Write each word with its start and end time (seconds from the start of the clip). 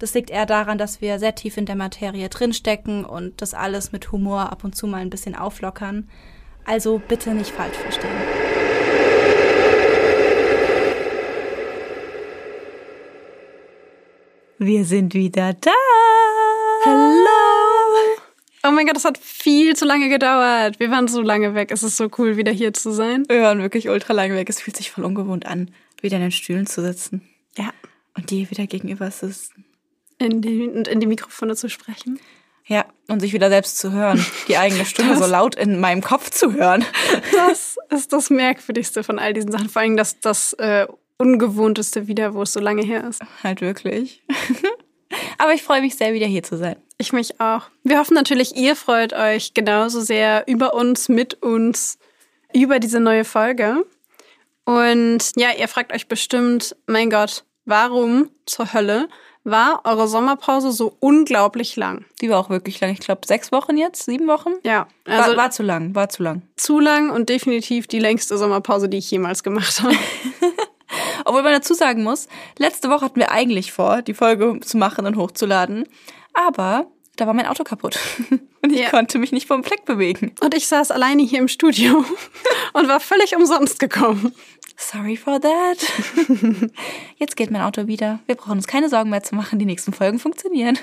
Das 0.00 0.14
liegt 0.14 0.30
eher 0.30 0.46
daran, 0.46 0.78
dass 0.78 1.02
wir 1.02 1.18
sehr 1.18 1.34
tief 1.34 1.58
in 1.58 1.66
der 1.66 1.76
Materie 1.76 2.30
drinstecken 2.30 3.04
und 3.04 3.42
das 3.42 3.52
alles 3.52 3.92
mit 3.92 4.10
Humor 4.12 4.50
ab 4.50 4.64
und 4.64 4.74
zu 4.74 4.86
mal 4.86 5.02
ein 5.02 5.10
bisschen 5.10 5.34
auflockern. 5.34 6.08
Also 6.64 7.02
bitte 7.06 7.34
nicht 7.34 7.50
falsch 7.50 7.76
verstehen. 7.76 8.10
Wir 14.58 14.86
sind 14.86 15.12
wieder 15.12 15.52
da. 15.52 15.70
Hallo! 16.86 17.26
Oh 18.64 18.70
mein 18.70 18.86
Gott, 18.86 18.96
das 18.96 19.04
hat 19.04 19.18
viel 19.18 19.76
zu 19.76 19.84
lange 19.84 20.08
gedauert. 20.08 20.80
Wir 20.80 20.90
waren 20.90 21.08
so 21.08 21.20
lange 21.20 21.54
weg. 21.54 21.70
Es 21.72 21.82
ist 21.82 21.98
so 21.98 22.08
cool, 22.16 22.38
wieder 22.38 22.52
hier 22.52 22.72
zu 22.72 22.90
sein. 22.90 23.24
Wir 23.28 23.42
waren 23.42 23.60
wirklich 23.60 23.90
ultra 23.90 24.14
lange 24.14 24.34
weg. 24.34 24.48
Es 24.48 24.62
fühlt 24.62 24.78
sich 24.78 24.90
voll 24.90 25.04
ungewohnt 25.04 25.44
an, 25.44 25.70
wieder 26.00 26.16
in 26.16 26.22
den 26.22 26.32
Stühlen 26.32 26.66
zu 26.66 26.80
sitzen. 26.80 27.20
Ja. 27.58 27.74
Und 28.16 28.30
dir 28.30 28.50
wieder 28.50 28.66
gegenüber 28.66 29.10
sitzen 29.10 29.66
in 30.20 30.42
die, 30.42 30.64
in 30.64 31.00
die 31.00 31.06
Mikrofone 31.06 31.56
zu 31.56 31.68
sprechen. 31.68 32.20
Ja, 32.66 32.84
und 33.08 33.18
sich 33.18 33.32
wieder 33.32 33.48
selbst 33.48 33.78
zu 33.78 33.90
hören. 33.90 34.24
Die 34.46 34.56
eigene 34.56 34.84
Stimme 34.84 35.16
so 35.16 35.26
laut 35.26 35.56
in 35.56 35.80
meinem 35.80 36.02
Kopf 36.02 36.30
zu 36.30 36.52
hören. 36.54 36.84
Das 37.32 37.76
ist 37.88 38.12
das 38.12 38.30
Merkwürdigste 38.30 39.02
von 39.02 39.18
all 39.18 39.32
diesen 39.32 39.50
Sachen. 39.50 39.68
Vor 39.68 39.82
allem 39.82 39.96
das, 39.96 40.20
das 40.20 40.52
äh, 40.52 40.86
Ungewohnteste 41.18 42.06
wieder, 42.06 42.34
wo 42.34 42.42
es 42.42 42.52
so 42.52 42.60
lange 42.60 42.82
her 42.82 43.02
ist. 43.08 43.22
Halt 43.42 43.60
wirklich. 43.60 44.22
Aber 45.38 45.52
ich 45.52 45.62
freue 45.62 45.80
mich 45.80 45.96
sehr, 45.96 46.14
wieder 46.14 46.26
hier 46.26 46.44
zu 46.44 46.56
sein. 46.56 46.76
Ich 46.98 47.12
mich 47.12 47.40
auch. 47.40 47.62
Wir 47.82 47.98
hoffen 47.98 48.14
natürlich, 48.14 48.54
ihr 48.54 48.76
freut 48.76 49.14
euch 49.14 49.54
genauso 49.54 50.00
sehr 50.00 50.44
über 50.46 50.74
uns, 50.74 51.08
mit 51.08 51.42
uns, 51.42 51.98
über 52.54 52.78
diese 52.78 53.00
neue 53.00 53.24
Folge. 53.24 53.84
Und 54.64 55.32
ja, 55.34 55.48
ihr 55.58 55.66
fragt 55.66 55.92
euch 55.92 56.06
bestimmt, 56.06 56.76
mein 56.86 57.10
Gott, 57.10 57.44
warum 57.64 58.30
zur 58.46 58.72
Hölle 58.72 59.08
war 59.44 59.80
eure 59.84 60.06
Sommerpause 60.06 60.72
so 60.72 60.96
unglaublich 61.00 61.76
lang. 61.76 62.04
Die 62.20 62.28
war 62.28 62.38
auch 62.38 62.50
wirklich 62.50 62.80
lang. 62.80 62.90
Ich 62.90 63.00
glaube, 63.00 63.22
sechs 63.26 63.52
Wochen 63.52 63.76
jetzt, 63.76 64.04
sieben 64.04 64.26
Wochen. 64.26 64.50
Ja. 64.64 64.86
Also 65.06 65.30
war, 65.30 65.36
war 65.36 65.50
zu 65.50 65.62
lang, 65.62 65.94
war 65.94 66.08
zu 66.08 66.22
lang. 66.22 66.42
Zu 66.56 66.78
lang 66.78 67.10
und 67.10 67.28
definitiv 67.28 67.86
die 67.86 67.98
längste 67.98 68.36
Sommerpause, 68.36 68.88
die 68.88 68.98
ich 68.98 69.10
jemals 69.10 69.42
gemacht 69.42 69.82
habe. 69.82 69.94
Obwohl 71.24 71.42
man 71.42 71.52
dazu 71.52 71.74
sagen 71.74 72.02
muss, 72.02 72.28
letzte 72.58 72.90
Woche 72.90 73.04
hatten 73.04 73.20
wir 73.20 73.30
eigentlich 73.30 73.72
vor, 73.72 74.02
die 74.02 74.14
Folge 74.14 74.60
zu 74.60 74.76
machen 74.76 75.06
und 75.06 75.16
hochzuladen. 75.16 75.84
Aber 76.34 76.86
da 77.20 77.26
war 77.26 77.34
mein 77.34 77.46
Auto 77.46 77.64
kaputt. 77.64 77.98
Und 78.62 78.72
ich 78.72 78.80
ja. 78.80 78.90
konnte 78.90 79.18
mich 79.18 79.32
nicht 79.32 79.46
vom 79.46 79.62
Fleck 79.62 79.84
bewegen. 79.84 80.34
Und 80.40 80.54
ich 80.54 80.66
saß 80.66 80.90
alleine 80.90 81.22
hier 81.22 81.38
im 81.38 81.48
Studio 81.48 82.04
und 82.72 82.88
war 82.88 83.00
völlig 83.00 83.34
umsonst 83.34 83.78
gekommen. 83.78 84.34
Sorry 84.76 85.16
for 85.16 85.40
that. 85.40 85.78
Jetzt 87.16 87.36
geht 87.36 87.50
mein 87.50 87.62
Auto 87.62 87.86
wieder. 87.86 88.20
Wir 88.26 88.34
brauchen 88.34 88.52
uns 88.52 88.66
keine 88.66 88.88
Sorgen 88.88 89.10
mehr 89.10 89.22
zu 89.22 89.34
machen. 89.34 89.58
Die 89.58 89.64
nächsten 89.64 89.92
Folgen 89.92 90.18
funktionieren. 90.18 90.78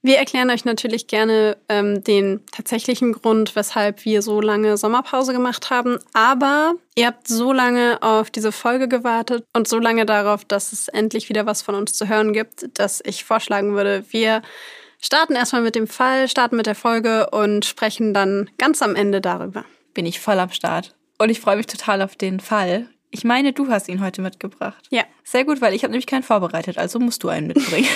Wir 0.00 0.18
erklären 0.18 0.50
euch 0.50 0.64
natürlich 0.64 1.08
gerne 1.08 1.56
ähm, 1.68 2.04
den 2.04 2.40
tatsächlichen 2.52 3.12
Grund, 3.12 3.56
weshalb 3.56 4.04
wir 4.04 4.22
so 4.22 4.40
lange 4.40 4.76
Sommerpause 4.76 5.32
gemacht 5.32 5.70
haben. 5.70 5.98
Aber 6.12 6.74
ihr 6.94 7.08
habt 7.08 7.26
so 7.26 7.52
lange 7.52 7.98
auf 8.00 8.30
diese 8.30 8.52
Folge 8.52 8.86
gewartet 8.86 9.44
und 9.54 9.66
so 9.66 9.78
lange 9.78 10.06
darauf, 10.06 10.44
dass 10.44 10.72
es 10.72 10.86
endlich 10.86 11.28
wieder 11.28 11.46
was 11.46 11.62
von 11.62 11.74
uns 11.74 11.94
zu 11.94 12.08
hören 12.08 12.32
gibt, 12.32 12.78
dass 12.78 13.02
ich 13.04 13.24
vorschlagen 13.24 13.74
würde, 13.74 14.04
wir 14.10 14.42
starten 14.98 15.34
erstmal 15.34 15.62
mit 15.62 15.74
dem 15.74 15.86
Fall, 15.86 16.28
starten 16.28 16.56
mit 16.56 16.66
der 16.66 16.74
Folge 16.74 17.30
und 17.30 17.64
sprechen 17.64 18.12
dann 18.14 18.50
ganz 18.58 18.82
am 18.82 18.94
Ende 18.94 19.20
darüber. 19.20 19.64
Bin 19.94 20.06
ich 20.06 20.20
voll 20.20 20.38
am 20.38 20.50
Start. 20.50 20.94
Und 21.18 21.30
ich 21.30 21.40
freue 21.40 21.56
mich 21.56 21.66
total 21.66 22.02
auf 22.02 22.16
den 22.16 22.40
Fall. 22.40 22.88
Ich 23.10 23.24
meine, 23.24 23.52
du 23.52 23.68
hast 23.68 23.88
ihn 23.88 24.02
heute 24.02 24.20
mitgebracht. 24.20 24.86
Ja. 24.90 25.04
Sehr 25.24 25.44
gut, 25.44 25.60
weil 25.60 25.74
ich 25.74 25.82
habe 25.82 25.92
nämlich 25.92 26.06
keinen 26.06 26.22
vorbereitet, 26.22 26.78
also 26.78 26.98
musst 26.98 27.22
du 27.22 27.28
einen 27.28 27.48
mitbringen. 27.48 27.88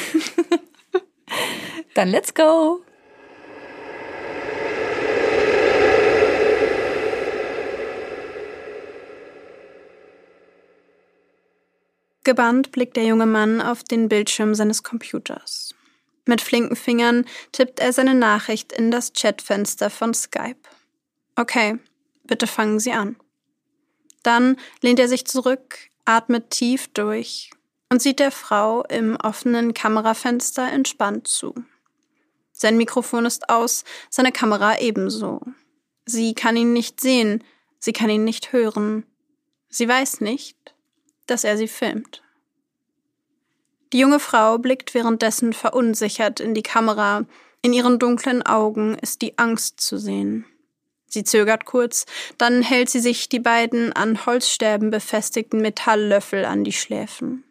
Dann 1.95 2.09
let's 2.09 2.33
go. 2.35 2.81
Gebannt 12.25 12.71
blickt 12.71 12.97
der 12.97 13.05
junge 13.05 13.27
Mann 13.27 13.61
auf 13.61 13.83
den 13.83 14.09
Bildschirm 14.09 14.55
seines 14.55 14.83
Computers. 14.83 15.75
Mit 16.25 16.41
flinken 16.41 16.77
Fingern 16.77 17.25
tippt 17.51 17.81
er 17.81 17.93
seine 17.93 18.15
Nachricht 18.15 18.73
in 18.73 18.91
das 18.91 19.13
Chatfenster 19.13 19.91
von 19.91 20.15
Skype. 20.15 20.61
Okay, 21.37 21.79
bitte 22.25 22.47
fangen 22.47 22.79
Sie 22.79 22.93
an. 22.93 23.17
Dann 24.23 24.57
lehnt 24.81 25.01
er 25.01 25.09
sich 25.09 25.27
zurück, 25.27 25.79
atmet 26.05 26.51
tief 26.51 26.89
durch 26.89 27.51
und 27.91 28.01
sieht 28.01 28.21
der 28.21 28.31
Frau 28.31 28.85
im 28.85 29.17
offenen 29.17 29.75
Kamerafenster 29.75 30.71
entspannt 30.71 31.27
zu. 31.27 31.55
Sein 32.53 32.77
Mikrofon 32.77 33.27
ist 33.27 33.49
aus, 33.49 33.85
seine 34.09 34.31
Kamera 34.31 34.79
ebenso. 34.79 35.41
Sie 36.07 36.35
kann 36.35 36.57
ihn 36.57 36.73
nicht 36.73 37.01
sehen, 37.01 37.43
sie 37.79 37.93
kann 37.93 38.11
ihn 38.11 38.25
nicht 38.25 38.53
hören. 38.53 39.05
Sie 39.69 39.89
weiß 39.89 40.21
nicht, 40.21 40.75
dass 41.27 41.45
er 41.45 41.57
sie 41.57 41.69
filmt. 41.69 42.22
Die 43.93 43.99
junge 43.99 44.21
Frau 44.21 44.59
blickt 44.59 44.95
währenddessen 44.95 45.53
verunsichert 45.53 46.41
in 46.41 46.55
die 46.55 46.63
Kamera. 46.63 47.27
In 47.61 47.73
ihren 47.73 47.99
dunklen 47.99 48.43
Augen 48.43 48.97
ist 48.99 49.23
die 49.23 49.39
Angst 49.39 49.81
zu 49.81 49.99
sehen. 49.99 50.47
Sie 51.07 51.25
zögert 51.25 51.67
kurz, 51.67 52.07
dann 52.39 52.63
hält 52.63 52.89
sie 52.89 53.01
sich 53.01 53.29
die 53.29 53.39
beiden 53.39 53.93
an 53.93 54.25
Holzstäben 54.25 54.91
befestigten 54.91 55.61
Metalllöffel 55.61 56.47
an 56.47 56.65
die 56.65 56.73
Schläfen. 56.73 57.45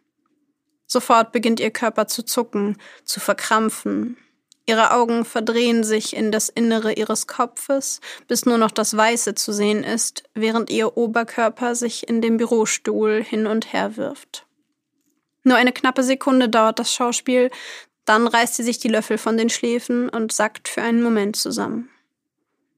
Sofort 0.87 1.31
beginnt 1.31 1.59
ihr 1.59 1.69
Körper 1.69 2.07
zu 2.07 2.23
zucken, 2.23 2.77
zu 3.05 3.19
verkrampfen. 3.19 4.17
Ihre 4.65 4.93
Augen 4.93 5.25
verdrehen 5.25 5.83
sich 5.83 6.15
in 6.15 6.31
das 6.31 6.49
Innere 6.49 6.93
ihres 6.93 7.27
Kopfes, 7.27 8.01
bis 8.27 8.45
nur 8.45 8.57
noch 8.57 8.71
das 8.71 8.97
Weiße 8.97 9.35
zu 9.35 9.53
sehen 9.53 9.83
ist, 9.83 10.23
während 10.33 10.71
ihr 10.71 10.97
Oberkörper 10.97 11.75
sich 11.75 12.09
in 12.09 12.21
dem 12.21 12.37
Bürostuhl 12.37 13.23
hin 13.23 13.45
und 13.45 13.73
her 13.73 13.95
wirft. 13.95 14.47
Nur 15.43 15.57
eine 15.57 15.71
knappe 15.71 16.03
Sekunde 16.03 16.49
dauert 16.49 16.79
das 16.79 16.93
Schauspiel, 16.93 17.49
dann 18.05 18.27
reißt 18.27 18.55
sie 18.55 18.63
sich 18.63 18.79
die 18.79 18.89
Löffel 18.89 19.17
von 19.17 19.37
den 19.37 19.49
Schläfen 19.49 20.09
und 20.09 20.31
sackt 20.31 20.67
für 20.67 20.81
einen 20.81 21.03
Moment 21.03 21.35
zusammen. 21.35 21.89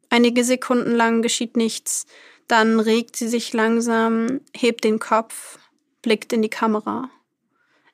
Einige 0.10 0.44
Sekunden 0.44 0.92
lang 0.92 1.22
geschieht 1.22 1.58
nichts, 1.58 2.06
dann 2.48 2.80
regt 2.80 3.16
sie 3.16 3.28
sich 3.28 3.54
langsam, 3.54 4.42
hebt 4.56 4.84
den 4.84 5.00
Kopf, 5.00 5.58
blickt 6.02 6.34
in 6.34 6.42
die 6.42 6.50
Kamera. 6.50 7.10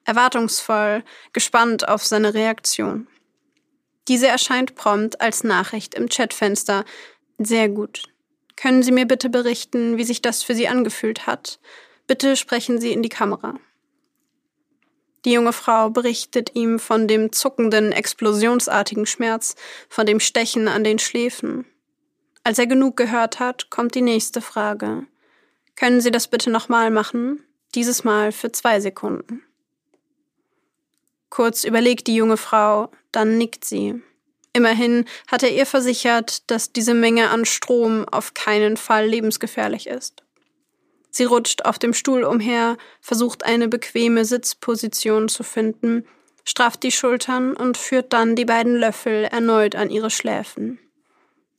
Erwartungsvoll, 0.05 1.03
gespannt 1.33 1.87
auf 1.87 2.05
seine 2.05 2.33
Reaktion. 2.33 3.07
Diese 4.07 4.27
erscheint 4.27 4.75
prompt 4.75 5.21
als 5.21 5.43
Nachricht 5.43 5.93
im 5.93 6.09
Chatfenster. 6.09 6.83
Sehr 7.37 7.69
gut. 7.69 8.03
Können 8.55 8.81
Sie 8.81 8.91
mir 8.91 9.05
bitte 9.05 9.29
berichten, 9.29 9.97
wie 9.97 10.03
sich 10.03 10.21
das 10.21 10.41
für 10.41 10.55
Sie 10.55 10.67
angefühlt 10.67 11.27
hat? 11.27 11.59
Bitte 12.07 12.35
sprechen 12.35 12.81
Sie 12.81 12.91
in 12.91 13.03
die 13.03 13.09
Kamera. 13.09 13.59
Die 15.25 15.33
junge 15.33 15.53
Frau 15.53 15.89
berichtet 15.89 16.55
ihm 16.55 16.79
von 16.79 17.07
dem 17.07 17.31
zuckenden, 17.31 17.91
explosionsartigen 17.91 19.05
Schmerz, 19.05 19.55
von 19.89 20.05
dem 20.05 20.19
Stechen 20.19 20.67
an 20.67 20.83
den 20.83 20.99
Schläfen. 20.99 21.65
Als 22.43 22.57
er 22.57 22.67
genug 22.67 22.95
gehört 22.95 23.39
hat, 23.39 23.69
kommt 23.69 23.95
die 23.95 24.01
nächste 24.01 24.41
Frage. 24.41 25.05
Können 25.75 26.01
Sie 26.01 26.11
das 26.11 26.27
bitte 26.27 26.49
nochmal 26.49 26.89
machen? 26.89 27.43
Dieses 27.75 28.03
Mal 28.03 28.31
für 28.31 28.51
zwei 28.51 28.79
Sekunden. 28.79 29.43
Kurz 31.29 31.63
überlegt 31.63 32.07
die 32.07 32.15
junge 32.15 32.37
Frau, 32.37 32.89
dann 33.11 33.37
nickt 33.37 33.63
sie. 33.63 34.01
Immerhin 34.53 35.05
hat 35.27 35.43
er 35.43 35.51
ihr 35.51 35.65
versichert, 35.65 36.49
dass 36.49 36.73
diese 36.73 36.93
Menge 36.95 37.29
an 37.29 37.45
Strom 37.45 38.05
auf 38.09 38.33
keinen 38.33 38.77
Fall 38.77 39.05
lebensgefährlich 39.07 39.87
ist. 39.87 40.23
Sie 41.11 41.23
rutscht 41.23 41.65
auf 41.65 41.79
dem 41.79 41.93
Stuhl 41.93 42.23
umher, 42.23 42.77
versucht 43.01 43.43
eine 43.43 43.67
bequeme 43.67 44.25
Sitzposition 44.25 45.27
zu 45.27 45.43
finden, 45.43 46.05
strafft 46.45 46.83
die 46.83 46.91
Schultern 46.91 47.55
und 47.55 47.77
führt 47.77 48.13
dann 48.13 48.35
die 48.35 48.45
beiden 48.45 48.75
Löffel 48.75 49.25
erneut 49.25 49.75
an 49.75 49.89
ihre 49.89 50.09
Schläfen. 50.09 50.79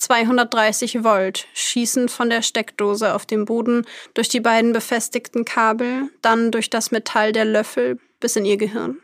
230 0.00 1.05
Volt 1.05 1.47
schießen 1.52 2.08
von 2.08 2.31
der 2.31 2.41
Steckdose 2.41 3.14
auf 3.14 3.26
dem 3.26 3.44
Boden 3.44 3.85
durch 4.14 4.29
die 4.31 4.41
beiden 4.41 4.73
befestigten 4.73 5.44
Kabel, 5.44 6.08
dann 6.23 6.50
durch 6.50 6.70
das 6.70 6.91
Metall 6.91 7.32
der 7.32 7.44
Löffel 7.44 7.99
bis 8.19 8.35
in 8.37 8.47
ihr 8.47 8.56
Gehirn. 8.56 8.99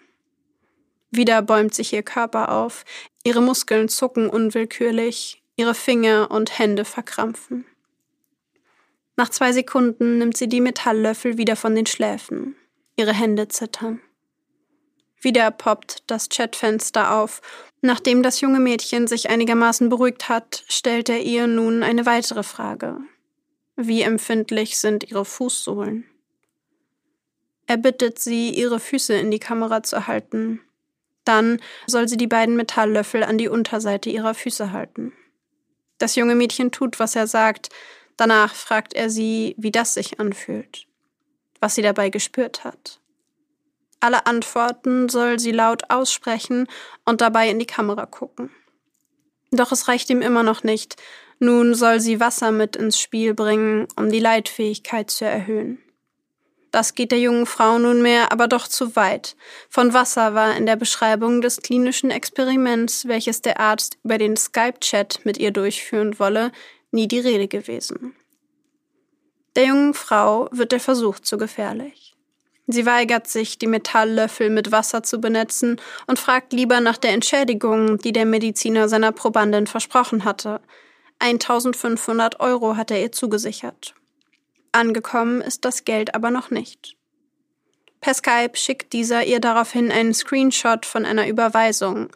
Wieder 1.11 1.43
bäumt 1.43 1.75
sich 1.75 1.93
ihr 1.93 2.03
Körper 2.03 2.51
auf, 2.51 2.85
ihre 3.25 3.43
Muskeln 3.43 3.89
zucken 3.89 4.31
unwillkürlich, 4.31 5.43
ihre 5.57 5.75
Finger 5.75 6.31
und 6.31 6.59
Hände 6.59 6.85
verkrampfen. 6.85 7.67
Nach 9.17 9.31
zwei 9.31 9.53
Sekunden 9.53 10.19
nimmt 10.19 10.37
sie 10.37 10.49
die 10.49 10.61
Metalllöffel 10.61 11.39
wieder 11.39 11.57
von 11.57 11.75
den 11.75 11.87
Schläfen. 11.87 12.55
Ihre 12.97 13.15
Hände 13.15 13.49
zittern. 13.49 14.01
Wieder 15.21 15.51
poppt 15.51 16.05
das 16.07 16.29
Chatfenster 16.29 17.15
auf. 17.15 17.41
Nachdem 17.81 18.23
das 18.23 18.41
junge 18.41 18.61
Mädchen 18.61 19.07
sich 19.07 19.31
einigermaßen 19.31 19.89
beruhigt 19.89 20.29
hat, 20.29 20.65
stellt 20.69 21.09
er 21.09 21.21
ihr 21.21 21.47
nun 21.47 21.83
eine 21.83 22.07
weitere 22.07 22.43
Frage. 22.43 22.99
Wie 23.77 24.03
empfindlich 24.03 24.79
sind 24.79 25.11
ihre 25.11 25.25
Fußsohlen? 25.25 26.05
Er 27.67 27.77
bittet 27.77 28.19
sie, 28.19 28.51
ihre 28.51 28.81
Füße 28.81 29.15
in 29.15 29.31
die 29.31 29.39
Kamera 29.39 29.83
zu 29.83 30.07
halten. 30.07 30.61
Dann 31.25 31.61
soll 31.87 32.09
sie 32.09 32.17
die 32.17 32.29
beiden 32.29 32.57
Metalllöffel 32.57 33.25
an 33.25 33.39
die 33.39 33.49
Unterseite 33.49 34.11
ihrer 34.11 34.35
Füße 34.35 34.73
halten. 34.73 35.13
Das 35.99 36.15
junge 36.15 36.35
Mädchen 36.35 36.71
tut, 36.71 37.01
was 37.01 37.17
er 37.17 37.27
sagt, 37.27 37.71
Danach 38.17 38.55
fragt 38.55 38.95
er 38.95 39.11
sie, 39.11 39.55
wie 39.59 39.71
das 39.71 39.95
sich 39.95 40.21
anfühlt, 40.21 40.87
was 41.61 41.75
sie 41.75 41.83
dabei 41.83 42.11
gespürt 42.11 42.65
hat. 42.65 43.01
Alle 44.01 44.27
Antworten 44.27 45.09
soll 45.09 45.39
sie 45.39 45.53
laut 45.53 45.91
aussprechen 45.91 46.69
und 47.05 47.21
dabei 47.21 47.49
in 47.51 47.59
die 47.59 47.67
Kamera 47.67 48.07
gucken. 48.07 48.51
Doch 49.51 49.73
es 49.73 49.89
reicht 49.89 50.11
ihm 50.11 50.23
immer 50.23 50.43
noch 50.43 50.65
nicht. 50.65 50.97
Nun 51.39 51.75
soll 51.75 52.01
sie 52.01 52.21
Wasser 52.21 52.53
mit 52.53 52.77
ins 52.77 52.99
Spiel 52.99 53.35
bringen, 53.35 53.87
um 53.97 54.11
die 54.11 54.21
Leitfähigkeit 54.21 55.11
zu 55.11 55.25
erhöhen. 55.25 55.83
Das 56.73 56.95
geht 56.95 57.11
der 57.11 57.21
jungen 57.21 57.47
Frau 57.47 57.79
nunmehr 57.79 58.33
aber 58.33 58.49
doch 58.49 58.69
zu 58.69 58.97
weit. 58.97 59.37
Von 59.71 59.95
Wasser 59.95 60.35
war 60.35 60.57
in 60.57 60.67
der 60.67 60.77
Beschreibung 60.77 61.41
des 61.41 61.63
klinischen 61.63 62.11
Experiments, 62.11 63.09
welches 63.09 63.41
der 63.41 63.61
Arzt 63.61 63.97
über 64.05 64.19
den 64.19 64.37
Skype-Chat 64.37 65.21
mit 65.25 65.39
ihr 65.39 65.53
durchführen 65.53 66.19
wolle, 66.19 66.53
nie 66.91 67.09
die 67.09 67.21
Rede 67.21 67.49
gewesen. 67.49 68.15
Der 69.57 69.67
jungen 69.67 69.95
Frau 69.95 70.49
wird 70.53 70.73
der 70.73 70.81
Versuch 70.81 71.19
zu 71.19 71.39
gefährlich. 71.39 72.15
Sie 72.67 72.85
weigert 72.85 73.29
sich, 73.29 73.59
die 73.59 73.69
Metalllöffel 73.69 74.51
mit 74.51 74.73
Wasser 74.73 75.03
zu 75.03 75.21
benetzen 75.21 75.81
und 76.07 76.19
fragt 76.19 76.53
lieber 76.53 76.81
nach 76.81 76.99
der 76.99 77.13
Entschädigung, 77.13 77.99
die 77.99 78.13
der 78.13 78.27
Mediziner 78.27 78.89
seiner 78.89 79.13
Probandin 79.13 79.67
versprochen 79.67 80.25
hatte. 80.25 80.61
1500 81.21 82.41
Euro 82.41 82.77
hat 82.77 82.91
er 82.91 83.01
ihr 83.01 83.13
zugesichert. 83.13 83.95
Angekommen 84.73 85.41
ist 85.41 85.65
das 85.65 85.85
Geld 85.85 86.15
aber 86.15 86.31
noch 86.31 86.51
nicht. 86.51 86.97
Per 88.01 88.15
Skype 88.15 88.57
schickt 88.57 88.93
dieser 88.93 89.25
ihr 89.25 89.41
daraufhin 89.41 89.91
einen 89.91 90.13
Screenshot 90.13 90.85
von 90.85 91.07
einer 91.07 91.29
Überweisung. 91.29 92.11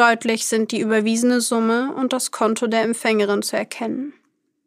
Deutlich 0.00 0.46
sind 0.46 0.72
die 0.72 0.80
überwiesene 0.80 1.42
Summe 1.42 1.92
und 1.94 2.14
das 2.14 2.30
Konto 2.30 2.66
der 2.66 2.84
Empfängerin 2.84 3.42
zu 3.42 3.58
erkennen. 3.58 4.14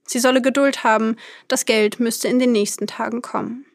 Sie 0.06 0.20
solle 0.20 0.44
Geduld 0.44 0.84
haben, 0.84 1.16
das 1.48 1.66
Geld 1.66 2.00
müsste 2.00 2.28
in 2.28 2.38
den 2.38 2.52
nächsten 2.52 2.86
Tagen 2.86 3.24
kommen. 3.24 3.66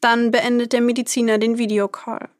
Dann 0.00 0.30
beendet 0.30 0.72
der 0.72 0.80
Mediziner 0.80 1.36
den 1.36 1.58
Videocall. 1.58 2.30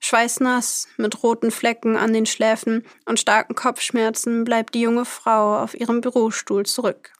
Schweißnass, 0.00 0.88
mit 0.98 1.22
roten 1.22 1.50
Flecken 1.50 1.96
an 1.96 2.12
den 2.12 2.26
Schläfen 2.26 2.84
und 3.06 3.18
starken 3.18 3.54
Kopfschmerzen 3.54 4.44
bleibt 4.44 4.74
die 4.74 4.82
junge 4.82 5.06
Frau 5.06 5.56
auf 5.62 5.72
ihrem 5.72 6.02
Bürostuhl 6.02 6.66
zurück. 6.66 7.14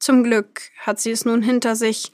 Zum 0.00 0.22
Glück 0.22 0.64
hat 0.80 1.00
sie 1.00 1.12
es 1.12 1.24
nun 1.24 1.40
hinter 1.40 1.76
sich. 1.76 2.12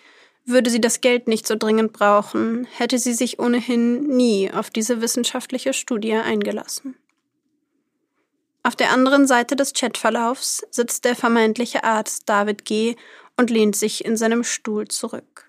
Würde 0.51 0.69
sie 0.69 0.81
das 0.81 1.01
Geld 1.01 1.29
nicht 1.29 1.47
so 1.47 1.55
dringend 1.55 1.93
brauchen, 1.93 2.65
hätte 2.65 2.99
sie 2.99 3.13
sich 3.15 3.39
ohnehin 3.39 4.09
nie 4.09 4.51
auf 4.51 4.69
diese 4.69 5.01
wissenschaftliche 5.01 5.73
Studie 5.73 6.15
eingelassen. 6.15 6.97
Auf 8.65 8.75
der 8.75 8.91
anderen 8.91 9.29
Seite 9.29 9.55
des 9.55 9.75
Chatverlaufs 9.75 10.67
sitzt 10.73 11.05
der 11.05 11.15
vermeintliche 11.15 11.85
Arzt 11.85 12.29
David 12.29 12.65
G. 12.65 12.97
und 13.37 13.49
lehnt 13.49 13.77
sich 13.77 14.05
in 14.05 14.17
seinem 14.17 14.43
Stuhl 14.43 14.89
zurück. 14.89 15.47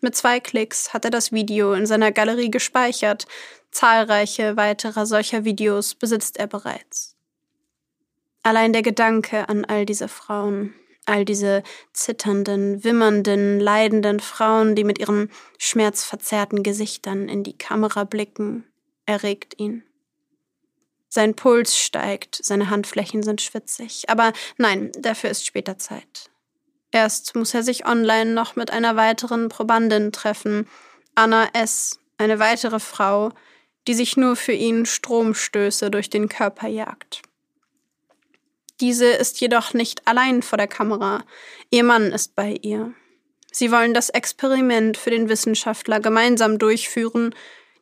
Mit 0.00 0.16
zwei 0.16 0.40
Klicks 0.40 0.94
hat 0.94 1.04
er 1.04 1.10
das 1.10 1.30
Video 1.30 1.74
in 1.74 1.84
seiner 1.84 2.10
Galerie 2.10 2.50
gespeichert. 2.50 3.26
Zahlreiche 3.72 4.56
weitere 4.56 5.04
solcher 5.04 5.44
Videos 5.44 5.94
besitzt 5.94 6.38
er 6.38 6.46
bereits. 6.46 7.14
Allein 8.42 8.72
der 8.72 8.82
Gedanke 8.82 9.50
an 9.50 9.66
all 9.66 9.84
diese 9.84 10.08
Frauen, 10.08 10.72
all 11.08 11.24
diese 11.24 11.62
zitternden, 11.92 12.84
wimmernden, 12.84 13.60
leidenden 13.60 14.20
Frauen, 14.20 14.74
die 14.74 14.84
mit 14.84 14.98
ihren 14.98 15.30
schmerzverzerrten 15.58 16.62
Gesichtern 16.62 17.28
in 17.28 17.42
die 17.42 17.56
Kamera 17.56 18.04
blicken, 18.04 18.64
erregt 19.06 19.58
ihn. 19.58 19.82
Sein 21.08 21.34
Puls 21.34 21.78
steigt, 21.78 22.38
seine 22.42 22.70
Handflächen 22.70 23.22
sind 23.22 23.40
schwitzig. 23.40 24.08
Aber 24.08 24.32
nein, 24.58 24.92
dafür 24.98 25.30
ist 25.30 25.46
später 25.46 25.78
Zeit. 25.78 26.30
Erst 26.90 27.34
muss 27.34 27.54
er 27.54 27.62
sich 27.62 27.86
online 27.86 28.32
noch 28.32 28.56
mit 28.56 28.70
einer 28.70 28.96
weiteren 28.96 29.48
Probandin 29.48 30.12
treffen, 30.12 30.68
Anna 31.14 31.48
S., 31.52 31.98
eine 32.18 32.38
weitere 32.38 32.80
Frau, 32.80 33.32
die 33.86 33.94
sich 33.94 34.16
nur 34.16 34.36
für 34.36 34.52
ihn 34.52 34.86
Stromstöße 34.86 35.90
durch 35.90 36.10
den 36.10 36.28
Körper 36.28 36.68
jagt. 36.68 37.22
Diese 38.80 39.06
ist 39.06 39.40
jedoch 39.40 39.74
nicht 39.74 40.06
allein 40.06 40.42
vor 40.42 40.56
der 40.56 40.68
Kamera. 40.68 41.24
Ihr 41.70 41.84
Mann 41.84 42.12
ist 42.12 42.36
bei 42.36 42.56
ihr. 42.62 42.92
Sie 43.50 43.72
wollen 43.72 43.94
das 43.94 44.08
Experiment 44.08 44.96
für 44.96 45.10
den 45.10 45.28
Wissenschaftler 45.28 46.00
gemeinsam 46.00 46.58
durchführen, 46.58 47.34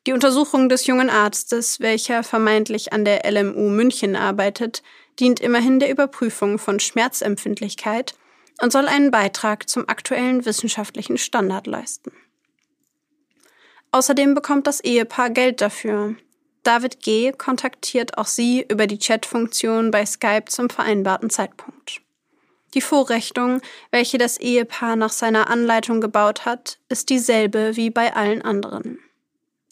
die 0.07 0.13
Untersuchung 0.13 0.69
des 0.69 0.87
jungen 0.87 1.11
Arztes, 1.11 1.81
welcher 1.81 2.23
vermeintlich 2.23 2.93
an 2.93 3.05
der 3.05 3.29
LMU 3.31 3.69
München 3.69 4.15
arbeitet, 4.15 4.83
dient 5.19 5.41
immerhin 5.41 5.81
der 5.81 5.91
Überprüfung 5.91 6.59
von 6.59 6.79
Schmerzempfindlichkeit 6.79 8.15
und 8.63 8.73
soll 8.73 8.87
einen 8.87 9.11
Beitrag 9.11 9.69
zum 9.69 9.89
aktuellen 9.89 10.45
wissenschaftlichen 10.45 11.19
Standard 11.19 11.67
leisten. 11.67 12.13
Außerdem 13.91 14.35
bekommt 14.35 14.67
das 14.67 14.81
Ehepaar 14.81 15.31
Geld 15.31 15.61
dafür. 15.61 16.17
David 16.67 17.01
G. 17.01 17.33
kontaktiert 17.33 18.19
auch 18.19 18.27
sie 18.27 18.65
über 18.69 18.87
die 18.87 18.99
Chatfunktion 18.99 19.91
bei 19.91 20.05
Skype 20.05 20.47
zum 20.47 20.69
vereinbarten 20.69 21.31
Zeitpunkt. 21.31 22.01
Die 22.75 22.81
Vorrechnung, 22.81 23.61
welche 23.91 24.19
das 24.19 24.37
Ehepaar 24.39 24.97
nach 24.97 25.13
seiner 25.13 25.49
Anleitung 25.49 26.01
gebaut 26.01 26.45
hat, 26.45 26.79
ist 26.89 27.09
dieselbe 27.09 27.77
wie 27.77 27.91
bei 27.91 28.15
allen 28.15 28.43
anderen 28.43 28.99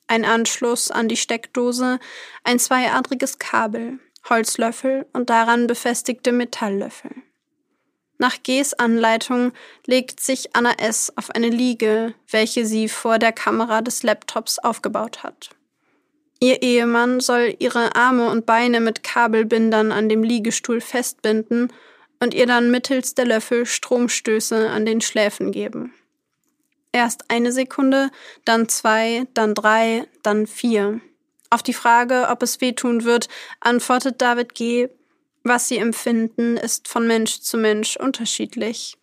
ein 0.07 0.25
Anschluss 0.25 0.91
an 0.91 1.09
die 1.09 1.17
Steckdose, 1.17 1.99
ein 2.45 2.59
zweiadriges 2.59 3.39
Kabel, 3.39 3.99
Holzlöffel 4.29 5.07
und 5.13 5.31
daran 5.31 5.67
befestigte 5.67 6.33
Metalllöffel. 6.33 7.11
Nach 8.19 8.37
Gs 8.43 8.75
Anleitung 8.75 9.53
legt 9.87 10.21
sich 10.21 10.55
Anna 10.55 10.73
S. 10.79 11.13
auf 11.17 11.31
eine 11.31 11.49
Liege, 11.49 12.15
welche 12.31 12.65
sie 12.65 12.89
vor 12.89 13.19
der 13.19 13.33
Kamera 13.33 13.83
des 13.83 14.03
Laptops 14.03 14.59
aufgebaut 14.59 15.25
hat. 15.25 15.51
Ihr 16.41 16.63
Ehemann 16.63 17.21
soll 17.21 17.55
ihre 17.59 17.95
Arme 17.95 18.29
und 18.31 18.47
Beine 18.47 18.81
mit 18.81 19.03
Kabelbindern 19.03 19.93
an 19.93 20.09
dem 20.09 20.23
Liegestuhl 20.23 20.81
festbinden 20.81 21.73
und 22.21 22.35
ihr 22.35 22.47
dann 22.47 22.71
mittels 22.71 23.15
der 23.15 23.27
Löffel 23.27 23.67
Stromstöße 23.67 24.71
an 24.71 24.87
den 24.87 25.01
Schläfen 25.01 25.53
geben. 25.53 25.95
Erst 26.93 27.25
eine 27.29 27.51
Sekunde, 27.51 28.11
dann 28.45 28.69
zwei, 28.69 29.27
dann 29.35 29.55
drei, 29.55 30.07
dann 30.23 30.47
vier. 30.47 31.01
Auf 31.51 31.63
die 31.63 31.73
Frage, 31.73 32.29
ob 32.31 32.43
es 32.43 32.61
wehtun 32.61 33.05
wird, 33.05 33.29
antwortet 33.61 34.23
David 34.23 34.55
G., 34.55 34.89
was 35.43 35.69
sie 35.69 35.77
empfinden, 35.77 36.57
ist 36.57 36.89
von 36.89 37.07
Mensch 37.07 37.41
zu 37.41 37.59
Mensch 37.59 37.97
unterschiedlich. 37.97 38.97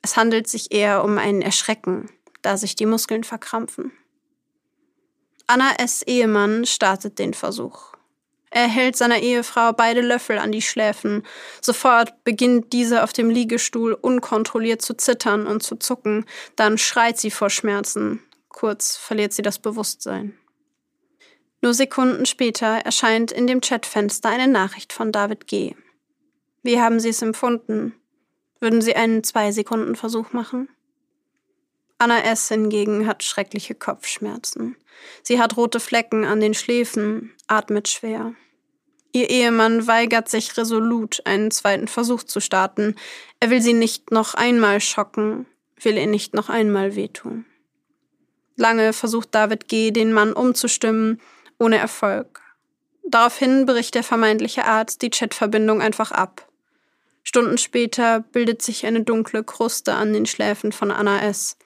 Es 0.00 0.16
handelt 0.16 0.48
sich 0.48 0.72
eher 0.72 1.04
um 1.04 1.18
ein 1.18 1.42
Erschrecken, 1.42 2.08
da 2.40 2.56
sich 2.56 2.74
die 2.74 2.86
Muskeln 2.86 3.24
verkrampfen. 3.24 3.92
Anna 5.52 5.74
S. 5.76 6.00
Ehemann 6.06 6.64
startet 6.64 7.18
den 7.18 7.34
Versuch. 7.34 7.92
Er 8.48 8.68
hält 8.68 8.96
seiner 8.96 9.18
Ehefrau 9.18 9.74
beide 9.74 10.00
Löffel 10.00 10.38
an 10.38 10.50
die 10.50 10.62
Schläfen. 10.62 11.26
Sofort 11.60 12.24
beginnt 12.24 12.72
diese 12.72 13.02
auf 13.02 13.12
dem 13.12 13.28
Liegestuhl 13.28 13.92
unkontrolliert 13.92 14.80
zu 14.80 14.94
zittern 14.94 15.46
und 15.46 15.62
zu 15.62 15.76
zucken. 15.76 16.24
Dann 16.56 16.78
schreit 16.78 17.18
sie 17.18 17.30
vor 17.30 17.50
Schmerzen. 17.50 18.22
Kurz 18.48 18.96
verliert 18.96 19.34
sie 19.34 19.42
das 19.42 19.58
Bewusstsein. 19.58 20.38
Nur 21.60 21.74
Sekunden 21.74 22.24
später 22.24 22.78
erscheint 22.86 23.30
in 23.30 23.46
dem 23.46 23.60
Chatfenster 23.60 24.30
eine 24.30 24.48
Nachricht 24.48 24.94
von 24.94 25.12
David 25.12 25.46
G. 25.48 25.74
Wie 26.62 26.80
haben 26.80 26.98
Sie 26.98 27.10
es 27.10 27.20
empfunden? 27.20 27.94
Würden 28.58 28.80
Sie 28.80 28.96
einen 28.96 29.22
Zwei-Sekunden-Versuch 29.22 30.32
machen? 30.32 30.70
Anna 32.02 32.24
S. 32.24 32.48
hingegen 32.48 33.06
hat 33.06 33.22
schreckliche 33.22 33.76
Kopfschmerzen. 33.76 34.74
Sie 35.22 35.40
hat 35.40 35.56
rote 35.56 35.78
Flecken 35.78 36.24
an 36.24 36.40
den 36.40 36.52
Schläfen, 36.52 37.32
atmet 37.46 37.86
schwer. 37.86 38.34
Ihr 39.12 39.30
Ehemann 39.30 39.86
weigert 39.86 40.28
sich 40.28 40.56
resolut, 40.56 41.22
einen 41.26 41.52
zweiten 41.52 41.86
Versuch 41.86 42.24
zu 42.24 42.40
starten. 42.40 42.96
Er 43.38 43.50
will 43.50 43.62
sie 43.62 43.72
nicht 43.72 44.10
noch 44.10 44.34
einmal 44.34 44.80
schocken, 44.80 45.46
will 45.80 45.96
ihr 45.96 46.08
nicht 46.08 46.34
noch 46.34 46.48
einmal 46.48 46.96
wehtun. 46.96 47.44
Lange 48.56 48.92
versucht 48.92 49.32
David 49.32 49.68
G., 49.68 49.92
den 49.92 50.12
Mann 50.12 50.32
umzustimmen, 50.32 51.20
ohne 51.60 51.78
Erfolg. 51.78 52.40
Daraufhin 53.04 53.64
bricht 53.64 53.94
der 53.94 54.02
vermeintliche 54.02 54.64
Arzt 54.64 55.02
die 55.02 55.10
Chatverbindung 55.10 55.80
einfach 55.80 56.10
ab. 56.10 56.48
Stunden 57.22 57.58
später 57.58 58.18
bildet 58.32 58.60
sich 58.60 58.86
eine 58.86 59.04
dunkle 59.04 59.44
Kruste 59.44 59.94
an 59.94 60.12
den 60.12 60.26
Schläfen 60.26 60.72
von 60.72 60.90
Anna 60.90 61.22
S. 61.22 61.56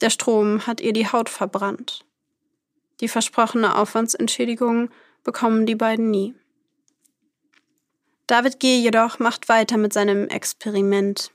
Der 0.00 0.10
Strom 0.10 0.66
hat 0.66 0.80
ihr 0.80 0.92
die 0.92 1.10
Haut 1.10 1.28
verbrannt. 1.28 2.04
Die 3.00 3.08
versprochene 3.08 3.76
Aufwandsentschädigung 3.76 4.90
bekommen 5.22 5.66
die 5.66 5.74
beiden 5.74 6.10
nie. 6.10 6.34
David 8.26 8.60
G. 8.60 8.78
jedoch 8.78 9.18
macht 9.18 9.48
weiter 9.48 9.76
mit 9.76 9.92
seinem 9.92 10.28
Experiment. 10.28 11.30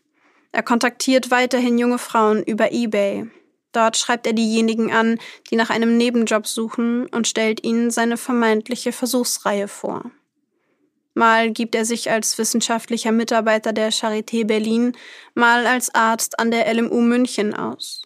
Er 0.51 0.63
kontaktiert 0.63 1.29
weiterhin 1.29 1.77
junge 1.77 1.99
Frauen 1.99 2.43
über 2.43 2.71
eBay. 2.71 3.29
Dort 3.71 3.97
schreibt 3.97 4.25
er 4.25 4.33
diejenigen 4.33 4.91
an, 4.91 5.19
die 5.49 5.55
nach 5.55 5.69
einem 5.69 5.97
Nebenjob 5.97 6.47
suchen 6.47 7.05
und 7.07 7.27
stellt 7.27 7.63
ihnen 7.63 7.91
seine 7.91 8.17
vermeintliche 8.17 8.91
Versuchsreihe 8.91 9.67
vor. 9.67 10.11
Mal 11.13 11.51
gibt 11.51 11.75
er 11.75 11.85
sich 11.85 12.09
als 12.09 12.37
wissenschaftlicher 12.37 13.11
Mitarbeiter 13.11 13.73
der 13.73 13.91
Charité 13.91 14.45
Berlin, 14.45 14.93
mal 15.35 15.67
als 15.67 15.93
Arzt 15.93 16.39
an 16.39 16.49
der 16.49 16.73
LMU 16.73 17.01
München 17.01 17.53
aus. 17.53 18.01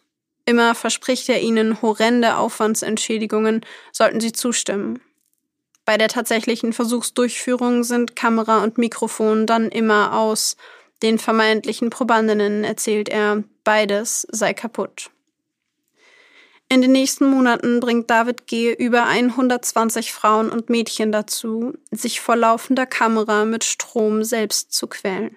Immer 0.45 0.75
verspricht 0.75 1.29
er 1.29 1.41
ihnen 1.41 1.81
horrende 1.81 2.37
Aufwandsentschädigungen, 2.37 3.65
sollten 3.91 4.19
sie 4.19 4.33
zustimmen. 4.33 4.99
Bei 5.85 5.97
der 5.97 6.09
tatsächlichen 6.09 6.73
Versuchsdurchführung 6.73 7.83
sind 7.83 8.15
Kamera 8.15 8.63
und 8.63 8.77
Mikrofon 8.77 9.45
dann 9.45 9.69
immer 9.69 10.17
aus. 10.17 10.55
Den 11.01 11.19
vermeintlichen 11.19 11.89
Probandinnen 11.89 12.63
erzählt 12.63 13.09
er, 13.09 13.43
beides 13.63 14.25
sei 14.31 14.53
kaputt. 14.53 15.11
In 16.69 16.81
den 16.81 16.93
nächsten 16.93 17.29
Monaten 17.29 17.79
bringt 17.81 18.09
David 18.09 18.47
G. 18.47 18.73
über 18.73 19.05
120 19.05 20.13
Frauen 20.13 20.49
und 20.49 20.69
Mädchen 20.69 21.11
dazu, 21.11 21.73
sich 21.91 22.19
vor 22.19 22.35
laufender 22.35 22.85
Kamera 22.85 23.45
mit 23.45 23.63
Strom 23.63 24.23
selbst 24.23 24.73
zu 24.73 24.87
quälen. 24.87 25.35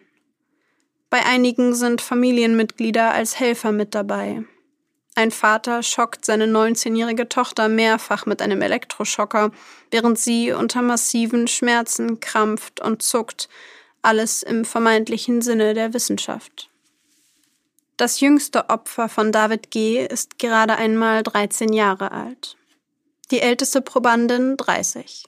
Bei 1.10 1.24
einigen 1.26 1.74
sind 1.74 2.00
Familienmitglieder 2.00 3.12
als 3.12 3.38
Helfer 3.38 3.72
mit 3.72 3.94
dabei. 3.94 4.44
Ein 5.18 5.30
Vater 5.30 5.82
schockt 5.82 6.26
seine 6.26 6.44
19-jährige 6.44 7.26
Tochter 7.26 7.68
mehrfach 7.68 8.26
mit 8.26 8.42
einem 8.42 8.60
Elektroschocker, 8.60 9.50
während 9.90 10.18
sie 10.18 10.52
unter 10.52 10.82
massiven 10.82 11.48
Schmerzen 11.48 12.20
krampft 12.20 12.80
und 12.80 13.02
zuckt, 13.02 13.48
alles 14.02 14.42
im 14.42 14.66
vermeintlichen 14.66 15.40
Sinne 15.40 15.72
der 15.72 15.94
Wissenschaft. 15.94 16.68
Das 17.96 18.20
jüngste 18.20 18.68
Opfer 18.68 19.08
von 19.08 19.32
David 19.32 19.70
G. 19.70 20.06
ist 20.06 20.38
gerade 20.38 20.76
einmal 20.76 21.22
13 21.22 21.72
Jahre 21.72 22.12
alt. 22.12 22.58
Die 23.30 23.40
älteste 23.40 23.80
Probandin 23.80 24.58
30. 24.58 25.24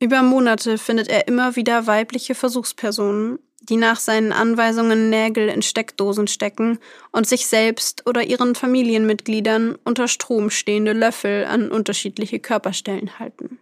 Über 0.00 0.22
Monate 0.22 0.76
findet 0.76 1.06
er 1.06 1.28
immer 1.28 1.54
wieder 1.54 1.86
weibliche 1.86 2.34
Versuchspersonen, 2.34 3.38
die 3.68 3.76
nach 3.76 3.98
seinen 3.98 4.32
Anweisungen 4.32 5.10
Nägel 5.10 5.48
in 5.48 5.62
Steckdosen 5.62 6.26
stecken 6.26 6.78
und 7.12 7.26
sich 7.26 7.46
selbst 7.46 8.06
oder 8.06 8.22
ihren 8.22 8.54
Familienmitgliedern 8.54 9.76
unter 9.84 10.08
Strom 10.08 10.50
stehende 10.50 10.92
Löffel 10.92 11.44
an 11.44 11.70
unterschiedliche 11.70 12.38
Körperstellen 12.38 13.18
halten. 13.18 13.58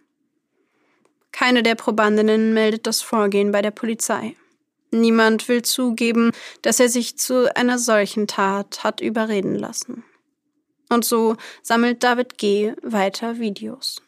Keine 1.33 1.63
der 1.63 1.75
Probandinnen 1.75 2.55
meldet 2.55 2.87
das 2.87 3.03
Vorgehen 3.03 3.51
bei 3.51 3.61
der 3.61 3.73
Polizei. 3.73 4.37
Niemand 4.93 5.49
will 5.49 5.63
zugeben, 5.63 6.31
dass 6.63 6.79
er 6.79 6.89
sich 6.89 7.19
zu 7.19 7.55
einer 7.57 7.79
solchen 7.79 8.29
Tat 8.29 8.85
hat 8.85 9.01
überreden 9.01 9.57
lassen. 9.57 10.05
Und 10.89 11.05
so 11.05 11.37
sammelt 11.63 12.05
David 12.05 12.39
G. 12.39 12.75
weiter 12.83 13.41
Videos. 13.41 14.01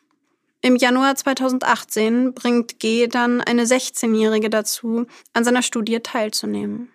Im 0.66 0.74
Januar 0.74 1.14
2018 1.14 2.34
bringt 2.34 2.80
G 2.80 3.06
dann 3.06 3.40
eine 3.40 3.66
16-Jährige 3.66 4.50
dazu, 4.50 5.06
an 5.32 5.44
seiner 5.44 5.62
Studie 5.62 6.00
teilzunehmen. 6.00 6.90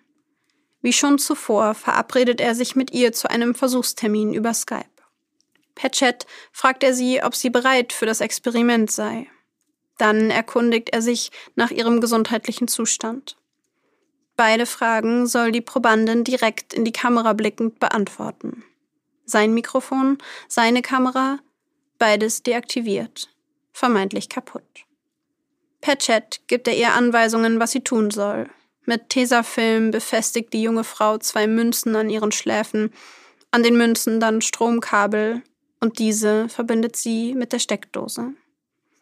Wie 0.82 0.92
schon 0.92 1.18
zuvor 1.18 1.72
verabredet 1.72 2.38
er 2.38 2.54
sich 2.54 2.76
mit 2.76 2.90
ihr 2.92 3.14
zu 3.14 3.30
einem 3.30 3.54
Versuchstermin 3.54 4.34
über 4.34 4.52
Skype. 4.52 4.84
Per 5.74 5.90
Chat 5.90 6.26
fragt 6.52 6.84
er 6.84 6.92
sie, 6.92 7.22
ob 7.22 7.34
sie 7.34 7.48
bereit 7.48 7.94
für 7.94 8.04
das 8.04 8.20
Experiment 8.20 8.90
sei. 8.90 9.26
Dann 9.96 10.30
erkundigt 10.30 10.90
er 10.90 11.00
sich 11.00 11.30
nach 11.54 11.70
ihrem 11.70 12.02
gesundheitlichen 12.02 12.68
Zustand. 12.68 13.38
Beide 14.36 14.66
Fragen 14.66 15.26
soll 15.26 15.50
die 15.50 15.62
Probandin 15.62 16.24
direkt 16.24 16.74
in 16.74 16.84
die 16.84 16.92
Kamera 16.92 17.32
blickend 17.32 17.80
beantworten. 17.80 18.64
Sein 19.24 19.54
Mikrofon, 19.54 20.18
seine 20.46 20.82
Kamera, 20.82 21.38
beides 21.96 22.42
deaktiviert 22.42 23.31
vermeintlich 23.72 24.28
kaputt. 24.28 24.62
Per 25.80 25.98
Chat 25.98 26.40
gibt 26.46 26.68
er 26.68 26.76
ihr 26.76 26.92
Anweisungen, 26.92 27.58
was 27.58 27.72
sie 27.72 27.82
tun 27.82 28.10
soll. 28.10 28.48
Mit 28.84 29.10
Tesafilm 29.10 29.90
befestigt 29.90 30.52
die 30.52 30.62
junge 30.62 30.84
Frau 30.84 31.18
zwei 31.18 31.46
Münzen 31.46 31.94
an 31.96 32.10
ihren 32.10 32.32
Schläfen, 32.32 32.92
an 33.50 33.62
den 33.62 33.76
Münzen 33.76 34.20
dann 34.20 34.40
Stromkabel 34.40 35.42
und 35.80 35.98
diese 35.98 36.48
verbindet 36.48 36.96
sie 36.96 37.34
mit 37.34 37.52
der 37.52 37.58
Steckdose. 37.58 38.32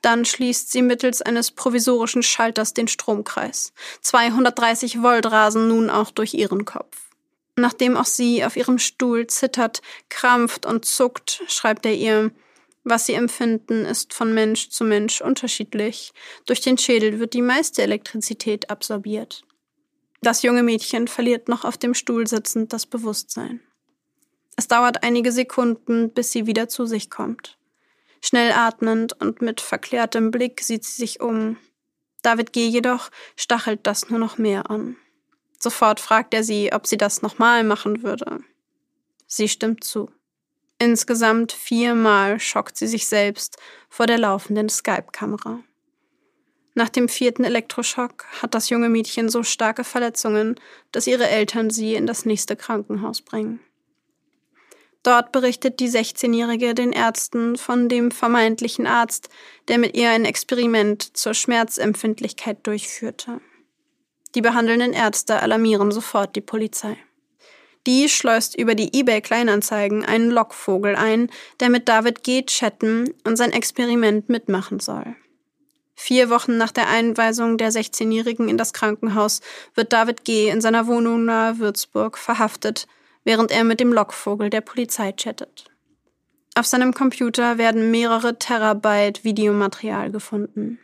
Dann 0.03 0.25
schließt 0.25 0.73
sie 0.73 0.83
mittels 0.83 1.21
eines 1.21 1.51
provisorischen 1.51 2.23
Schalters 2.23 2.73
den 2.73 2.89
Stromkreis. 2.89 3.73
230 4.01 5.03
Volt 5.03 5.27
rasen 5.27 5.69
nun 5.69 5.91
auch 5.91 6.11
durch 6.11 6.33
ihren 6.33 6.65
Kopf. 6.65 7.11
Nachdem 7.57 7.97
auch 7.97 8.07
sie 8.07 8.45
auf 8.45 8.57
ihrem 8.57 8.79
Stuhl 8.79 9.27
zittert, 9.27 9.83
krampft 10.09 10.65
und 10.65 10.87
zuckt, 10.87 11.43
schreibt 11.49 11.85
er 11.85 11.95
ihr, 11.95 12.31
was 12.85 13.07
sie 13.07 13.15
empfinden, 13.15 13.85
ist 13.85 14.15
von 14.15 14.33
Mensch 14.33 14.71
zu 14.71 14.85
Mensch 14.85 15.21
unterschiedlich. 15.21 16.13
Durch 16.47 16.61
den 16.61 16.79
Schädel 16.79 17.19
wird 17.19 17.35
die 17.35 17.43
meiste 17.43 17.83
Elektrizität 17.83 18.71
absorbiert. 18.71 19.43
Das 20.23 20.43
junge 20.43 20.63
Mädchen 20.63 21.09
verliert 21.09 21.49
noch 21.49 21.65
auf 21.65 21.79
dem 21.79 21.95
Stuhl 21.95 22.27
sitzend 22.27 22.73
das 22.73 22.87
Bewusstsein. 22.87 23.61
Es 24.57 24.69
dauert 24.69 25.03
einige 25.03 25.33
Sekunden, 25.33 26.11
bis 26.13 26.33
sie 26.33 26.47
wieder 26.47 26.69
zu 26.69 26.85
sich 26.85 27.09
kommt. 27.09 27.59
Schnell 28.23 28.53
atmend 28.53 29.15
und 29.21 29.41
mit 29.41 29.61
verklärtem 29.61 30.31
Blick 30.31 30.61
sieht 30.61 30.85
sie 30.85 30.97
sich 30.97 31.21
um. 31.21 31.57
David 32.23 32.53
G. 32.53 32.67
jedoch 32.67 33.11
stachelt 33.37 33.81
das 33.87 34.11
nur 34.11 34.19
noch 34.19 34.37
mehr 34.37 34.71
an. 34.71 34.97
Sofort 35.59 36.01
fragt 36.01 36.35
er 36.35 36.45
sie, 36.45 36.73
ob 36.73 36.87
sie 36.87 36.99
das 36.99 37.23
nochmal 37.23 37.65
machen 37.65 38.03
würde. 38.03 38.41
Sie 39.27 39.49
stimmt 39.49 39.85
zu. 39.85 40.11
Insgesamt 40.83 41.53
viermal 41.53 42.41
schockt 42.41 42.79
sie 42.79 42.87
sich 42.87 43.07
selbst 43.07 43.59
vor 43.91 44.07
der 44.07 44.19
laufenden 44.19 44.71
Skype-Kamera. 44.71 45.61
Nach 46.75 46.89
dem 46.89 47.11
vierten 47.11 47.45
Elektroschock 47.45 48.25
hat 48.41 48.55
das 48.55 48.71
junge 48.71 48.89
Mädchen 48.89 49.29
so 49.29 49.43
starke 49.43 49.85
Verletzungen, 49.85 50.59
dass 50.91 51.07
ihre 51.07 51.29
Eltern 51.29 51.69
sie 51.69 51.95
in 51.95 52.07
das 52.07 52.25
nächste 52.25 52.57
Krankenhaus 52.57 53.21
bringen. 53.21 53.61
Dort 55.03 55.33
berichtet 55.33 55.81
die 55.81 55.91
16-Jährige 55.91 56.75
den 56.75 56.93
Ärzten 56.93 57.57
von 57.57 57.91
dem 57.91 58.11
vermeintlichen 58.11 58.87
Arzt, 58.87 59.29
der 59.69 59.77
mit 59.77 59.95
ihr 59.95 60.09
ein 60.09 60.25
Experiment 60.25 61.15
zur 61.15 61.35
Schmerzempfindlichkeit 61.35 62.67
durchführte. 62.67 63.43
Die 64.35 64.41
behandelnden 64.41 64.95
Ärzte 64.95 65.43
alarmieren 65.43 65.91
sofort 65.91 66.37
die 66.37 66.41
Polizei. 66.41 66.97
Die 67.87 68.09
schleust 68.09 68.59
über 68.59 68.75
die 68.75 68.93
eBay-Kleinanzeigen 68.99 70.05
einen 70.05 70.31
Lockvogel 70.31 70.97
ein, 70.97 71.31
der 71.61 71.71
mit 71.71 71.89
David 71.89 72.23
G. 72.23 72.43
chatten 72.43 73.15
und 73.25 73.37
sein 73.37 73.53
Experiment 73.53 74.29
mitmachen 74.29 74.81
soll. 74.81 75.17
Vier 75.95 76.31
Wochen 76.31 76.57
nach 76.57 76.73
der 76.73 76.89
Einweisung 76.89 77.59
der 77.59 77.71
16-Jährigen 77.71 78.49
in 78.49 78.57
das 78.57 78.73
Krankenhaus 78.73 79.41
wird 79.75 79.93
David 79.93 80.25
G. 80.25 80.49
in 80.49 80.61
seiner 80.61 80.87
Wohnung 80.87 81.25
nahe 81.25 81.59
Würzburg 81.59 82.17
verhaftet, 82.17 82.87
während 83.25 83.51
er 83.51 83.65
mit 83.65 83.81
dem 83.81 83.93
Lockvogel 83.93 84.51
der 84.51 84.63
Polizei 84.63 85.13
chattet. 85.13 85.67
Auf 86.55 86.67
seinem 86.67 86.95
Computer 86.95 87.59
werden 87.59 87.91
mehrere 87.91 88.39
Terabyte 88.39 89.25
Videomaterial 89.25 90.11
gefunden. 90.11 90.79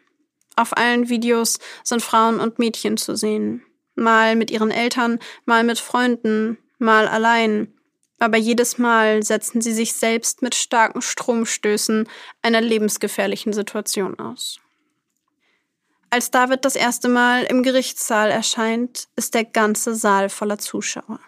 Auf 0.54 0.76
allen 0.76 1.08
Videos 1.08 1.58
sind 1.82 2.02
Frauen 2.02 2.40
und 2.40 2.58
Mädchen 2.58 2.96
zu 2.96 3.16
sehen. 3.16 3.62
Mal 3.94 4.36
mit 4.36 4.50
ihren 4.50 4.70
Eltern, 4.70 5.18
mal 5.44 5.64
mit 5.64 5.78
Freunden, 5.78 6.58
mal 6.78 7.08
allein. 7.08 7.72
Aber 8.18 8.38
jedes 8.38 8.78
Mal 8.78 9.22
setzen 9.22 9.60
sie 9.60 9.72
sich 9.72 9.92
selbst 9.92 10.40
mit 10.40 10.54
starken 10.54 11.02
Stromstößen 11.02 12.08
einer 12.40 12.60
lebensgefährlichen 12.60 13.52
Situation 13.52 14.18
aus. 14.18 14.58
Als 16.08 16.30
David 16.30 16.64
das 16.64 16.76
erste 16.76 17.08
Mal 17.08 17.44
im 17.44 17.62
Gerichtssaal 17.62 18.30
erscheint, 18.30 19.08
ist 19.16 19.34
der 19.34 19.44
ganze 19.44 19.94
Saal 19.94 20.30
voller 20.30 20.58
Zuschauer. 20.58 21.20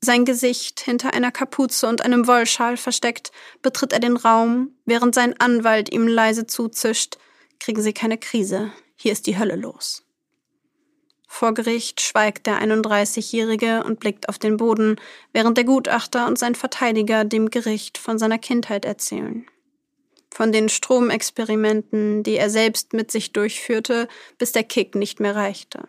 Sein 0.00 0.24
Gesicht 0.24 0.78
hinter 0.80 1.12
einer 1.14 1.32
Kapuze 1.32 1.88
und 1.88 2.02
einem 2.02 2.28
Wollschal 2.28 2.76
versteckt, 2.76 3.32
betritt 3.62 3.92
er 3.92 3.98
den 3.98 4.16
Raum, 4.16 4.76
während 4.84 5.14
sein 5.14 5.34
Anwalt 5.40 5.92
ihm 5.92 6.06
leise 6.06 6.46
zuzischt, 6.46 7.18
kriegen 7.58 7.82
Sie 7.82 7.94
keine 7.94 8.18
Krise, 8.18 8.70
hier 8.94 9.10
ist 9.10 9.26
die 9.26 9.38
Hölle 9.38 9.56
los. 9.56 10.05
Vor 11.26 11.54
Gericht 11.54 12.00
schweigt 12.00 12.46
der 12.46 12.62
31-Jährige 12.62 13.84
und 13.84 14.00
blickt 14.00 14.28
auf 14.28 14.38
den 14.38 14.56
Boden, 14.56 14.96
während 15.32 15.56
der 15.56 15.64
Gutachter 15.64 16.26
und 16.26 16.38
sein 16.38 16.54
Verteidiger 16.54 17.24
dem 17.24 17.50
Gericht 17.50 17.98
von 17.98 18.18
seiner 18.18 18.38
Kindheit 18.38 18.84
erzählen. 18.84 19.46
Von 20.32 20.52
den 20.52 20.68
Stromexperimenten, 20.68 22.22
die 22.22 22.36
er 22.36 22.50
selbst 22.50 22.92
mit 22.92 23.10
sich 23.10 23.32
durchführte, 23.32 24.08
bis 24.38 24.52
der 24.52 24.64
Kick 24.64 24.94
nicht 24.94 25.18
mehr 25.18 25.34
reichte. 25.34 25.88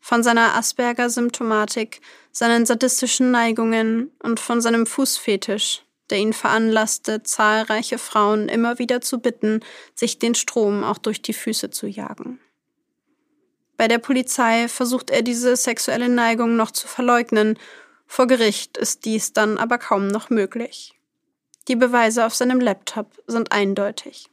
Von 0.00 0.22
seiner 0.22 0.54
Asperger-Symptomatik, 0.56 2.00
seinen 2.30 2.66
sadistischen 2.66 3.30
Neigungen 3.30 4.10
und 4.22 4.38
von 4.38 4.60
seinem 4.60 4.86
Fußfetisch, 4.86 5.82
der 6.10 6.18
ihn 6.18 6.32
veranlasste, 6.32 7.22
zahlreiche 7.22 7.98
Frauen 7.98 8.48
immer 8.48 8.78
wieder 8.78 9.00
zu 9.00 9.18
bitten, 9.18 9.60
sich 9.94 10.18
den 10.18 10.34
Strom 10.34 10.84
auch 10.84 10.98
durch 10.98 11.22
die 11.22 11.32
Füße 11.32 11.70
zu 11.70 11.86
jagen. 11.86 12.40
Bei 13.76 13.88
der 13.88 13.98
Polizei 13.98 14.68
versucht 14.68 15.10
er 15.10 15.22
diese 15.22 15.56
sexuelle 15.56 16.08
Neigung 16.08 16.56
noch 16.56 16.70
zu 16.70 16.86
verleugnen, 16.86 17.58
vor 18.06 18.26
Gericht 18.26 18.76
ist 18.76 19.04
dies 19.04 19.32
dann 19.32 19.58
aber 19.58 19.78
kaum 19.78 20.08
noch 20.08 20.30
möglich. 20.30 20.94
Die 21.66 21.76
Beweise 21.76 22.26
auf 22.26 22.34
seinem 22.34 22.60
Laptop 22.60 23.10
sind 23.26 23.50
eindeutig. 23.50 24.28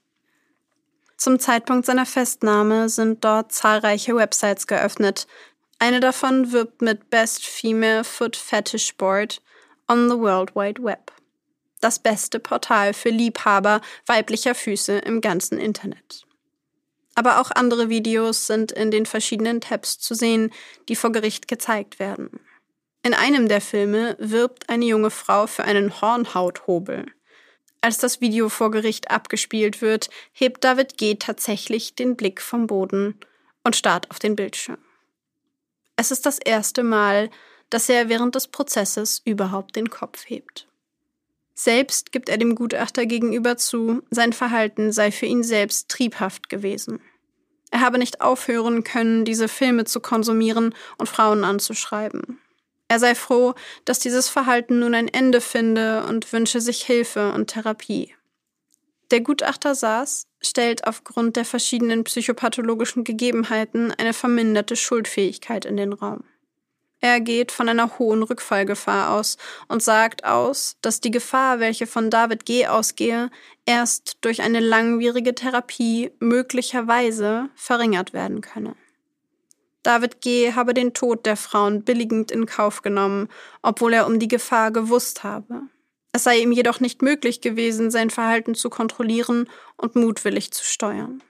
Zum 1.18 1.40
Zeitpunkt 1.40 1.86
seiner 1.86 2.06
Festnahme 2.06 2.90
sind 2.90 3.24
dort 3.24 3.52
zahlreiche 3.52 4.16
Websites 4.16 4.68
geöffnet. 4.68 5.28
Eine 5.80 6.00
davon 6.00 6.52
wirbt 6.52 6.82
mit 6.82 7.10
Best 7.10 7.46
Female 7.46 8.04
Foot 8.04 8.36
Fetish 8.36 8.96
Board 8.98 9.42
on 9.88 10.10
the 10.10 10.18
World 10.18 10.56
Wide 10.56 10.84
Web. 10.84 11.12
Das 11.80 12.00
beste 12.00 12.40
Portal 12.40 12.94
für 12.94 13.10
Liebhaber 13.10 13.82
weiblicher 14.06 14.54
Füße 14.54 15.00
im 15.00 15.22
ganzen 15.22 15.58
Internet. 15.58 16.26
Aber 17.22 17.40
auch 17.40 17.52
andere 17.52 17.88
Videos 17.88 18.48
sind 18.48 18.72
in 18.72 18.90
den 18.90 19.06
verschiedenen 19.06 19.62
Tabs 19.62 20.00
zu 20.00 20.16
sehen, 20.16 20.50
die 20.90 20.96
vor 20.96 21.12
Gericht 21.12 21.48
gezeigt 21.48 22.00
werden. 22.00 22.40
In 23.04 23.14
einem 23.14 23.48
der 23.48 23.62
Filme 23.62 24.16
wirbt 24.18 24.70
eine 24.70 24.86
junge 24.86 25.12
Frau 25.12 25.46
für 25.46 25.64
einen 25.64 26.02
Hornhauthobel. 26.02 27.06
Als 27.80 28.00
das 28.00 28.22
Video 28.22 28.50
vor 28.50 28.72
Gericht 28.72 29.12
abgespielt 29.12 29.84
wird, 29.84 30.10
hebt 30.32 30.64
David 30.64 30.98
G. 30.98 31.14
tatsächlich 31.14 31.94
den 31.94 32.16
Blick 32.16 32.42
vom 32.42 32.66
Boden 32.66 33.20
und 33.64 33.76
starrt 33.76 34.10
auf 34.10 34.18
den 34.18 34.36
Bildschirm. 34.36 34.80
Es 35.98 36.10
ist 36.10 36.26
das 36.26 36.40
erste 36.40 36.82
Mal, 36.82 37.30
dass 37.70 37.88
er 37.88 38.10
während 38.10 38.34
des 38.34 38.48
Prozesses 38.48 39.22
überhaupt 39.26 39.76
den 39.76 39.92
Kopf 39.92 40.28
hebt. 40.28 40.68
Selbst 41.54 42.12
gibt 42.12 42.30
er 42.30 42.40
dem 42.40 42.56
Gutachter 42.56 43.06
gegenüber 43.06 43.58
zu, 43.58 44.02
sein 44.10 44.34
Verhalten 44.34 44.92
sei 44.92 45.12
für 45.12 45.28
ihn 45.28 45.44
selbst 45.44 45.88
triebhaft 45.88 46.50
gewesen. 46.50 47.00
Er 47.72 47.82
habe 47.82 47.98
nicht 47.98 48.22
aufhören 48.22 48.84
können, 48.84 49.26
diese 49.26 49.48
Filme 49.48 49.86
zu 49.86 50.02
konsumieren 50.02 50.76
und 50.98 51.10
Frauen 51.10 51.44
anzuschreiben. 51.44 52.40
Er 52.90 53.00
sei 53.00 53.16
froh, 53.16 53.56
dass 53.86 54.00
dieses 54.00 54.28
Verhalten 54.28 54.80
nun 54.80 54.94
ein 54.94 55.08
Ende 55.08 55.40
finde 55.40 56.04
und 56.04 56.32
wünsche 56.34 56.60
sich 56.60 56.84
Hilfe 56.84 57.32
und 57.32 57.48
Therapie. 57.48 58.14
Der 59.12 59.22
Gutachter 59.22 59.76
Saas 59.76 60.28
stellt 60.42 60.86
aufgrund 60.86 61.38
der 61.38 61.46
verschiedenen 61.46 62.04
psychopathologischen 62.04 63.06
Gegebenheiten 63.06 63.94
eine 63.98 64.14
verminderte 64.14 64.76
Schuldfähigkeit 64.76 65.66
in 65.66 65.78
den 65.78 65.94
Raum. 65.94 66.26
Er 67.02 67.20
geht 67.20 67.52
von 67.52 67.68
einer 67.68 67.98
hohen 67.98 68.22
Rückfallgefahr 68.22 69.12
aus 69.12 69.38
und 69.68 69.82
sagt 69.82 70.24
aus, 70.24 70.78
dass 70.82 71.02
die 71.02 71.10
Gefahr, 71.10 71.60
welche 71.60 71.88
von 71.88 72.12
David 72.12 72.46
G. 72.46 72.68
ausgehe, 72.68 73.32
erst 73.66 74.20
durch 74.22 74.44
eine 74.44 74.60
langwierige 74.60 75.34
Therapie 75.34 76.12
möglicherweise 76.20 77.50
verringert 77.56 78.14
werden 78.14 78.42
könne. 78.42 78.76
David 79.82 80.22
G. 80.22 80.54
habe 80.54 80.76
den 80.76 80.94
Tod 80.94 81.26
der 81.26 81.38
Frauen 81.38 81.84
billigend 81.84 82.30
in 82.30 82.46
Kauf 82.46 82.84
genommen, 82.84 83.30
obwohl 83.64 83.94
er 83.94 84.06
um 84.06 84.20
die 84.20 84.28
Gefahr 84.28 84.72
gewusst 84.72 85.24
habe. 85.24 85.62
Es 86.14 86.24
sei 86.24 86.38
ihm 86.38 86.52
jedoch 86.52 86.80
nicht 86.82 87.02
möglich 87.02 87.42
gewesen, 87.42 87.90
sein 87.90 88.12
Verhalten 88.12 88.54
zu 88.54 88.70
kontrollieren 88.70 89.50
und 89.76 89.96
mutwillig 89.96 90.52
zu 90.52 90.64
steuern. 90.64 91.24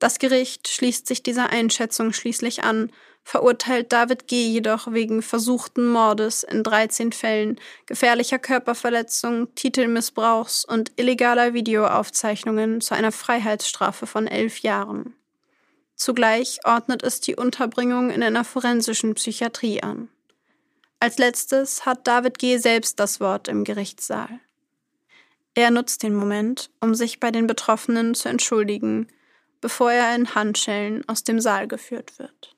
Das 0.00 0.18
Gericht 0.18 0.66
schließt 0.66 1.06
sich 1.06 1.22
dieser 1.22 1.50
Einschätzung 1.50 2.12
schließlich 2.14 2.64
an, 2.64 2.90
verurteilt 3.22 3.92
David 3.92 4.26
G. 4.26 4.48
jedoch 4.48 4.90
wegen 4.92 5.20
versuchten 5.20 5.86
Mordes 5.86 6.42
in 6.42 6.62
13 6.62 7.12
Fällen, 7.12 7.60
gefährlicher 7.84 8.38
Körperverletzung, 8.38 9.54
Titelmissbrauchs 9.54 10.64
und 10.64 10.90
illegaler 10.96 11.52
Videoaufzeichnungen 11.52 12.80
zu 12.80 12.94
einer 12.94 13.12
Freiheitsstrafe 13.12 14.06
von 14.06 14.26
elf 14.26 14.60
Jahren. 14.60 15.14
Zugleich 15.96 16.60
ordnet 16.64 17.02
es 17.02 17.20
die 17.20 17.36
Unterbringung 17.36 18.10
in 18.10 18.22
einer 18.22 18.44
forensischen 18.44 19.14
Psychiatrie 19.14 19.82
an. 19.82 20.08
Als 20.98 21.18
letztes 21.18 21.84
hat 21.84 22.06
David 22.06 22.38
G. 22.38 22.56
selbst 22.56 22.98
das 22.98 23.20
Wort 23.20 23.48
im 23.48 23.64
Gerichtssaal. 23.64 24.40
Er 25.54 25.70
nutzt 25.70 26.02
den 26.02 26.14
Moment, 26.14 26.70
um 26.80 26.94
sich 26.94 27.20
bei 27.20 27.30
den 27.30 27.46
Betroffenen 27.46 28.14
zu 28.14 28.30
entschuldigen, 28.30 29.08
bevor 29.60 29.92
er 29.92 30.14
in 30.14 30.34
Handschellen 30.34 31.08
aus 31.08 31.24
dem 31.24 31.40
Saal 31.40 31.68
geführt 31.68 32.18
wird. 32.18 32.54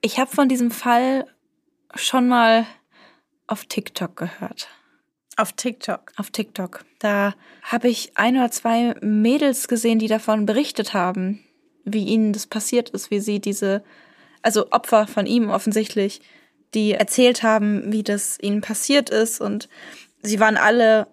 Ich 0.00 0.20
habe 0.20 0.30
von 0.30 0.48
diesem 0.48 0.70
Fall 0.70 1.26
schon 1.96 2.28
mal 2.28 2.64
auf 3.48 3.64
TikTok 3.64 4.16
gehört. 4.16 4.68
Auf 5.36 5.52
TikTok. 5.52 6.12
Auf 6.16 6.30
TikTok. 6.30 6.84
Da 7.00 7.34
habe 7.62 7.88
ich 7.88 8.16
ein 8.16 8.36
oder 8.36 8.50
zwei 8.50 8.94
Mädels 9.00 9.66
gesehen, 9.66 9.98
die 9.98 10.06
davon 10.06 10.46
berichtet 10.46 10.94
haben, 10.94 11.44
wie 11.84 12.04
ihnen 12.04 12.32
das 12.32 12.46
passiert 12.46 12.90
ist, 12.90 13.10
wie 13.10 13.18
sie 13.18 13.40
diese, 13.40 13.82
also 14.46 14.70
Opfer 14.70 15.08
von 15.08 15.26
ihm 15.26 15.50
offensichtlich, 15.50 16.20
die 16.72 16.92
erzählt 16.92 17.42
haben, 17.42 17.92
wie 17.92 18.04
das 18.04 18.38
ihnen 18.40 18.60
passiert 18.60 19.10
ist. 19.10 19.40
Und 19.40 19.68
sie 20.22 20.38
waren 20.38 20.56
alle, 20.56 21.08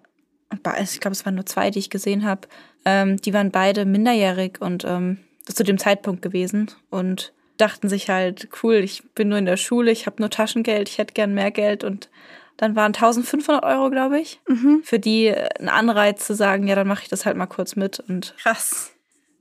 ich 0.80 1.00
glaube, 1.00 1.14
es 1.14 1.26
waren 1.26 1.34
nur 1.34 1.44
zwei, 1.44 1.72
die 1.72 1.80
ich 1.80 1.90
gesehen 1.90 2.24
habe, 2.24 2.42
ähm, 2.84 3.16
die 3.16 3.34
waren 3.34 3.50
beide 3.50 3.86
minderjährig 3.86 4.60
und 4.60 4.84
ähm, 4.84 5.18
zu 5.46 5.64
dem 5.64 5.78
Zeitpunkt 5.78 6.22
gewesen. 6.22 6.70
Und 6.90 7.32
dachten 7.56 7.88
sich 7.88 8.08
halt, 8.08 8.50
cool, 8.62 8.74
ich 8.74 9.02
bin 9.16 9.30
nur 9.30 9.38
in 9.38 9.46
der 9.46 9.56
Schule, 9.56 9.90
ich 9.90 10.06
habe 10.06 10.22
nur 10.22 10.30
Taschengeld, 10.30 10.88
ich 10.88 10.98
hätte 10.98 11.14
gern 11.14 11.34
mehr 11.34 11.50
Geld 11.50 11.82
und 11.82 12.10
dann 12.56 12.76
waren 12.76 12.94
1500 12.94 13.64
Euro, 13.64 13.90
glaube 13.90 14.20
ich, 14.20 14.40
mhm. 14.46 14.82
für 14.84 15.00
die 15.00 15.34
ein 15.34 15.68
Anreiz 15.68 16.24
zu 16.24 16.36
sagen, 16.36 16.68
ja, 16.68 16.76
dann 16.76 16.86
mache 16.86 17.02
ich 17.02 17.08
das 17.08 17.26
halt 17.26 17.36
mal 17.36 17.46
kurz 17.46 17.74
mit 17.74 17.98
und 17.98 18.36
krass. 18.38 18.93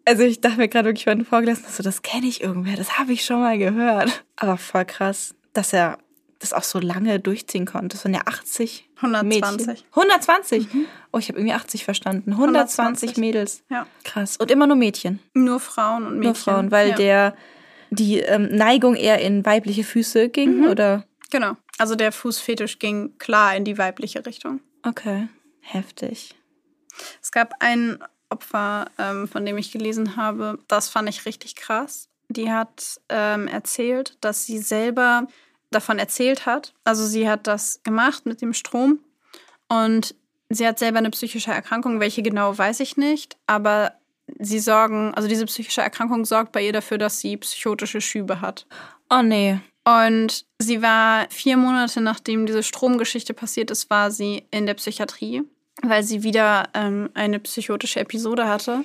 Also 0.05 0.23
ich 0.23 0.41
dachte 0.41 0.57
mir 0.57 0.67
gerade 0.67 0.89
wirklich, 0.89 1.05
du 1.05 1.23
vorgelesen 1.23 1.63
hast, 1.65 1.77
so, 1.77 1.83
das 1.83 2.01
kenne 2.01 2.27
ich 2.27 2.41
irgendwer, 2.41 2.75
das 2.75 2.99
habe 2.99 3.13
ich 3.13 3.23
schon 3.23 3.39
mal 3.39 3.57
gehört. 3.57 4.25
Aber 4.35 4.57
voll 4.57 4.85
krass, 4.85 5.33
dass 5.53 5.71
er 5.71 5.97
das 6.39 6.51
auch 6.51 6.63
so 6.63 6.79
lange 6.79 7.19
durchziehen 7.19 7.65
konnte. 7.65 7.95
Das 7.95 8.03
waren 8.03 8.13
ja 8.13 8.21
80 8.25 8.89
120. 8.97 9.67
Mädchen. 9.67 9.85
120? 9.91 10.73
Mhm. 10.73 10.85
Oh, 11.11 11.17
ich 11.17 11.29
habe 11.29 11.39
irgendwie 11.39 11.53
80 11.53 11.85
verstanden. 11.85 12.31
120 12.33 12.79
120. 12.79 13.17
Mädels. 13.17 13.63
Ja. 13.69 13.87
Krass. 14.03 14.37
Und 14.37 14.51
immer 14.51 14.67
nur 14.67 14.75
Mädchen. 14.75 15.19
Nur 15.33 15.59
Frauen 15.59 16.05
und 16.05 16.19
Mädchen. 16.19 16.23
Nur 16.23 16.35
Frauen, 16.35 16.71
weil 16.71 16.89
ja. 16.89 16.95
der 16.95 17.35
die 17.89 18.19
ähm, 18.19 18.49
Neigung 18.49 18.95
eher 18.95 19.19
in 19.19 19.45
weibliche 19.45 19.83
Füße 19.83 20.29
ging, 20.29 20.61
mhm. 20.61 20.67
oder? 20.67 21.05
Genau. 21.31 21.55
Also 21.77 21.95
der 21.95 22.11
Fußfetisch 22.11 22.79
ging 22.79 23.17
klar 23.17 23.55
in 23.55 23.65
die 23.65 23.77
weibliche 23.77 24.25
Richtung. 24.25 24.61
Okay. 24.83 25.27
Heftig. 25.61 26.35
Es 27.21 27.31
gab 27.31 27.53
ein 27.59 27.99
Opfer, 28.33 28.87
ähm, 28.97 29.27
von 29.27 29.45
dem 29.45 29.57
ich 29.57 29.71
gelesen 29.71 30.15
habe, 30.15 30.57
das 30.67 30.89
fand 30.89 31.07
ich 31.07 31.25
richtig 31.25 31.55
krass. 31.55 32.09
Die 32.29 32.51
hat 32.51 32.99
ähm, 33.09 33.47
erzählt, 33.47 34.17
dass 34.21 34.45
sie 34.45 34.57
selber 34.57 35.27
davon 35.69 35.99
erzählt 35.99 36.45
hat. 36.45 36.73
Also 36.83 37.05
sie 37.05 37.29
hat 37.29 37.47
das 37.47 37.81
gemacht 37.83 38.25
mit 38.25 38.41
dem 38.41 38.53
Strom 38.53 38.99
und 39.69 40.15
sie 40.49 40.67
hat 40.67 40.79
selber 40.79 40.97
eine 40.97 41.11
psychische 41.11 41.51
Erkrankung. 41.51 41.99
Welche 41.99 42.23
genau 42.23 42.57
weiß 42.57 42.79
ich 42.79 42.97
nicht, 42.97 43.37
aber 43.45 43.93
sie 44.39 44.59
sorgen, 44.59 45.13
also 45.13 45.27
diese 45.27 45.45
psychische 45.45 45.81
Erkrankung 45.81 46.25
sorgt 46.25 46.51
bei 46.51 46.65
ihr 46.65 46.73
dafür, 46.73 46.97
dass 46.97 47.19
sie 47.19 47.37
psychotische 47.37 48.01
Schübe 48.01 48.41
hat. 48.41 48.65
Oh 49.09 49.21
nee. 49.21 49.59
Und 49.85 50.45
sie 50.59 50.81
war 50.81 51.27
vier 51.29 51.57
Monate 51.57 52.01
nachdem 52.01 52.45
diese 52.45 52.63
Stromgeschichte 52.63 53.33
passiert 53.33 53.69
ist, 53.69 53.89
war 53.89 54.11
sie 54.11 54.45
in 54.49 54.65
der 54.65 54.75
Psychiatrie. 54.75 55.43
Weil 55.81 56.03
sie 56.03 56.23
wieder 56.23 56.69
ähm, 56.73 57.09
eine 57.13 57.39
psychotische 57.39 57.99
Episode 57.99 58.47
hatte. 58.47 58.83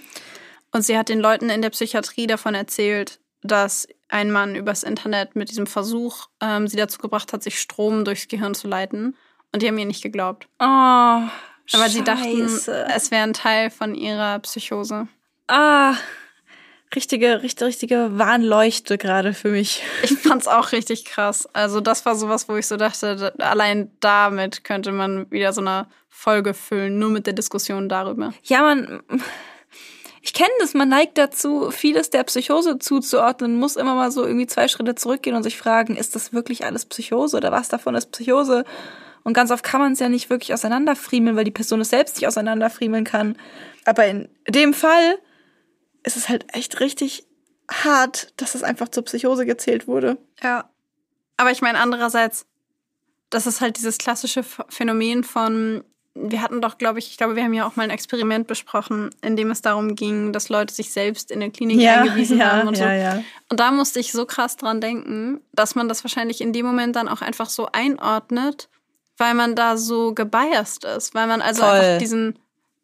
Und 0.73 0.83
sie 0.83 0.99
hat 0.99 1.09
den 1.09 1.21
Leuten 1.21 1.51
in 1.51 1.63
der 1.63 1.71
Psychiatrie 1.71 2.27
davon 2.27 2.55
erzählt, 2.55 3.21
dass 3.43 3.89
ein 4.09 4.31
Mann 4.31 4.55
übers 4.55 4.83
Internet 4.83 5.37
mit 5.37 5.51
diesem 5.51 5.67
Versuch 5.67 6.29
ähm, 6.41 6.67
sie 6.67 6.77
dazu 6.77 6.99
gebracht 6.99 7.33
hat, 7.33 7.43
sich 7.43 7.61
Strom 7.61 8.05
durchs 8.05 8.29
Gehirn 8.29 8.55
zu 8.55 8.69
leiten. 8.69 9.17
Und 9.53 9.63
die 9.63 9.69
haben 9.69 9.79
ihr 9.79 9.87
nicht 9.87 10.03
geglaubt. 10.03 10.49
Oh, 10.59 10.65
Aber 10.65 11.89
sie 11.89 12.03
dachten, 12.03 12.45
es 12.45 13.11
wäre 13.11 13.23
ein 13.23 13.33
Teil 13.33 13.71
von 13.71 13.95
ihrer 13.95 14.39
Psychose. 14.41 15.09
Ah, 15.47 15.95
richtige, 16.95 17.43
richtige, 17.43 17.67
richtige 17.67 18.19
Warnleuchte 18.19 18.99
gerade 18.99 19.35
für 19.35 19.49
mich. 19.51 19.83
Ich 20.03 20.13
fand's 20.19 20.49
auch 20.49 20.73
richtig 20.73 21.05
krass. 21.05 21.49
Also 21.53 21.81
das 21.81 22.07
war 22.07 22.15
sowas, 22.15 22.49
wo 22.49 22.57
ich 22.57 22.67
so 22.67 22.77
dachte, 22.77 23.17
da- 23.17 23.45
allein 23.45 23.91
damit 24.01 24.65
könnte 24.65 24.93
man 24.93 25.31
wieder 25.31 25.53
so 25.53 25.61
eine 25.61 25.87
Folge 26.09 26.55
füllen, 26.55 26.99
nur 26.99 27.11
mit 27.11 27.27
der 27.27 27.35
Diskussion 27.35 27.89
darüber. 27.89 28.33
Ja, 28.43 28.63
man, 28.63 29.03
ich 30.23 30.33
kenne 30.33 30.51
das, 30.61 30.75
man 30.75 30.89
neigt 30.89 31.17
dazu, 31.17 31.71
vieles 31.71 32.11
der 32.11 32.25
Psychose 32.25 32.79
zuzuordnen, 32.79 33.57
muss 33.57 33.77
immer 33.77 33.95
mal 33.95 34.11
so 34.11 34.25
irgendwie 34.27 34.47
zwei 34.47 34.67
Schritte 34.69 34.95
zurückgehen 34.95 35.37
und 35.37 35.43
sich 35.43 35.57
fragen, 35.57 35.97
ist 35.97 36.15
das 36.17 36.33
wirklich 36.33 36.65
alles 36.65 36.87
Psychose 36.87 37.37
oder 37.37 37.53
was 37.53 37.69
davon 37.69 37.95
ist 37.95 38.11
Psychose? 38.11 38.65
Und 39.25 39.35
ganz 39.35 39.51
oft 39.51 39.63
kann 39.63 39.81
man 39.81 39.93
es 39.93 39.99
ja 40.01 40.09
nicht 40.09 40.31
wirklich 40.31 40.55
auseinanderfriemeln, 40.55 41.37
weil 41.37 41.45
die 41.45 41.51
Person 41.51 41.81
es 41.81 41.91
selbst 41.91 42.17
nicht 42.17 42.27
auseinanderfriemeln 42.27 43.05
kann. 43.05 43.37
Aber 43.85 44.07
in 44.07 44.29
dem 44.49 44.73
Fall 44.73 45.19
ist 46.05 46.17
es 46.17 46.29
halt 46.29 46.47
echt 46.55 46.81
richtig 46.81 47.25
hart, 47.71 48.33
dass 48.41 48.55
es 48.55 48.63
einfach 48.63 48.89
zur 48.89 49.05
Psychose 49.05 49.45
gezählt 49.47 49.87
wurde. 49.87 50.17
Ja. 50.43 50.71
Aber 51.37 51.51
ich 51.51 51.61
meine, 51.61 51.79
andererseits, 51.79 52.47
das 53.31 53.47
ist 53.47 53.61
halt 53.61 53.77
dieses 53.77 53.99
klassische 53.99 54.41
Ph- 54.41 54.65
Phänomen 54.71 55.23
von, 55.23 55.85
wir 56.15 56.41
hatten 56.43 56.61
doch, 56.63 56.79
glaube 56.79 56.99
ich, 56.99 57.11
ich 57.11 57.17
glaube, 57.19 57.37
wir 57.37 57.45
haben 57.45 57.53
ja 57.53 57.67
auch 57.67 57.77
mal 57.77 57.83
ein 57.85 57.91
Experiment 57.91 58.47
besprochen, 58.47 59.11
in 59.23 59.37
dem 59.37 59.51
es 59.51 59.61
darum 59.63 59.95
ging, 59.95 60.33
dass 60.33 60.49
Leute 60.49 60.75
sich 60.75 60.91
selbst 60.91 61.31
in 61.31 61.41
der 61.41 61.51
Klinik 61.51 61.87
eingewiesen 61.87 62.43
haben 62.45 62.67
und 62.69 62.77
so. 62.77 62.85
ja. 62.85 63.23
Und 63.51 63.61
da 63.61 63.71
musste 63.71 64.01
ich 64.01 64.13
so 64.13 64.25
krass 64.25 64.57
dran 64.57 64.81
denken, 64.81 65.41
dass 65.53 65.75
man 65.75 65.89
das 65.89 66.03
wahrscheinlich 66.03 66.41
in 66.41 66.53
dem 66.53 66.65
Moment 66.67 66.97
dann 66.97 67.07
auch 67.09 67.21
einfach 67.21 67.51
so 67.51 67.69
einordnet, 67.71 68.69
weil 69.19 69.35
man 69.35 69.55
da 69.55 69.77
so 69.77 70.15
gebiased 70.15 70.85
ist, 70.85 71.15
weil 71.15 71.27
man 71.27 71.43
also 71.43 71.63
Voll. 71.63 71.71
einfach 71.73 71.99
diesen, 71.99 72.39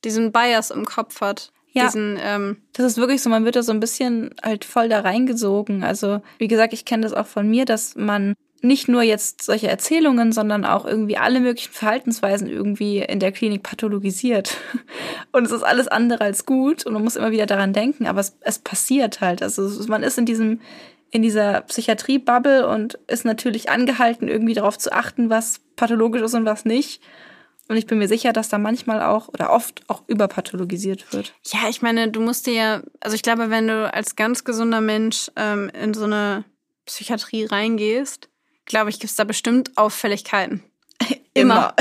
diesen 0.04 0.30
Bias 0.30 0.70
im 0.70 0.84
Kopf 0.84 1.20
hat. 1.22 1.52
Ja. 1.74 1.86
Diesen, 1.86 2.18
ähm, 2.22 2.58
Das 2.72 2.86
ist 2.86 2.98
wirklich 2.98 3.20
so, 3.20 3.28
man 3.28 3.44
wird 3.44 3.56
da 3.56 3.62
so 3.62 3.72
ein 3.72 3.80
bisschen 3.80 4.34
halt 4.42 4.64
voll 4.64 4.88
da 4.88 5.00
reingesogen. 5.00 5.82
Also, 5.82 6.22
wie 6.38 6.48
gesagt, 6.48 6.72
ich 6.72 6.84
kenne 6.84 7.02
das 7.02 7.12
auch 7.12 7.26
von 7.26 7.48
mir, 7.48 7.64
dass 7.64 7.96
man 7.96 8.34
nicht 8.62 8.88
nur 8.88 9.02
jetzt 9.02 9.42
solche 9.42 9.68
Erzählungen, 9.68 10.32
sondern 10.32 10.64
auch 10.64 10.86
irgendwie 10.86 11.18
alle 11.18 11.40
möglichen 11.40 11.72
Verhaltensweisen 11.72 12.48
irgendwie 12.48 13.00
in 13.00 13.20
der 13.20 13.30
Klinik 13.30 13.62
pathologisiert. 13.62 14.56
Und 15.32 15.44
es 15.44 15.52
ist 15.52 15.62
alles 15.62 15.88
andere 15.88 16.24
als 16.24 16.46
gut 16.46 16.86
und 16.86 16.94
man 16.94 17.02
muss 17.04 17.16
immer 17.16 17.32
wieder 17.32 17.46
daran 17.46 17.72
denken, 17.72 18.06
aber 18.06 18.20
es, 18.20 18.36
es 18.40 18.60
passiert 18.60 19.20
halt. 19.20 19.42
Also 19.42 19.68
man 19.88 20.02
ist 20.02 20.16
in 20.16 20.26
diesem 20.26 20.60
in 21.10 21.22
dieser 21.22 21.60
Psychiatrie-Bubble 21.60 22.66
und 22.66 22.98
ist 23.06 23.24
natürlich 23.24 23.70
angehalten, 23.70 24.26
irgendwie 24.26 24.54
darauf 24.54 24.76
zu 24.78 24.92
achten, 24.92 25.30
was 25.30 25.60
pathologisch 25.76 26.22
ist 26.22 26.34
und 26.34 26.44
was 26.44 26.64
nicht. 26.64 27.00
Und 27.68 27.76
ich 27.76 27.86
bin 27.86 27.98
mir 27.98 28.08
sicher, 28.08 28.32
dass 28.32 28.50
da 28.50 28.58
manchmal 28.58 29.02
auch 29.02 29.28
oder 29.28 29.50
oft 29.50 29.82
auch 29.88 30.02
überpathologisiert 30.06 31.12
wird. 31.12 31.34
ja, 31.46 31.68
ich 31.68 31.80
meine, 31.80 32.10
du 32.10 32.20
musst 32.20 32.46
dir 32.46 32.52
ja, 32.52 32.82
also 33.00 33.14
ich 33.14 33.22
glaube, 33.22 33.48
wenn 33.50 33.68
du 33.68 33.92
als 33.92 34.16
ganz 34.16 34.44
gesunder 34.44 34.80
Mensch 34.80 35.30
ähm, 35.36 35.70
in 35.70 35.94
so 35.94 36.04
eine 36.04 36.44
Psychiatrie 36.84 37.46
reingehst, 37.46 38.28
glaube 38.66 38.90
ich, 38.90 39.00
gibt's 39.00 39.16
da 39.16 39.24
bestimmt 39.24 39.72
Auffälligkeiten. 39.76 40.62
Immer. 41.34 41.74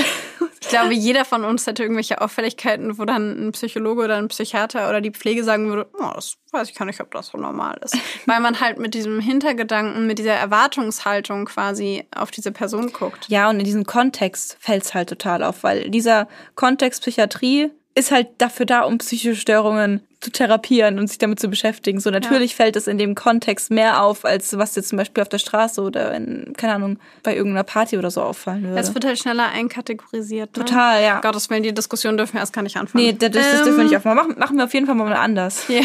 Ich 0.63 0.69
glaube, 0.69 0.93
jeder 0.93 1.25
von 1.25 1.43
uns 1.43 1.67
hätte 1.67 1.83
irgendwelche 1.83 2.21
Auffälligkeiten, 2.21 2.97
wo 2.97 3.03
dann 3.03 3.47
ein 3.47 3.51
Psychologe 3.51 4.03
oder 4.03 4.15
ein 4.15 4.29
Psychiater 4.29 4.89
oder 4.89 5.01
die 5.01 5.11
Pflege 5.11 5.43
sagen 5.43 5.67
würde, 5.67 5.89
oh, 5.99 6.11
das 6.15 6.37
weiß 6.51 6.69
ich 6.69 6.75
gar 6.75 6.85
nicht, 6.85 7.01
ob 7.01 7.11
das 7.11 7.27
so 7.27 7.37
normal 7.37 7.77
ist. 7.83 7.97
Weil 8.25 8.39
man 8.39 8.61
halt 8.61 8.79
mit 8.79 8.93
diesem 8.93 9.19
Hintergedanken, 9.19 10.07
mit 10.07 10.19
dieser 10.19 10.35
Erwartungshaltung 10.35 11.45
quasi 11.45 12.05
auf 12.15 12.31
diese 12.31 12.53
Person 12.53 12.93
guckt. 12.93 13.27
Ja, 13.27 13.49
und 13.49 13.59
in 13.59 13.65
diesem 13.65 13.83
Kontext 13.85 14.55
fällt's 14.61 14.93
halt 14.93 15.09
total 15.09 15.43
auf, 15.43 15.63
weil 15.63 15.89
dieser 15.89 16.29
Kontext 16.55 17.01
Psychiatrie 17.01 17.71
ist 17.95 18.11
halt 18.11 18.29
dafür 18.39 18.65
da, 18.65 18.81
um 18.81 18.97
psychische 18.97 19.35
Störungen 19.35 20.01
zu 20.19 20.31
therapieren 20.31 20.97
und 20.97 21.07
sich 21.07 21.17
damit 21.17 21.39
zu 21.39 21.49
beschäftigen. 21.49 21.99
So 21.99 22.09
natürlich 22.09 22.55
fällt 22.55 22.75
es 22.75 22.87
in 22.87 22.97
dem 22.97 23.13
Kontext 23.13 23.69
mehr 23.69 24.01
auf, 24.01 24.25
als 24.25 24.57
was 24.57 24.75
jetzt 24.75 24.89
zum 24.89 24.97
Beispiel 24.97 25.21
auf 25.21 25.29
der 25.29 25.37
Straße 25.37 25.81
oder 25.81 26.13
in, 26.15 26.53
keine 26.57 26.75
Ahnung, 26.75 26.99
bei 27.21 27.35
irgendeiner 27.35 27.63
Party 27.63 27.97
oder 27.97 28.09
so 28.09 28.21
auffallen 28.21 28.63
würde. 28.63 28.79
Es 28.79 28.93
wird 28.93 29.05
halt 29.05 29.19
schneller 29.19 29.49
einkategorisiert. 29.49 30.57
Ne? 30.57 30.65
Total, 30.65 31.03
ja. 31.03 31.19
Gottes 31.19 31.49
Willen, 31.49 31.63
die 31.63 31.73
Diskussion 31.73 32.17
dürfen 32.17 32.33
wir 32.33 32.39
erst 32.39 32.53
gar 32.53 32.63
nicht 32.63 32.77
anfangen. 32.77 33.03
Nee, 33.03 33.13
das, 33.13 33.31
das, 33.31 33.51
das 33.51 33.63
dürfen 33.63 33.77
wir 33.77 33.83
nicht 33.83 33.97
aufmachen. 33.97 34.15
Machen, 34.15 34.39
machen 34.39 34.57
wir 34.57 34.63
auf 34.63 34.73
jeden 34.73 34.85
Fall 34.85 34.95
mal 34.95 35.13
anders. 35.13 35.65
Ja, 35.73 35.81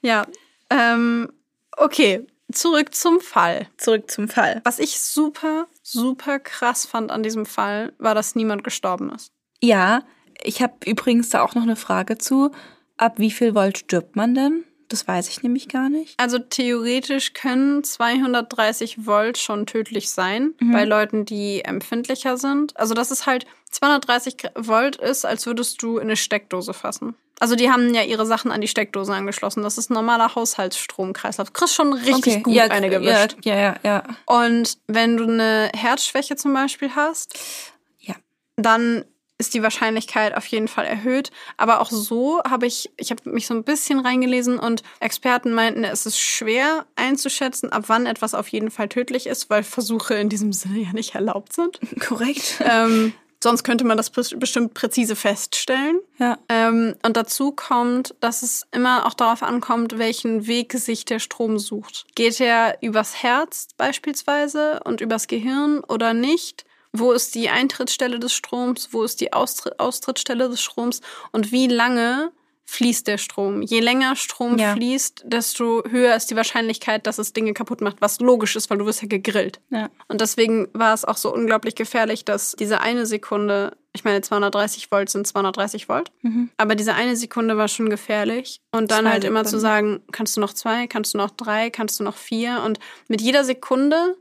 ja. 0.00 0.26
Ähm, 0.70 1.28
okay, 1.76 2.26
zurück 2.50 2.94
zum 2.94 3.20
Fall. 3.20 3.68
Zurück 3.76 4.10
zum 4.10 4.28
Fall. 4.28 4.60
Was 4.64 4.78
ich 4.78 5.00
super, 5.00 5.66
super 5.82 6.38
krass 6.38 6.86
fand 6.86 7.10
an 7.10 7.22
diesem 7.22 7.46
Fall, 7.46 7.92
war, 7.98 8.14
dass 8.14 8.34
niemand 8.34 8.64
gestorben 8.64 9.12
ist. 9.14 9.32
Ja, 9.60 10.02
ich 10.44 10.62
habe 10.62 10.74
übrigens 10.86 11.30
da 11.30 11.42
auch 11.42 11.54
noch 11.54 11.62
eine 11.62 11.76
Frage 11.76 12.18
zu. 12.18 12.50
Ab 12.96 13.14
wie 13.18 13.30
viel 13.30 13.54
Volt 13.54 13.78
stirbt 13.78 14.16
man 14.16 14.34
denn? 14.34 14.64
Das 14.88 15.08
weiß 15.08 15.28
ich 15.30 15.42
nämlich 15.42 15.68
gar 15.68 15.88
nicht. 15.88 16.20
Also 16.20 16.38
theoretisch 16.38 17.32
können 17.32 17.82
230 17.82 19.06
Volt 19.06 19.38
schon 19.38 19.64
tödlich 19.64 20.10
sein 20.10 20.52
bei 20.60 20.84
Leuten, 20.84 21.24
die 21.24 21.64
empfindlicher 21.64 22.36
sind. 22.36 22.76
Also 22.76 22.92
das 22.92 23.10
ist 23.10 23.24
halt 23.24 23.46
230 23.70 24.50
Volt 24.54 24.96
ist, 24.96 25.24
als 25.24 25.46
würdest 25.46 25.82
du 25.82 25.96
in 25.96 26.02
eine 26.02 26.16
Steckdose 26.16 26.74
fassen. 26.74 27.14
Also 27.40 27.56
die 27.56 27.70
haben 27.70 27.94
ja 27.94 28.02
ihre 28.02 28.26
Sachen 28.26 28.52
an 28.52 28.60
die 28.60 28.68
Steckdose 28.68 29.14
angeschlossen. 29.14 29.62
Das 29.62 29.78
ist 29.78 29.90
ein 29.90 29.94
normaler 29.94 30.34
Haushaltsstromkreislauf. 30.34 31.48
Du 31.48 31.52
kriegst 31.54 31.74
schon 31.74 31.92
richtig 31.94 32.44
gut 32.44 32.54
ja, 32.54 32.64
eine 32.64 32.92
ja, 32.92 32.98
gewischt. 32.98 33.36
ja, 33.44 33.56
ja, 33.56 33.76
ja. 33.82 34.02
Und 34.26 34.76
wenn 34.88 35.16
du 35.16 35.24
eine 35.24 35.70
Herzschwäche 35.74 36.36
zum 36.36 36.52
Beispiel 36.52 36.94
hast, 36.94 37.34
Ja. 37.98 38.14
dann 38.56 39.06
ist 39.42 39.54
die 39.54 39.62
Wahrscheinlichkeit 39.62 40.36
auf 40.36 40.46
jeden 40.46 40.68
Fall 40.68 40.84
erhöht. 40.86 41.32
Aber 41.56 41.80
auch 41.80 41.90
so 41.90 42.40
habe 42.48 42.66
ich, 42.66 42.90
ich 42.96 43.10
habe 43.10 43.28
mich 43.28 43.48
so 43.48 43.54
ein 43.54 43.64
bisschen 43.64 43.98
reingelesen 43.98 44.56
und 44.58 44.84
Experten 45.00 45.52
meinten, 45.52 45.82
es 45.82 46.06
ist 46.06 46.20
schwer 46.20 46.86
einzuschätzen, 46.94 47.72
ab 47.72 47.84
wann 47.88 48.06
etwas 48.06 48.34
auf 48.34 48.46
jeden 48.48 48.70
Fall 48.70 48.88
tödlich 48.88 49.26
ist, 49.26 49.50
weil 49.50 49.64
Versuche 49.64 50.14
in 50.14 50.28
diesem 50.28 50.52
Sinne 50.52 50.78
ja 50.78 50.92
nicht 50.92 51.16
erlaubt 51.16 51.52
sind. 51.52 51.80
Korrekt. 52.00 52.60
ähm, 52.64 53.14
sonst 53.42 53.64
könnte 53.64 53.84
man 53.84 53.96
das 53.96 54.14
bes- 54.14 54.38
bestimmt 54.38 54.74
präzise 54.74 55.16
feststellen. 55.16 55.98
Ja. 56.18 56.38
Ähm, 56.48 56.94
und 57.04 57.16
dazu 57.16 57.50
kommt, 57.50 58.14
dass 58.20 58.42
es 58.42 58.62
immer 58.70 59.06
auch 59.06 59.14
darauf 59.14 59.42
ankommt, 59.42 59.98
welchen 59.98 60.46
Weg 60.46 60.72
sich 60.74 61.04
der 61.04 61.18
Strom 61.18 61.58
sucht. 61.58 62.06
Geht 62.14 62.38
er 62.40 62.78
übers 62.80 63.24
Herz 63.24 63.66
beispielsweise 63.76 64.80
und 64.84 65.00
übers 65.00 65.26
Gehirn 65.26 65.80
oder 65.80 66.14
nicht? 66.14 66.64
Wo 66.92 67.12
ist 67.12 67.34
die 67.34 67.48
Eintrittsstelle 67.48 68.18
des 68.18 68.32
Stroms? 68.34 68.88
Wo 68.92 69.02
ist 69.02 69.20
die 69.20 69.32
Austri 69.32 69.70
Austrittsstelle 69.78 70.48
des 70.48 70.60
Stroms? 70.60 71.00
Und 71.32 71.50
wie 71.52 71.66
lange 71.66 72.32
fließt 72.64 73.06
der 73.06 73.18
Strom? 73.18 73.60
Je 73.62 73.80
länger 73.80 74.14
Strom 74.16 74.56
Ja. 74.58 74.74
fließt, 74.74 75.22
desto 75.26 75.82
höher 75.88 76.14
ist 76.14 76.30
die 76.30 76.36
Wahrscheinlichkeit, 76.36 77.06
dass 77.06 77.18
es 77.18 77.32
Dinge 77.32 77.54
kaputt 77.54 77.80
macht, 77.80 77.96
was 78.00 78.20
logisch 78.20 78.56
ist, 78.56 78.70
weil 78.70 78.78
du 78.78 78.86
wirst 78.86 79.02
ja 79.02 79.08
gegrillt. 79.08 79.60
Ja. 79.70 79.90
Und 80.08 80.20
deswegen 80.20 80.68
war 80.72 80.94
es 80.94 81.04
auch 81.04 81.16
so 81.16 81.32
unglaublich 81.34 81.74
gefährlich, 81.74 82.24
dass 82.24 82.52
diese 82.58 82.80
eine 82.80 83.04
Sekunde, 83.04 83.76
ich 83.92 84.04
meine 84.04 84.20
230 84.22 84.90
Volt 84.90 85.10
sind 85.10 85.26
230 85.26 85.88
Volt, 85.88 86.12
aber 86.56 86.74
diese 86.74 86.94
eine 86.94 87.16
Sekunde 87.16 87.56
war 87.58 87.68
schon 87.68 87.90
gefährlich. 87.90 88.60
Und 88.70 88.90
dann 88.90 89.04
Mhm. 89.04 89.08
Zwei 89.08 89.12
halt 89.12 89.24
immer 89.24 89.44
zu 89.44 89.58
Sekunden. 89.58 89.62
sagen, 89.62 90.02
kannst 90.12 90.36
du 90.36 90.40
noch 90.40 90.52
zwei, 90.54 90.86
kannst 90.86 91.12
du 91.14 91.18
noch 91.18 91.30
drei, 91.30 91.68
kannst 91.68 92.00
du 92.00 92.04
noch 92.04 92.16
vier. 92.16 92.62
Und 92.64 92.78
mit 93.08 93.20
jeder 93.20 93.44
Sekunde 93.44 94.16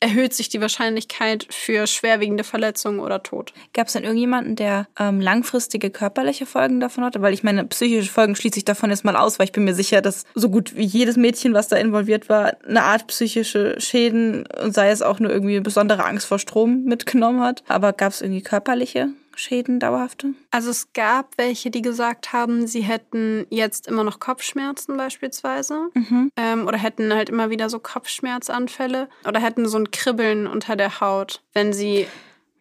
erhöht 0.00 0.34
sich 0.34 0.48
die 0.48 0.60
Wahrscheinlichkeit 0.60 1.46
für 1.50 1.86
schwerwiegende 1.86 2.42
Verletzungen 2.42 3.00
oder 3.00 3.22
Tod. 3.22 3.52
Gab 3.74 3.86
es 3.86 3.92
denn 3.92 4.04
irgendjemanden, 4.04 4.56
der 4.56 4.88
ähm, 4.98 5.20
langfristige 5.20 5.90
körperliche 5.90 6.46
Folgen 6.46 6.80
davon 6.80 7.04
hatte? 7.04 7.22
Weil 7.22 7.34
ich 7.34 7.42
meine, 7.42 7.64
psychische 7.66 8.10
Folgen 8.10 8.34
schließe 8.34 8.58
ich 8.58 8.64
davon 8.64 8.90
jetzt 8.90 9.04
mal 9.04 9.16
aus, 9.16 9.38
weil 9.38 9.44
ich 9.44 9.52
bin 9.52 9.64
mir 9.64 9.74
sicher, 9.74 10.00
dass 10.00 10.24
so 10.34 10.48
gut 10.48 10.74
wie 10.76 10.84
jedes 10.84 11.16
Mädchen, 11.16 11.54
was 11.54 11.68
da 11.68 11.76
involviert 11.76 12.28
war, 12.28 12.54
eine 12.66 12.82
Art 12.82 13.06
psychische 13.08 13.78
Schäden 13.78 14.46
und 14.62 14.74
sei 14.74 14.90
es 14.90 15.02
auch 15.02 15.20
nur 15.20 15.30
irgendwie 15.30 15.60
besondere 15.60 16.04
Angst 16.04 16.26
vor 16.26 16.38
Strom 16.38 16.84
mitgenommen 16.84 17.42
hat. 17.42 17.62
Aber 17.68 17.92
gab 17.92 18.12
es 18.12 18.22
irgendwie 18.22 18.42
körperliche 18.42 19.10
Schäden, 19.40 19.80
dauerhafte? 19.80 20.34
Also 20.50 20.70
es 20.70 20.92
gab 20.92 21.36
welche, 21.36 21.70
die 21.70 21.82
gesagt 21.82 22.32
haben, 22.32 22.66
sie 22.66 22.82
hätten 22.82 23.46
jetzt 23.50 23.86
immer 23.86 24.04
noch 24.04 24.20
Kopfschmerzen 24.20 24.96
beispielsweise 24.96 25.88
ähm, 26.36 26.66
oder 26.66 26.78
hätten 26.78 27.12
halt 27.12 27.30
immer 27.30 27.50
wieder 27.50 27.70
so 27.70 27.78
Kopfschmerzanfälle 27.78 29.08
oder 29.26 29.40
hätten 29.40 29.66
so 29.66 29.78
ein 29.78 29.90
Kribbeln 29.90 30.46
unter 30.46 30.76
der 30.76 31.00
Haut, 31.00 31.42
wenn 31.52 31.72
sie 31.72 32.06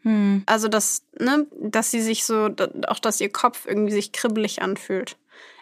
Hm. 0.04 0.44
also 0.46 0.70
das, 0.70 1.04
ne, 1.20 1.46
dass 1.60 1.92
sie 1.92 2.02
sich 2.02 2.24
so, 2.24 2.50
auch 2.88 3.00
dass 3.00 3.20
ihr 3.20 3.30
Kopf 3.30 3.66
irgendwie 3.68 3.92
sich 3.92 4.14
kribbelig 4.14 4.62
anfühlt. 4.62 5.18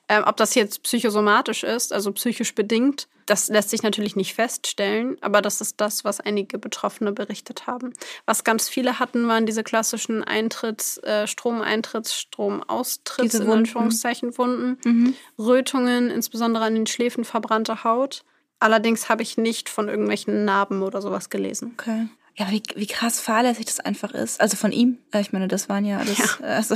Ähm, 0.09 0.23
ob 0.25 0.37
das 0.37 0.55
jetzt 0.55 0.83
psychosomatisch 0.83 1.63
ist, 1.63 1.91
also 1.91 2.11
psychisch 2.13 2.55
bedingt, 2.55 3.07
das 3.25 3.49
lässt 3.49 3.71
sich 3.71 3.83
natürlich 3.83 4.15
nicht 4.15 4.33
feststellen, 4.35 5.17
aber 5.19 5.41
das 5.41 5.59
ist 5.59 5.81
das, 5.81 6.05
was 6.05 6.21
einige 6.21 6.57
Betroffene 6.57 7.11
berichtet 7.11 7.67
haben. 7.67 7.91
Was 8.25 8.45
ganz 8.45 8.69
viele 8.69 8.99
hatten, 8.99 9.27
waren 9.27 9.45
diese 9.45 9.63
klassischen 9.63 10.23
Eintritts, 10.23 10.97
äh, 10.99 11.27
Stromeintritts, 11.27 12.13
Stromaustritts, 12.15 13.33
in 13.35 13.41
Wunden. 13.41 13.51
Anführungszeichen 13.59 14.37
Wunden, 14.37 14.77
Mhm. 14.85 15.13
Rötungen, 15.37 16.09
insbesondere 16.09 16.63
an 16.63 16.75
den 16.75 16.87
Schläfen, 16.87 17.25
verbrannte 17.25 17.83
Haut. 17.83 18.23
Allerdings 18.59 19.09
habe 19.09 19.23
ich 19.23 19.37
nicht 19.37 19.67
von 19.67 19.89
irgendwelchen 19.89 20.45
Narben 20.45 20.81
oder 20.81 21.01
sowas 21.01 21.29
gelesen. 21.29 21.75
Okay. 21.77 22.07
Ja, 22.37 22.51
wie, 22.51 22.61
wie 22.75 22.85
krass 22.85 23.19
fahrlässig 23.19 23.65
das 23.65 23.79
einfach 23.79 24.13
ist. 24.13 24.39
Also 24.39 24.57
von 24.57 24.71
ihm. 24.71 24.99
Äh, 25.11 25.21
Ich 25.21 25.33
meine, 25.33 25.47
das 25.47 25.69
waren 25.69 25.85
ja 25.85 25.97
alles. 25.97 26.17
Ja. 26.17 26.45
Also, 26.45 26.75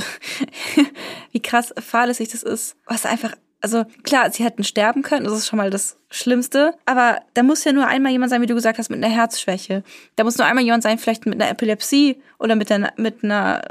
wie 1.32 1.40
krass 1.40 1.72
fahrlässig 1.78 2.30
das 2.30 2.42
ist. 2.42 2.76
Was 2.86 3.06
einfach. 3.06 3.34
Also 3.64 3.84
klar, 4.02 4.28
sie 4.32 4.42
hätten 4.42 4.64
sterben 4.64 5.02
können, 5.02 5.24
das 5.24 5.34
ist 5.34 5.46
schon 5.46 5.56
mal 5.56 5.70
das 5.70 5.96
Schlimmste. 6.10 6.74
Aber 6.84 7.20
da 7.34 7.44
muss 7.44 7.62
ja 7.62 7.72
nur 7.72 7.86
einmal 7.86 8.10
jemand 8.10 8.30
sein, 8.30 8.42
wie 8.42 8.46
du 8.46 8.56
gesagt 8.56 8.76
hast, 8.78 8.90
mit 8.90 9.02
einer 9.02 9.14
Herzschwäche. 9.14 9.84
Da 10.16 10.24
muss 10.24 10.36
nur 10.36 10.48
einmal 10.48 10.64
jemand 10.64 10.82
sein, 10.82 10.98
vielleicht 10.98 11.26
mit 11.26 11.40
einer 11.40 11.48
Epilepsie 11.48 12.20
oder 12.40 12.56
mit 12.56 12.72
einer, 12.72 12.92
mit 12.96 13.22
einer 13.22 13.62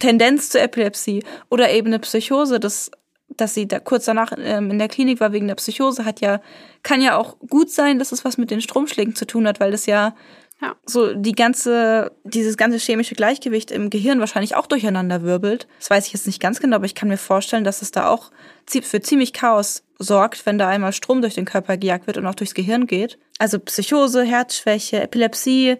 Tendenz 0.00 0.50
zur 0.50 0.62
Epilepsie 0.62 1.22
oder 1.48 1.70
eben 1.70 1.86
eine 1.88 2.00
Psychose, 2.00 2.58
das 2.58 2.90
dass 3.36 3.54
sie 3.54 3.68
da 3.68 3.78
kurz 3.78 4.06
danach 4.06 4.32
ähm, 4.36 4.72
in 4.72 4.78
der 4.80 4.88
Klinik 4.88 5.20
war 5.20 5.32
wegen 5.32 5.46
der 5.46 5.54
Psychose, 5.54 6.04
hat 6.04 6.20
ja, 6.20 6.40
kann 6.82 7.00
ja 7.00 7.16
auch 7.16 7.38
gut 7.38 7.70
sein, 7.70 8.00
dass 8.00 8.10
es 8.10 8.24
was 8.24 8.38
mit 8.38 8.50
den 8.50 8.60
Stromschlägen 8.60 9.14
zu 9.14 9.24
tun 9.24 9.46
hat, 9.46 9.60
weil 9.60 9.70
das 9.70 9.86
ja, 9.86 10.16
Ja. 10.60 10.76
so 10.84 11.14
die 11.14 11.32
ganze, 11.32 12.12
dieses 12.24 12.58
ganze 12.58 12.78
chemische 12.78 13.14
Gleichgewicht 13.14 13.70
im 13.70 13.88
Gehirn 13.88 14.20
wahrscheinlich 14.20 14.56
auch 14.56 14.66
durcheinander 14.66 15.22
wirbelt. 15.22 15.66
Das 15.78 15.88
weiß 15.88 16.06
ich 16.06 16.12
jetzt 16.12 16.26
nicht 16.26 16.40
ganz 16.40 16.60
genau, 16.60 16.76
aber 16.76 16.84
ich 16.84 16.94
kann 16.94 17.08
mir 17.08 17.16
vorstellen, 17.16 17.64
dass 17.64 17.80
es 17.80 17.92
da 17.92 18.08
auch 18.08 18.30
für 18.68 19.00
ziemlich 19.00 19.32
Chaos 19.32 19.82
sorgt, 19.98 20.44
wenn 20.46 20.58
da 20.58 20.68
einmal 20.68 20.92
Strom 20.92 21.22
durch 21.22 21.34
den 21.34 21.44
Körper 21.44 21.76
gejagt 21.76 22.06
wird 22.06 22.18
und 22.18 22.26
auch 22.26 22.34
durchs 22.34 22.54
Gehirn 22.54 22.86
geht. 22.86 23.18
Also 23.38 23.58
Psychose, 23.58 24.22
Herzschwäche, 24.22 25.02
Epilepsie. 25.02 25.78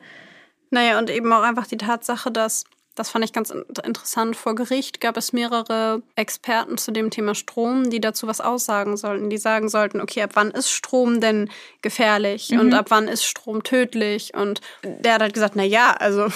Naja, 0.71 0.99
und 0.99 1.11
eben 1.11 1.33
auch 1.33 1.43
einfach 1.43 1.67
die 1.67 1.77
Tatsache, 1.77 2.31
dass, 2.31 2.65
das 3.01 3.09
fand 3.09 3.25
ich 3.25 3.33
ganz 3.33 3.49
in- 3.49 3.65
interessant, 3.83 4.37
vor 4.37 4.55
Gericht 4.55 5.01
gab 5.01 5.17
es 5.17 5.33
mehrere 5.33 6.03
Experten 6.17 6.77
zu 6.77 6.91
dem 6.91 7.09
Thema 7.11 7.35
Strom, 7.35 7.89
die 7.89 7.99
dazu 7.99 8.27
was 8.27 8.43
aussagen 8.43 8.99
sollten. 8.99 9.31
Die 9.31 9.39
sagen 9.39 9.71
sollten, 9.71 10.03
okay, 10.03 10.23
ab 10.23 10.33
wann 10.35 10.51
ist 10.51 10.71
Strom 10.71 11.19
denn 11.19 11.49
gefährlich 11.81 12.51
und 12.51 12.75
ab 12.75 12.87
wann 12.91 13.09
ist 13.09 13.25
Strom 13.25 13.63
tödlich? 13.63 14.35
Und 14.35 14.61
der 14.85 15.15
hat 15.15 15.23
halt 15.23 15.33
gesagt, 15.33 15.57
na 15.57 15.65
ja, 15.65 15.93
also 15.93 16.29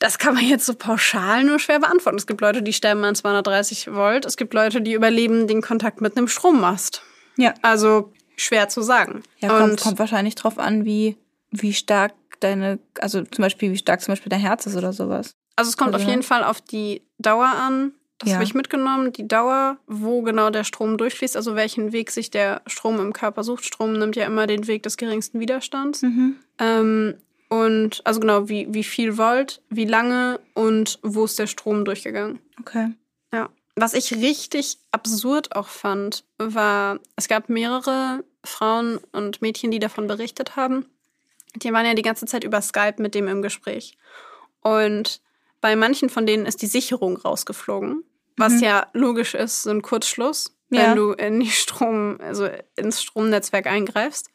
das 0.00 0.18
kann 0.18 0.34
man 0.34 0.44
jetzt 0.44 0.66
so 0.66 0.74
pauschal 0.74 1.44
nur 1.44 1.60
schwer 1.60 1.78
beantworten. 1.78 2.18
Es 2.18 2.26
gibt 2.26 2.40
Leute, 2.40 2.62
die 2.62 2.72
sterben 2.72 3.04
an 3.04 3.14
230 3.14 3.94
Volt. 3.94 4.24
Es 4.26 4.36
gibt 4.36 4.54
Leute, 4.54 4.80
die 4.82 4.92
überleben 4.92 5.46
den 5.46 5.62
Kontakt 5.62 6.00
mit 6.00 6.16
einem 6.16 6.26
Strommast. 6.26 7.02
Ja. 7.36 7.54
Also 7.62 8.12
schwer 8.36 8.68
zu 8.68 8.82
sagen. 8.82 9.22
Ja, 9.38 9.56
kommt, 9.56 9.80
kommt 9.80 10.00
wahrscheinlich 10.00 10.34
drauf 10.34 10.58
an, 10.58 10.84
wie, 10.84 11.16
wie 11.52 11.72
stark 11.72 12.12
deine, 12.40 12.78
also 13.00 13.22
zum 13.22 13.42
Beispiel, 13.42 13.72
wie 13.72 13.76
stark 13.78 14.00
zum 14.00 14.12
Beispiel 14.12 14.30
dein 14.30 14.40
Herz 14.40 14.66
ist 14.66 14.76
oder 14.76 14.92
sowas. 14.92 15.32
Also 15.56 15.70
es 15.70 15.76
kommt 15.76 15.94
Also, 15.94 16.04
auf 16.04 16.10
jeden 16.10 16.22
Fall 16.22 16.44
auf 16.44 16.60
die 16.60 17.02
Dauer 17.18 17.46
an. 17.46 17.92
Das 18.18 18.30
Ja. 18.30 18.34
habe 18.36 18.44
ich 18.44 18.54
mitgenommen. 18.54 19.12
Die 19.12 19.28
Dauer, 19.28 19.76
wo 19.86 20.22
genau 20.22 20.50
der 20.50 20.64
Strom 20.64 20.96
durchfließt, 20.96 21.36
also 21.36 21.54
welchen 21.54 21.92
Weg 21.92 22.10
sich 22.10 22.30
der 22.30 22.62
Strom 22.66 22.98
im 23.00 23.12
Körper 23.12 23.44
sucht. 23.44 23.64
Strom 23.64 23.92
nimmt 23.98 24.16
ja 24.16 24.24
immer 24.26 24.46
den 24.46 24.66
Weg 24.66 24.82
des 24.84 24.96
geringsten 24.96 25.38
Widerstands. 25.40 26.02
Mhm. 26.02 26.36
Ähm, 26.58 27.14
und 27.48 28.00
also 28.04 28.20
genau, 28.20 28.48
wie, 28.48 28.66
wie 28.70 28.84
viel 28.84 29.18
Volt, 29.18 29.60
wie 29.68 29.84
lange 29.84 30.40
und 30.54 30.98
wo 31.02 31.24
ist 31.26 31.38
der 31.38 31.46
Strom 31.46 31.84
durchgegangen. 31.84 32.38
Okay. 32.60 32.92
Ja. 33.32 33.50
Was 33.76 33.92
ich 33.92 34.12
richtig 34.14 34.78
absurd 34.90 35.54
auch 35.54 35.68
fand, 35.68 36.24
war, 36.38 36.98
es 37.16 37.28
gab 37.28 37.50
mehrere 37.50 38.24
Frauen 38.44 38.98
und 39.12 39.42
Mädchen, 39.42 39.70
die 39.70 39.78
davon 39.78 40.06
berichtet 40.06 40.56
haben. 40.56 40.86
Die 41.56 41.72
waren 41.72 41.86
ja 41.86 41.94
die 41.94 42.02
ganze 42.02 42.26
Zeit 42.26 42.44
über 42.44 42.60
Skype 42.62 42.96
mit 42.98 43.14
dem 43.14 43.28
im 43.28 43.42
Gespräch. 43.42 43.96
Und 44.60 45.20
bei 45.60 45.76
manchen 45.76 46.08
von 46.10 46.26
denen 46.26 46.46
ist 46.46 46.62
die 46.62 46.66
Sicherung 46.66 47.16
rausgeflogen, 47.16 48.04
was 48.36 48.60
ja 48.60 48.86
logisch 48.92 49.34
ist, 49.34 49.62
so 49.62 49.70
ein 49.70 49.82
Kurzschluss, 49.82 50.56
wenn 50.68 50.80
Ja. 50.80 50.94
du 50.94 51.12
in 51.12 51.40
die 51.40 51.50
Strom, 51.50 52.18
also 52.20 52.48
ins 52.76 53.02
Stromnetzwerk 53.02 53.66
eingreifst, 53.66 54.30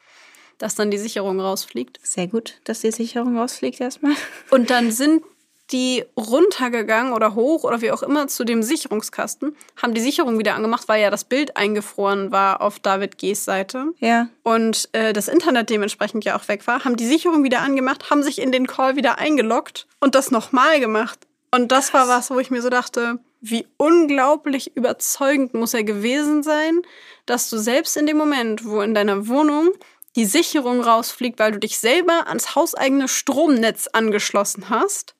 dass 0.57 0.75
dann 0.75 0.91
die 0.91 0.97
Sicherung 0.97 1.39
rausfliegt. 1.39 1.99
Sehr 2.03 2.27
gut, 2.27 2.59
dass 2.63 2.81
die 2.81 2.91
Sicherung 2.91 3.37
rausfliegt 3.37 3.79
erstmal. 3.81 4.13
Und 4.49 4.69
dann 4.69 4.91
sind 4.91 5.23
die 5.71 6.03
runtergegangen 6.17 7.13
oder 7.13 7.35
hoch 7.35 7.63
oder 7.63 7.81
wie 7.81 7.91
auch 7.91 8.03
immer 8.03 8.27
zu 8.27 8.43
dem 8.43 8.63
Sicherungskasten, 8.63 9.55
haben 9.81 9.93
die 9.93 10.01
Sicherung 10.01 10.37
wieder 10.39 10.55
angemacht, 10.55 10.87
weil 10.87 11.01
ja 11.01 11.09
das 11.09 11.23
Bild 11.23 11.55
eingefroren 11.57 12.31
war 12.31 12.61
auf 12.61 12.79
David 12.79 13.17
G.'s 13.17 13.45
Seite 13.45 13.85
Ja. 13.99 14.27
und 14.43 14.89
äh, 14.93 15.13
das 15.13 15.27
Internet 15.27 15.69
dementsprechend 15.69 16.25
ja 16.25 16.37
auch 16.37 16.47
weg 16.47 16.67
war, 16.67 16.83
haben 16.83 16.97
die 16.97 17.07
Sicherung 17.07 17.43
wieder 17.43 17.61
angemacht, 17.61 18.09
haben 18.09 18.23
sich 18.23 18.39
in 18.41 18.51
den 18.51 18.67
Call 18.67 18.95
wieder 18.95 19.17
eingeloggt 19.17 19.87
und 19.99 20.15
das 20.15 20.31
nochmal 20.31 20.79
gemacht. 20.79 21.19
Und 21.53 21.71
das 21.71 21.93
war 21.93 22.07
was, 22.07 22.31
wo 22.31 22.39
ich 22.39 22.49
mir 22.49 22.61
so 22.61 22.69
dachte, 22.69 23.19
wie 23.41 23.67
unglaublich 23.77 24.75
überzeugend 24.77 25.53
muss 25.53 25.73
er 25.73 25.83
gewesen 25.83 26.43
sein, 26.43 26.81
dass 27.25 27.49
du 27.49 27.57
selbst 27.57 27.97
in 27.97 28.05
dem 28.05 28.17
Moment, 28.17 28.65
wo 28.65 28.81
in 28.81 28.93
deiner 28.93 29.27
Wohnung 29.27 29.71
die 30.15 30.25
Sicherung 30.25 30.81
rausfliegt, 30.81 31.39
weil 31.39 31.51
du 31.53 31.59
dich 31.59 31.79
selber 31.79 32.27
ans 32.27 32.55
hauseigene 32.55 33.07
Stromnetz 33.07 33.87
angeschlossen 33.91 34.69
hast, 34.69 35.15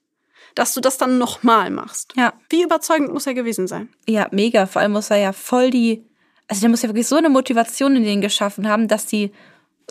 dass 0.55 0.73
du 0.73 0.81
das 0.81 0.97
dann 0.97 1.17
nochmal 1.17 1.69
machst. 1.69 2.13
Ja. 2.15 2.33
Wie 2.49 2.63
überzeugend 2.63 3.13
muss 3.13 3.27
er 3.27 3.33
gewesen 3.33 3.67
sein? 3.67 3.89
Ja, 4.07 4.27
mega. 4.31 4.65
Vor 4.65 4.81
allem 4.81 4.91
muss 4.93 5.09
er 5.09 5.17
ja 5.17 5.33
voll 5.33 5.69
die, 5.69 6.05
also 6.47 6.61
der 6.61 6.69
muss 6.69 6.81
ja 6.81 6.89
wirklich 6.89 7.07
so 7.07 7.15
eine 7.15 7.29
Motivation 7.29 7.95
in 7.95 8.03
denen 8.03 8.21
geschaffen 8.21 8.67
haben, 8.67 8.87
dass 8.87 9.05
die 9.05 9.31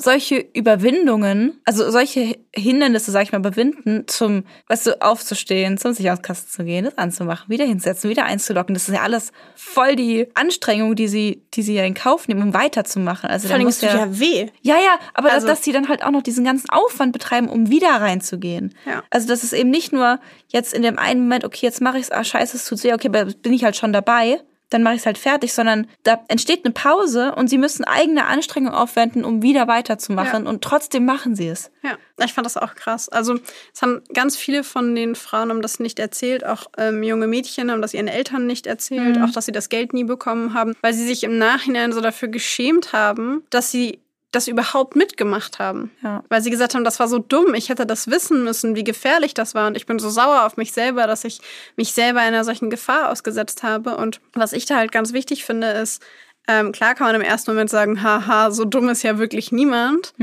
solche 0.02 0.44
Überwindungen, 0.54 1.60
also 1.64 1.90
solche 1.90 2.36
Hindernisse, 2.54 3.10
sag 3.10 3.22
ich 3.24 3.32
mal, 3.32 3.38
überwinden, 3.38 4.04
zum, 4.08 4.44
weißt 4.68 4.86
du, 4.86 5.02
aufzustehen, 5.02 5.78
zum 5.78 5.92
Sicherungskasten 5.92 6.50
zu 6.50 6.64
gehen, 6.64 6.84
das 6.84 6.98
anzumachen, 6.98 7.48
wieder 7.48 7.64
hinsetzen, 7.64 8.10
wieder 8.10 8.24
einzulocken. 8.24 8.74
Das 8.74 8.88
ist 8.88 8.94
ja 8.94 9.02
alles 9.02 9.32
voll 9.54 9.96
die 9.96 10.26
Anstrengung, 10.34 10.94
die 10.96 11.06
sie, 11.08 11.42
die 11.54 11.62
sie 11.62 11.74
ja 11.74 11.84
in 11.84 11.94
Kauf 11.94 12.28
nehmen, 12.28 12.42
um 12.42 12.54
weiterzumachen. 12.54 13.28
Also 13.30 13.46
Vor 13.46 13.50
da 13.50 13.54
allem 13.56 13.64
muss 13.66 13.78
tut 13.80 13.90
ja 13.90 14.18
weh. 14.18 14.48
Ja, 14.62 14.76
ja, 14.76 14.98
aber 15.14 15.32
Also- 15.32 15.46
dass, 15.46 15.58
dass 15.58 15.64
sie 15.64 15.72
dann 15.72 15.88
halt 15.88 16.02
auch 16.02 16.10
noch 16.10 16.22
diesen 16.22 16.44
ganzen 16.44 16.70
Aufwand 16.70 17.12
betreiben, 17.12 17.48
um 17.48 17.70
wieder 17.70 17.90
reinzugehen. 17.90 18.74
Ja. 18.86 19.02
Also 19.10 19.28
das 19.28 19.44
ist 19.44 19.52
eben 19.52 19.70
nicht 19.70 19.92
nur 19.92 20.18
jetzt 20.48 20.72
in 20.74 20.82
dem 20.82 20.98
einen 20.98 21.20
Moment, 21.22 21.44
okay, 21.44 21.66
jetzt 21.66 21.80
mache 21.80 21.98
ich's, 21.98 22.10
ah 22.10 22.24
scheiße, 22.24 22.56
es 22.56 22.64
tut 22.64 22.82
weh, 22.84 22.92
okay, 22.94 23.08
aber 23.08 23.26
bin 23.26 23.52
ich 23.52 23.64
halt 23.64 23.76
schon 23.76 23.92
dabei, 23.92 24.40
dann 24.70 24.82
mache 24.82 24.94
ich's 24.94 25.06
halt 25.06 25.18
fertig, 25.18 25.52
sondern 25.52 25.86
da 26.04 26.24
entsteht 26.28 26.64
eine 26.64 26.72
Pause 26.72 27.34
und 27.34 27.48
sie 27.48 27.58
müssen 27.58 27.84
eigene 27.84 28.26
Anstrengung 28.26 28.72
aufwenden, 28.72 29.24
um 29.24 29.42
wieder 29.42 29.68
weiterzumachen 29.68 30.46
und 30.46 30.62
trotzdem 30.62 31.04
machen 31.04 31.34
sie 31.36 31.48
es. 31.48 31.70
Ja, 31.82 31.98
ich 32.24 32.32
fand 32.32 32.46
das 32.46 32.56
auch 32.56 32.74
krass. 32.74 33.08
Also 33.08 33.38
es 33.74 33.82
haben 33.82 34.02
ganz 34.14 34.36
viele 34.36 34.64
von 34.64 34.94
den 34.94 35.14
Frauen 35.14 35.50
haben 35.50 35.62
das 35.62 35.80
nicht 35.80 35.98
erzählt, 35.98 36.46
auch 36.46 36.66
ähm, 36.78 37.02
junge 37.02 37.26
Mädchen 37.26 37.70
haben 37.70 37.82
das 37.82 37.94
ihren 37.94 38.08
Eltern 38.08 38.46
nicht 38.46 38.66
erzählt, 38.66 39.16
auch 39.20 39.30
dass 39.32 39.46
sie 39.46 39.52
das 39.52 39.68
Geld 39.68 39.92
nie 39.92 40.04
bekommen 40.04 40.54
haben, 40.54 40.74
weil 40.82 40.94
sie 40.94 41.06
sich 41.06 41.24
im 41.24 41.38
Nachhinein 41.38 41.92
so 41.92 42.00
dafür 42.00 42.28
geschämt 42.28 42.92
haben, 42.92 43.42
dass 43.50 43.70
sie 43.70 44.00
das 44.30 44.48
überhaupt 44.48 44.96
mitgemacht 44.96 45.58
haben. 45.58 45.90
Ja. 46.02 46.22
Weil 46.28 46.40
sie 46.42 46.50
gesagt 46.50 46.74
haben, 46.74 46.84
das 46.84 47.00
war 47.00 47.08
so 47.08 47.18
dumm, 47.18 47.54
ich 47.54 47.68
hätte 47.68 47.86
das 47.86 48.08
wissen 48.08 48.44
müssen, 48.44 48.76
wie 48.76 48.84
gefährlich 48.84 49.34
das 49.34 49.54
war. 49.54 49.66
Und 49.66 49.76
ich 49.76 49.86
bin 49.86 49.98
so 49.98 50.08
sauer 50.08 50.44
auf 50.44 50.56
mich 50.56 50.72
selber, 50.72 51.06
dass 51.06 51.24
ich 51.24 51.40
mich 51.76 51.92
selber 51.92 52.20
einer 52.20 52.44
solchen 52.44 52.70
Gefahr 52.70 53.10
ausgesetzt 53.10 53.62
habe. 53.62 53.96
Und 53.96 54.20
was 54.32 54.52
ich 54.52 54.66
da 54.66 54.76
halt 54.76 54.92
ganz 54.92 55.12
wichtig 55.12 55.44
finde, 55.44 55.68
ist, 55.68 56.02
ähm, 56.46 56.72
klar 56.72 56.94
kann 56.94 57.06
man 57.06 57.16
im 57.16 57.22
ersten 57.22 57.50
Moment 57.50 57.70
sagen, 57.70 58.02
haha, 58.02 58.50
so 58.50 58.64
dumm 58.64 58.88
ist 58.88 59.02
ja 59.02 59.18
wirklich 59.18 59.52
niemand. 59.52 60.14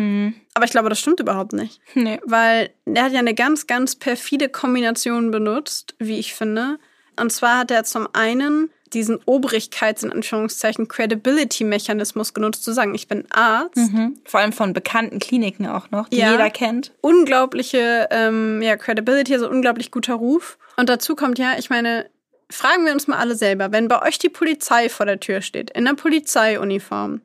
Aber 0.54 0.66
ich 0.66 0.72
glaube, 0.72 0.90
das 0.90 1.00
stimmt 1.00 1.20
überhaupt 1.20 1.54
nicht. 1.54 1.80
Nee. 1.94 2.20
Weil 2.26 2.70
der 2.86 3.04
hat 3.04 3.12
ja 3.12 3.20
eine 3.20 3.34
ganz, 3.34 3.68
ganz 3.68 3.96
perfide 3.96 4.50
Kombination 4.50 5.32
benutzt, 5.32 5.96
wie 6.00 6.20
ich 6.20 6.34
finde. 6.34 6.80
Und 7.20 7.32
zwar 7.32 7.60
hat 7.60 7.72
er 7.72 7.84
zum 7.84 8.08
einen 8.14 8.70
diesen 8.94 9.18
Obrigkeits- 9.26 10.04
in 10.04 10.12
Anführungszeichen 10.12 10.88
Credibility-Mechanismus 10.88 12.34
genutzt, 12.34 12.64
zu 12.64 12.72
sagen, 12.74 12.96
ich 12.96 13.08
bin 13.08 13.26
Arzt. 13.32 13.76
Mhm. 13.78 14.20
Vor 14.26 14.40
allem 14.40 14.54
von 14.54 14.74
bekannten 14.74 15.20
Kliniken 15.20 15.68
auch 15.68 15.92
noch, 15.92 16.10
die 16.10 16.18
Ja. 16.18 16.32
jeder 16.32 16.50
kennt. 16.50 16.94
Unglaubliche 17.02 18.08
ähm, 18.12 18.62
ja, 18.62 18.78
Credibility, 18.78 19.34
also 19.34 19.50
unglaublich 19.50 19.92
guter 19.92 20.16
Ruf. 20.16 20.58
Und 20.78 20.90
dazu 20.90 21.16
kommt 21.16 21.40
ja, 21.40 21.58
ich 21.58 21.70
meine, 21.70 22.10
fragen 22.50 22.86
wir 22.86 22.94
uns 22.94 23.08
mal 23.08 23.18
alle 23.18 23.36
selber, 23.36 23.72
wenn 23.72 23.88
bei 23.88 24.02
euch 24.02 24.20
die 24.20 24.30
Polizei 24.30 24.90
vor 24.90 25.06
der 25.06 25.20
Tür 25.20 25.42
steht, 25.42 25.72
in 25.72 25.86
der 25.86 25.94
Polizeiuniform, 25.94 27.22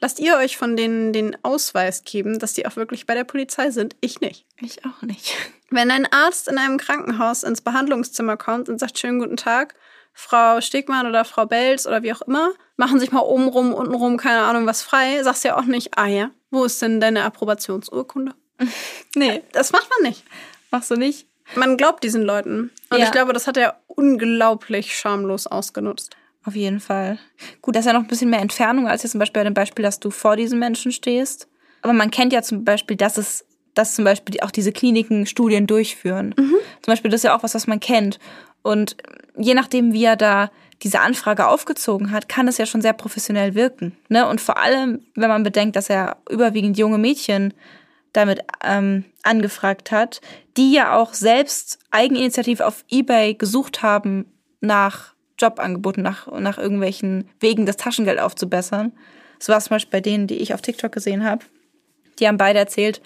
lasst 0.00 0.20
ihr 0.20 0.36
euch 0.36 0.56
von 0.56 0.76
denen 0.76 1.12
den 1.12 1.36
Ausweis 1.42 2.04
geben, 2.04 2.38
dass 2.38 2.52
die 2.54 2.66
auch 2.66 2.76
wirklich 2.76 3.06
bei 3.06 3.14
der 3.14 3.24
Polizei 3.24 3.70
sind? 3.70 3.96
Ich 4.00 4.20
nicht. 4.20 4.46
Ich 4.60 4.84
auch 4.84 5.02
nicht. 5.02 5.34
Wenn 5.70 5.90
ein 5.90 6.06
Arzt 6.12 6.48
in 6.48 6.58
einem 6.58 6.78
Krankenhaus 6.78 7.42
ins 7.42 7.60
Behandlungszimmer 7.60 8.36
kommt 8.36 8.68
und 8.68 8.78
sagt, 8.78 8.98
schönen 8.98 9.18
guten 9.20 9.36
Tag, 9.36 9.74
Frau 10.12 10.60
Stegmann 10.60 11.06
oder 11.06 11.24
Frau 11.24 11.46
Belz 11.46 11.86
oder 11.86 12.02
wie 12.02 12.12
auch 12.12 12.22
immer, 12.22 12.50
machen 12.76 12.98
sich 13.00 13.12
mal 13.12 13.20
oben 13.20 13.48
rum, 13.48 13.72
unten 13.72 13.94
rum, 13.94 14.16
keine 14.16 14.42
Ahnung 14.42 14.66
was 14.66 14.82
frei, 14.82 15.22
sagst 15.22 15.44
ja 15.44 15.56
auch 15.56 15.64
nicht, 15.64 15.96
ah 15.96 16.06
ja, 16.06 16.30
wo 16.50 16.64
ist 16.64 16.80
denn 16.82 17.00
deine 17.00 17.24
Approbationsurkunde? 17.24 18.32
Nee, 19.16 19.42
Das 19.52 19.72
macht 19.72 19.88
man 19.90 20.08
nicht. 20.10 20.24
machst 20.70 20.90
du 20.90 20.96
nicht? 20.96 21.26
Man 21.56 21.76
glaubt 21.76 22.04
diesen 22.04 22.22
Leuten. 22.22 22.70
Und 22.90 22.98
Ja. 22.98 23.06
ich 23.06 23.10
glaube, 23.10 23.32
das 23.32 23.46
hat 23.46 23.56
er 23.56 23.80
unglaublich 23.88 24.96
schamlos 24.96 25.46
ausgenutzt. 25.46 26.16
auf 26.44 26.54
jeden 26.56 26.80
Fall. 26.80 27.18
Gut, 27.60 27.74
das 27.76 27.80
ist 27.80 27.86
ja 27.86 27.92
noch 27.92 28.00
ein 28.02 28.06
bisschen 28.08 28.30
mehr 28.30 28.40
Entfernung 28.40 28.86
als 28.88 29.02
jetzt 29.02 29.12
zum 29.12 29.18
Beispiel 29.18 29.40
bei 29.40 29.44
dem 29.44 29.54
Beispiel, 29.54 29.82
dass 29.82 29.98
du 30.00 30.10
vor 30.10 30.36
diesen 30.36 30.58
Menschen 30.58 30.90
stehst. 30.92 31.48
Aber 31.82 31.92
man 31.92 32.10
kennt 32.10 32.32
ja 32.32 32.42
zum 32.42 32.64
Beispiel, 32.64 32.96
dass 32.96 33.18
es, 33.18 33.44
dass 33.74 33.94
zum 33.94 34.04
Beispiel 34.04 34.38
auch 34.40 34.50
diese 34.50 34.72
Kliniken 34.72 35.26
Studien 35.26 35.66
durchführen. 35.66 36.34
Mhm. 36.38 36.54
Zum 36.82 36.92
Beispiel, 36.92 37.10
das 37.10 37.20
ist 37.20 37.24
ja 37.24 37.36
auch 37.36 37.42
was, 37.42 37.54
was 37.54 37.66
man 37.66 37.78
kennt. 37.80 38.18
Und 38.62 38.96
je 39.36 39.54
nachdem, 39.54 39.92
wie 39.92 40.04
er 40.04 40.16
da 40.16 40.50
diese 40.82 41.00
Anfrage 41.00 41.46
aufgezogen 41.46 42.10
hat, 42.10 42.28
kann 42.28 42.48
es 42.48 42.58
ja 42.58 42.66
schon 42.66 42.82
sehr 42.82 42.92
professionell 42.92 43.54
wirken. 43.54 43.96
Ne? 44.08 44.26
Und 44.26 44.40
vor 44.40 44.56
allem, 44.56 45.00
wenn 45.14 45.28
man 45.28 45.42
bedenkt, 45.42 45.76
dass 45.76 45.90
er 45.90 46.16
überwiegend 46.30 46.78
junge 46.78 46.98
Mädchen 46.98 47.52
damit 48.12 48.40
ähm, 48.64 49.04
angefragt 49.22 49.92
hat, 49.92 50.20
die 50.56 50.72
ja 50.72 50.96
auch 50.96 51.14
selbst 51.14 51.78
eigeninitiativ 51.90 52.60
auf 52.60 52.84
eBay 52.90 53.34
gesucht 53.34 53.82
haben 53.82 54.26
nach 54.60 55.14
Jobangeboten, 55.38 56.02
nach, 56.02 56.26
nach 56.38 56.58
irgendwelchen 56.58 57.28
Wegen, 57.38 57.66
das 57.66 57.76
Taschengeld 57.76 58.18
aufzubessern. 58.18 58.92
So 59.38 59.52
war 59.52 59.58
es 59.58 59.64
zum 59.64 59.76
Beispiel 59.76 59.92
bei 59.92 60.00
denen, 60.00 60.26
die 60.26 60.36
ich 60.36 60.52
auf 60.52 60.60
TikTok 60.60 60.92
gesehen 60.92 61.24
habe. 61.24 61.44
Die 62.18 62.26
haben 62.26 62.36
beide 62.36 62.58
erzählt, 62.58 63.00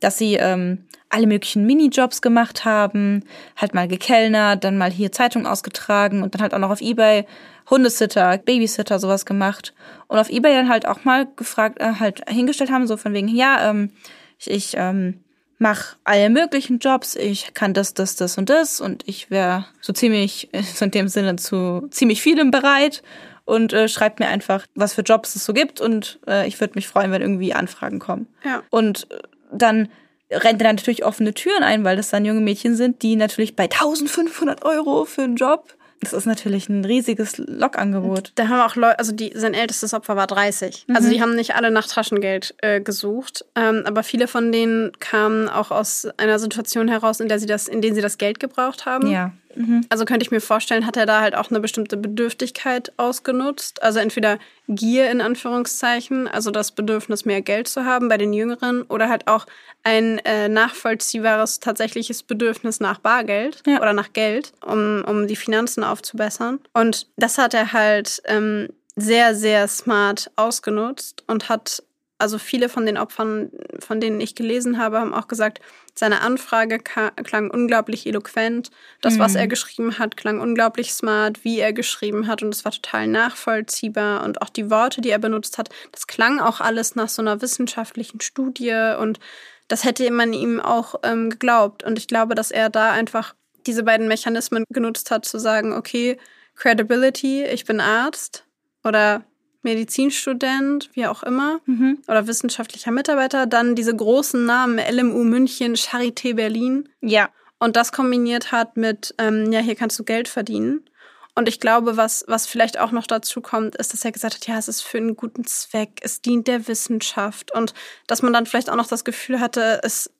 dass 0.00 0.18
sie 0.18 0.34
ähm, 0.34 0.84
alle 1.08 1.26
möglichen 1.26 1.66
Minijobs 1.66 2.20
gemacht 2.20 2.64
haben, 2.64 3.24
halt 3.56 3.74
mal 3.74 3.88
gekellnert, 3.88 4.64
dann 4.64 4.76
mal 4.76 4.90
hier 4.90 5.12
Zeitung 5.12 5.46
ausgetragen 5.46 6.22
und 6.22 6.34
dann 6.34 6.42
halt 6.42 6.54
auch 6.54 6.58
noch 6.58 6.70
auf 6.70 6.80
Ebay 6.80 7.24
Hundesitter, 7.68 8.38
Babysitter, 8.38 8.98
sowas 8.98 9.26
gemacht. 9.26 9.74
Und 10.08 10.18
auf 10.18 10.30
Ebay 10.30 10.54
dann 10.54 10.68
halt 10.68 10.86
auch 10.86 11.04
mal 11.04 11.26
gefragt, 11.36 11.80
äh, 11.80 11.94
halt 11.98 12.28
hingestellt 12.28 12.70
haben, 12.70 12.86
so 12.86 12.96
von 12.96 13.12
wegen, 13.12 13.28
ja, 13.28 13.70
ähm, 13.70 13.90
ich, 14.38 14.50
ich 14.50 14.74
ähm, 14.76 15.20
mache 15.58 15.96
alle 16.04 16.30
möglichen 16.30 16.78
Jobs, 16.78 17.16
ich 17.16 17.54
kann 17.54 17.74
das, 17.74 17.94
das, 17.94 18.16
das 18.16 18.38
und 18.38 18.50
das 18.50 18.80
und 18.80 19.02
ich 19.06 19.30
wäre 19.30 19.66
so 19.80 19.92
ziemlich, 19.92 20.48
so 20.74 20.84
in 20.84 20.90
dem 20.90 21.08
Sinne 21.08 21.36
zu 21.36 21.88
ziemlich 21.90 22.20
vielem 22.22 22.50
bereit 22.50 23.02
und 23.46 23.72
äh, 23.72 23.88
schreibt 23.88 24.20
mir 24.20 24.28
einfach, 24.28 24.66
was 24.74 24.92
für 24.92 25.00
Jobs 25.00 25.34
es 25.34 25.46
so 25.46 25.54
gibt 25.54 25.80
und 25.80 26.18
äh, 26.26 26.46
ich 26.46 26.60
würde 26.60 26.74
mich 26.74 26.86
freuen, 26.86 27.10
wenn 27.12 27.22
irgendwie 27.22 27.54
Anfragen 27.54 27.98
kommen. 27.98 28.26
Ja. 28.44 28.62
Und 28.68 29.10
äh, 29.10 29.18
dann 29.50 29.88
rennt 30.30 30.60
er 30.60 30.72
natürlich 30.72 31.04
offene 31.04 31.32
Türen 31.32 31.62
ein, 31.62 31.84
weil 31.84 31.96
das 31.96 32.10
dann 32.10 32.24
junge 32.24 32.40
Mädchen 32.40 32.76
sind, 32.76 33.02
die 33.02 33.16
natürlich 33.16 33.56
bei 33.56 33.64
1500 33.64 34.64
Euro 34.64 35.06
für 35.06 35.22
einen 35.22 35.36
Job 35.36 35.76
das 36.00 36.12
ist 36.12 36.26
natürlich 36.26 36.68
ein 36.68 36.84
riesiges 36.84 37.38
Lokangebot. 37.38 38.32
Da 38.34 38.48
haben 38.48 38.60
auch 38.60 38.76
Leute, 38.76 38.98
also 38.98 39.12
die, 39.12 39.32
sein 39.34 39.54
ältestes 39.54 39.94
Opfer 39.94 40.16
war 40.16 40.26
30. 40.26 40.84
Mhm. 40.86 40.96
Also 40.96 41.08
die 41.10 41.22
haben 41.22 41.34
nicht 41.34 41.54
alle 41.54 41.70
nach 41.70 41.86
Taschengeld 41.86 42.54
äh, 42.58 42.80
gesucht, 42.80 43.44
ähm, 43.54 43.82
aber 43.86 44.02
viele 44.02 44.28
von 44.28 44.52
denen 44.52 44.92
kamen 45.00 45.48
auch 45.48 45.70
aus 45.70 46.06
einer 46.18 46.38
Situation 46.38 46.88
heraus, 46.88 47.20
in 47.20 47.28
der 47.28 47.38
sie 47.38 47.46
das, 47.46 47.66
in 47.66 47.80
denen 47.80 47.94
sie 47.94 48.02
das 48.02 48.18
Geld 48.18 48.40
gebraucht 48.40 48.84
haben. 48.86 49.10
Ja. 49.10 49.32
Mhm. 49.56 49.86
Also 49.88 50.04
könnte 50.04 50.24
ich 50.24 50.30
mir 50.30 50.40
vorstellen, 50.40 50.86
hat 50.86 50.96
er 50.96 51.06
da 51.06 51.20
halt 51.20 51.34
auch 51.34 51.50
eine 51.50 51.60
bestimmte 51.60 51.96
Bedürftigkeit 51.96 52.92
ausgenutzt. 52.96 53.82
Also 53.82 53.98
entweder 53.98 54.38
Gier 54.68 55.10
in 55.10 55.20
Anführungszeichen, 55.20 56.28
also 56.28 56.50
das 56.50 56.72
Bedürfnis, 56.72 57.24
mehr 57.24 57.40
Geld 57.40 57.68
zu 57.68 57.84
haben 57.84 58.08
bei 58.08 58.18
den 58.18 58.32
Jüngeren, 58.32 58.82
oder 58.82 59.08
halt 59.08 59.26
auch 59.26 59.46
ein 59.82 60.18
äh, 60.24 60.48
nachvollziehbares, 60.48 61.60
tatsächliches 61.60 62.22
Bedürfnis 62.22 62.80
nach 62.80 62.98
Bargeld 62.98 63.62
ja. 63.66 63.80
oder 63.80 63.92
nach 63.92 64.12
Geld, 64.12 64.52
um, 64.64 65.04
um 65.06 65.26
die 65.26 65.36
Finanzen 65.36 65.84
aufzubessern. 65.84 66.60
Und 66.74 67.06
das 67.16 67.38
hat 67.38 67.54
er 67.54 67.72
halt 67.72 68.22
ähm, 68.26 68.68
sehr, 68.96 69.34
sehr 69.34 69.68
smart 69.68 70.30
ausgenutzt 70.36 71.22
und 71.26 71.48
hat 71.48 71.82
also 72.18 72.38
viele 72.38 72.68
von 72.68 72.86
den 72.86 72.96
Opfern, 72.96 73.50
von 73.78 74.00
denen 74.00 74.20
ich 74.20 74.34
gelesen 74.34 74.78
habe, 74.78 75.00
haben 75.00 75.12
auch 75.12 75.28
gesagt, 75.28 75.60
seine 75.94 76.20
Anfrage 76.20 76.78
klang 76.78 77.50
unglaublich 77.50 78.06
eloquent. 78.06 78.70
Das, 79.02 79.18
was 79.18 79.32
mhm. 79.32 79.38
er 79.38 79.48
geschrieben 79.48 79.98
hat, 79.98 80.16
klang 80.16 80.40
unglaublich 80.40 80.92
smart, 80.92 81.44
wie 81.44 81.58
er 81.58 81.72
geschrieben 81.72 82.26
hat 82.26 82.42
und 82.42 82.54
es 82.54 82.64
war 82.64 82.72
total 82.72 83.06
nachvollziehbar 83.06 84.24
und 84.24 84.40
auch 84.42 84.48
die 84.48 84.70
Worte, 84.70 85.00
die 85.00 85.10
er 85.10 85.18
benutzt 85.18 85.58
hat, 85.58 85.68
das 85.92 86.06
klang 86.06 86.40
auch 86.40 86.60
alles 86.60 86.94
nach 86.94 87.08
so 87.08 87.20
einer 87.20 87.42
wissenschaftlichen 87.42 88.20
Studie 88.20 88.94
und 88.98 89.20
das 89.68 89.84
hätte 89.84 90.10
man 90.10 90.32
ihm 90.32 90.60
auch 90.60 90.96
ähm, 91.02 91.30
geglaubt. 91.30 91.82
Und 91.82 91.98
ich 91.98 92.06
glaube, 92.06 92.34
dass 92.34 92.50
er 92.50 92.70
da 92.70 92.92
einfach 92.92 93.34
diese 93.66 93.82
beiden 93.82 94.06
Mechanismen 94.06 94.64
genutzt 94.70 95.10
hat, 95.10 95.24
zu 95.24 95.38
sagen, 95.38 95.72
okay, 95.72 96.18
Credibility, 96.54 97.44
ich 97.44 97.64
bin 97.64 97.80
Arzt 97.80 98.44
oder 98.84 99.24
Medizinstudent, 99.66 100.90
wie 100.94 101.06
auch 101.06 101.24
immer, 101.24 101.60
mhm. 101.66 101.98
oder 102.06 102.26
wissenschaftlicher 102.26 102.92
Mitarbeiter. 102.92 103.46
Dann 103.46 103.74
diese 103.74 103.94
großen 103.94 104.46
Namen, 104.46 104.78
LMU 104.78 105.24
München, 105.24 105.74
Charité 105.74 106.34
Berlin. 106.34 106.88
Ja. 107.02 107.28
Und 107.58 107.76
das 107.76 107.90
kombiniert 107.90 108.52
hat 108.52 108.76
mit, 108.76 109.14
ähm, 109.18 109.50
ja, 109.50 109.60
hier 109.60 109.74
kannst 109.74 109.98
du 109.98 110.04
Geld 110.04 110.28
verdienen. 110.28 110.88
Und 111.34 111.48
ich 111.48 111.60
glaube, 111.60 111.96
was, 111.96 112.24
was 112.28 112.46
vielleicht 112.46 112.78
auch 112.78 112.92
noch 112.92 113.06
dazu 113.06 113.40
kommt, 113.40 113.76
ist, 113.76 113.92
dass 113.92 114.04
er 114.04 114.12
gesagt 114.12 114.36
hat, 114.36 114.46
ja, 114.46 114.56
es 114.56 114.68
ist 114.68 114.82
für 114.82 114.98
einen 114.98 115.16
guten 115.16 115.44
Zweck, 115.44 116.00
es 116.02 116.22
dient 116.22 116.46
der 116.46 116.68
Wissenschaft. 116.68 117.52
Und 117.52 117.74
dass 118.06 118.22
man 118.22 118.32
dann 118.32 118.46
vielleicht 118.46 118.70
auch 118.70 118.76
noch 118.76 118.86
das 118.86 119.04
Gefühl 119.04 119.40
hatte, 119.40 119.80
es 119.82 120.10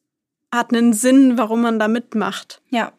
hat 0.52 0.74
einen 0.74 0.92
Sinn, 0.92 1.38
warum 1.38 1.62
man 1.62 1.78
da 1.78 1.88
mitmacht. 1.88 2.60
Ja. 2.68 2.92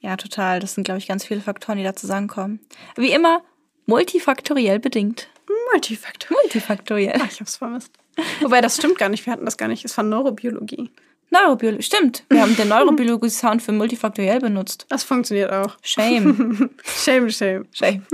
Ja, 0.00 0.16
total. 0.16 0.60
Das 0.60 0.74
sind, 0.74 0.84
glaube 0.84 0.98
ich, 0.98 1.08
ganz 1.08 1.24
viele 1.24 1.40
Faktoren, 1.40 1.78
die 1.78 1.84
da 1.84 1.94
zusammenkommen. 1.94 2.60
Wie 2.96 3.12
immer, 3.12 3.42
multifaktoriell 3.86 4.78
bedingt. 4.78 5.28
Multifaktoriell. 5.72 6.42
Multifaktoriell. 6.42 7.20
Ach, 7.22 7.30
ich 7.30 7.40
hab's 7.40 7.56
vermisst. 7.56 7.92
Wobei, 8.40 8.60
das 8.60 8.76
stimmt 8.76 8.98
gar 8.98 9.08
nicht. 9.08 9.24
Wir 9.26 9.32
hatten 9.32 9.44
das 9.44 9.56
gar 9.56 9.68
nicht. 9.68 9.84
Es 9.84 9.96
war 9.96 10.04
Neurobiologie. 10.04 10.90
Neurobiologie, 11.30 11.82
stimmt. 11.82 12.24
Wir 12.30 12.40
haben 12.40 12.56
den 12.56 12.68
Neurobiologie-Sound 12.68 13.62
für 13.62 13.72
multifaktoriell 13.72 14.40
benutzt. 14.40 14.86
Das 14.88 15.04
funktioniert 15.04 15.52
auch. 15.52 15.76
Shame. 15.82 16.70
shame, 16.84 17.30
shame. 17.30 17.66
Shame. 17.72 18.06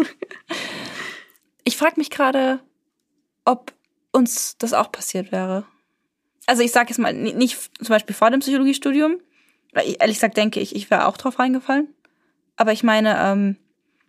Ich 1.63 1.77
frage 1.77 1.95
mich 1.97 2.11
gerade, 2.11 2.61
ob 3.45 3.73
uns 4.13 4.57
das 4.59 4.73
auch 4.73 4.91
passiert 4.91 5.33
wäre. 5.33 5.65
Also 6.47 6.63
ich 6.63 6.73
sage 6.73 6.91
jetzt 6.91 6.99
mal, 6.99 7.15
nicht 7.15 7.59
zum 7.79 7.89
Beispiel 7.89 8.15
vor 8.15 8.31
dem 8.31 8.41
Psychologiestudium, 8.41 9.19
weil 9.73 9.89
ich 9.89 10.01
ehrlich 10.01 10.17
gesagt 10.17 10.37
denke 10.37 10.61
ich, 10.61 10.75
ich 10.75 10.91
wäre 10.91 11.07
auch 11.07 11.17
drauf 11.17 11.39
reingefallen. 11.39 11.89
Aber 12.57 12.73
ich 12.73 12.83
meine, 12.83 13.19
ähm, 13.21 13.57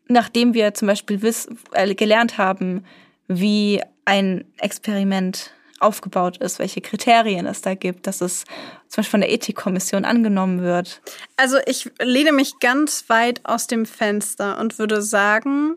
nachdem 0.07 0.53
wir 0.53 0.73
zum 0.73 0.87
Beispiel 0.87 1.21
wiss, 1.21 1.47
äh, 1.71 1.93
gelernt 1.95 2.37
haben, 2.37 2.85
wie 3.27 3.81
ein 4.05 4.45
Experiment 4.57 5.51
aufgebaut 5.79 6.37
ist, 6.37 6.59
welche 6.59 6.81
Kriterien 6.81 7.45
es 7.45 7.61
da 7.61 7.75
gibt, 7.75 8.07
dass 8.07 8.21
es 8.21 8.45
zum 8.87 8.97
Beispiel 8.97 9.11
von 9.11 9.21
der 9.21 9.31
Ethikkommission 9.31 10.05
angenommen 10.05 10.61
wird. 10.61 11.01
Also 11.37 11.57
ich 11.65 11.91
lehne 12.01 12.31
mich 12.31 12.59
ganz 12.59 13.09
weit 13.09 13.41
aus 13.43 13.67
dem 13.67 13.85
Fenster 13.85 14.59
und 14.59 14.79
würde 14.79 15.01
sagen, 15.01 15.75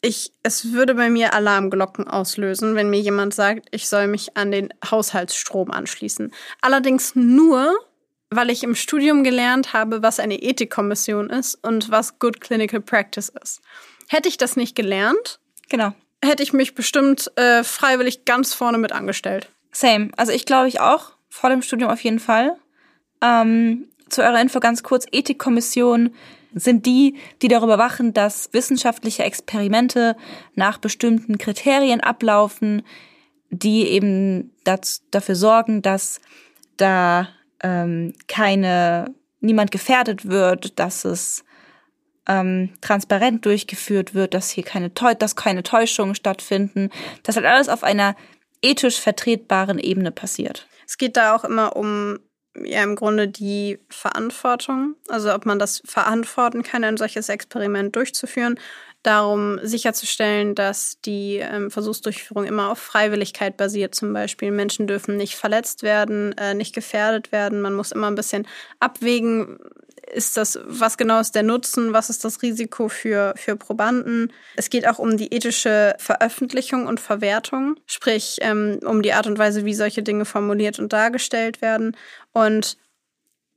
ich, 0.00 0.32
es 0.42 0.72
würde 0.72 0.94
bei 0.94 1.08
mir 1.10 1.32
Alarmglocken 1.32 2.08
auslösen, 2.08 2.74
wenn 2.74 2.90
mir 2.90 3.00
jemand 3.00 3.34
sagt, 3.34 3.68
ich 3.70 3.88
soll 3.88 4.06
mich 4.06 4.36
an 4.36 4.50
den 4.50 4.72
Haushaltsstrom 4.90 5.70
anschließen. 5.70 6.32
Allerdings 6.60 7.14
nur, 7.14 7.74
weil 8.30 8.50
ich 8.50 8.64
im 8.64 8.74
Studium 8.74 9.24
gelernt 9.24 9.72
habe, 9.72 10.02
was 10.02 10.20
eine 10.20 10.42
Ethikkommission 10.42 11.30
ist 11.30 11.54
und 11.62 11.90
was 11.90 12.18
Good 12.18 12.40
Clinical 12.40 12.80
Practice 12.80 13.32
ist. 13.42 13.62
Hätte 14.08 14.28
ich 14.28 14.36
das 14.36 14.56
nicht 14.56 14.76
gelernt, 14.76 15.40
genau 15.70 15.94
hätte 16.24 16.42
ich 16.42 16.52
mich 16.52 16.74
bestimmt 16.74 17.30
äh, 17.36 17.62
freiwillig 17.64 18.24
ganz 18.24 18.54
vorne 18.54 18.78
mit 18.78 18.92
angestellt. 18.92 19.50
Same. 19.72 20.10
Also 20.16 20.32
ich 20.32 20.46
glaube 20.46 20.68
ich 20.68 20.80
auch, 20.80 21.12
vor 21.28 21.50
dem 21.50 21.62
Studium 21.62 21.90
auf 21.90 22.02
jeden 22.02 22.20
Fall. 22.20 22.56
Ähm, 23.22 23.88
zu 24.08 24.22
eurer 24.22 24.40
Info 24.40 24.60
ganz 24.60 24.82
kurz, 24.82 25.06
Ethikkommission 25.10 26.14
sind 26.54 26.86
die, 26.86 27.16
die 27.42 27.48
darüber 27.48 27.78
wachen, 27.78 28.12
dass 28.12 28.50
wissenschaftliche 28.52 29.24
Experimente 29.24 30.16
nach 30.54 30.78
bestimmten 30.78 31.38
Kriterien 31.38 32.00
ablaufen, 32.00 32.82
die 33.50 33.88
eben 33.88 34.52
das, 34.62 35.02
dafür 35.10 35.34
sorgen, 35.34 35.82
dass 35.82 36.20
da 36.76 37.28
ähm, 37.62 38.14
keine 38.28 39.14
niemand 39.40 39.70
gefährdet 39.70 40.28
wird, 40.28 40.78
dass 40.78 41.04
es 41.04 41.43
ähm, 42.26 42.70
transparent 42.80 43.44
durchgeführt 43.44 44.14
wird, 44.14 44.34
dass 44.34 44.50
hier 44.50 44.64
keine, 44.64 44.90
dass 44.90 45.36
keine 45.36 45.62
Täuschungen 45.62 46.14
stattfinden, 46.14 46.90
dass 47.22 47.36
halt 47.36 47.46
alles 47.46 47.68
auf 47.68 47.82
einer 47.82 48.16
ethisch 48.62 49.00
vertretbaren 49.00 49.78
Ebene 49.78 50.10
passiert. 50.10 50.66
Es 50.86 50.98
geht 50.98 51.16
da 51.16 51.34
auch 51.34 51.44
immer 51.44 51.76
um 51.76 52.18
ja 52.62 52.82
im 52.82 52.94
Grunde 52.94 53.28
die 53.28 53.80
Verantwortung, 53.88 54.94
also 55.08 55.34
ob 55.34 55.44
man 55.44 55.58
das 55.58 55.82
verantworten 55.84 56.62
kann, 56.62 56.84
ein 56.84 56.96
solches 56.96 57.28
Experiment 57.28 57.96
durchzuführen, 57.96 58.60
darum 59.02 59.58
sicherzustellen, 59.62 60.54
dass 60.54 61.00
die 61.02 61.36
ähm, 61.36 61.70
Versuchsdurchführung 61.70 62.44
immer 62.44 62.70
auf 62.70 62.78
Freiwilligkeit 62.78 63.56
basiert. 63.56 63.94
Zum 63.94 64.12
Beispiel 64.12 64.50
Menschen 64.50 64.86
dürfen 64.86 65.16
nicht 65.16 65.36
verletzt 65.36 65.82
werden, 65.82 66.32
äh, 66.38 66.54
nicht 66.54 66.74
gefährdet 66.74 67.30
werden. 67.30 67.60
Man 67.60 67.74
muss 67.74 67.92
immer 67.92 68.06
ein 68.06 68.14
bisschen 68.14 68.46
abwägen, 68.80 69.58
ist 70.12 70.36
das, 70.36 70.58
was 70.64 70.96
genau 70.96 71.20
ist 71.20 71.34
der 71.34 71.42
Nutzen, 71.42 71.92
was 71.92 72.10
ist 72.10 72.24
das 72.24 72.42
Risiko 72.42 72.88
für, 72.88 73.34
für 73.36 73.56
Probanden. 73.56 74.32
Es 74.56 74.70
geht 74.70 74.86
auch 74.86 74.98
um 74.98 75.16
die 75.16 75.32
ethische 75.32 75.94
Veröffentlichung 75.98 76.86
und 76.86 77.00
Verwertung, 77.00 77.76
sprich 77.86 78.38
ähm, 78.40 78.80
um 78.84 79.02
die 79.02 79.12
Art 79.12 79.26
und 79.26 79.38
Weise, 79.38 79.64
wie 79.64 79.74
solche 79.74 80.02
Dinge 80.02 80.24
formuliert 80.24 80.78
und 80.78 80.92
dargestellt 80.92 81.62
werden. 81.62 81.96
Und 82.32 82.76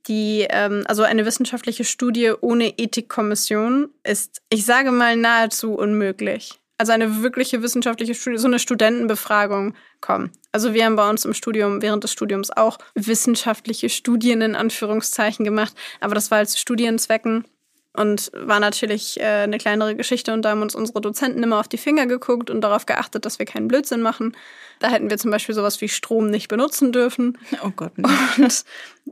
die, 0.06 0.46
ähm, 0.48 0.84
also 0.86 1.02
eine 1.02 1.26
wissenschaftliche 1.26 1.84
Studie 1.84 2.32
ohne 2.40 2.78
Ethikkommission 2.78 3.90
ist, 4.02 4.40
ich 4.50 4.64
sage 4.64 4.90
mal, 4.90 5.16
nahezu 5.16 5.74
unmöglich. 5.74 6.58
Also 6.78 6.92
eine 6.92 7.22
wirkliche 7.22 7.60
wissenschaftliche 7.62 8.14
Studie, 8.14 8.38
so 8.38 8.46
eine 8.46 8.60
Studentenbefragung 8.60 9.74
kommen. 10.00 10.30
Also 10.52 10.74
wir 10.74 10.84
haben 10.84 10.94
bei 10.96 11.10
uns 11.10 11.24
im 11.24 11.34
Studium, 11.34 11.82
während 11.82 12.04
des 12.04 12.12
Studiums 12.12 12.50
auch 12.50 12.78
wissenschaftliche 12.94 13.88
Studien 13.88 14.40
in 14.40 14.54
Anführungszeichen 14.54 15.44
gemacht, 15.44 15.74
aber 16.00 16.14
das 16.14 16.30
war 16.30 16.38
als 16.38 16.58
Studienzwecken 16.58 17.44
und 17.98 18.30
war 18.32 18.60
natürlich 18.60 19.18
äh, 19.20 19.24
eine 19.24 19.58
kleinere 19.58 19.96
Geschichte 19.96 20.32
und 20.32 20.42
da 20.42 20.50
haben 20.50 20.62
uns 20.62 20.74
unsere 20.74 21.00
Dozenten 21.00 21.42
immer 21.42 21.58
auf 21.58 21.68
die 21.68 21.78
Finger 21.78 22.06
geguckt 22.06 22.48
und 22.48 22.60
darauf 22.60 22.86
geachtet, 22.86 23.24
dass 23.24 23.38
wir 23.38 23.46
keinen 23.46 23.66
Blödsinn 23.66 24.00
machen. 24.00 24.36
Da 24.78 24.88
hätten 24.88 25.10
wir 25.10 25.18
zum 25.18 25.32
Beispiel 25.32 25.54
sowas 25.54 25.80
wie 25.80 25.88
Strom 25.88 26.30
nicht 26.30 26.48
benutzen 26.48 26.92
dürfen. 26.92 27.38
Oh 27.64 27.72
Gott. 27.74 27.92
Und 27.98 28.64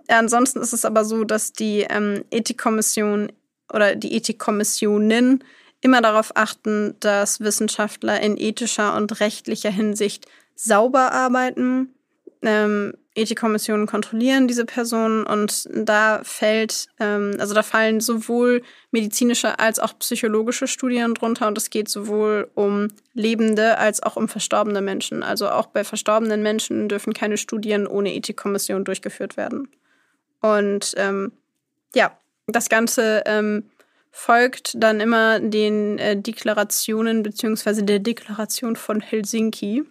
ansonsten 0.07 0.61
ist 0.61 0.73
es 0.73 0.85
aber 0.85 1.05
so, 1.05 1.25
dass 1.25 1.53
die 1.53 1.81
ähm, 1.91 2.25
Ethikkommission 2.31 3.33
oder 3.73 3.97
die 3.97 4.15
Ethikkommissionen 4.15 5.43
immer 5.81 6.03
darauf 6.03 6.37
achten, 6.37 6.95
dass 7.01 7.41
Wissenschaftler 7.41 8.21
in 8.21 8.37
ethischer 8.37 8.97
und 8.97 9.21
rechtlicher 9.21 9.71
Hinsicht 9.71 10.27
sauber 10.55 11.13
arbeiten, 11.13 11.95
ähm, 12.43 12.95
Ethikkommissionen 13.17 13.87
kontrollieren 13.87 14.47
diese 14.47 14.67
Personen 14.67 15.25
und 15.25 15.69
da 15.73 16.21
fällt, 16.23 16.89
ähm, 17.01 17.35
also 17.39 17.55
da 17.55 17.63
fallen 17.63 18.01
sowohl 18.01 18.63
medizinische 18.91 19.59
als 19.59 19.79
auch 19.79 19.99
psychologische 19.99 20.67
Studien 20.67 21.15
drunter 21.15 21.49
und 21.49 21.57
es 21.57 21.71
geht 21.71 21.89
sowohl 21.89 22.51
um 22.55 22.89
lebende 23.15 23.79
als 23.79 24.03
auch 24.03 24.17
um 24.17 24.29
verstorbene 24.29 24.83
Menschen. 24.83 25.23
Also 25.23 25.49
auch 25.49 25.67
bei 25.67 25.83
verstorbenen 25.83 26.43
Menschen 26.43 26.89
dürfen 26.89 27.15
keine 27.15 27.39
Studien 27.39 27.87
ohne 27.87 28.15
Ethikkommission 28.15 28.85
durchgeführt 28.85 29.39
werden. 29.39 29.69
Und 30.43 30.93
ähm, 30.99 31.33
ja, 31.95 32.17
das 32.47 32.69
Ganze 32.69 33.23
ähm, 33.25 33.65
folgt 34.19 34.73
dann 34.83 35.01
immer 35.01 35.41
den 35.41 35.99
äh, 35.99 36.17
Deklarationen 36.17 37.23
beziehungsweise 37.23 37.83
der 37.83 37.99
Deklaration 37.99 38.75
von 38.75 39.01
Helsinki 39.01 39.85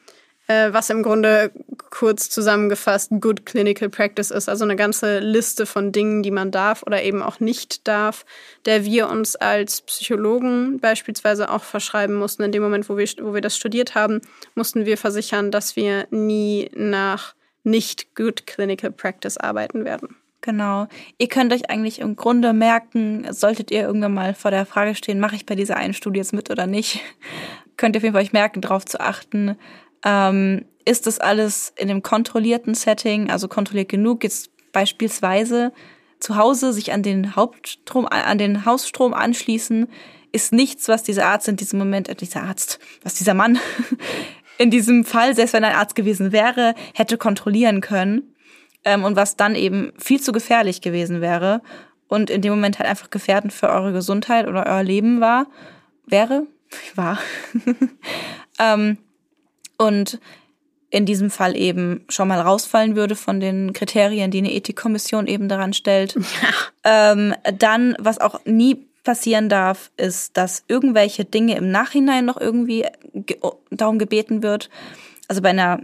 äh, 0.48 0.72
was 0.74 0.90
im 0.90 1.04
Grunde 1.04 1.52
kurz 1.90 2.30
zusammengefasst 2.30 3.12
Good 3.20 3.46
Clinical 3.46 3.90
Practice 3.90 4.32
ist, 4.32 4.50
also 4.50 4.64
eine 4.64 4.76
ganze 4.76 5.20
Liste 5.20 5.66
von 5.66 5.92
Dingen, 5.92 6.24
die 6.24 6.32
man 6.32 6.52
darf 6.52 6.84
oder 6.84 7.04
eben 7.04 7.22
auch 7.22 7.40
nicht 7.40 7.88
darf, 7.88 8.26
der 8.66 8.84
wir 8.84 9.10
uns 9.10 9.36
als 9.36 9.82
Psychologen 9.82 10.80
beispielsweise 10.80 11.50
auch 11.50 11.64
verschreiben 11.64 12.16
mussten. 12.16 12.44
In 12.44 12.52
dem 12.52 12.64
Moment, 12.64 12.90
wo 12.90 12.98
wir, 12.98 13.08
wo 13.22 13.34
wir 13.34 13.42
das 13.42 13.56
studiert 13.58 13.96
haben, 13.96 14.22
mussten 14.56 14.86
wir 14.86 14.98
versichern, 14.98 15.52
dass 15.52 15.76
wir 15.76 16.08
nie 16.12 16.70
nach 16.76 17.36
nicht 17.64 18.16
Good 18.16 18.46
Clinical 18.46 18.92
Practice 18.92 19.38
arbeiten 19.38 19.86
werden. 19.86 20.16
Genau. 20.46 20.86
Ihr 21.18 21.28
könnt 21.28 21.52
euch 21.52 21.72
eigentlich 21.72 21.98
im 21.98 22.16
Grunde 22.16 22.54
merken, 22.54 23.26
solltet 23.32 23.72
ihr 23.72 23.82
irgendwann 23.82 24.14
mal 24.14 24.36
vor 24.36 24.52
der 24.52 24.68
Frage 24.68 24.94
stehen, 24.94 25.20
mache 25.20 25.36
ich 25.36 25.48
bei 25.48 25.56
dieser 25.56 25.76
einen 25.76 25.96
Studie 25.96 26.20
jetzt 26.20 26.34
mit 26.34 26.52
oder 26.52 26.68
nicht, 26.68 27.00
könnt 27.78 27.96
ihr 27.96 28.00
auf 28.00 28.04
jeden 28.04 28.14
Fall 28.14 28.22
euch 28.22 28.32
merken, 28.32 28.62
darauf 28.62 28.86
zu 28.86 29.00
achten, 29.00 29.58
ähm, 30.06 30.66
ist 30.86 31.08
das 31.08 31.18
alles 31.18 31.74
in 31.78 31.90
einem 31.90 32.04
kontrollierten 32.04 32.76
Setting, 32.76 33.32
also 33.32 33.48
kontrolliert 33.48 33.90
genug, 33.90 34.24
jetzt 34.24 34.52
beispielsweise 34.72 35.74
zu 36.20 36.36
Hause 36.36 36.74
sich 36.74 36.94
an 36.94 37.02
den 37.02 37.36
Hauptstrom, 37.36 38.06
an 38.06 38.38
den 38.38 38.66
Hausstrom 38.66 39.16
anschließen, 39.16 39.88
ist 40.32 40.54
nichts, 40.54 40.88
was 40.90 41.02
dieser 41.02 41.26
Arzt 41.26 41.48
in 41.48 41.56
diesem 41.56 41.80
Moment, 41.80 42.08
äh, 42.08 42.14
dieser 42.14 42.44
Arzt, 42.44 42.78
was 43.02 43.16
dieser 43.16 43.34
Mann 43.34 43.58
in 44.60 44.70
diesem 44.70 45.06
Fall, 45.06 45.34
selbst 45.34 45.54
wenn 45.54 45.64
er 45.64 45.72
ein 45.72 45.78
Arzt 45.78 45.96
gewesen 45.96 46.32
wäre, 46.32 46.76
hätte 46.94 47.18
kontrollieren 47.18 47.82
können 47.82 48.35
ähm, 48.86 49.04
und 49.04 49.16
was 49.16 49.36
dann 49.36 49.56
eben 49.56 49.92
viel 49.98 50.22
zu 50.22 50.32
gefährlich 50.32 50.82
gewesen 50.82 51.20
wäre 51.20 51.62
und 52.08 52.30
in 52.30 52.42
dem 52.42 52.52
Moment 52.52 52.80
halt 52.80 52.90
einfach 52.90 53.10
gefährdend 53.10 53.52
für 53.52 53.70
eure 53.70 53.92
Gesundheit 53.92 54.48
oder 54.48 54.66
euer 54.66 54.84
Leben 54.84 55.20
war, 55.20 55.48
wäre, 56.06 56.48
war. 56.96 57.20
ähm, 58.60 58.98
und 59.78 60.20
in 60.92 61.06
diesem 61.06 61.30
Fall 61.30 61.58
eben 61.58 62.06
schon 62.08 62.30
mal 62.30 62.40
rausfallen 62.40 62.96
würde 62.96 63.16
von 63.16 63.42
den 63.42 63.74
Kriterien, 63.74 64.32
die 64.32 64.38
eine 64.38 64.54
Ethikkommission 64.54 65.28
eben 65.28 65.50
daran 65.50 65.74
stellt. 65.74 66.16
Ja. 66.84 67.12
Ähm, 67.12 67.34
dann, 67.58 67.96
was 67.98 68.20
auch 68.20 68.46
nie 68.46 68.86
passieren 69.04 69.50
darf, 69.50 69.92
ist, 69.98 70.38
dass 70.38 70.64
irgendwelche 70.68 71.26
Dinge 71.26 71.56
im 71.58 71.72
Nachhinein 71.72 72.26
noch 72.26 72.40
irgendwie 72.40 72.86
ge 73.14 73.38
darum 73.72 73.98
gebeten 73.98 74.44
wird. 74.44 74.70
Also 75.28 75.42
bei 75.42 75.50
einer 75.50 75.82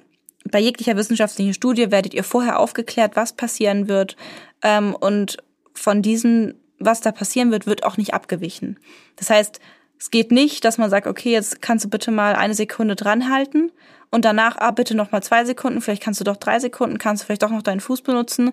bei 0.50 0.60
jeglicher 0.60 0.96
wissenschaftlichen 0.96 1.54
Studie 1.54 1.92
werdet 1.92 2.14
ihr 2.14 2.24
vorher 2.24 2.60
aufgeklärt, 2.60 3.16
was 3.16 3.34
passieren 3.34 3.88
wird. 3.88 4.16
Ähm, 4.62 4.96
und 4.96 5.38
von 5.74 6.02
diesem, 6.02 6.56
was 6.80 7.02
da 7.02 7.12
passieren 7.12 7.52
wird, 7.52 7.68
wird 7.68 7.84
auch 7.84 7.98
nicht 7.98 8.14
abgewichen. 8.14 8.80
Das 9.16 9.30
heißt, 9.30 9.60
es 10.00 10.10
geht 10.10 10.32
nicht, 10.32 10.66
dass 10.66 10.78
man 10.80 10.90
sagt, 10.90 11.06
okay, 11.06 11.32
jetzt 11.32 11.62
kannst 11.62 11.86
du 11.86 11.90
bitte 11.90 12.10
mal 12.10 12.36
eine 12.36 12.56
Sekunde 12.56 12.96
dranhalten 12.96 13.72
und 14.10 14.26
danach, 14.26 14.58
ah, 14.58 14.72
bitte 14.72 14.96
noch 14.96 15.12
mal 15.12 15.22
zwei 15.22 15.46
Sekunden, 15.46 15.80
vielleicht 15.80 16.02
kannst 16.02 16.20
du 16.20 16.24
doch 16.24 16.38
drei 16.38 16.60
Sekunden, 16.60 16.98
kannst 16.98 17.22
du 17.22 17.26
vielleicht 17.28 17.44
doch 17.44 17.52
noch 17.52 17.62
deinen 17.62 17.80
Fuß 17.80 18.02
benutzen. 18.02 18.52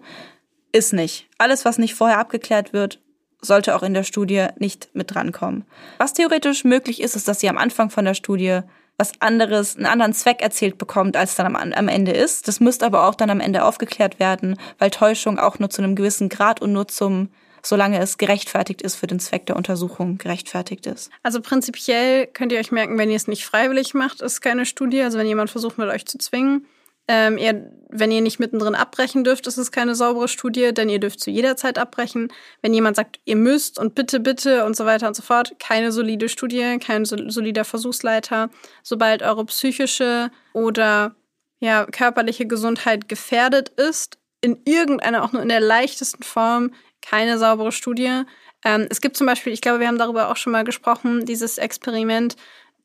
Ist 0.72 0.92
nicht. 0.92 1.26
Alles, 1.38 1.64
was 1.64 1.78
nicht 1.78 1.94
vorher 1.94 2.18
abgeklärt 2.18 2.74
wird, 2.74 3.00
sollte 3.40 3.74
auch 3.74 3.82
in 3.82 3.94
der 3.94 4.02
Studie 4.02 4.46
nicht 4.58 4.90
mit 4.92 5.14
drankommen. 5.14 5.64
Was 5.98 6.12
theoretisch 6.12 6.64
möglich 6.64 7.00
ist, 7.00 7.16
ist, 7.16 7.28
dass 7.28 7.40
sie 7.40 7.48
am 7.48 7.58
Anfang 7.58 7.88
von 7.88 8.04
der 8.04 8.14
Studie 8.14 8.60
was 8.98 9.12
anderes, 9.20 9.76
einen 9.76 9.86
anderen 9.86 10.12
Zweck 10.12 10.42
erzählt 10.42 10.76
bekommt, 10.76 11.16
als 11.16 11.36
dann 11.36 11.46
am, 11.46 11.72
am 11.72 11.88
Ende 11.88 12.12
ist. 12.12 12.48
Das 12.48 12.60
müsste 12.60 12.84
aber 12.84 13.06
auch 13.06 13.14
dann 13.14 13.30
am 13.30 13.40
Ende 13.40 13.64
aufgeklärt 13.64 14.18
werden, 14.18 14.58
weil 14.78 14.90
Täuschung 14.90 15.38
auch 15.38 15.58
nur 15.58 15.70
zu 15.70 15.82
einem 15.82 15.94
gewissen 15.94 16.28
Grad 16.28 16.60
und 16.60 16.72
nur 16.72 16.88
zum 16.88 17.30
solange 17.62 17.98
es 17.98 18.18
gerechtfertigt 18.18 18.82
ist 18.82 18.96
für 18.96 19.06
den 19.06 19.20
Zweck 19.20 19.46
der 19.46 19.56
Untersuchung, 19.56 20.18
gerechtfertigt 20.18 20.86
ist. 20.86 21.10
Also 21.22 21.40
prinzipiell 21.40 22.26
könnt 22.26 22.52
ihr 22.52 22.58
euch 22.58 22.72
merken, 22.72 22.98
wenn 22.98 23.10
ihr 23.10 23.16
es 23.16 23.28
nicht 23.28 23.44
freiwillig 23.44 23.94
macht, 23.94 24.22
ist 24.22 24.40
keine 24.40 24.64
Studie. 24.64 25.02
Also 25.02 25.18
wenn 25.18 25.26
jemand 25.26 25.50
versucht, 25.50 25.76
mit 25.76 25.88
euch 25.88 26.06
zu 26.06 26.18
zwingen. 26.18 26.66
Ähm, 27.08 27.38
ihr, 27.38 27.72
wenn 27.88 28.10
ihr 28.10 28.20
nicht 28.20 28.38
mittendrin 28.38 28.74
abbrechen 28.74 29.24
dürft, 29.24 29.46
ist 29.46 29.56
es 29.56 29.72
keine 29.72 29.94
saubere 29.94 30.28
Studie, 30.28 30.74
denn 30.74 30.90
ihr 30.90 31.00
dürft 31.00 31.20
zu 31.20 31.30
jeder 31.30 31.56
Zeit 31.56 31.78
abbrechen. 31.78 32.30
Wenn 32.60 32.74
jemand 32.74 32.96
sagt, 32.96 33.18
ihr 33.24 33.36
müsst 33.36 33.78
und 33.78 33.94
bitte, 33.94 34.20
bitte 34.20 34.66
und 34.66 34.76
so 34.76 34.84
weiter 34.84 35.08
und 35.08 35.16
so 35.16 35.22
fort, 35.22 35.54
keine 35.58 35.90
solide 35.90 36.28
Studie, 36.28 36.78
kein 36.78 37.06
solider 37.06 37.64
Versuchsleiter. 37.64 38.50
Sobald 38.82 39.22
eure 39.22 39.46
psychische 39.46 40.30
oder 40.52 41.14
ja, 41.60 41.86
körperliche 41.86 42.46
Gesundheit 42.46 43.08
gefährdet 43.08 43.70
ist, 43.70 44.18
in 44.40 44.60
irgendeiner, 44.64 45.24
auch 45.24 45.32
nur 45.32 45.42
in 45.42 45.48
der 45.48 45.60
leichtesten 45.60 46.22
Form, 46.22 46.72
keine 47.00 47.38
saubere 47.38 47.72
Studie. 47.72 48.22
Ähm, 48.64 48.86
es 48.90 49.00
gibt 49.00 49.16
zum 49.16 49.26
Beispiel, 49.26 49.52
ich 49.52 49.60
glaube, 49.60 49.80
wir 49.80 49.88
haben 49.88 49.98
darüber 49.98 50.30
auch 50.30 50.36
schon 50.36 50.52
mal 50.52 50.64
gesprochen, 50.64 51.24
dieses 51.24 51.58
Experiment, 51.58 52.36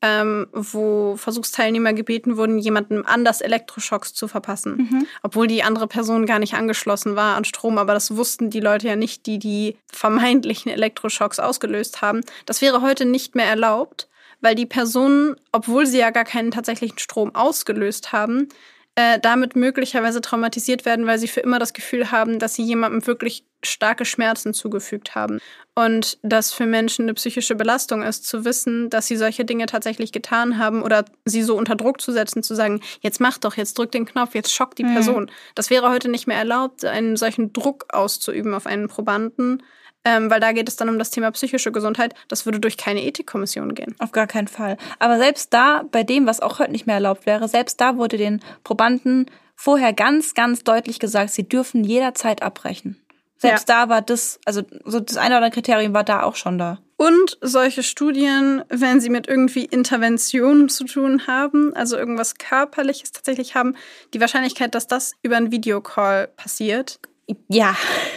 ähm, 0.04 0.48
wo 0.52 1.16
Versuchsteilnehmer 1.16 1.94
gebeten 1.94 2.36
wurden, 2.36 2.58
jemandem 2.58 3.06
anders 3.06 3.40
Elektroschocks 3.40 4.12
zu 4.12 4.28
verpassen, 4.28 4.76
mhm. 4.76 5.06
obwohl 5.22 5.46
die 5.46 5.62
andere 5.62 5.86
Person 5.86 6.26
gar 6.26 6.38
nicht 6.38 6.52
angeschlossen 6.52 7.16
war 7.16 7.36
an 7.36 7.46
Strom, 7.46 7.78
aber 7.78 7.94
das 7.94 8.14
wussten 8.14 8.50
die 8.50 8.60
Leute 8.60 8.86
ja 8.86 8.96
nicht, 8.96 9.24
die 9.24 9.38
die 9.38 9.78
vermeintlichen 9.90 10.70
Elektroschocks 10.70 11.38
ausgelöst 11.38 12.02
haben. 12.02 12.20
Das 12.44 12.60
wäre 12.60 12.82
heute 12.82 13.06
nicht 13.06 13.34
mehr 13.34 13.46
erlaubt, 13.46 14.10
weil 14.42 14.54
die 14.54 14.66
Personen, 14.66 15.36
obwohl 15.52 15.86
sie 15.86 16.00
ja 16.00 16.10
gar 16.10 16.24
keinen 16.24 16.50
tatsächlichen 16.50 16.98
Strom 16.98 17.34
ausgelöst 17.34 18.12
haben, 18.12 18.50
äh, 18.96 19.18
damit 19.18 19.56
möglicherweise 19.56 20.20
traumatisiert 20.20 20.84
werden, 20.84 21.06
weil 21.06 21.18
sie 21.18 21.28
für 21.28 21.40
immer 21.40 21.58
das 21.58 21.72
Gefühl 21.72 22.10
haben, 22.10 22.38
dass 22.38 22.56
sie 22.56 22.62
jemandem 22.62 23.06
wirklich 23.06 23.46
starke 23.66 24.04
Schmerzen 24.04 24.54
zugefügt 24.54 25.14
haben. 25.14 25.40
Und 25.74 26.18
das 26.22 26.52
für 26.52 26.66
Menschen 26.66 27.04
eine 27.04 27.14
psychische 27.14 27.56
Belastung 27.56 28.02
ist, 28.02 28.26
zu 28.26 28.44
wissen, 28.44 28.90
dass 28.90 29.06
sie 29.06 29.16
solche 29.16 29.44
Dinge 29.44 29.66
tatsächlich 29.66 30.12
getan 30.12 30.58
haben 30.58 30.82
oder 30.82 31.04
sie 31.24 31.42
so 31.42 31.56
unter 31.56 31.74
Druck 31.74 32.00
zu 32.00 32.12
setzen, 32.12 32.42
zu 32.42 32.54
sagen, 32.54 32.80
jetzt 33.00 33.20
mach 33.20 33.38
doch, 33.38 33.56
jetzt 33.56 33.76
drück 33.76 33.90
den 33.90 34.06
Knopf, 34.06 34.34
jetzt 34.34 34.54
schockt 34.54 34.78
die 34.78 34.84
mhm. 34.84 34.94
Person. 34.94 35.30
Das 35.54 35.70
wäre 35.70 35.90
heute 35.90 36.08
nicht 36.08 36.26
mehr 36.26 36.38
erlaubt, 36.38 36.84
einen 36.84 37.16
solchen 37.16 37.52
Druck 37.52 37.86
auszuüben 37.92 38.54
auf 38.54 38.66
einen 38.66 38.88
Probanden 38.88 39.62
ähm, 40.04 40.30
weil 40.30 40.40
da 40.40 40.52
geht 40.52 40.68
es 40.68 40.76
dann 40.76 40.88
um 40.88 40.98
das 40.98 41.10
Thema 41.10 41.30
psychische 41.30 41.72
Gesundheit. 41.72 42.14
Das 42.28 42.44
würde 42.44 42.60
durch 42.60 42.76
keine 42.76 43.02
Ethikkommission 43.04 43.74
gehen. 43.74 43.94
Auf 43.98 44.12
gar 44.12 44.26
keinen 44.26 44.48
Fall. 44.48 44.76
Aber 44.98 45.18
selbst 45.18 45.52
da, 45.54 45.84
bei 45.90 46.02
dem, 46.02 46.26
was 46.26 46.40
auch 46.40 46.58
heute 46.58 46.72
nicht 46.72 46.86
mehr 46.86 46.96
erlaubt 46.96 47.26
wäre, 47.26 47.48
selbst 47.48 47.80
da 47.80 47.96
wurde 47.96 48.18
den 48.18 48.40
Probanden 48.62 49.30
vorher 49.56 49.92
ganz, 49.92 50.34
ganz 50.34 50.62
deutlich 50.64 50.98
gesagt, 50.98 51.30
sie 51.30 51.48
dürfen 51.48 51.84
jederzeit 51.84 52.42
abbrechen. 52.42 53.00
Selbst 53.44 53.68
ja. 53.68 53.84
da 53.84 53.88
war 53.88 54.02
das, 54.02 54.40
also 54.44 54.62
so 54.84 55.00
das 55.00 55.16
eine 55.16 55.36
oder 55.36 55.44
andere 55.44 55.50
Kriterium 55.50 55.92
war 55.92 56.04
da 56.04 56.22
auch 56.22 56.36
schon 56.36 56.58
da. 56.58 56.78
Und 56.96 57.38
solche 57.40 57.82
Studien, 57.82 58.62
wenn 58.68 59.00
sie 59.00 59.10
mit 59.10 59.26
irgendwie 59.26 59.64
Interventionen 59.64 60.68
zu 60.68 60.84
tun 60.84 61.26
haben, 61.26 61.74
also 61.74 61.96
irgendwas 61.96 62.36
Körperliches 62.36 63.12
tatsächlich 63.12 63.54
haben, 63.54 63.76
die 64.14 64.20
Wahrscheinlichkeit, 64.20 64.74
dass 64.74 64.86
das 64.86 65.12
über 65.22 65.36
einen 65.36 65.50
Videocall 65.50 66.28
passiert, 66.28 67.00
ja, 67.48 67.76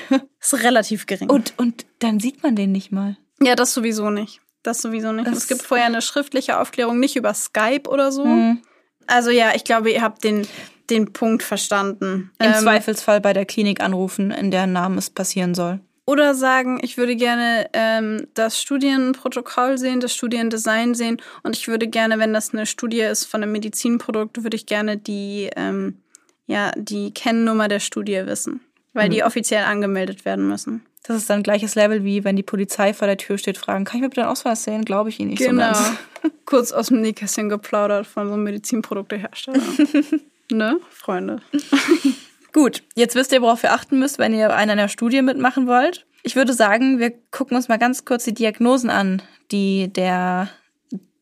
ist 0.40 0.64
relativ 0.64 1.06
gering. 1.06 1.30
Und, 1.30 1.54
und 1.58 1.86
dann 2.00 2.20
sieht 2.20 2.44
man 2.44 2.56
den 2.56 2.72
nicht 2.72 2.92
mal. 2.92 3.18
Ja, 3.42 3.56
das 3.56 3.74
sowieso 3.74 4.10
nicht. 4.10 4.42
Das 4.64 4.82
sowieso 4.82 5.12
nicht. 5.12 5.28
Das 5.28 5.38
es 5.38 5.48
gibt 5.48 5.62
vorher 5.62 5.86
eine 5.86 6.02
schriftliche 6.02 6.60
Aufklärung, 6.60 7.00
nicht 7.00 7.16
über 7.16 7.34
Skype 7.34 7.90
oder 7.90 8.12
so. 8.12 8.26
Mhm. 8.26 8.62
Also 9.08 9.30
ja, 9.32 9.56
ich 9.56 9.64
glaube, 9.64 9.92
ihr 9.92 10.02
habt 10.02 10.24
den 10.24 10.48
den 10.90 11.14
Punkt 11.14 11.44
verstanden. 11.44 12.32
Im 12.40 12.48
Ähm, 12.48 12.54
Zweifelsfall 12.54 13.22
bei 13.22 13.34
der 13.34 13.46
Klinik 13.46 13.82
anrufen, 13.82 14.32
in 14.32 14.52
deren 14.52 14.72
Namen 14.74 14.98
es 14.98 15.10
passieren 15.10 15.54
soll. 15.56 15.80
Oder 16.06 16.34
sagen, 16.36 16.80
ich 16.82 16.98
würde 16.98 17.18
gerne 17.18 17.68
ähm, 17.74 18.28
das 18.34 18.62
Studienprotokoll 18.62 19.78
sehen, 19.78 20.00
das 20.00 20.14
Studiendesign 20.16 20.94
sehen 20.96 21.18
und 21.44 21.58
ich 21.58 21.68
würde 21.68 21.88
gerne, 21.88 22.18
wenn 22.18 22.34
das 22.34 22.54
eine 22.54 22.66
Studie 22.66 23.02
ist 23.02 23.26
von 23.26 23.44
einem 23.44 23.52
Medizinprodukt, 23.52 24.44
würde 24.44 24.56
ich 24.56 24.66
gerne 24.66 24.96
die, 24.98 25.50
ähm, 25.58 25.98
ja, 26.46 26.72
die 26.78 27.14
Kennnummer 27.14 27.68
der 27.68 27.82
Studie 27.82 28.22
wissen, 28.26 28.62
weil 28.94 29.10
die 29.10 29.24
offiziell 29.24 29.66
angemeldet 29.66 30.24
werden 30.24 30.48
müssen. 30.48 30.86
Das 31.04 31.18
ist 31.18 31.30
dann 31.30 31.44
gleiches 31.44 31.76
Level 31.76 32.04
wie 32.06 32.24
wenn 32.24 32.36
die 32.38 32.44
Polizei 32.44 32.94
vor 32.94 33.08
der 33.08 33.18
Tür 33.18 33.38
steht, 33.38 33.58
fragen, 33.58 33.84
kann 33.84 33.98
ich 33.98 34.02
mir 34.04 34.10
bitte 34.10 34.22
einen 34.22 34.32
Ausweis 34.32 34.64
sehen? 34.64 34.86
Glaube 34.86 35.10
ich 35.10 35.20
Ihnen 35.20 35.32
nicht 35.32 35.40
Genau. 35.40 35.74
so 35.74 35.84
ganz. 35.84 35.98
Kurz 36.46 36.72
aus 36.72 36.88
dem 36.88 37.02
Nähkästchen 37.02 37.50
geplaudert 37.50 38.08
von 38.08 38.28
so 38.28 38.34
einem 38.34 38.44
Medizinproduktehersteller. 38.44 39.60
ne, 40.52 40.80
Freunde? 40.90 41.42
Gut, 42.54 42.84
jetzt 42.96 43.16
wisst 43.16 43.32
ihr, 43.32 43.42
worauf 43.42 43.64
ihr 43.64 43.74
achten 43.74 44.00
müsst, 44.00 44.18
wenn 44.20 44.34
ihr 44.34 44.56
an 44.56 44.70
einer 44.70 44.90
Studie 44.90 45.22
mitmachen 45.22 45.68
wollt. 45.68 46.06
Ich 46.24 46.36
würde 46.36 46.54
sagen, 46.54 47.00
wir 47.00 47.14
gucken 47.32 47.56
uns 47.56 47.68
mal 47.68 47.78
ganz 47.78 48.04
kurz 48.04 48.24
die 48.24 48.34
Diagnosen 48.34 48.90
an, 48.90 49.22
die 49.52 49.92
der 49.94 50.50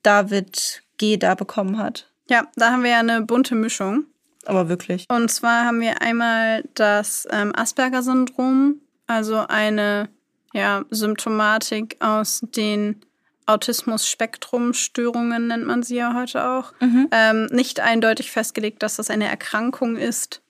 David 0.02 0.84
G. 0.98 1.18
da 1.18 1.36
bekommen 1.36 1.78
hat. 1.78 2.10
Ja, 2.30 2.48
da 2.56 2.72
haben 2.72 2.84
wir 2.84 2.92
ja 2.92 3.00
eine 3.00 3.22
bunte 3.22 3.56
Mischung. 3.56 4.06
Aber 4.46 4.70
wirklich. 4.70 5.06
Und 5.10 5.30
zwar 5.30 5.66
haben 5.66 5.82
wir 5.82 6.02
einmal 6.02 6.64
das 6.74 7.28
ähm, 7.32 7.52
Asperger-Syndrom, 7.56 8.82
also 9.08 9.46
eine 9.48 10.10
ja, 10.54 10.86
Symptomatik 10.90 11.98
aus 12.00 12.42
den 12.56 13.02
Autismus-Spektrum-Störungen 13.46 15.48
nennt 15.48 15.66
man 15.66 15.84
sie 15.84 15.98
ja 15.98 16.16
heute 16.16 16.50
auch. 16.50 16.74
Ähm, 17.12 17.46
nicht 17.48 17.80
eindeutig 17.80 18.32
festgelegt, 18.32 18.84
dass 18.84 18.96
das 18.96 19.10
eine 19.10 19.28
Erkrankung 19.28 19.98
ist, 19.98 20.42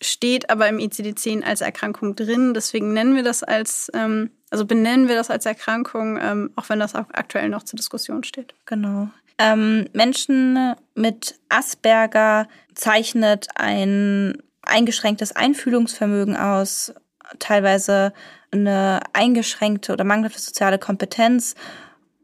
steht 0.00 0.50
aber 0.50 0.68
im 0.68 0.78
ICD-10 0.78 1.42
als 1.42 1.60
Erkrankung 1.60 2.16
drin. 2.16 2.54
Deswegen 2.54 2.92
nennen 2.92 3.16
wir 3.16 3.22
das 3.22 3.42
als, 3.42 3.90
ähm, 3.94 4.30
also 4.50 4.66
benennen 4.66 5.08
wir 5.08 5.16
das 5.16 5.30
als 5.30 5.46
Erkrankung, 5.46 6.18
ähm, 6.20 6.50
auch 6.56 6.68
wenn 6.68 6.78
das 6.78 6.94
auch 6.94 7.06
aktuell 7.12 7.48
noch 7.48 7.64
zur 7.64 7.76
Diskussion 7.76 8.24
steht. 8.24 8.54
Genau. 8.66 9.08
Ähm, 9.38 9.88
Menschen 9.92 10.74
mit 10.94 11.38
Asperger 11.48 12.48
zeichnet 12.74 13.48
ein 13.54 14.42
eingeschränktes 14.62 15.32
Einfühlungsvermögen 15.32 16.36
aus, 16.36 16.92
teilweise 17.38 18.12
eine 18.50 19.00
eingeschränkte 19.12 19.92
oder 19.92 20.04
mangelhafte 20.04 20.40
soziale 20.40 20.78
Kompetenz 20.78 21.54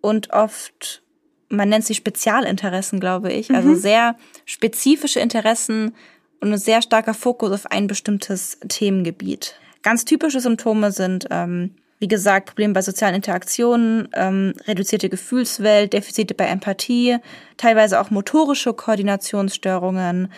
und 0.03 0.31
oft, 0.33 1.03
man 1.49 1.71
nennt 1.71 1.87
sie 1.87 1.95
Spezialinteressen, 1.95 3.01
glaube 3.01 3.33
ich, 3.33 3.51
also 3.51 3.75
sehr 3.75 4.17
spezifische 4.45 5.21
Interessen 5.21 5.95
und 6.41 6.53
ein 6.53 6.59
sehr 6.59 6.83
starker 6.83 7.15
Fokus 7.15 7.53
auf 7.53 7.71
ein 7.71 7.87
bestimmtes 7.87 8.59
Themengebiet. 8.69 9.55
Ganz 9.83 10.05
typische 10.05 10.41
Symptome 10.41 10.93
sind, 10.93 11.27
ähm, 11.31 11.77
wie 11.99 12.09
gesagt, 12.09 12.47
Probleme 12.47 12.75
bei 12.75 12.83
sozialen 12.83 13.15
Interaktionen, 13.15 14.09
ähm, 14.15 14.55
reduzierte 14.67 15.09
Gefühlswelt, 15.09 15.93
Defizite 15.93 16.35
bei 16.35 16.47
Empathie, 16.47 17.19
teilweise 17.57 18.01
auch 18.01 18.11
motorische 18.11 18.75
Koordinationsstörungen, 18.75 20.33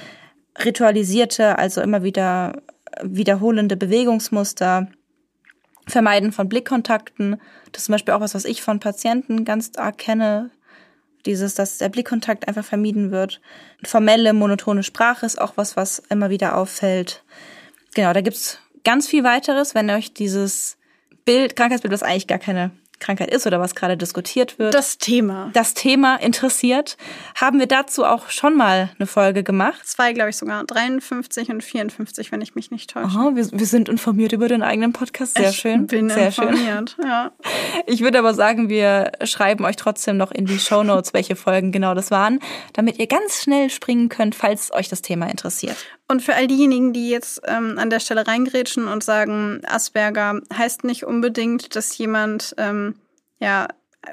ritualisierte, 0.63 1.59
also 1.59 1.81
immer 1.81 2.03
wieder 2.03 2.63
wiederholende 3.03 3.77
Bewegungsmuster, 3.77 4.89
Vermeiden 5.87 6.33
von 6.33 6.49
Blickkontakten. 6.49 7.41
Das 7.73 7.83
ist 7.83 7.87
zum 7.87 7.93
Beispiel 7.93 8.15
auch 8.15 8.21
was, 8.21 8.35
was 8.35 8.45
ich 8.45 8.63
von 8.63 8.81
Patienten 8.81 9.45
ganz 9.45 9.73
arg 9.77 9.99
kenne. 9.99 10.51
Dieses, 11.27 11.55
dass 11.55 11.79
der 11.79 11.89
Blickkontakt 11.89 12.49
einfach 12.49 12.65
vermieden 12.65 13.11
wird. 13.11 13.41
Formelle, 13.85 14.33
monotone 14.33 14.83
Sprache 14.83 15.25
ist 15.25 15.41
auch 15.41 15.57
was, 15.57 15.77
was 15.77 16.01
immer 16.11 16.31
wieder 16.31 16.57
auffällt. 16.57 17.25
Genau, 17.95 18.13
da 18.13 18.21
gibt's 18.21 18.59
ganz 18.85 19.07
viel 19.07 19.25
weiteres, 19.25 19.75
wenn 19.75 19.89
euch 19.91 20.13
dieses 20.13 20.77
Bild, 21.25 21.57
Krankheitsbild, 21.57 21.93
was 21.93 22.03
eigentlich 22.03 22.27
gar 22.27 22.39
keine 22.39 22.73
Krankheit 23.01 23.31
ist 23.33 23.47
oder 23.47 23.61
was 23.61 23.75
gerade 23.75 23.97
diskutiert 23.97 24.59
wird, 24.59 24.75
Das 24.75 24.99
Thema. 24.99 25.51
das 25.53 25.75
Thema 25.75 26.17
interessiert, 26.17 26.97
haben 27.35 27.59
wir 27.59 27.67
dazu 27.67 28.05
auch 28.05 28.31
schon 28.31 28.57
mal 28.57 28.91
eine 28.99 29.07
Folge 29.07 29.43
gemacht. 29.43 29.81
Zwei, 29.87 30.13
glaube 30.13 30.31
ich, 30.31 30.37
sogar. 30.37 30.65
53 30.65 31.51
und 31.51 31.63
54, 31.63 32.33
wenn 32.33 32.41
ich 32.41 32.55
mich 32.55 32.71
nicht 32.71 32.91
täusche. 32.91 33.07
Aha, 33.07 33.33
wir, 33.35 33.51
wir 33.53 33.67
sind 33.67 33.89
informiert 33.89 34.33
über 34.33 34.49
den 34.49 34.63
eigenen 34.63 34.93
Podcast. 34.93 35.37
Sehr 35.37 35.51
ich 35.51 35.57
schön. 35.57 35.87
bin 35.87 36.09
Sehr 36.11 36.33
schön. 36.33 36.49
informiert. 36.49 36.97
Ja. 37.03 37.33
Ich 37.87 38.01
würde 38.01 38.19
aber 38.19 38.35
sagen, 38.35 38.69
wir 38.69 39.13
schreiben 39.25 39.65
euch 39.65 39.77
trotzdem 39.77 40.17
noch 40.17 40.31
in 40.31 40.47
die 40.47 40.59
Shownotes, 40.59 41.13
welche 41.13 41.37
Folgen 41.37 41.73
genau 41.73 41.95
das 41.95 42.11
waren, 42.11 42.39
damit 42.73 42.99
ihr 42.99 43.07
ganz 43.09 43.43
schnell 43.43 43.69
springen 43.69 44.09
könnt, 44.09 44.35
falls 44.35 44.73
euch 44.73 44.89
das 44.89 45.03
Thema 45.03 45.27
interessiert. 45.29 45.77
Und 46.07 46.23
für 46.23 46.35
all 46.35 46.47
diejenigen, 46.47 46.93
die 46.93 47.09
jetzt 47.09 47.41
ähm, 47.47 47.79
an 47.79 47.91
der 47.91 48.01
Stelle 48.01 48.27
reingrätschen 48.27 48.89
und 48.89 49.03
sagen, 49.03 49.63
Asperger 49.67 50.41
heißt 50.53 50.85
nicht 50.85 51.05
unbedingt, 51.05 51.75
dass 51.77 51.97
jemand 51.97 52.55
ähm, 52.59 52.97
ja 53.41 53.69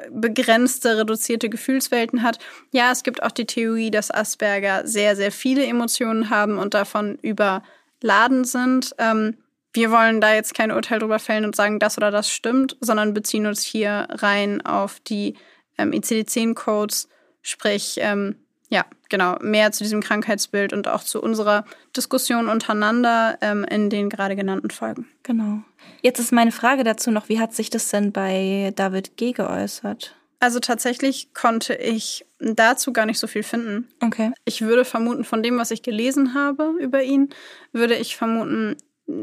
begrenzte, 0.10 0.98
reduzierte 0.98 1.50
Gefühlswelten 1.50 2.24
hat. 2.24 2.40
Ja, 2.72 2.92
es 2.92 3.04
gibt 3.04 3.24
auch 3.24 3.32
die 3.32 3.46
Theorie, 3.46 3.92
dass 3.92 4.12
Asperger 4.12 4.88
sehr, 4.88 5.16
sehr 5.16 5.32
viele 5.32 5.66
Emotionen 5.66 6.30
haben 6.30 6.58
und 6.58 6.74
davon 6.74 7.18
überladen 7.22 8.46
sind. 8.46 8.96
Ähm, 8.98 9.38
wir 9.74 9.92
wollen 9.92 10.20
da 10.20 10.34
jetzt 10.34 10.54
kein 10.54 10.72
Urteil 10.72 11.00
drüber 11.00 11.20
fällen 11.20 11.46
und 11.46 11.56
sagen, 11.56 11.80
das 11.80 11.98
oder 11.98 12.12
das 12.12 12.30
stimmt, 12.30 12.78
sondern 12.82 13.14
beziehen 13.14 13.46
uns 13.46 13.64
hier 13.64 14.08
rein 14.10 14.62
auf 14.66 15.00
die 15.00 15.36
ähm, 15.78 15.92
ICD-10-Codes, 15.92 17.08
sprich, 17.42 17.96
ähm, 18.00 18.36
ja, 18.72 18.86
genau, 19.10 19.36
mehr 19.42 19.72
zu 19.74 19.84
diesem 19.84 20.02
Krankheitsbild 20.02 20.72
und 20.72 20.88
auch 20.88 21.04
zu 21.04 21.22
unserer 21.22 21.66
Diskussion 21.96 22.48
untereinander 22.48 23.38
ähm, 23.42 23.66
in 23.66 23.90
den 23.90 24.10
gerade 24.10 24.38
genannten 24.38 24.72
Folgen. 24.72 25.08
Genau. 25.24 25.62
Jetzt 26.02 26.20
ist 26.20 26.32
meine 26.32 26.54
Frage 26.54 26.86
dazu 26.86 27.12
noch, 27.12 27.28
wie 27.28 27.40
hat 27.40 27.54
sich 27.54 27.70
das 27.70 27.90
denn 27.90 28.14
bei 28.14 28.72
David 28.76 29.18
G. 29.18 29.34
geäußert? 29.34 30.16
Also 30.40 30.60
tatsächlich 30.60 31.34
konnte 31.34 31.76
ich 31.76 32.26
dazu 32.40 32.94
gar 32.94 33.06
nicht 33.06 33.20
so 33.20 33.28
viel 33.28 33.44
finden. 33.44 33.90
Okay. 34.02 34.32
Ich 34.46 34.62
würde 34.62 34.86
vermuten, 34.86 35.26
von 35.26 35.44
dem, 35.44 35.58
was 35.58 35.70
ich 35.70 35.84
gelesen 35.84 36.34
habe 36.34 36.74
über 36.80 37.04
ihn, 37.04 37.30
würde 37.74 37.96
ich 37.96 38.16
vermuten, 38.16 38.78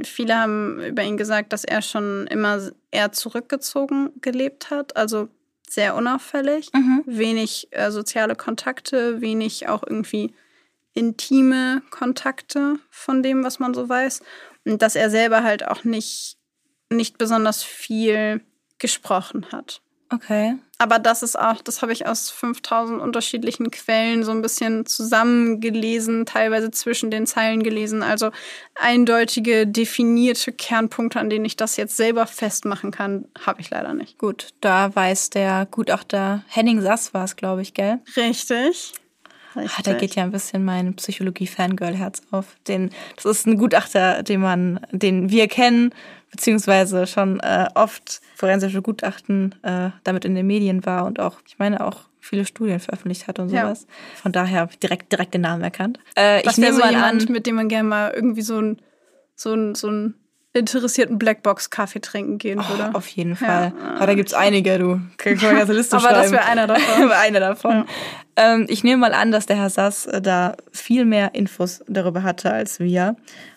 viele 0.05 0.37
haben 0.37 0.79
über 0.81 1.03
ihn 1.03 1.17
gesagt, 1.17 1.55
dass 1.55 1.65
er 1.65 1.81
schon 1.81 2.27
immer 2.27 2.71
eher 2.91 3.13
zurückgezogen 3.13 4.11
gelebt 4.21 4.71
hat, 4.71 4.97
also 4.97 5.29
sehr 5.73 5.95
unauffällig, 5.95 6.71
Mhm. 6.75 7.03
wenig 7.07 7.69
äh, 7.71 7.91
soziale 7.91 8.35
Kontakte, 8.37 9.21
wenig 9.21 9.69
auch 9.69 9.83
irgendwie 9.87 10.35
intime 10.95 11.83
Kontakte 11.91 12.79
von 12.91 13.23
dem, 13.23 13.45
was 13.45 13.59
man 13.59 13.75
so 13.75 13.89
weiß. 13.89 14.23
Und 14.65 14.83
dass 14.83 14.97
er 14.97 15.11
selber 15.11 15.43
halt 15.43 15.67
auch 15.67 15.85
nicht, 15.85 16.37
nicht 16.91 17.19
besonders 17.19 17.63
viel 17.63 18.41
gesprochen 18.79 19.47
hat. 19.53 19.81
Okay. 20.13 20.57
Aber 20.81 21.01
das 21.01 21.25
ist 21.25 21.37
auch, 21.37 21.61
das 21.61 21.83
habe 21.83 21.93
ich 21.93 22.07
aus 22.07 22.31
5000 22.31 23.01
unterschiedlichen 23.03 23.73
Quellen 23.73 24.23
so 24.23 24.31
ein 24.31 24.43
bisschen 24.43 24.87
zusammengelesen, 24.87 26.25
teilweise 26.25 26.71
zwischen 26.71 27.11
den 27.11 27.27
Zeilen 27.27 27.65
gelesen. 27.65 28.05
Also 28.05 28.31
eindeutige, 28.77 29.67
definierte 29.67 30.53
Kernpunkte, 30.53 31.19
an 31.19 31.31
denen 31.31 31.45
ich 31.45 31.57
das 31.57 31.77
jetzt 31.77 31.97
selber 31.97 32.29
festmachen 32.29 32.93
kann, 32.93 33.27
habe 33.45 33.61
ich 33.61 33.71
leider 33.71 33.93
nicht. 33.93 34.19
Gut, 34.19 34.51
da 34.61 34.95
weiß 34.95 35.31
der 35.31 35.67
Gutachter 35.69 36.45
Henning 36.47 36.81
Sass 36.81 37.13
war 37.13 37.25
es, 37.25 37.35
glaube 37.35 37.63
ich, 37.63 37.75
gell? 37.75 37.99
Richtig. 38.17 38.93
Ah, 39.59 39.83
da 39.83 39.95
geht 39.95 40.15
ja 40.15 40.23
ein 40.23 40.31
bisschen 40.31 40.65
mein 40.65 40.95
Psychologie-Fangirl-Herz 40.95 42.23
auf. 42.31 42.57
Den, 42.67 42.91
das 43.17 43.25
ist 43.25 43.47
ein 43.47 43.57
Gutachter, 43.59 44.23
den 44.23 44.41
man, 44.41 44.81
den 44.93 45.31
wir 45.31 45.49
kennen, 45.49 45.93
beziehungsweise 46.31 47.07
schon 47.07 47.41
äh, 47.41 47.69
oft 47.75 48.21
forensische 48.37 48.83
Gutachten 48.83 49.55
äh, 49.63 49.91
damit 50.05 50.25
in 50.25 50.35
den 50.35 50.47
Medien 50.47 50.85
war 50.87 51.07
und 51.07 51.21
auch, 51.21 51.39
ich 51.47 51.59
meine, 51.59 51.85
auch 51.85 52.01
viele 52.21 52.45
Studien 52.45 52.81
veröffentlicht 52.81 53.27
hat 53.29 53.39
und 53.39 53.51
Ja. 53.51 53.63
sowas. 53.63 53.87
Von 54.17 54.33
daher 54.33 54.69
direkt, 54.83 55.11
direkt 55.13 55.35
den 55.35 55.41
Namen 55.43 55.63
erkannt. 55.63 55.99
Äh, 56.15 56.43
Das 56.43 56.55
ich 56.55 56.59
nehme 56.59 56.77
so 56.77 56.85
jemand, 56.85 57.23
an, 57.29 57.33
mit 57.33 57.47
dem 57.47 57.55
man 57.57 57.69
gerne 57.69 57.89
mal 57.89 58.13
irgendwie 58.15 58.43
so 58.43 58.61
ein, 58.61 58.79
so 59.35 59.55
ein, 59.55 59.75
so 59.75 59.89
ein 59.89 60.15
interessierten 60.59 61.19
Blackbox-Kaffee 61.19 62.01
trinken 62.01 62.39
gehen 62.39 62.59
würde. 62.69 62.91
Oh, 62.93 62.99
auf 62.99 63.09
jeden 63.09 63.31
Ja. 63.31 63.37
Fall. 63.37 63.73
Aber 63.97 64.07
da 64.07 64.15
gibt's 64.15 64.35
einige, 64.35 64.79
du. 64.79 65.01
Kann 65.17 65.39
eine 65.41 65.59
ganze 65.59 65.73
Liste 65.73 65.97
Aber 65.97 66.09
das 66.11 66.29
schreiben. 66.29 66.33
wäre 66.33 66.45
einer 66.47 66.67
davon. 66.67 67.11
einer 67.23 67.41
davon. 67.41 67.85
Ähm, 68.37 68.67
ich 68.69 68.85
nehme 68.85 68.99
mal 68.99 69.13
an, 69.15 69.33
dass 69.33 69.47
der 69.47 69.57
Herr 69.57 69.71
Sass 69.71 70.07
äh, 70.07 70.21
da 70.21 70.57
viel 70.73 71.05
mehr 71.05 71.35
Infos 71.35 71.83
darüber 71.89 72.23
hatte 72.23 72.51
als 72.53 72.79
wir. 72.81 73.17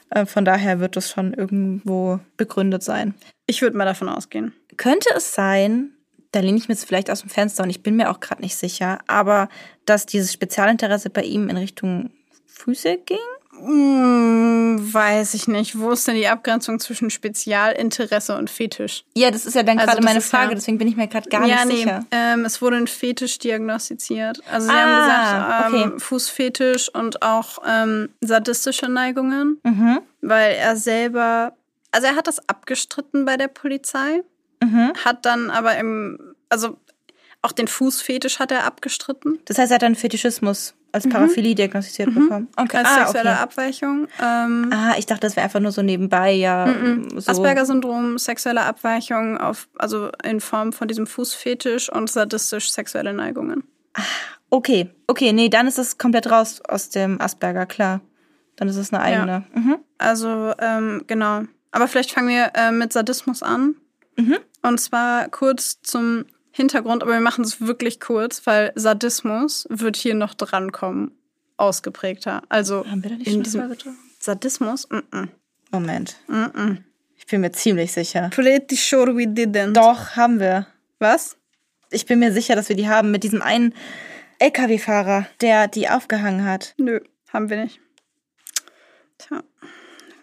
Äh, 0.10 0.26
von 0.26 0.45
daher 0.45 0.80
wird 0.80 0.95
das 0.95 1.10
schon 1.10 1.34
irgendwo 1.34 2.20
begründet 2.38 2.84
sein. 2.84 3.14
Ich 3.47 3.62
würde 3.62 3.78
mal 3.78 3.86
davon 3.86 4.10
ausgehen. 4.10 4.54
Könnte 4.78 5.10
es 5.16 5.34
sein, 5.36 5.91
da 6.32 6.39
lehne 6.39 6.58
ich 6.58 6.68
mir 6.68 6.74
jetzt 6.76 6.86
vielleicht 6.86 7.10
aus 7.12 7.22
dem 7.22 7.30
Fenster 7.30 7.64
und 7.64 7.70
ich 7.70 7.84
bin 7.84 7.95
mir 7.97 8.10
auch 8.10 8.20
gerade 8.22 8.41
nicht 8.41 8.56
sicher, 8.56 8.99
aber 9.08 9.49
dass 9.86 10.06
dieses 10.06 10.32
Spezialinteresse 10.34 11.10
bei 11.10 11.24
ihm 11.24 11.49
in 11.49 11.58
Richtung 11.58 12.12
Füße 12.47 12.97
ging? 13.06 13.18
Hm, 13.64 14.93
weiß 14.93 15.34
ich 15.34 15.47
nicht. 15.47 15.78
Wo 15.80 15.91
ist 15.91 16.07
denn 16.07 16.16
die 16.16 16.28
Abgrenzung 16.28 16.80
zwischen 16.80 17.09
Spezialinteresse 17.09 18.36
und 18.38 18.49
Fetisch? 18.49 19.03
Ja, 19.16 19.32
das 19.32 19.45
ist 19.45 19.55
ja 19.55 19.64
dann 19.64 19.80
Also 19.80 19.91
gerade 19.91 20.03
meine 20.03 20.22
Frage, 20.22 20.49
ja- 20.49 20.55
deswegen 20.55 20.78
bin 20.78 20.88
ich 20.88 20.95
mir 20.95 21.07
gerade 21.07 21.30
gar 21.30 21.45
ja, 21.45 21.66
nicht 21.66 21.68
nee. 21.68 21.76
sicher. 21.78 22.05
Ähm, 22.12 22.45
es 22.45 22.62
wurde 22.62 22.78
ein 22.78 22.88
Fetisch 22.88 23.39
diagnostiziert. 23.39 24.41
Also 24.51 24.68
sie 24.68 24.74
Ah, 24.74 24.82
haben 24.82 24.95
gesagt, 25.70 25.74
ähm, 25.74 25.91
okay. 25.91 25.99
Fußfetisch 25.99 26.89
und 26.93 27.22
auch 27.22 27.59
ähm, 27.68 28.09
sadistische 28.22 28.88
Neigungen, 28.88 29.59
Mhm. 29.64 29.99
weil 30.22 30.53
er 30.55 30.76
selber, 30.76 31.53
also 31.91 32.07
er 32.07 32.16
hat 32.16 32.28
das 32.28 32.47
abgestritten 32.49 33.26
bei 33.26 33.38
der 33.38 33.47
Polizei, 33.47 34.24
Mhm. 34.64 34.93
hat 35.03 35.26
dann 35.26 35.49
aber 35.49 35.76
im, 35.78 36.36
also 36.49 36.78
auch 37.41 37.51
den 37.51 37.68
Fußfetisch 37.68 38.38
hat 38.39 38.51
er 38.51 38.66
abgestritten. 38.66 39.39
Das 39.45 39.57
heißt, 39.57 39.72
er 39.72 39.76
hat 39.76 39.82
dann 39.82 39.95
Fetischismus 39.95 40.76
als 40.91 41.07
Paraphilie 41.07 41.55
diagnostiziert 41.55 42.13
bekommen. 42.13 42.47
Okay. 42.55 42.77
Als 42.77 42.87
ah, 42.89 43.05
sexuelle 43.05 43.31
okay. 43.31 43.39
Abweichung. 43.39 44.07
Ähm, 44.21 44.69
ah, 44.73 44.93
ich 44.97 45.05
dachte, 45.05 45.21
das 45.21 45.35
wäre 45.35 45.45
einfach 45.45 45.59
nur 45.59 45.71
so 45.71 45.81
nebenbei, 45.81 46.31
ja. 46.31 46.73
So. 47.15 47.31
Asperger-Syndrom, 47.31 48.17
sexuelle 48.17 48.61
Abweichung, 48.61 49.37
auf, 49.37 49.69
also 49.77 50.09
in 50.23 50.41
Form 50.41 50.73
von 50.73 50.87
diesem 50.87 51.07
Fußfetisch 51.07 51.91
und 51.91 52.09
sadistisch 52.09 52.71
sexuelle 52.71 53.13
Neigungen. 53.13 53.63
Okay, 54.49 54.89
okay, 55.07 55.31
nee, 55.31 55.49
dann 55.49 55.67
ist 55.67 55.79
es 55.79 55.97
komplett 55.97 56.29
raus 56.29 56.61
aus 56.67 56.89
dem 56.89 57.21
Asperger, 57.21 57.65
klar. 57.65 58.01
Dann 58.57 58.67
ist 58.67 58.75
es 58.75 58.93
eine 58.93 59.01
eigene. 59.01 59.45
Mhm. 59.53 59.77
Also, 59.97 60.53
ähm, 60.59 61.03
genau. 61.07 61.43
Aber 61.71 61.87
vielleicht 61.87 62.11
fangen 62.11 62.27
wir 62.27 62.51
äh, 62.53 62.71
mit 62.71 62.91
Sadismus 62.91 63.43
an. 63.43 63.75
Mhm. 64.17 64.37
Und 64.61 64.79
zwar 64.79 65.29
kurz 65.29 65.81
zum 65.81 66.25
Hintergrund, 66.52 67.04
aber 67.04 67.14
wir 67.14 67.22
machen 67.22 67.43
es 67.43 67.62
wirklich 67.62 67.99
kurz, 67.99 68.45
weil 68.45 68.72
Sadismus 68.76 69.68
wird 69.70 69.95
hier 69.95 70.16
noch 70.16 70.34
drankommen. 70.34 71.12
Ausgeprägter. 71.58 72.41
Also 72.49 72.86
Haben 72.88 73.04
wir 73.04 73.12
da 73.12 73.18
nicht 73.18 73.28
in 73.28 73.34
schon 73.34 73.43
diesem 73.43 73.62
geredet? 73.62 73.86
Sadismus? 74.20 74.89
Mm 74.89 74.97
-mm. 75.12 75.28
Moment. 75.70 76.16
-mm. 76.28 76.78
Ich 77.18 77.28
bin 77.28 77.41
mir 77.41 77.52
ziemlich 77.52 77.91
sicher. 77.91 78.30
Pretty 78.34 78.76
sure 78.76 79.16
we 79.16 79.24
didn't. 79.24 79.74
Doch, 79.74 80.16
haben 80.16 80.39
wir. 80.39 80.66
Was? 80.97 81.38
Ich 81.91 82.08
bin 82.08 82.20
mir 82.20 82.34
sicher, 82.34 82.56
dass 82.56 82.68
wir 82.68 82.76
die 82.76 82.89
haben 82.89 83.12
mit 83.12 83.24
diesem 83.24 83.41
einen 83.41 83.76
LKW-Fahrer, 84.39 85.28
der 85.39 85.68
die 85.68 85.88
aufgehangen 85.88 86.45
hat. 86.45 86.74
Nö, 86.78 86.99
haben 87.32 87.49
wir 87.49 87.64
nicht. 87.64 87.80
Tja, 89.20 89.43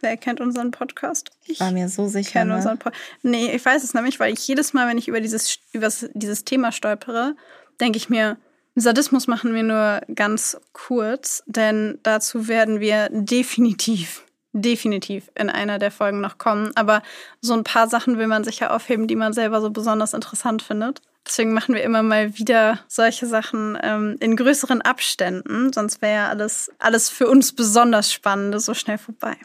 wer 0.01 0.17
kennt 0.17 0.41
unseren 0.41 0.71
Podcast? 0.71 1.31
Ich 1.47 1.61
War 1.61 1.71
mir 1.71 1.89
so 1.89 2.09
sicher. 2.09 2.33
kenne 2.33 2.51
Ne? 2.51 2.57
unseren. 2.57 2.79
Nee, 3.23 3.51
ich 3.53 3.65
weiß 3.65 3.83
es 3.85 3.95
nämlich, 3.95 4.19
weil 4.21 4.33
ich 4.33 4.47
jedes 4.47 4.73
Mal, 4.73 4.89
wenn 4.89 4.99
ich 4.99 5.09
über 5.09 5.21
dieses, 5.21 5.59
über 5.73 5.89
dieses 6.15 6.45
Thema 6.45 6.73
stolpere, 6.73 7.35
denke 7.81 7.97
ich 7.99 8.09
mir, 8.09 8.37
Sadismus 8.75 9.27
machen 9.27 9.55
wir 9.55 9.63
nur 9.63 10.01
ganz 10.15 10.57
kurz, 10.73 11.43
denn 11.47 11.99
dazu 12.03 12.47
werden 12.49 12.81
wir 12.81 13.09
definitiv, 13.11 14.25
definitiv 14.53 15.31
in 15.35 15.51
einer 15.51 15.79
der 15.79 15.91
Folgen 15.91 16.21
noch 16.21 16.39
kommen. 16.39 16.71
Aber 16.77 17.03
so 17.41 17.55
ein 17.55 17.65
paar 17.65 17.89
Sachen 17.89 18.19
will 18.19 18.29
man 18.29 18.45
sicher 18.45 18.73
aufheben, 18.73 19.09
die 19.09 19.17
man 19.17 19.33
selber 19.33 19.61
so 19.61 19.71
besonders 19.71 20.15
interessant 20.15 20.63
findet. 20.63 21.03
Deswegen 21.27 21.53
machen 21.53 21.75
wir 21.75 21.83
immer 21.83 22.03
mal 22.03 22.39
wieder 22.39 22.79
solche 22.89 23.27
Sachen 23.27 23.77
ähm, 23.83 24.17
in 24.21 24.35
größeren 24.35 24.81
Abständen, 24.81 25.73
sonst 25.75 26.01
wäre 26.01 26.15
ja 26.15 26.29
alles, 26.29 26.71
alles 26.79 27.11
für 27.11 27.29
uns 27.29 27.53
besonders 27.53 28.11
Spannende 28.13 28.61
so 28.61 28.73
schnell 28.73 28.97
vorbei. 28.97 29.37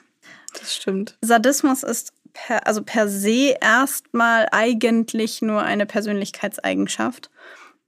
Das 0.60 0.76
stimmt. 0.76 1.18
Sadismus 1.22 1.84
ist 1.84 2.14
per, 2.34 2.68
also 2.68 2.84
per 2.84 3.08
se 3.08 3.56
erstmal 3.62 4.48
eigentlich 4.52 5.42
nur 5.42 5.62
eine 5.62 5.86
Persönlichkeitseigenschaft, 5.86 7.30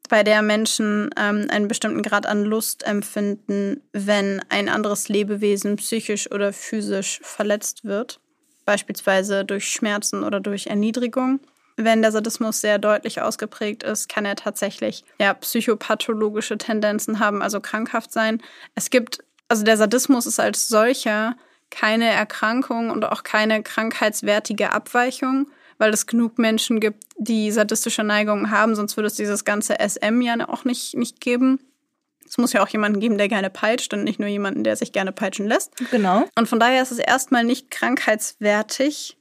bei 0.07 0.23
der 0.23 0.41
Menschen 0.41 1.09
ähm, 1.17 1.47
einen 1.49 1.67
bestimmten 1.67 2.03
Grad 2.03 2.25
an 2.25 2.43
Lust 2.43 2.83
empfinden, 2.83 3.81
wenn 3.91 4.41
ein 4.49 4.69
anderes 4.69 5.09
Lebewesen 5.09 5.77
psychisch 5.77 6.31
oder 6.31 6.53
physisch 6.53 7.19
verletzt 7.23 7.85
wird, 7.85 8.19
beispielsweise 8.65 9.45
durch 9.45 9.67
Schmerzen 9.71 10.23
oder 10.23 10.39
durch 10.39 10.67
Erniedrigung. 10.67 11.39
Wenn 11.77 12.01
der 12.01 12.11
Sadismus 12.11 12.61
sehr 12.61 12.79
deutlich 12.79 13.21
ausgeprägt 13.21 13.83
ist, 13.83 14.07
kann 14.07 14.25
er 14.25 14.35
tatsächlich 14.35 15.03
ja, 15.19 15.33
psychopathologische 15.33 16.57
Tendenzen 16.57 17.19
haben, 17.19 17.41
also 17.41 17.59
krankhaft 17.59 18.13
sein. 18.13 18.41
Es 18.75 18.89
gibt, 18.89 19.23
also 19.49 19.63
der 19.63 19.75
Sadismus 19.75 20.25
ist 20.25 20.39
als 20.39 20.67
solcher 20.67 21.35
keine 21.75 22.09
Erkrankung 22.09 22.89
und 22.89 23.03
auch 23.03 23.23
keine 23.23 23.61
krankheitswertige 23.61 24.71
Abweichung, 24.71 25.47
weil 25.77 25.93
es 25.93 26.07
genug 26.07 26.37
Menschen 26.37 26.79
gibt, 26.79 27.03
die 27.17 27.51
sadistische 27.51 28.03
Neigungen 28.03 28.49
haben, 28.49 28.75
sonst 28.75 28.95
würde 28.95 29.07
es 29.07 29.15
dieses 29.15 29.43
ganze 29.43 29.75
SM 29.79 30.21
ja 30.21 30.47
auch 30.47 30.63
nicht, 30.63 30.95
nicht 30.95 31.19
geben. 31.19 31.59
Es 32.25 32.37
muss 32.37 32.53
ja 32.53 32.63
auch 32.63 32.69
jemanden 32.69 33.01
geben, 33.01 33.17
der 33.17 33.27
gerne 33.27 33.49
peitscht 33.49 33.93
und 33.93 34.05
nicht 34.05 34.19
nur 34.19 34.29
jemanden, 34.29 34.63
der 34.63 34.77
sich 34.77 34.93
gerne 34.93 35.11
peitschen 35.11 35.47
lässt. 35.47 35.73
Genau. 35.91 36.23
Und 36.37 36.47
von 36.47 36.61
daher 36.61 36.81
ist 36.81 36.91
es 36.91 36.97
erstmal 36.97 37.43
nicht 37.43 37.69
krankheitswertig. 37.71 39.17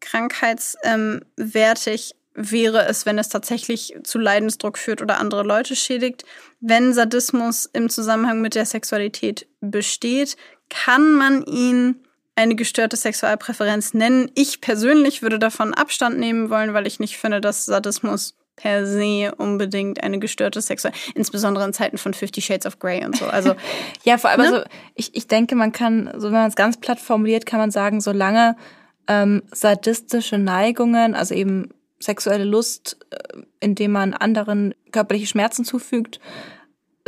Krankheitswertig 0.00 2.14
wäre 2.34 2.86
es, 2.86 3.04
wenn 3.04 3.18
es 3.18 3.28
tatsächlich 3.28 3.94
zu 4.02 4.18
Leidensdruck 4.18 4.78
führt 4.78 5.02
oder 5.02 5.18
andere 5.18 5.42
Leute 5.42 5.76
schädigt. 5.76 6.24
Wenn 6.60 6.94
Sadismus 6.94 7.66
im 7.66 7.90
Zusammenhang 7.90 8.40
mit 8.40 8.54
der 8.54 8.64
Sexualität 8.64 9.46
besteht, 9.60 10.36
kann 10.70 11.12
man 11.14 11.44
ihn 11.44 11.96
eine 12.36 12.54
gestörte 12.54 12.96
Sexualpräferenz 12.96 13.94
nennen. 13.94 14.30
Ich 14.34 14.60
persönlich 14.60 15.22
würde 15.22 15.38
davon 15.38 15.74
Abstand 15.74 16.18
nehmen 16.18 16.50
wollen, 16.50 16.72
weil 16.72 16.86
ich 16.86 17.00
nicht 17.00 17.18
finde, 17.18 17.40
dass 17.40 17.66
Sadismus 17.66 18.34
per 18.54 18.86
se 18.86 19.32
unbedingt 19.36 20.02
eine 20.02 20.18
gestörte 20.18 20.60
Sexual, 20.60 20.92
insbesondere 21.14 21.64
in 21.64 21.72
Zeiten 21.72 21.96
von 21.98 22.12
Fifty 22.12 22.40
Shades 22.40 22.66
of 22.66 22.78
Grey 22.78 23.04
und 23.04 23.16
so. 23.16 23.26
Also 23.26 23.54
Ja, 24.04 24.18
vor 24.18 24.30
allem, 24.30 24.40
Ne? 24.40 24.46
also 24.46 24.64
ich, 24.94 25.14
ich 25.14 25.26
denke, 25.28 25.54
man 25.54 25.72
kann, 25.72 26.10
so 26.16 26.26
wenn 26.28 26.32
man 26.32 26.48
es 26.48 26.56
ganz 26.56 26.76
platt 26.76 27.00
formuliert, 27.00 27.46
kann 27.46 27.60
man 27.60 27.70
sagen, 27.70 28.00
solange 28.00 28.56
ähm, 29.06 29.42
sadistische 29.52 30.38
Neigungen, 30.38 31.14
also 31.14 31.34
eben 31.34 31.70
sexuelle 32.00 32.44
Lust, 32.44 32.98
äh, 33.10 33.16
indem 33.60 33.92
man 33.92 34.14
anderen 34.14 34.74
körperliche 34.92 35.26
Schmerzen 35.26 35.64
zufügt, 35.64 36.20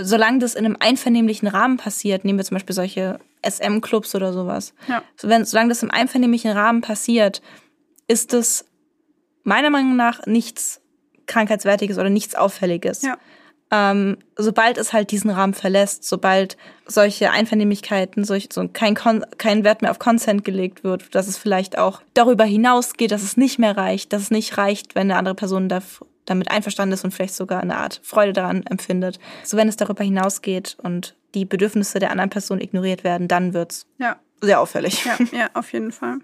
solange 0.04 0.38
das 0.38 0.54
in 0.54 0.64
einem 0.64 0.76
einvernehmlichen 0.78 1.48
Rahmen 1.48 1.76
passiert, 1.76 2.24
nehmen 2.24 2.38
wir 2.38 2.44
zum 2.44 2.56
Beispiel 2.56 2.74
solche 2.74 3.18
SM-Clubs 3.46 4.14
oder 4.14 4.32
sowas, 4.32 4.74
Ja. 4.88 5.02
wenn, 5.22 5.44
solange 5.44 5.70
das 5.70 5.82
im 5.82 5.90
einvernehmlichen 5.90 6.50
Rahmen 6.52 6.80
passiert, 6.82 7.40
ist 8.06 8.34
es 8.34 8.66
meiner 9.44 9.70
Meinung 9.70 9.96
nach 9.96 10.26
nichts 10.26 10.80
Krankheitswertiges 11.26 11.96
oder 11.98 12.10
nichts 12.10 12.34
Auffälliges. 12.34 13.02
Ja. 13.02 13.16
Ähm, 13.72 14.18
sobald 14.36 14.78
es 14.78 14.92
halt 14.92 15.12
diesen 15.12 15.30
Rahmen 15.30 15.54
verlässt, 15.54 16.02
sobald 16.04 16.56
solche 16.86 17.30
Einvernehmlichkeiten, 17.30 18.24
solch, 18.24 18.48
so 18.52 18.66
kein, 18.66 18.96
Kon 18.96 19.24
kein 19.38 19.62
Wert 19.62 19.80
mehr 19.82 19.92
auf 19.92 20.00
Consent 20.00 20.44
gelegt 20.44 20.82
wird, 20.82 21.14
dass 21.14 21.28
es 21.28 21.38
vielleicht 21.38 21.78
auch 21.78 22.02
darüber 22.12 22.44
hinausgeht, 22.44 23.12
dass 23.12 23.22
es 23.22 23.36
nicht 23.36 23.60
mehr 23.60 23.76
reicht, 23.76 24.12
dass 24.12 24.22
es 24.22 24.30
nicht 24.32 24.58
reicht, 24.58 24.96
wenn 24.96 25.02
eine 25.08 25.16
andere 25.16 25.36
Person 25.36 25.68
da, 25.68 25.80
damit 26.30 26.50
einverstanden 26.50 26.94
ist 26.94 27.04
und 27.04 27.12
vielleicht 27.12 27.34
sogar 27.34 27.60
eine 27.60 27.76
Art 27.76 28.00
Freude 28.02 28.32
daran 28.32 28.64
empfindet. 28.66 29.18
So 29.44 29.56
wenn 29.56 29.68
es 29.68 29.76
darüber 29.76 30.04
hinausgeht 30.04 30.76
und 30.82 31.16
die 31.34 31.44
Bedürfnisse 31.44 31.98
der 31.98 32.10
anderen 32.10 32.30
Person 32.30 32.60
ignoriert 32.60 33.04
werden, 33.04 33.28
dann 33.28 33.52
wird's 33.54 33.86
ja. 33.98 34.16
sehr 34.40 34.60
auffällig. 34.60 35.04
Ja, 35.04 35.18
ja, 35.32 35.50
auf 35.54 35.72
jeden 35.72 35.92
Fall. 35.92 36.18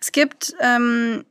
Es 0.00 0.12
gibt 0.12 0.54
ähm, 0.60 1.24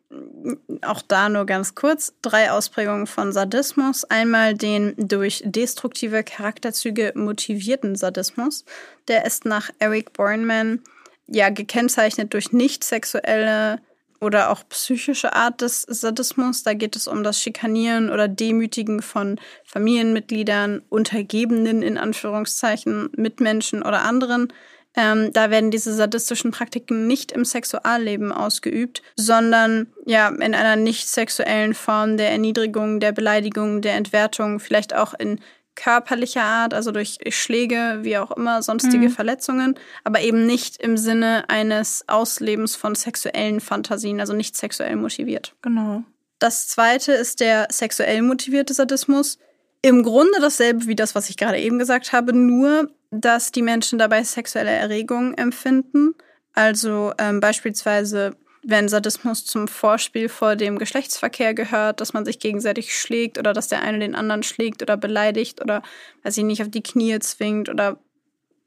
auch 0.81 1.01
da 1.01 1.29
nur 1.29 1.45
ganz 1.45 1.75
kurz 1.75 2.13
drei 2.21 2.51
Ausprägungen 2.51 3.07
von 3.07 3.31
Sadismus. 3.31 4.03
Einmal 4.03 4.53
den 4.53 4.93
durch 4.97 5.41
destruktive 5.45 6.23
Charakterzüge 6.23 7.13
motivierten 7.15 7.95
Sadismus. 7.95 8.65
Der 9.07 9.25
ist 9.25 9.45
nach 9.45 9.69
Eric 9.79 10.13
Bornman 10.13 10.81
ja 11.27 11.49
gekennzeichnet 11.49 12.33
durch 12.33 12.51
nicht 12.51 12.83
sexuelle 12.83 13.79
oder 14.25 14.49
auch 14.49 14.67
psychische 14.69 15.33
Art 15.33 15.61
des 15.61 15.83
Sadismus. 15.83 16.63
Da 16.63 16.73
geht 16.73 16.95
es 16.95 17.07
um 17.07 17.23
das 17.23 17.39
Schikanieren 17.39 18.09
oder 18.09 18.27
Demütigen 18.27 19.01
von 19.01 19.39
Familienmitgliedern, 19.63 20.81
Untergebenen 20.89 21.81
in 21.81 21.97
Anführungszeichen, 21.97 23.09
Mitmenschen 23.15 23.83
oder 23.83 24.01
anderen. 24.01 24.51
Ähm, 24.97 25.31
da 25.33 25.49
werden 25.49 25.71
diese 25.71 25.93
sadistischen 25.93 26.51
Praktiken 26.51 27.05
nicht 27.05 27.31
im 27.33 27.45
Sexualleben 27.45 28.31
ausgeübt, 28.31 29.01
sondern 29.15 29.87
ja 30.05 30.29
in 30.29 30.55
einer 30.55 30.77
nicht 30.77 31.07
sexuellen 31.07 31.73
Form 31.73 32.17
der 32.17 32.31
Erniedrigung, 32.31 32.99
der 32.99 33.11
Beleidigung, 33.11 33.81
der 33.81 33.95
Entwertung, 33.95 34.59
vielleicht 34.59 34.95
auch 34.95 35.13
in 35.13 35.39
körperlicher 35.75 36.43
Art, 36.43 36.73
also 36.73 36.91
durch 36.91 37.17
Schläge, 37.29 37.99
wie 38.01 38.17
auch 38.17 38.31
immer, 38.31 38.61
sonstige 38.63 39.09
Verletzungen, 39.09 39.75
aber 40.03 40.21
eben 40.21 40.45
nicht 40.45 40.77
im 40.77 40.97
Sinne 40.97 41.49
eines 41.49 42.05
Auslebens 42.07 42.75
von 42.75 42.95
sexuellen 42.95 43.59
Fantasien, 43.59 44.19
also 44.19 44.33
nicht 44.33 44.55
sexuell 44.55 44.95
motiviert. 44.95 45.53
Genau. 45.61 46.03
Das 46.39 46.67
zweite 46.67 47.13
ist 47.13 47.39
der 47.39 47.67
sexuell 47.71 48.21
motivierte 48.21 48.73
Sadismus. 48.73 49.39
Im 49.81 50.03
Grunde 50.03 50.39
dasselbe 50.41 50.87
wie 50.87 50.95
das, 50.95 51.15
was 51.15 51.29
ich 51.29 51.37
gerade 51.37 51.59
eben 51.59 51.79
gesagt 51.79 52.11
habe, 52.11 52.33
nur 52.33 52.89
dass 53.11 53.51
die 53.51 53.61
Menschen 53.61 53.99
dabei 53.99 54.23
sexuelle 54.23 54.71
Erregung 54.71 55.33
empfinden. 55.35 56.15
Also 56.53 57.13
ähm, 57.17 57.39
beispielsweise, 57.39 58.35
wenn 58.67 58.89
Sadismus 58.89 59.45
zum 59.45 59.67
Vorspiel 59.67 60.27
vor 60.27 60.55
dem 60.55 60.79
Geschlechtsverkehr 60.79 61.53
gehört, 61.53 62.01
dass 62.01 62.13
man 62.13 62.25
sich 62.25 62.39
gegenseitig 62.39 62.97
schlägt 62.97 63.37
oder 63.37 63.53
dass 63.53 63.67
der 63.67 63.81
eine 63.81 63.99
den 63.99 64.15
anderen 64.15 64.41
schlägt 64.41 64.81
oder 64.81 64.97
beleidigt 64.97 65.61
oder, 65.61 65.83
weiß 66.23 66.37
ich 66.37 66.43
nicht, 66.43 66.63
auf 66.63 66.69
die 66.69 66.81
Knie 66.81 67.19
zwingt 67.19 67.69
oder 67.69 67.99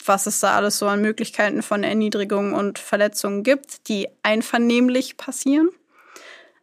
was 0.05 0.27
es 0.27 0.39
da 0.39 0.57
alles 0.57 0.79
so 0.79 0.87
an 0.87 1.03
Möglichkeiten 1.03 1.63
von 1.63 1.83
Erniedrigung 1.83 2.55
und 2.55 2.79
Verletzungen 2.79 3.43
gibt, 3.43 3.89
die 3.89 4.09
einvernehmlich 4.23 5.17
passieren. 5.17 5.69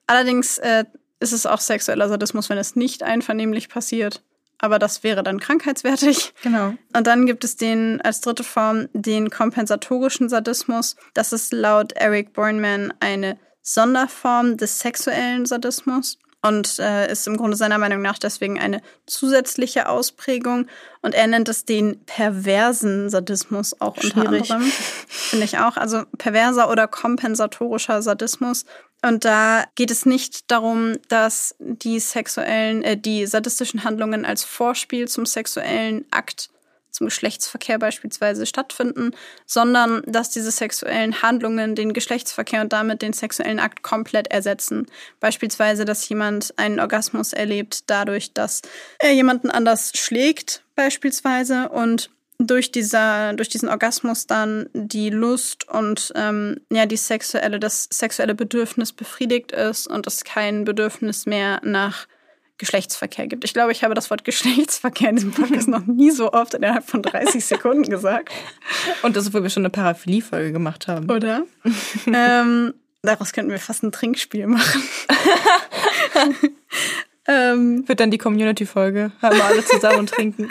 Allerdings 0.08 0.58
äh, 0.60 0.86
ist 1.20 1.34
es 1.34 1.46
auch 1.46 1.60
sexueller 1.60 2.08
Sadismus, 2.08 2.50
wenn 2.50 2.58
es 2.58 2.78
nicht 2.78 3.04
einvernehmlich 3.04 3.68
passiert. 3.68 4.24
Aber 4.66 4.80
das 4.80 5.04
wäre 5.04 5.22
dann 5.22 5.40
krankheitswertig. 5.40 6.34
Genau. 6.42 6.74
Und 6.96 7.06
dann 7.06 7.28
gibt 7.28 7.44
es 7.44 7.56
den 7.56 8.02
als 8.02 8.22
dritte 8.22 8.44
Form 8.44 8.88
den 8.94 9.30
kompensatorischen 9.30 10.28
Sadismus. 10.28 10.96
Das 11.14 11.34
ist 11.34 11.54
laut 11.54 11.92
Eric 11.92 12.34
Bornman 12.34 12.92
eine 13.00 13.38
Sonderform 13.62 14.58
des 14.58 14.80
sexuellen 14.80 15.46
Sadismus 15.46 16.18
und 16.48 16.78
äh, 16.78 17.12
ist 17.12 17.26
im 17.28 17.38
Grunde 17.38 17.58
seiner 17.58 17.80
Meinung 17.80 18.02
nach 18.02 18.20
deswegen 18.20 18.60
eine 18.60 18.82
zusätzliche 19.08 19.90
Ausprägung. 19.90 20.68
Und 21.02 21.16
er 21.16 21.26
nennt 21.28 21.50
es 21.50 21.66
den 21.66 22.00
perversen 22.06 23.10
Sadismus 23.10 23.80
auch 23.82 23.98
Schwierig. 23.98 24.16
unter 24.16 24.28
anderem. 24.30 24.72
Finde 25.08 25.46
ich 25.46 25.58
auch. 25.58 25.76
Also 25.78 26.04
perverser 26.18 26.70
oder 26.70 26.88
kompensatorischer 26.88 28.02
Sadismus. 28.04 28.66
Und 29.02 29.26
da 29.26 29.66
geht 29.76 29.90
es 29.90 30.06
nicht 30.06 30.52
darum, 30.52 30.94
dass 31.08 31.56
die 31.60 32.00
sexuellen, 32.00 32.84
äh, 32.84 32.98
die 32.98 33.26
sadistischen 33.26 33.84
Handlungen 33.84 34.24
als 34.24 34.44
Vorspiel 34.44 35.08
zum 35.08 35.26
sexuellen 35.26 36.06
Akt 36.12 36.50
zum 36.96 37.08
Geschlechtsverkehr 37.08 37.78
beispielsweise 37.78 38.46
stattfinden, 38.46 39.12
sondern 39.46 40.02
dass 40.08 40.32
diese 40.32 40.52
sexuellen 40.52 41.22
Handlungen 41.22 41.76
den 41.76 41.94
Geschlechtsverkehr 41.94 42.62
und 42.62 42.74
damit 42.74 43.02
den 43.02 43.14
sexuellen 43.14 43.60
Akt 43.60 43.84
komplett 43.84 44.28
ersetzen. 44.32 44.88
Beispielsweise, 45.20 45.86
dass 45.86 46.08
jemand 46.10 46.58
einen 46.58 46.80
Orgasmus 46.80 47.34
erlebt 47.34 47.90
dadurch, 47.90 48.34
dass 48.34 48.62
er 49.00 49.14
jemanden 49.14 49.50
anders 49.52 49.92
schlägt, 49.96 50.64
beispielsweise, 50.76 51.70
und 51.70 52.10
durch 52.38 52.72
dieser, 52.72 53.34
durch 53.34 53.50
diesen 53.50 53.70
Orgasmus 53.70 54.28
dann 54.28 54.70
die 54.74 55.10
Lust 55.10 55.70
und 55.70 56.12
ähm, 56.16 56.60
ja 56.70 56.86
die 56.86 56.98
sexuelle, 56.98 57.60
das 57.60 57.88
sexuelle 57.90 58.36
Bedürfnis 58.36 58.92
befriedigt 58.92 59.52
ist 59.52 59.88
und 59.88 60.06
es 60.06 60.24
kein 60.24 60.66
Bedürfnis 60.66 61.26
mehr 61.26 61.62
nach 61.64 62.08
Geschlechtsverkehr 62.58 63.28
gibt. 63.28 63.44
Ich 63.44 63.54
glaube, 63.54 63.72
ich 63.72 63.84
habe 63.84 63.94
das 63.94 64.10
Wort 64.10 64.24
Geschlechtsverkehr 64.24 65.10
in 65.10 65.16
diesem 65.18 65.32
Podcast 65.32 65.68
noch 65.68 65.86
nie 65.86 66.12
so 66.12 66.32
oft 66.32 66.54
innerhalb 66.54 66.90
von 66.90 67.02
30 67.02 67.44
Sekunden 67.46 67.90
gesagt. 67.90 68.30
Und 69.02 69.16
das, 69.16 69.28
obwohl 69.28 69.44
wir 69.44 69.50
schon 69.50 69.62
eine 69.62 69.70
Paraphilie-Folge 69.70 70.54
gemacht 70.54 70.88
haben. 70.88 71.10
Oder? 71.12 71.44
ähm, 72.08 72.74
daraus 73.02 73.34
könnten 73.34 73.52
wir 73.52 73.60
fast 73.60 73.84
ein 73.84 73.92
Trinkspiel 73.92 74.48
machen. 74.48 74.84
ähm, 77.28 77.88
Wird 77.88 78.00
dann 78.00 78.12
die 78.12 78.18
Community-Folge. 78.18 79.12
Haben 79.22 79.38
wir 79.38 79.46
alle 79.46 79.66
zusammen 79.66 80.00
und 80.00 80.12
trinken. 80.12 80.50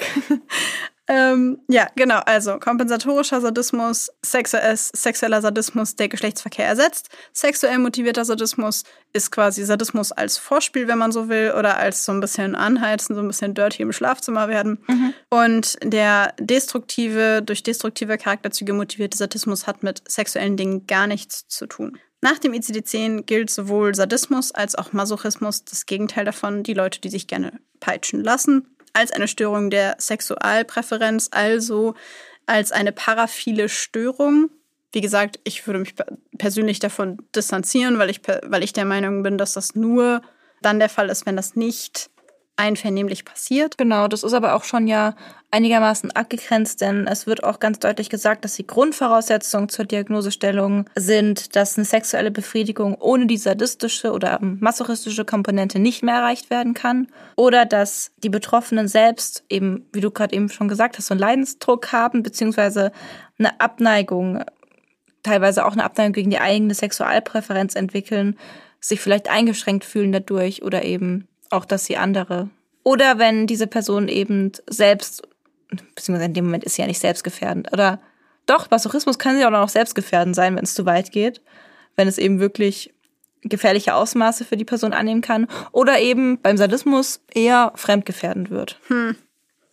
Ähm, 1.06 1.58
ja, 1.68 1.88
genau. 1.96 2.20
Also 2.24 2.58
kompensatorischer 2.58 3.40
Sadismus, 3.40 4.10
sexueller 4.22 5.42
Sadismus, 5.42 5.96
der 5.96 6.08
Geschlechtsverkehr 6.08 6.66
ersetzt. 6.66 7.10
Sexuell 7.32 7.78
motivierter 7.78 8.24
Sadismus 8.24 8.84
ist 9.12 9.30
quasi 9.30 9.64
Sadismus 9.64 10.12
als 10.12 10.38
Vorspiel, 10.38 10.88
wenn 10.88 10.98
man 10.98 11.12
so 11.12 11.28
will, 11.28 11.52
oder 11.58 11.76
als 11.76 12.06
so 12.06 12.12
ein 12.12 12.20
bisschen 12.20 12.54
anheizen, 12.54 13.14
so 13.14 13.20
ein 13.20 13.28
bisschen 13.28 13.54
dirty 13.54 13.82
im 13.82 13.92
Schlafzimmer 13.92 14.48
werden. 14.48 14.78
Mhm. 14.88 15.14
Und 15.28 15.76
der 15.84 16.34
destruktive, 16.40 17.42
durch 17.42 17.62
destruktive 17.62 18.16
Charakterzüge 18.16 18.72
motivierte 18.72 19.18
Sadismus 19.18 19.66
hat 19.66 19.82
mit 19.82 20.02
sexuellen 20.08 20.56
Dingen 20.56 20.86
gar 20.86 21.06
nichts 21.06 21.46
zu 21.48 21.66
tun. 21.66 21.98
Nach 22.22 22.38
dem 22.38 22.54
ICD-10 22.54 23.24
gilt 23.24 23.50
sowohl 23.50 23.94
Sadismus 23.94 24.52
als 24.52 24.74
auch 24.74 24.94
Masochismus 24.94 25.66
das 25.66 25.84
Gegenteil 25.84 26.24
davon, 26.24 26.62
die 26.62 26.72
Leute, 26.72 26.98
die 26.98 27.10
sich 27.10 27.26
gerne 27.26 27.60
peitschen 27.80 28.24
lassen 28.24 28.74
als 28.94 29.10
eine 29.10 29.28
Störung 29.28 29.68
der 29.68 29.96
Sexualpräferenz, 29.98 31.28
also 31.30 31.94
als 32.46 32.72
eine 32.72 32.92
paraphile 32.92 33.68
Störung. 33.68 34.50
Wie 34.92 35.00
gesagt, 35.00 35.40
ich 35.44 35.66
würde 35.66 35.80
mich 35.80 35.94
persönlich 36.38 36.78
davon 36.78 37.18
distanzieren, 37.34 37.98
weil 37.98 38.08
ich, 38.08 38.20
weil 38.44 38.62
ich 38.62 38.72
der 38.72 38.84
Meinung 38.84 39.22
bin, 39.22 39.36
dass 39.36 39.52
das 39.52 39.74
nur 39.74 40.22
dann 40.62 40.78
der 40.78 40.88
Fall 40.88 41.10
ist, 41.10 41.26
wenn 41.26 41.36
das 41.36 41.56
nicht 41.56 42.10
einvernehmlich 42.56 43.24
passiert. 43.24 43.78
Genau, 43.78 44.06
das 44.06 44.22
ist 44.22 44.32
aber 44.32 44.54
auch 44.54 44.64
schon 44.64 44.86
ja 44.86 45.14
einigermaßen 45.50 46.10
abgegrenzt, 46.12 46.80
denn 46.80 47.06
es 47.06 47.26
wird 47.26 47.44
auch 47.44 47.60
ganz 47.60 47.78
deutlich 47.78 48.10
gesagt, 48.10 48.44
dass 48.44 48.54
die 48.54 48.66
Grundvoraussetzungen 48.66 49.68
zur 49.68 49.84
Diagnosestellung 49.84 50.88
sind, 50.94 51.56
dass 51.56 51.76
eine 51.76 51.84
sexuelle 51.84 52.30
Befriedigung 52.30 52.96
ohne 53.00 53.26
die 53.26 53.36
sadistische 53.36 54.12
oder 54.12 54.38
masochistische 54.40 55.24
Komponente 55.24 55.78
nicht 55.78 56.02
mehr 56.02 56.16
erreicht 56.16 56.50
werden 56.50 56.74
kann 56.74 57.08
oder 57.36 57.66
dass 57.66 58.12
die 58.18 58.30
Betroffenen 58.30 58.88
selbst 58.88 59.44
eben, 59.48 59.86
wie 59.92 60.00
du 60.00 60.10
gerade 60.10 60.34
eben 60.34 60.48
schon 60.48 60.68
gesagt 60.68 60.98
hast, 60.98 61.06
so 61.06 61.14
einen 61.14 61.20
Leidensdruck 61.20 61.92
haben 61.92 62.22
beziehungsweise 62.22 62.92
eine 63.38 63.60
Abneigung, 63.60 64.44
teilweise 65.22 65.64
auch 65.64 65.72
eine 65.72 65.84
Abneigung 65.84 66.12
gegen 66.12 66.30
die 66.30 66.40
eigene 66.40 66.74
Sexualpräferenz 66.74 67.74
entwickeln, 67.74 68.38
sich 68.80 69.00
vielleicht 69.00 69.30
eingeschränkt 69.30 69.84
fühlen 69.84 70.12
dadurch 70.12 70.62
oder 70.62 70.84
eben 70.84 71.26
auch, 71.50 71.64
dass 71.64 71.84
sie 71.84 71.96
andere. 71.96 72.48
Oder 72.82 73.18
wenn 73.18 73.46
diese 73.46 73.66
Person 73.66 74.08
eben 74.08 74.52
selbst, 74.68 75.22
beziehungsweise 75.68 76.26
in 76.26 76.34
dem 76.34 76.44
Moment 76.44 76.64
ist 76.64 76.74
sie 76.74 76.82
ja 76.82 76.88
nicht 76.88 77.00
selbstgefährdend. 77.00 77.72
Oder 77.72 78.00
doch, 78.46 78.70
Masochismus 78.70 79.18
kann 79.18 79.36
sie 79.36 79.44
auch 79.44 79.50
noch 79.50 79.68
selbstgefährdend 79.68 80.36
sein, 80.36 80.54
wenn 80.56 80.64
es 80.64 80.74
zu 80.74 80.84
weit 80.84 81.12
geht. 81.12 81.40
Wenn 81.96 82.08
es 82.08 82.18
eben 82.18 82.40
wirklich 82.40 82.92
gefährliche 83.42 83.94
Ausmaße 83.94 84.44
für 84.44 84.56
die 84.56 84.64
Person 84.64 84.92
annehmen 84.92 85.20
kann. 85.20 85.46
Oder 85.72 86.00
eben 86.00 86.40
beim 86.40 86.56
Sadismus 86.56 87.20
eher 87.32 87.72
fremdgefährdend 87.76 88.50
wird. 88.50 88.78
Hm. 88.88 89.16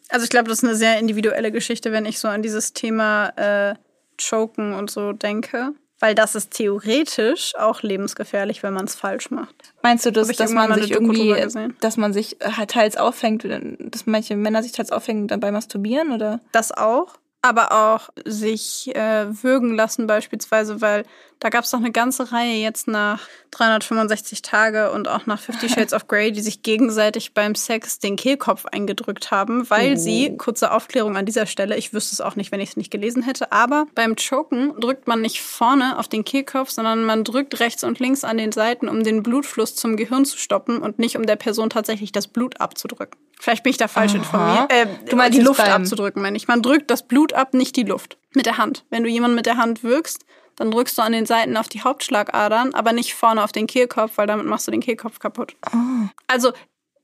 Also 0.09 0.25
ich 0.25 0.29
glaube, 0.29 0.49
das 0.49 0.59
ist 0.59 0.65
eine 0.65 0.75
sehr 0.75 0.99
individuelle 0.99 1.51
Geschichte, 1.51 1.91
wenn 1.91 2.05
ich 2.05 2.19
so 2.19 2.27
an 2.27 2.41
dieses 2.41 2.73
Thema 2.73 3.29
äh, 3.37 3.75
Choken 4.21 4.73
und 4.73 4.91
so 4.91 5.13
denke. 5.13 5.73
Weil 6.01 6.15
das 6.15 6.35
ist 6.35 6.51
theoretisch 6.51 7.53
auch 7.55 7.83
lebensgefährlich, 7.83 8.63
wenn 8.63 8.73
man 8.73 8.85
es 8.85 8.95
falsch 8.95 9.31
macht. 9.31 9.55
Meinst 9.83 10.05
du, 10.05 10.11
das, 10.11 10.27
dass 10.29 10.51
man 10.51 10.73
sich 10.73 10.91
irgendwie, 10.91 11.35
dass 11.79 11.95
man 11.95 12.11
sich 12.11 12.37
halt 12.41 12.71
teils 12.71 12.97
auffängt, 12.97 13.45
dass 13.45 14.05
manche 14.07 14.35
Männer 14.35 14.63
sich 14.63 14.73
teils 14.73 14.91
auffängen 14.91 15.27
dabei 15.27 15.51
masturbieren 15.51 16.11
oder? 16.11 16.41
Das 16.51 16.71
auch 16.71 17.15
aber 17.41 17.71
auch 17.71 18.09
sich 18.23 18.95
äh, 18.95 19.25
würgen 19.43 19.73
lassen 19.73 20.07
beispielsweise, 20.07 20.81
weil 20.81 21.05
da 21.41 21.49
gab 21.49 21.63
es 21.63 21.71
doch 21.71 21.79
eine 21.79 21.91
ganze 21.91 22.31
Reihe 22.31 22.61
jetzt 22.61 22.87
nach 22.87 23.27
365 23.49 24.43
Tage 24.43 24.91
und 24.91 25.07
auch 25.07 25.25
nach 25.25 25.39
Fifty 25.39 25.69
Shades 25.69 25.91
of 25.91 26.07
Grey, 26.07 26.31
die 26.31 26.39
sich 26.39 26.61
gegenseitig 26.61 27.33
beim 27.33 27.55
Sex 27.55 27.97
den 27.97 28.15
Kehlkopf 28.15 28.67
eingedrückt 28.67 29.31
haben, 29.31 29.67
weil 29.69 29.93
oh. 29.93 29.97
sie, 29.97 30.37
kurze 30.37 30.71
Aufklärung 30.71 31.17
an 31.17 31.25
dieser 31.25 31.47
Stelle, 31.47 31.75
ich 31.77 31.93
wüsste 31.93 32.13
es 32.13 32.21
auch 32.21 32.35
nicht, 32.35 32.51
wenn 32.51 32.59
ich 32.59 32.69
es 32.69 32.77
nicht 32.77 32.91
gelesen 32.91 33.23
hätte, 33.23 33.51
aber 33.51 33.87
beim 33.95 34.15
Choken 34.15 34.79
drückt 34.79 35.07
man 35.07 35.21
nicht 35.21 35.41
vorne 35.41 35.97
auf 35.97 36.07
den 36.07 36.23
Kehlkopf, 36.23 36.69
sondern 36.69 37.03
man 37.05 37.23
drückt 37.23 37.59
rechts 37.59 37.83
und 37.83 37.99
links 37.99 38.23
an 38.23 38.37
den 38.37 38.51
Seiten, 38.51 38.87
um 38.87 39.03
den 39.03 39.23
Blutfluss 39.23 39.75
zum 39.75 39.97
Gehirn 39.97 40.25
zu 40.25 40.37
stoppen 40.37 40.77
und 40.77 40.99
nicht 40.99 41.17
um 41.17 41.25
der 41.25 41.37
Person 41.37 41.71
tatsächlich 41.71 42.11
das 42.11 42.27
Blut 42.27 42.61
abzudrücken. 42.61 43.19
Vielleicht 43.39 43.63
bin 43.63 43.71
ich 43.71 43.77
da 43.77 43.87
falsch 43.87 44.11
Aha. 44.11 44.19
informiert. 44.19 44.71
Äh, 44.71 44.85
du 45.09 45.15
meinst 45.15 45.35
die 45.35 45.41
Luft 45.41 45.61
abzudrücken, 45.61 46.21
meine 46.21 46.37
ich. 46.37 46.47
Man 46.47 46.61
drückt 46.61 46.91
das 46.91 47.07
Blut 47.07 47.33
ab, 47.33 47.55
nicht 47.55 47.75
die 47.75 47.83
Luft. 47.83 48.19
Mit 48.35 48.45
der 48.45 48.59
Hand. 48.59 48.85
Wenn 48.91 49.03
du 49.03 49.09
jemanden 49.09 49.35
mit 49.35 49.47
der 49.47 49.57
Hand 49.57 49.83
wirkst, 49.83 50.23
dann 50.55 50.71
drückst 50.71 50.97
du 50.97 51.01
an 51.01 51.11
den 51.11 51.25
Seiten 51.25 51.57
auf 51.57 51.69
die 51.69 51.81
Hauptschlagadern, 51.81 52.73
aber 52.73 52.93
nicht 52.93 53.13
vorne 53.13 53.43
auf 53.43 53.51
den 53.51 53.67
Kehlkopf, 53.67 54.13
weil 54.17 54.27
damit 54.27 54.45
machst 54.45 54.67
du 54.67 54.71
den 54.71 54.81
Kehlkopf 54.81 55.19
kaputt. 55.19 55.55
Oh. 55.73 56.07
Also 56.27 56.51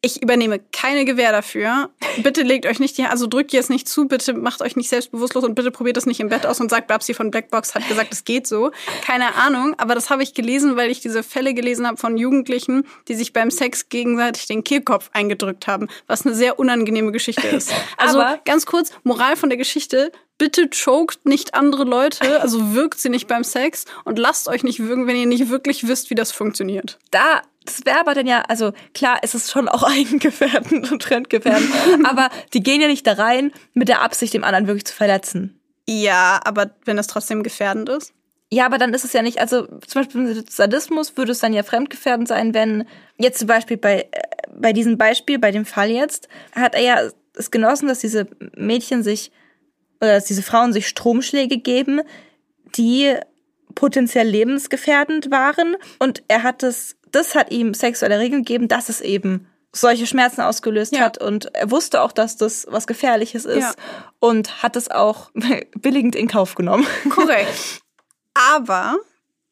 ich 0.01 0.21
übernehme 0.21 0.59
keine 0.71 1.05
Gewähr 1.05 1.31
dafür. 1.31 1.89
Bitte 2.17 2.43
legt 2.43 2.65
euch 2.65 2.79
nicht 2.79 2.97
die, 2.97 3.05
also 3.05 3.25
drückt 3.25 3.51
jetzt 3.51 3.69
nicht 3.69 3.89
zu, 3.89 4.07
bitte 4.07 4.33
macht 4.33 4.61
euch 4.61 4.75
nicht 4.75 4.89
selbstbewusstlos 4.89 5.43
und 5.43 5.55
bitte 5.55 5.71
probiert 5.71 5.97
das 5.97 6.05
nicht 6.05 6.19
im 6.19 6.29
Bett 6.29 6.45
aus 6.45 6.59
und 6.59 6.69
sagt, 6.69 6.87
Babsi 6.87 7.13
von 7.13 7.31
Blackbox 7.31 7.73
hat 7.73 7.87
gesagt, 7.87 8.13
es 8.13 8.23
geht 8.23 8.45
so. 8.45 8.71
Keine 9.03 9.35
Ahnung, 9.35 9.73
aber 9.77 9.95
das 9.95 10.09
habe 10.09 10.21
ich 10.21 10.33
gelesen, 10.35 10.75
weil 10.75 10.91
ich 10.91 10.99
diese 10.99 11.23
Fälle 11.23 11.53
gelesen 11.53 11.87
habe 11.87 11.97
von 11.97 12.15
Jugendlichen, 12.15 12.85
die 13.07 13.15
sich 13.15 13.33
beim 13.33 13.49
Sex 13.49 13.89
gegenseitig 13.89 14.45
den 14.45 14.63
Kehlkopf 14.63 15.09
eingedrückt 15.13 15.65
haben, 15.65 15.87
was 16.05 16.25
eine 16.25 16.35
sehr 16.35 16.59
unangenehme 16.59 17.11
Geschichte 17.11 17.47
ist. 17.47 17.71
Also 17.97 18.19
aber 18.19 18.39
ganz 18.45 18.65
kurz, 18.65 18.91
Moral 19.03 19.35
von 19.35 19.49
der 19.49 19.57
Geschichte, 19.57 20.11
bitte 20.37 20.69
choked 20.69 21.25
nicht 21.25 21.55
andere 21.55 21.83
Leute, 21.83 22.41
also 22.41 22.73
wirkt 22.73 22.99
sie 22.99 23.09
nicht 23.09 23.27
beim 23.27 23.43
Sex 23.43 23.85
und 24.03 24.19
lasst 24.19 24.47
euch 24.47 24.63
nicht 24.63 24.79
wirken, 24.79 25.07
wenn 25.07 25.15
ihr 25.15 25.25
nicht 25.25 25.49
wirklich 25.49 25.87
wisst, 25.87 26.09
wie 26.09 26.15
das 26.15 26.31
funktioniert. 26.31 26.99
Da 27.11 27.41
das 27.67 27.85
wäre 27.85 27.99
aber 27.99 28.13
dann 28.13 28.27
ja, 28.27 28.41
also 28.47 28.73
klar, 28.93 29.19
es 29.21 29.35
ist 29.35 29.51
schon 29.51 29.67
auch 29.67 29.83
eigengefährdend 29.89 30.91
und 30.91 31.03
fremdgefährdend, 31.03 31.69
aber 32.05 32.29
die 32.53 32.63
gehen 32.63 32.81
ja 32.81 32.87
nicht 32.87 33.05
da 33.05 33.13
rein 33.13 33.51
mit 33.73 33.89
der 33.89 34.01
Absicht, 34.01 34.33
dem 34.33 34.43
anderen 34.43 34.67
wirklich 34.67 34.85
zu 34.85 34.95
verletzen. 34.95 35.59
Ja, 35.87 36.39
aber 36.43 36.71
wenn 36.85 36.97
es 36.97 37.07
trotzdem 37.07 37.43
gefährdend 37.43 37.89
ist? 37.89 38.13
Ja, 38.51 38.65
aber 38.65 38.77
dann 38.77 38.93
ist 38.93 39.03
es 39.03 39.13
ja 39.13 39.21
nicht, 39.21 39.39
also 39.39 39.67
zum 39.85 40.01
Beispiel 40.01 40.21
mit 40.21 40.51
Sadismus 40.51 41.17
würde 41.17 41.33
es 41.33 41.39
dann 41.39 41.53
ja 41.53 41.63
fremdgefährdend 41.63 42.29
sein, 42.29 42.53
wenn 42.53 42.87
jetzt 43.17 43.39
zum 43.39 43.47
Beispiel 43.47 43.77
bei, 43.77 44.07
äh, 44.11 44.21
bei 44.53 44.71
diesem 44.71 44.97
Beispiel, 44.97 45.37
bei 45.37 45.51
dem 45.51 45.65
Fall 45.65 45.91
jetzt, 45.91 46.29
hat 46.53 46.73
er 46.73 46.81
ja 46.81 47.09
es 47.33 47.51
genossen, 47.51 47.87
dass 47.87 47.99
diese 47.99 48.27
Mädchen 48.55 49.03
sich, 49.03 49.31
oder 50.01 50.13
dass 50.13 50.25
diese 50.25 50.43
Frauen 50.43 50.71
sich 50.71 50.87
Stromschläge 50.87 51.57
geben, 51.57 52.01
die 52.75 53.15
potenziell 53.77 54.27
lebensgefährdend 54.27 55.29
waren 55.31 55.75
und 55.99 56.23
er 56.27 56.41
hat 56.43 56.63
es 56.63 56.95
das 57.11 57.35
hat 57.35 57.51
ihm 57.51 57.73
sexuelle 57.73 58.19
Regeln 58.19 58.43
gegeben, 58.43 58.67
dass 58.67 58.89
es 58.89 58.99
eben 59.01 59.47
solche 59.71 60.07
Schmerzen 60.07 60.41
ausgelöst 60.41 60.93
Ja. 60.95 61.01
hat 61.01 61.19
und 61.21 61.53
er 61.55 61.69
wusste 61.71 62.01
auch, 62.01 62.11
dass 62.11 62.35
das 62.37 62.65
was 62.69 62.87
Gefährliches 62.87 63.45
ist 63.45 63.61
Ja. 63.63 63.73
und 64.19 64.61
hat 64.63 64.75
es 64.75 64.89
auch 64.89 65.29
billigend 65.75 66.15
in 66.15 66.27
Kauf 66.27 66.55
genommen. 66.55 66.85
Korrekt. 67.09 67.81
Aber 68.33 68.97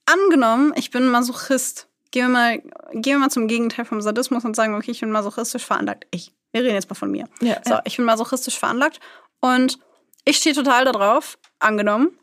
angenommen, 0.06 0.74
ich 0.76 0.92
bin 0.92 1.08
Masochist. 1.08 1.88
Gehen 2.12 2.26
wir 2.28 2.30
mal, 2.30 2.58
gehen 2.94 3.16
wir 3.16 3.20
mal 3.20 3.30
zum 3.30 3.48
Gegenteil 3.48 3.86
vom 3.86 4.02
Sadismus 4.02 4.44
und 4.46 4.56
sagen, 4.56 4.76
okay, 4.76 4.92
ich 4.92 5.02
bin 5.02 5.12
masochistisch 5.12 5.66
veranlagt. 5.66 6.08
Ich. 6.12 6.32
Wir 6.52 6.62
reden 6.64 6.76
jetzt 6.76 6.90
mal 6.90 6.96
von 6.96 7.12
mir. 7.12 7.28
Ja, 7.42 7.58
So, 7.68 7.76
ich 7.84 7.98
bin 7.98 8.06
masochistisch 8.06 8.58
veranlagt 8.58 9.00
und 9.42 9.78
ich 10.24 10.38
stehe 10.38 10.56
total 10.56 10.86
darauf, 10.86 11.38
angenommen, 11.60 12.18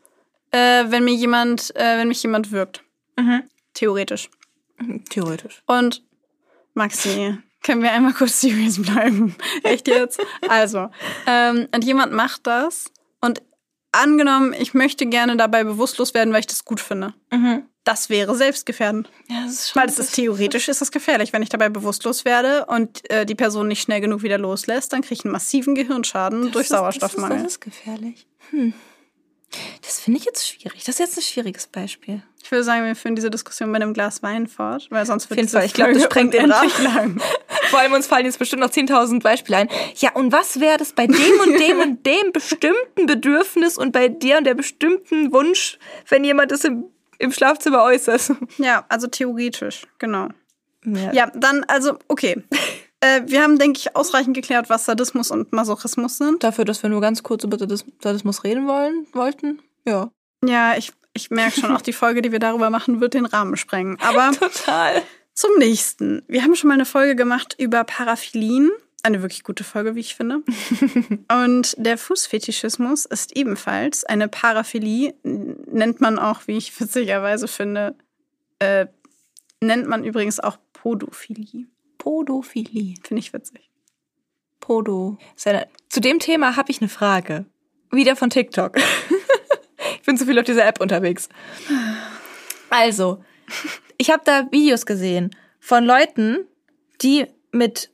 äh, 0.53 0.85
wenn 0.89 1.03
mir 1.03 1.13
jemand, 1.13 1.75
äh, 1.75 1.97
wenn 1.97 2.07
mich 2.07 2.23
jemand 2.23 2.51
wirkt. 2.51 2.83
Mhm. 3.17 3.43
Theoretisch. 3.73 4.29
Theoretisch. 5.09 5.61
Und 5.67 6.01
Maxi, 6.73 7.37
können 7.61 7.81
wir 7.83 7.91
einmal 7.91 8.13
kurz 8.13 8.41
serious 8.41 8.81
bleiben? 8.81 9.35
Echt 9.63 9.87
jetzt? 9.87 10.19
Also, 10.49 10.89
ähm, 11.27 11.67
und 11.73 11.83
jemand 11.83 12.11
macht 12.13 12.47
das 12.47 12.85
und 13.21 13.41
angenommen, 13.91 14.53
ich 14.57 14.73
möchte 14.73 15.05
gerne 15.05 15.37
dabei 15.37 15.63
bewusstlos 15.63 16.13
werden, 16.13 16.33
weil 16.33 16.39
ich 16.41 16.47
das 16.47 16.65
gut 16.65 16.79
finde. 16.79 17.13
Mhm. 17.31 17.63
Das 17.85 18.09
wäre 18.09 18.33
selbstgefährdend. 18.35 19.09
Ja, 19.27 19.43
das 19.43 19.51
ist 19.53 19.69
schon 19.71 19.81
Weil 19.81 19.89
es 19.89 19.99
ist 19.99 20.15
theoretisch 20.15 20.69
ist 20.69 20.81
es 20.81 20.89
gefährlich. 20.91 21.33
Wenn 21.33 21.43
ich 21.43 21.49
dabei 21.49 21.67
bewusstlos 21.69 22.23
werde 22.25 22.65
und 22.67 23.09
äh, 23.11 23.25
die 23.25 23.35
Person 23.35 23.67
nicht 23.67 23.81
schnell 23.81 23.99
genug 24.01 24.23
wieder 24.23 24.37
loslässt, 24.37 24.93
dann 24.93 25.01
kriege 25.01 25.15
ich 25.15 25.25
einen 25.25 25.33
massiven 25.33 25.75
Gehirnschaden 25.75 26.43
durch 26.43 26.53
Das 26.53 26.61
ist- 26.63 26.71
Das 26.71 26.79
Sauerstoffmangel. 26.79 27.37
ist, 27.39 27.43
das 27.43 27.51
ist 27.53 27.61
gefährlich. 27.61 28.25
Hm. 28.51 28.73
Finde 30.03 30.19
ich 30.19 30.25
jetzt 30.25 30.45
schwierig. 30.45 30.79
Das 30.79 30.95
ist 30.95 30.99
jetzt 30.99 31.17
ein 31.17 31.21
schwieriges 31.21 31.65
Beispiel. 31.67 32.21
Ich 32.43 32.51
würde 32.51 32.65
sagen, 32.65 32.83
wir 32.83 32.93
führen 32.93 33.15
diese 33.15 33.29
Diskussion 33.29 33.71
bei 33.71 33.77
einem 33.77 33.93
Glas 33.93 34.21
Wein 34.21 34.47
fort, 34.47 34.87
weil 34.89 35.05
sonst 35.05 35.29
wird 35.29 35.37
jeden 35.37 35.47
diese 35.47 35.57
Fall. 35.59 35.65
Ich 35.65 35.73
glaub, 35.73 35.93
das 35.93 36.03
sprengt 36.03 36.33
den 36.33 36.43
unendlich 36.43 36.77
lang. 36.79 37.21
Vor 37.69 37.79
allem 37.79 37.93
uns 37.93 38.05
fallen 38.05 38.25
jetzt 38.25 38.37
bestimmt 38.37 38.61
noch 38.63 38.69
10.000 38.69 39.23
Beispiele 39.23 39.59
ein. 39.59 39.69
Ja, 39.95 40.11
und 40.11 40.33
was 40.33 40.59
wäre 40.59 40.75
das 40.75 40.91
bei 40.91 41.07
dem 41.07 41.39
und 41.45 41.57
dem 41.57 41.79
und 41.79 42.05
dem 42.05 42.33
bestimmten 42.33 43.05
Bedürfnis 43.05 43.77
und 43.77 43.93
bei 43.93 44.09
dir 44.09 44.39
und 44.39 44.43
der 44.43 44.55
bestimmten 44.55 45.31
Wunsch, 45.31 45.79
wenn 46.09 46.25
jemand 46.25 46.51
das 46.51 46.65
im, 46.65 46.83
im 47.19 47.31
Schlafzimmer 47.31 47.81
äußert? 47.83 48.33
Ja, 48.57 48.83
also 48.89 49.07
theoretisch, 49.07 49.87
genau. 49.99 50.27
Ja. 50.83 51.13
Ja, 51.13 51.31
dann, 51.33 51.63
also, 51.69 51.97
okay. 52.09 52.43
äh, 52.99 53.21
wir 53.25 53.41
haben, 53.41 53.57
denke 53.57 53.79
ich, 53.79 53.95
ausreichend 53.95 54.35
geklärt, 54.35 54.69
was 54.69 54.83
Sadismus 54.83 55.31
und 55.31 55.53
Masochismus 55.53 56.17
sind. 56.17 56.43
Dafür, 56.43 56.65
dass 56.65 56.83
wir 56.83 56.89
nur 56.89 56.99
ganz 56.99 57.23
kurz 57.23 57.45
über 57.45 57.55
Sadis- 57.55 57.85
Sadismus 58.01 58.43
reden 58.43 58.67
wollen, 58.67 59.07
wollten. 59.13 59.61
Ja. 59.85 60.11
Ja, 60.45 60.75
ich, 60.77 60.91
ich 61.13 61.29
merke 61.29 61.59
schon, 61.59 61.75
auch 61.75 61.81
die 61.81 61.93
Folge, 61.93 62.21
die 62.21 62.31
wir 62.31 62.39
darüber 62.39 62.69
machen, 62.69 63.01
wird 63.01 63.13
den 63.13 63.25
Rahmen 63.25 63.57
sprengen. 63.57 63.97
Aber 64.01 64.31
Total. 64.39 65.01
zum 65.33 65.51
nächsten. 65.57 66.23
Wir 66.27 66.43
haben 66.43 66.55
schon 66.55 66.67
mal 66.67 66.73
eine 66.75 66.85
Folge 66.85 67.15
gemacht 67.15 67.55
über 67.57 67.83
Paraphilien. 67.83 68.71
Eine 69.03 69.21
wirklich 69.21 69.43
gute 69.43 69.65
Folge, 69.65 69.95
wie 69.95 69.99
ich 69.99 70.15
finde. 70.15 70.43
Und 71.31 71.75
der 71.77 71.97
Fußfetischismus 71.97 73.05
ist 73.05 73.35
ebenfalls 73.35 74.05
eine 74.05 74.29
Paraphilie, 74.29 75.13
nennt 75.23 75.99
man 75.99 76.17
auch, 76.19 76.47
wie 76.47 76.57
ich 76.57 76.79
witzigerweise 76.79 77.49
finde, 77.49 77.95
äh, 78.59 78.87
nennt 79.59 79.87
man 79.87 80.05
übrigens 80.05 80.39
auch 80.39 80.57
Podophilie. 80.71 81.67
Podophilie. 81.97 82.95
Finde 83.03 83.19
ich 83.19 83.33
witzig. 83.33 83.69
Podo. 84.59 85.17
Zu 85.89 85.99
dem 85.99 86.19
Thema 86.19 86.55
habe 86.55 86.71
ich 86.71 86.79
eine 86.81 86.89
Frage. 86.89 87.45
Wieder 87.91 88.15
von 88.15 88.29
TikTok. 88.29 88.77
ich 90.03 90.05
bin 90.05 90.17
zu 90.17 90.25
viel 90.25 90.37
auf 90.37 90.43
dieser 90.43 90.65
App 90.65 90.81
unterwegs. 90.81 91.29
Also, 92.69 93.23
ich 93.97 94.09
habe 94.09 94.21
da 94.25 94.51
Videos 94.51 94.85
gesehen 94.85 95.33
von 95.61 95.85
Leuten, 95.85 96.39
die 97.01 97.27
mit, 97.53 97.89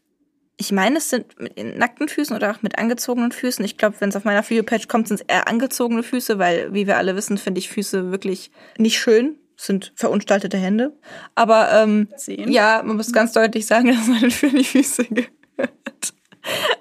ich 0.58 0.72
meine, 0.72 0.98
es 0.98 1.12
sind 1.12 1.40
mit 1.40 1.78
nackten 1.78 2.10
Füßen 2.10 2.36
oder 2.36 2.50
auch 2.50 2.64
mit 2.64 2.80
angezogenen 2.80 3.32
Füßen. 3.32 3.64
Ich 3.64 3.78
glaube, 3.78 3.98
wenn 4.00 4.10
es 4.10 4.16
auf 4.16 4.24
meiner 4.24 4.50
Video-Page 4.50 4.88
kommt, 4.88 5.08
sind 5.08 5.22
es 5.22 5.26
eher 5.28 5.48
angezogene 5.48 6.02
Füße, 6.02 6.40
weil, 6.40 6.74
wie 6.74 6.88
wir 6.88 6.98
alle 6.98 7.16
wissen, 7.16 7.38
finde 7.38 7.60
ich 7.60 7.70
Füße 7.70 8.10
wirklich 8.10 8.50
nicht 8.80 8.98
schön. 8.98 9.38
Es 9.56 9.68
sind 9.68 9.94
verunstaltete 9.96 10.58
Hände. 10.58 10.98
Aber 11.36 11.72
ähm, 11.74 12.08
Sehen. 12.16 12.52
ja, 12.52 12.82
man 12.84 12.98
muss 12.98 13.14
ganz 13.14 13.34
deutlich 13.34 13.68
sagen, 13.68 13.90
dass 13.96 14.08
man 14.08 14.32
für 14.32 14.50
die 14.50 14.64
Füße 14.64 15.06
gehört. 15.06 16.14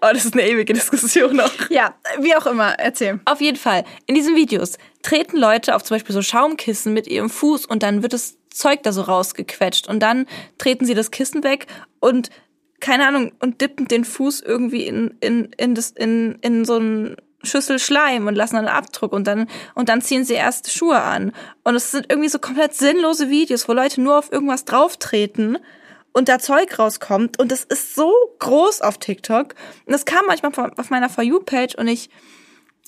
Aber 0.01 0.13
das 0.15 0.25
ist 0.25 0.35
eine 0.35 0.47
ewige 0.49 0.73
Diskussion 0.73 1.41
auch. 1.41 1.51
Ja, 1.71 1.95
wie 2.21 2.35
auch 2.35 2.47
immer, 2.47 2.79
erzähl. 2.79 3.21
Auf 3.25 3.41
jeden 3.41 3.59
Fall. 3.59 3.85
In 4.07 4.15
diesen 4.15 4.37
Videos 4.37 4.79
treten 5.03 5.37
Leute 5.37 5.75
auf 5.75 5.83
zum 5.83 5.97
Beispiel 5.97 6.15
so 6.15 6.23
Schaumkissen 6.23 6.93
mit 6.93 7.07
ihrem 7.07 7.31
Fuß 7.31 7.67
und 7.67 7.83
dann 7.83 8.03
wird 8.03 8.13
das 8.13 8.37
Zeug 8.51 8.83
da 8.83 8.93
so 8.93 9.03
rausgequetscht 9.03 9.89
und 9.89 10.01
dann 10.01 10.27
treten 10.59 10.85
sie 10.85 10.95
das 10.95 11.11
Kissen 11.11 11.45
weg 11.45 11.67
und 12.01 12.31
keine 12.81 13.07
Ahnung 13.07 13.33
und 13.41 13.61
dippen 13.61 13.89
den 13.89 14.05
Fuß 14.05 14.41
irgendwie 14.41 14.87
in 14.87 15.17
in 15.21 15.51
in 15.57 15.75
das 15.75 15.91
in 15.91 16.39
in 16.43 16.65
so 16.65 16.79
ein 16.79 17.17
Schüssel 17.43 17.79
Schleim 17.79 18.27
und 18.27 18.35
lassen 18.35 18.57
einen 18.57 18.69
Abdruck 18.69 19.13
und 19.13 19.27
dann 19.27 19.49
und 19.75 19.89
dann 19.89 20.03
ziehen 20.03 20.25
sie 20.25 20.35
erst 20.35 20.73
Schuhe 20.73 21.01
an 21.01 21.33
und 21.65 21.77
es 21.77 21.91
sind 21.93 22.07
irgendwie 22.09 22.29
so 22.29 22.39
komplett 22.39 22.75
sinnlose 22.75 23.31
Videos, 23.31 23.69
wo 23.69 23.73
Leute 23.73 24.01
nur 24.01 24.19
auf 24.19 24.33
irgendwas 24.33 24.65
drauftreten 24.65 25.59
und 26.19 26.29
da 26.29 26.41
Zeug 26.41 26.81
rauskommt 26.81 27.39
und 27.39 27.53
das 27.53 27.63
ist 27.63 27.95
so 27.95 28.13
groß 28.41 28.83
auf 28.83 28.99
TikTok 28.99 29.55
und 29.87 29.93
das 29.93 30.05
kam 30.05 30.27
manchmal 30.27 30.73
auf 30.77 30.91
meiner 30.91 31.09
For 31.09 31.23
You 31.23 31.39
Page 31.39 31.77
und 31.77 31.87
ich 31.87 32.11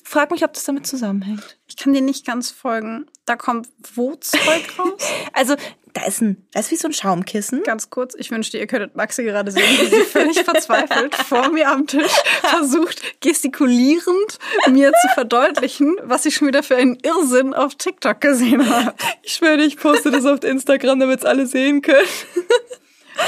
frag 0.03 0.31
mich, 0.31 0.43
ob 0.43 0.51
das 0.51 0.65
damit 0.65 0.85
zusammenhängt. 0.85 1.57
Ich 1.67 1.77
kann 1.77 1.93
dir 1.93 2.01
nicht 2.01 2.25
ganz 2.25 2.51
folgen. 2.51 3.05
Da 3.25 3.37
kommt 3.37 3.69
wo 3.95 4.15
Zeug 4.15 4.67
raus? 4.77 5.01
Also, 5.31 5.55
da 5.93 6.05
ist 6.05 6.21
ein, 6.21 6.45
da 6.51 6.59
ist 6.59 6.71
wie 6.71 6.75
so 6.75 6.87
ein 6.87 6.93
Schaumkissen. 6.93 7.63
Ganz 7.63 7.89
kurz, 7.89 8.15
ich 8.17 8.31
wünschte, 8.31 8.57
ihr 8.57 8.67
könntet 8.67 8.95
Maxi 8.95 9.23
gerade 9.23 9.51
sehen, 9.51 9.63
wie 9.63 9.85
sie 9.87 10.01
völlig 10.03 10.39
verzweifelt 10.43 11.15
vor 11.15 11.49
mir 11.49 11.69
am 11.69 11.87
Tisch 11.87 12.11
versucht, 12.41 13.21
gestikulierend 13.21 14.39
mir 14.69 14.91
zu 14.91 15.07
verdeutlichen, 15.13 15.95
was 16.03 16.23
sie 16.23 16.31
schon 16.31 16.49
wieder 16.49 16.63
für 16.63 16.75
einen 16.75 16.97
Irrsinn 17.01 17.53
auf 17.53 17.75
TikTok 17.75 18.19
gesehen 18.19 18.69
hat. 18.69 18.95
Ich 19.21 19.33
schwöre, 19.33 19.61
ich 19.63 19.77
poste 19.77 20.11
das 20.11 20.25
auf 20.25 20.43
Instagram, 20.43 20.99
damit 20.99 21.19
es 21.19 21.25
alle 21.25 21.45
sehen 21.45 21.81
können. 21.81 22.07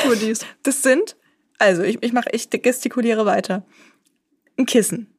Nur 0.05 0.15
dies. 0.15 0.45
Das 0.63 0.81
sind, 0.81 1.15
also 1.57 1.83
ich, 1.83 1.97
ich 2.01 2.13
mache, 2.13 2.29
ich 2.31 2.49
gestikuliere 2.49 3.25
weiter. 3.25 3.63
Ein 4.57 4.65
Kissen. 4.65 5.13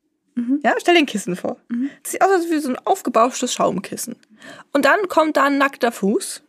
Ja, 0.64 0.74
stell 0.78 0.94
dir 0.94 1.00
ein 1.00 1.06
Kissen 1.06 1.36
vor. 1.36 1.58
Das 2.02 2.12
sieht 2.12 2.22
aus 2.22 2.50
wie 2.50 2.58
so 2.58 2.68
ein 2.68 2.78
aufgebauschtes 2.84 3.54
Schaumkissen. 3.54 4.16
Und 4.72 4.84
dann 4.84 5.08
kommt 5.08 5.36
da 5.36 5.44
ein 5.44 5.58
nackter 5.58 5.92
Fuß 5.92 6.42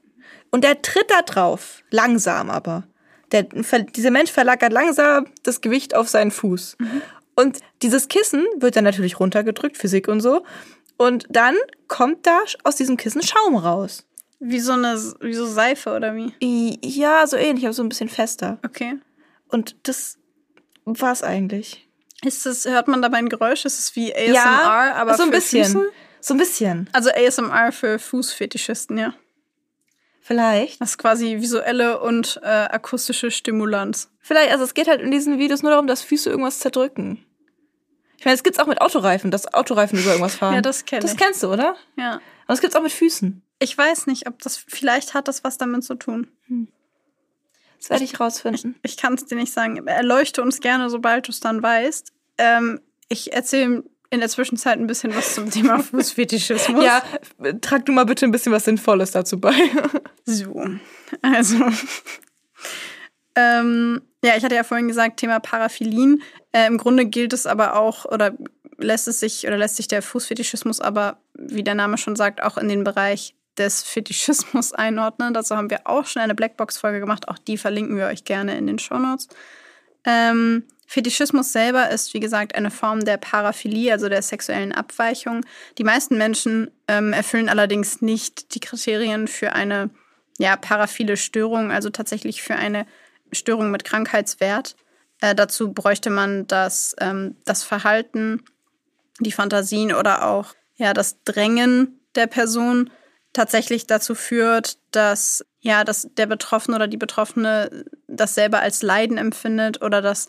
und 0.52 0.64
der 0.64 0.82
tritt 0.82 1.10
da 1.10 1.22
drauf. 1.22 1.84
Langsam 1.92 2.50
aber. 2.50 2.88
Der, 3.32 3.44
dieser 3.44 4.12
Mensch 4.12 4.32
verlagert 4.32 4.74
langsam 4.74 5.28
das 5.44 5.62
Gewicht 5.62 5.96
auf 5.96 6.10
seinen 6.10 6.32
Fuß. 6.32 6.78
Und 7.36 7.60
dieses 7.82 8.08
Kissen 8.08 8.46
wird 8.58 8.76
dann 8.76 8.86
natürlich 8.86 9.20
runtergedrückt, 9.20 9.78
Physik 9.78 10.08
und 10.08 10.22
so. 10.22 10.44
Und 10.98 11.26
dann 11.30 11.56
kommt 11.88 12.26
da 12.26 12.40
aus 12.64 12.78
diesem 12.78 12.98
Kissen 12.98 13.22
Schaum 13.22 13.56
raus. 13.56 14.06
Wie 14.48 14.60
so 14.60 14.74
eine 14.74 14.96
wie 15.22 15.34
so 15.34 15.46
Seife 15.46 15.96
oder 15.96 16.16
wie? 16.16 16.80
Ja, 16.84 17.26
so 17.26 17.36
ähnlich, 17.36 17.66
aber 17.66 17.74
so 17.74 17.84
ein 17.84 17.90
bisschen 17.90 18.10
fester. 18.10 18.60
Okay. 18.64 18.98
Und 19.50 19.76
das 19.88 20.18
war's 20.86 21.24
eigentlich. 21.24 21.88
Ist 22.24 22.46
das, 22.46 22.66
hört 22.66 22.88
man 22.88 23.02
dabei 23.02 23.18
ein 23.18 23.30
Geräusch? 23.30 23.66
Ist 23.66 23.80
es 23.80 23.96
wie 23.96 24.16
ASMR, 24.16 24.96
aber 24.96 25.16
so 25.16 25.24
ein 25.24 25.30
für 25.30 25.36
bisschen. 25.36 25.66
Füße? 25.66 25.92
So 26.22 26.34
ein 26.34 26.38
bisschen. 26.38 26.90
Also 26.94 27.10
ASMR 27.12 27.72
für 27.72 28.00
Fußfetischisten, 28.00 28.98
ja. 28.98 29.14
Vielleicht. 30.22 30.82
Das 30.82 30.92
ist 30.92 30.98
quasi 30.98 31.38
visuelle 31.40 32.00
und 32.00 32.40
äh, 32.42 32.48
akustische 32.48 33.30
Stimulanz. 33.30 34.10
Vielleicht, 34.22 34.52
also 34.52 34.64
es 34.64 34.74
geht 34.74 34.88
halt 34.88 35.02
in 35.02 35.12
diesen 35.12 35.38
Videos 35.38 35.62
nur 35.62 35.72
darum, 35.72 35.86
dass 35.86 36.02
Füße 36.02 36.30
irgendwas 36.30 36.60
zerdrücken. 36.60 37.24
Ich 38.18 38.26
meine, 38.26 38.34
es 38.36 38.42
gibt's 38.44 38.58
auch 38.58 38.66
mit 38.66 38.82
Autoreifen, 38.82 39.30
dass 39.30 39.54
Autoreifen 39.54 40.00
über 40.00 40.10
irgendwas 40.12 40.36
fahren. 40.36 40.56
Ja, 40.56 40.62
das 40.62 40.86
kenn 40.86 41.02
Das 41.02 41.12
ich. 41.12 41.18
kennst 41.18 41.44
du, 41.44 41.52
oder? 41.54 41.76
Ja. 41.96 42.16
Und 42.16 42.22
das 42.48 42.62
gibt's 42.62 42.76
auch 42.76 42.82
mit 42.82 42.92
Füßen. 42.92 43.44
Ich 43.60 43.78
weiß 43.78 44.08
nicht, 44.08 44.28
ob 44.28 44.42
das, 44.42 44.58
vielleicht 44.58 45.14
hat 45.14 45.28
das 45.28 45.44
was 45.44 45.58
damit 45.58 45.84
zu 45.84 45.96
tun. 45.96 46.28
Das 47.80 47.90
werde 47.90 48.04
ich 48.04 48.20
rausfinden. 48.20 48.76
Ich 48.84 48.98
kann 48.98 49.14
es 49.14 49.26
dir 49.26 49.36
nicht 49.36 49.54
sagen. 49.54 49.86
Erleuchte 49.88 50.42
uns 50.42 50.60
gerne, 50.60 50.90
sobald 50.90 51.28
du 51.28 51.32
es 51.32 51.40
dann 51.40 51.62
weißt. 51.62 52.12
Ähm, 52.38 52.82
ich 53.10 53.34
erzähle 53.34 53.84
in 54.10 54.20
der 54.20 54.30
Zwischenzeit 54.30 54.80
ein 54.80 54.88
bisschen 54.88 55.16
was 55.16 55.36
zum 55.36 55.50
Thema 55.52 55.80
Fußfetischismus. 55.84 56.84
Ja, 56.84 57.04
trag 57.62 57.86
du 57.86 57.92
mal 57.92 58.06
bitte 58.06 58.26
ein 58.26 58.32
bisschen 58.32 58.52
was 58.52 58.66
Sinnvolles 58.66 59.12
dazu 59.12 59.40
bei. 59.40 59.54
So, 60.28 60.66
also. 61.22 61.58
ähm, 63.36 64.02
ja, 64.24 64.36
ich 64.36 64.44
hatte 64.44 64.56
ja 64.56 64.64
vorhin 64.64 64.88
gesagt, 64.88 65.20
Thema 65.20 65.40
Paraphilien. 65.40 66.24
Äh, 66.52 66.66
Im 66.66 66.80
Grunde 66.80 67.06
gilt 67.06 67.32
es 67.32 67.46
aber 67.46 67.76
auch, 67.76 68.06
oder 68.06 68.36
lässt 68.80 69.08
es 69.08 69.20
sich, 69.20 69.46
oder 69.46 69.56
lässt 69.56 69.76
sich 69.76 69.88
der 69.88 70.02
Fußfetischismus 70.02 70.82
aber, 70.82 71.20
wie 71.36 71.64
der 71.64 71.76
Name 71.76 72.00
schon 72.00 72.16
sagt, 72.16 72.42
auch 72.42 72.58
in 72.58 72.70
den 72.70 72.84
Bereich 72.84 73.36
des 73.58 73.84
Fetischismus 73.84 74.74
einordnen. 74.74 75.34
Dazu 75.34 75.56
haben 75.56 75.70
wir 75.70 75.82
auch 75.86 76.06
schon 76.06 76.22
eine 76.22 76.36
Blackbox-Folge 76.36 77.00
gemacht. 77.00 77.28
Auch 77.28 77.38
die 77.38 77.58
verlinken 77.58 77.98
wir 77.98 78.08
euch 78.08 78.24
gerne 78.24 78.58
in 78.58 78.68
den 78.68 78.80
Shownotes. 78.80 79.28
Ähm, 80.06 80.64
Fetischismus 80.88 81.52
selber 81.52 81.90
ist, 81.90 82.14
wie 82.14 82.20
gesagt, 82.20 82.56
eine 82.56 82.70
Form 82.70 83.06
der 83.06 83.18
Paraphilie, 83.18 83.92
also 83.92 84.08
der 84.08 84.22
sexuellen 84.22 84.72
Abweichung. 84.72 85.44
Die 85.78 85.84
meisten 85.84 86.18
Menschen 86.18 86.70
ähm, 86.88 87.12
erfüllen 87.12 87.50
allerdings 87.50 88.02
nicht 88.02 88.54
die 88.54 88.60
Kriterien 88.60 89.28
für 89.28 89.54
eine 89.54 89.90
ja, 90.38 90.56
paraphile 90.56 91.18
Störung, 91.18 91.72
also 91.72 91.90
tatsächlich 91.90 92.44
für 92.44 92.56
eine 92.56 92.86
Störung 93.32 93.72
mit 93.72 93.84
Krankheitswert. 93.84 94.76
Äh, 95.22 95.34
dazu 95.34 95.74
bräuchte 95.74 96.10
man 96.10 96.46
das, 96.48 96.96
ähm, 97.00 97.36
das 97.46 97.64
Verhalten, 97.64 98.44
die 99.20 99.32
Fantasien 99.32 99.94
oder 99.94 100.28
auch 100.28 100.54
ja, 100.76 100.94
das 100.94 101.24
Drängen 101.24 102.00
der 102.16 102.28
Person 102.28 102.92
tatsächlich 103.36 103.86
dazu 103.86 104.16
führt, 104.16 104.78
dass 104.92 105.46
ja, 105.60 105.84
dass 105.84 106.08
der 106.16 106.28
Betroffene 106.28 106.76
oder 106.76 106.88
die 106.88 106.98
Betroffene 106.98 107.86
das 108.08 108.36
selber 108.36 108.60
als 108.60 108.82
Leiden 108.82 109.18
empfindet 109.18 109.82
oder 109.82 110.02
dass 110.02 110.28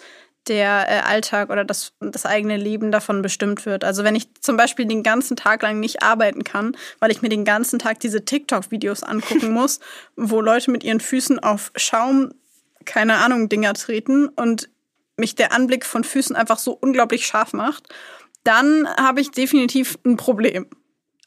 der 0.48 0.86
äh, 0.88 1.00
Alltag 1.00 1.50
oder 1.50 1.64
das, 1.64 1.92
das 2.00 2.24
eigene 2.24 2.56
Leben 2.56 2.90
davon 2.90 3.22
bestimmt 3.22 3.66
wird. 3.66 3.84
Also 3.84 4.04
wenn 4.04 4.14
ich 4.14 4.28
zum 4.40 4.56
Beispiel 4.56 4.86
den 4.86 5.02
ganzen 5.02 5.36
Tag 5.36 5.62
lang 5.62 5.80
nicht 5.80 6.02
arbeiten 6.02 6.44
kann, 6.44 6.76
weil 7.00 7.10
ich 7.10 7.20
mir 7.20 7.28
den 7.28 7.44
ganzen 7.44 7.78
Tag 7.78 8.00
diese 8.00 8.24
TikTok-Videos 8.24 9.02
angucken 9.02 9.50
muss, 9.52 9.80
wo 10.16 10.40
Leute 10.40 10.70
mit 10.70 10.84
ihren 10.84 11.00
Füßen 11.00 11.38
auf 11.38 11.72
Schaum, 11.76 12.32
keine 12.84 13.16
Ahnung, 13.16 13.48
Dinger 13.48 13.74
treten 13.74 14.28
und 14.28 14.68
mich 15.16 15.34
der 15.34 15.52
Anblick 15.52 15.84
von 15.84 16.04
Füßen 16.04 16.36
einfach 16.36 16.58
so 16.58 16.72
unglaublich 16.72 17.26
scharf 17.26 17.52
macht, 17.52 17.88
dann 18.44 18.88
habe 18.96 19.20
ich 19.20 19.32
definitiv 19.32 19.98
ein 20.04 20.16
Problem. 20.16 20.66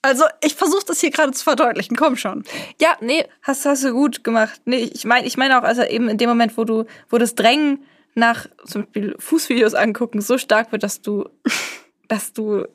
Also, 0.01 0.23
ich 0.41 0.55
versuche 0.55 0.85
das 0.87 1.01
hier 1.01 1.11
gerade 1.11 1.31
zu 1.31 1.43
verdeutlichen. 1.43 1.97
Komm 1.97 2.15
schon. 2.15 2.43
Ja, 2.79 2.95
nee, 3.01 3.25
hast, 3.41 3.65
hast 3.65 3.83
du 3.83 3.91
gut 3.91 4.23
gemacht. 4.23 4.61
Nee, 4.65 4.89
ich 4.93 5.03
meine 5.05 5.27
ich 5.27 5.37
meine 5.37 5.59
auch, 5.59 5.63
also 5.63 5.83
eben 5.83 6.07
in 6.07 6.17
dem 6.17 6.29
Moment, 6.29 6.57
wo 6.57 6.63
du, 6.63 6.85
wo 7.09 7.17
das 7.17 7.35
Drängen 7.35 7.83
nach 8.15 8.47
zum 8.65 8.83
Beispiel 8.83 9.15
Fußvideos 9.19 9.73
angucken 9.73 10.21
so 10.21 10.37
stark 10.37 10.71
wird, 10.71 10.83
dass 10.83 11.01
du, 11.01 11.29
dass 12.07 12.33
du, 12.33 12.65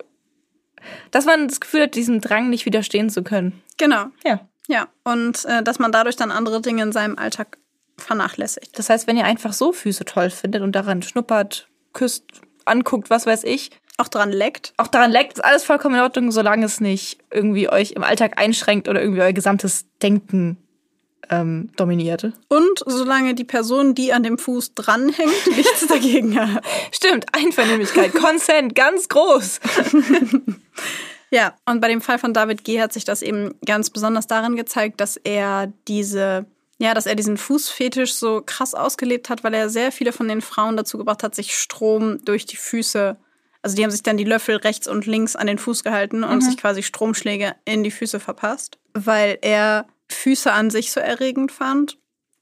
dass 1.11 1.25
man 1.25 1.49
das 1.49 1.61
Gefühl 1.61 1.83
hat, 1.83 1.95
diesem 1.95 2.21
Drang 2.21 2.51
nicht 2.51 2.67
widerstehen 2.67 3.09
zu 3.09 3.23
können. 3.23 3.63
Genau. 3.79 4.07
Ja. 4.25 4.47
Ja. 4.69 4.89
Und 5.03 5.45
äh, 5.47 5.63
dass 5.63 5.79
man 5.79 5.93
dadurch 5.93 6.17
dann 6.17 6.31
andere 6.31 6.61
Dinge 6.61 6.83
in 6.83 6.93
seinem 6.93 7.19
Alltag 7.19 7.59
vernachlässigt. 7.97 8.79
Das 8.79 8.91
heißt, 8.91 9.07
wenn 9.07 9.17
ihr 9.17 9.25
einfach 9.25 9.53
so 9.53 9.73
Füße 9.73 10.05
toll 10.05 10.31
findet 10.31 10.63
und 10.63 10.73
daran 10.73 11.03
schnuppert, 11.03 11.69
küsst, 11.93 12.25
anguckt, 12.65 13.11
was 13.11 13.27
weiß 13.27 13.45
ich, 13.45 13.71
auch 13.97 14.09
daran 14.09 14.33
leckt. 14.33 14.73
Auch 14.77 14.89
daran 14.89 15.11
leckt, 15.11 15.35
ist 15.35 15.45
alles 15.45 15.65
vollkommen 15.65 15.97
in 15.97 16.01
Ordnung, 16.01 16.33
solange 16.33 16.67
es 16.67 16.81
nicht 16.81 17.19
irgendwie 17.31 17.69
euch 17.69 17.93
im 17.93 18.03
Alltag 18.03 18.39
einschränkt 18.39 18.89
oder 18.89 19.01
irgendwie 19.01 19.23
euer 19.23 19.33
gesamtes 19.33 19.87
Denken 20.03 20.59
ähm, 21.31 21.71
dominiert. 21.77 22.33
Und 22.49 22.83
solange 22.87 23.35
die 23.35 23.45
Person, 23.45 23.95
die 23.95 24.13
an 24.13 24.23
dem 24.23 24.39
Fuß 24.39 24.75
dranhängt, 24.75 25.47
nichts 25.57 25.87
dagegen 25.87 26.39
hat. 26.39 26.65
Stimmt, 26.93 27.27
Einvernehmlichkeit, 27.33 28.13
Consent, 28.13 28.75
ganz 28.75 29.09
groß. 29.09 29.61
ja, 31.31 31.55
und 31.67 31.81
bei 31.81 31.89
dem 31.89 32.01
Fall 32.01 32.19
von 32.19 32.35
David 32.35 32.65
G. 32.65 32.81
hat 32.81 32.93
sich 32.93 33.05
das 33.05 33.23
eben 33.23 33.55
ganz 33.65 33.91
besonders 33.91 34.27
darin 34.27 34.57
gezeigt, 34.57 35.01
dass 35.01 35.17
er 35.17 35.73
diese 35.89 36.47
ja, 36.79 36.93
dass 36.93 37.07
er 37.07 37.15
diesen 37.15 37.37
Fußfetisch 37.37 38.15
so 38.15 38.43
krass 38.45 38.75
ausgelebt 38.75 39.31
hat, 39.31 39.45
weil 39.45 39.55
er 39.55 39.71
sehr 39.71 39.93
viele 39.93 40.13
von 40.13 40.27
den 40.27 40.41
Frauen 40.41 40.77
dazu 40.77 40.99
gebracht 40.99 41.23
hat, 41.23 41.33
sich 41.33 41.57
Strom 41.57 42.25
durch 42.25 42.47
die 42.47 42.57
Füße 42.57 43.17
also 43.65 43.77
die 43.77 43.83
haben 43.83 43.91
sich 43.91 44.03
dann 44.03 44.19
die 44.19 44.25
Löffel 44.25 44.57
rechts 44.57 44.87
und 44.87 45.07
links 45.07 45.37
an 45.37 45.47
den 45.47 45.57
Fuß 45.57 45.85
gehalten 45.85 46.23
und 46.23 46.37
mhm. 46.37 46.41
sich 46.43 46.59
quasi 46.59 46.83
Stromschläge 46.83 47.57
in 47.65 47.83
die 47.83 47.91
Füße 47.91 48.21
verpasst, 48.21 48.79
weil 48.93 49.39
er 49.41 49.87
Füße 50.11 50.53
an 50.53 50.69
sich 50.69 50.93
so 50.93 51.01
erregend 51.01 51.51
fand 51.51 51.97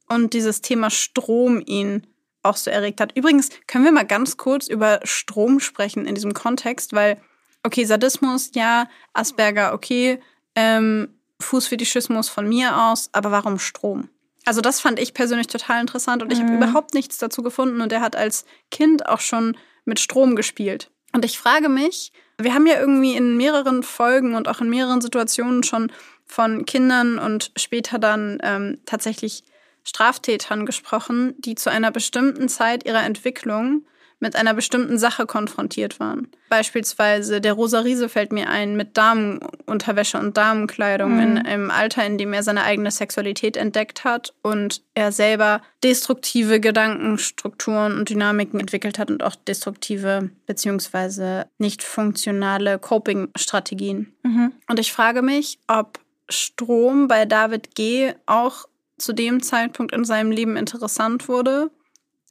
und 0.08 0.34
dieses 0.34 0.62
Thema 0.62 0.90
Strom 0.90 1.62
ihn 1.64 2.08
auch 2.42 2.56
so 2.56 2.72
erregt 2.72 3.00
hat. 3.00 3.16
Übrigens 3.16 3.50
können 3.68 3.84
wir 3.84 3.92
mal 3.92 4.04
ganz 4.04 4.36
kurz 4.36 4.66
über 4.66 4.98
Strom 5.04 5.60
sprechen 5.60 6.06
in 6.06 6.16
diesem 6.16 6.34
Kontext, 6.34 6.92
weil, 6.92 7.20
okay, 7.62 7.84
Sadismus, 7.84 8.50
ja, 8.54 8.88
Asperger, 9.12 9.74
okay, 9.74 10.18
ähm, 10.56 11.20
Fußfetischismus 11.40 12.30
von 12.30 12.48
mir 12.48 12.76
aus, 12.76 13.10
aber 13.12 13.30
warum 13.30 13.60
Strom? 13.60 14.08
Also 14.44 14.60
das 14.60 14.80
fand 14.80 14.98
ich 14.98 15.14
persönlich 15.14 15.46
total 15.46 15.82
interessant 15.82 16.20
und 16.20 16.32
ich 16.32 16.40
habe 16.40 16.50
mhm. 16.50 16.56
überhaupt 16.56 16.94
nichts 16.94 17.18
dazu 17.18 17.44
gefunden 17.44 17.80
und 17.80 17.92
er 17.92 18.00
hat 18.00 18.16
als 18.16 18.44
Kind 18.72 19.06
auch 19.06 19.20
schon 19.20 19.56
mit 19.84 20.00
Strom 20.00 20.34
gespielt. 20.34 20.90
Und 21.12 21.24
ich 21.24 21.38
frage 21.38 21.68
mich, 21.68 22.12
wir 22.38 22.54
haben 22.54 22.66
ja 22.66 22.80
irgendwie 22.80 23.14
in 23.14 23.36
mehreren 23.36 23.82
Folgen 23.82 24.34
und 24.34 24.48
auch 24.48 24.60
in 24.60 24.70
mehreren 24.70 25.00
Situationen 25.00 25.62
schon 25.62 25.92
von 26.24 26.64
Kindern 26.64 27.18
und 27.18 27.52
später 27.56 27.98
dann 27.98 28.38
ähm, 28.42 28.80
tatsächlich 28.86 29.44
Straftätern 29.84 30.64
gesprochen, 30.64 31.34
die 31.38 31.54
zu 31.54 31.70
einer 31.70 31.90
bestimmten 31.90 32.48
Zeit 32.48 32.86
ihrer 32.86 33.02
Entwicklung 33.02 33.84
mit 34.22 34.36
einer 34.36 34.54
bestimmten 34.54 34.98
Sache 34.98 35.26
konfrontiert 35.26 35.98
waren. 35.98 36.28
Beispielsweise 36.48 37.40
der 37.40 37.54
Rosa 37.54 37.80
Riese 37.80 38.08
fällt 38.08 38.32
mir 38.32 38.48
ein 38.48 38.76
mit 38.76 38.96
Damenunterwäsche 38.96 40.16
und 40.16 40.36
Damenkleidung 40.36 41.14
mhm. 41.14 41.20
in, 41.20 41.36
im 41.38 41.70
Alter, 41.72 42.06
in 42.06 42.18
dem 42.18 42.32
er 42.32 42.44
seine 42.44 42.62
eigene 42.62 42.92
Sexualität 42.92 43.56
entdeckt 43.56 44.04
hat 44.04 44.32
und 44.40 44.82
er 44.94 45.10
selber 45.10 45.60
destruktive 45.82 46.60
Gedankenstrukturen 46.60 47.98
und 47.98 48.10
Dynamiken 48.10 48.60
entwickelt 48.60 49.00
hat 49.00 49.10
und 49.10 49.24
auch 49.24 49.34
destruktive 49.34 50.30
beziehungsweise 50.46 51.46
nicht 51.58 51.82
funktionale 51.82 52.78
Coping-Strategien. 52.78 54.14
Mhm. 54.22 54.52
Und 54.68 54.78
ich 54.78 54.92
frage 54.92 55.22
mich, 55.22 55.58
ob 55.66 55.98
Strom 56.28 57.08
bei 57.08 57.24
David 57.24 57.74
G. 57.74 58.12
auch 58.26 58.66
zu 58.98 59.12
dem 59.12 59.42
Zeitpunkt 59.42 59.92
in 59.92 60.04
seinem 60.04 60.30
Leben 60.30 60.56
interessant 60.56 61.26
wurde 61.28 61.72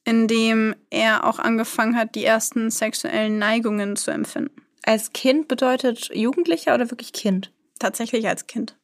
in 0.03 0.27
dem 0.27 0.75
er 0.89 1.25
auch 1.25 1.39
angefangen 1.39 1.95
hat, 1.95 2.15
die 2.15 2.25
ersten 2.25 2.71
sexuellen 2.71 3.37
Neigungen 3.37 3.95
zu 3.95 4.11
empfinden. 4.11 4.61
Als 4.83 5.13
Kind 5.13 5.47
bedeutet 5.47 6.09
Jugendlicher 6.13 6.73
oder 6.73 6.89
wirklich 6.89 7.13
Kind? 7.13 7.51
Tatsächlich 7.79 8.27
als 8.27 8.47
Kind. 8.47 8.77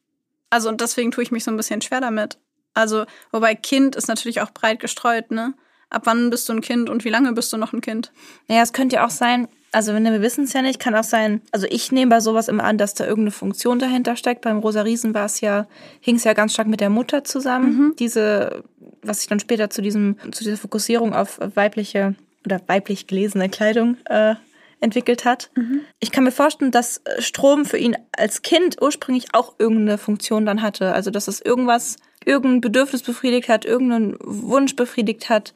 Also 0.50 0.68
und 0.68 0.80
deswegen 0.80 1.10
tue 1.10 1.22
ich 1.22 1.30
mich 1.30 1.44
so 1.44 1.50
ein 1.50 1.56
bisschen 1.56 1.82
schwer 1.82 2.00
damit. 2.00 2.38
Also, 2.74 3.06
wobei 3.32 3.56
Kind 3.56 3.96
ist 3.96 4.06
natürlich 4.06 4.40
auch 4.40 4.52
breit 4.52 4.78
gestreut, 4.78 5.32
ne? 5.32 5.54
Ab 5.90 6.02
wann 6.04 6.30
bist 6.30 6.48
du 6.48 6.52
ein 6.52 6.60
Kind 6.60 6.88
und 6.90 7.04
wie 7.04 7.08
lange 7.08 7.32
bist 7.32 7.52
du 7.52 7.56
noch 7.56 7.72
ein 7.72 7.80
Kind? 7.80 8.12
Naja, 8.46 8.62
es 8.62 8.72
könnte 8.72 8.96
ja 8.96 9.06
auch 9.06 9.10
sein, 9.10 9.48
also 9.72 9.94
wenn 9.94 10.04
wir 10.04 10.22
wissen 10.22 10.44
es 10.44 10.52
ja 10.52 10.62
nicht, 10.62 10.78
kann 10.78 10.94
auch 10.94 11.04
sein, 11.04 11.42
also 11.50 11.66
ich 11.68 11.92
nehme 11.92 12.10
bei 12.10 12.20
sowas 12.20 12.48
immer 12.48 12.64
an, 12.64 12.78
dass 12.78 12.94
da 12.94 13.04
irgendeine 13.04 13.32
Funktion 13.32 13.78
dahinter 13.78 14.16
steckt. 14.16 14.42
Beim 14.42 14.58
Rosa 14.58 14.82
Riesen 14.82 15.14
war 15.14 15.26
es 15.26 15.40
ja, 15.40 15.66
hing 16.00 16.16
es 16.16 16.24
ja 16.24 16.34
ganz 16.34 16.52
stark 16.52 16.68
mit 16.68 16.80
der 16.80 16.90
Mutter 16.90 17.24
zusammen. 17.24 17.76
Mhm. 17.76 17.96
Diese, 17.98 18.64
was 19.02 19.20
sich 19.20 19.28
dann 19.28 19.40
später 19.40 19.70
zu 19.70 19.82
diesem, 19.82 20.16
zu 20.32 20.44
dieser 20.44 20.56
Fokussierung 20.56 21.14
auf 21.14 21.38
weibliche 21.54 22.14
oder 22.44 22.60
weiblich 22.66 23.06
gelesene 23.06 23.48
Kleidung 23.48 23.96
äh, 24.06 24.34
entwickelt 24.80 25.24
hat. 25.24 25.50
Mhm. 25.56 25.80
Ich 26.00 26.12
kann 26.12 26.24
mir 26.24 26.32
vorstellen, 26.32 26.70
dass 26.70 27.02
Strom 27.18 27.64
für 27.64 27.78
ihn 27.78 27.96
als 28.16 28.42
Kind 28.42 28.80
ursprünglich 28.80 29.34
auch 29.34 29.54
irgendeine 29.58 29.98
Funktion 29.98 30.46
dann 30.46 30.62
hatte. 30.62 30.92
Also 30.92 31.10
dass 31.10 31.28
es 31.28 31.40
irgendwas, 31.40 31.96
irgendein 32.24 32.60
Bedürfnis 32.60 33.02
befriedigt 33.02 33.48
hat, 33.48 33.64
irgendeinen 33.64 34.16
Wunsch 34.20 34.76
befriedigt 34.76 35.28
hat, 35.28 35.52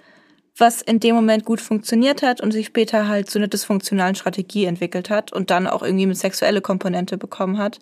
was 0.56 0.82
in 0.82 1.00
dem 1.00 1.14
Moment 1.14 1.44
gut 1.44 1.60
funktioniert 1.60 2.22
hat 2.22 2.40
und 2.40 2.52
sich 2.52 2.66
später 2.66 3.08
halt 3.08 3.30
zu 3.30 3.38
einer 3.38 3.48
dysfunktionalen 3.48 4.14
Strategie 4.14 4.66
entwickelt 4.66 5.08
hat 5.08 5.32
und 5.32 5.50
dann 5.50 5.66
auch 5.66 5.82
irgendwie 5.82 6.06
mit 6.06 6.18
sexuelle 6.18 6.60
Komponente 6.60 7.16
bekommen 7.16 7.58
hat. 7.58 7.78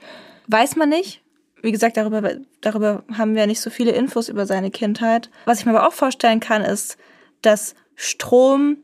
Weiß 0.46 0.76
man 0.76 0.88
nicht. 0.88 1.22
Wie 1.62 1.72
gesagt, 1.72 1.96
darüber, 1.96 2.22
darüber 2.60 3.04
haben 3.16 3.34
wir 3.34 3.46
nicht 3.46 3.60
so 3.60 3.70
viele 3.70 3.92
Infos 3.92 4.28
über 4.28 4.46
seine 4.46 4.70
Kindheit. 4.70 5.30
Was 5.44 5.60
ich 5.60 5.66
mir 5.66 5.72
aber 5.76 5.86
auch 5.86 5.92
vorstellen 5.92 6.40
kann, 6.40 6.62
ist, 6.62 6.96
dass 7.42 7.74
Strom 7.96 8.78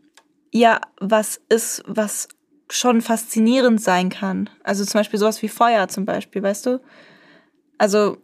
ja 0.53 0.81
was 1.01 1.41
ist, 1.49 1.83
was 1.87 2.29
schon 2.69 3.01
faszinierend 3.01 3.81
sein 3.81 4.11
kann. 4.11 4.51
Also 4.65 4.85
zum 4.85 5.01
Beispiel 5.01 5.19
sowas 5.19 5.41
wie 5.43 5.49
Feuer 5.49 5.89
zum 5.89 6.05
Beispiel, 6.05 6.43
weißt 6.43 6.67
du? 6.67 6.81
Also 7.79 8.19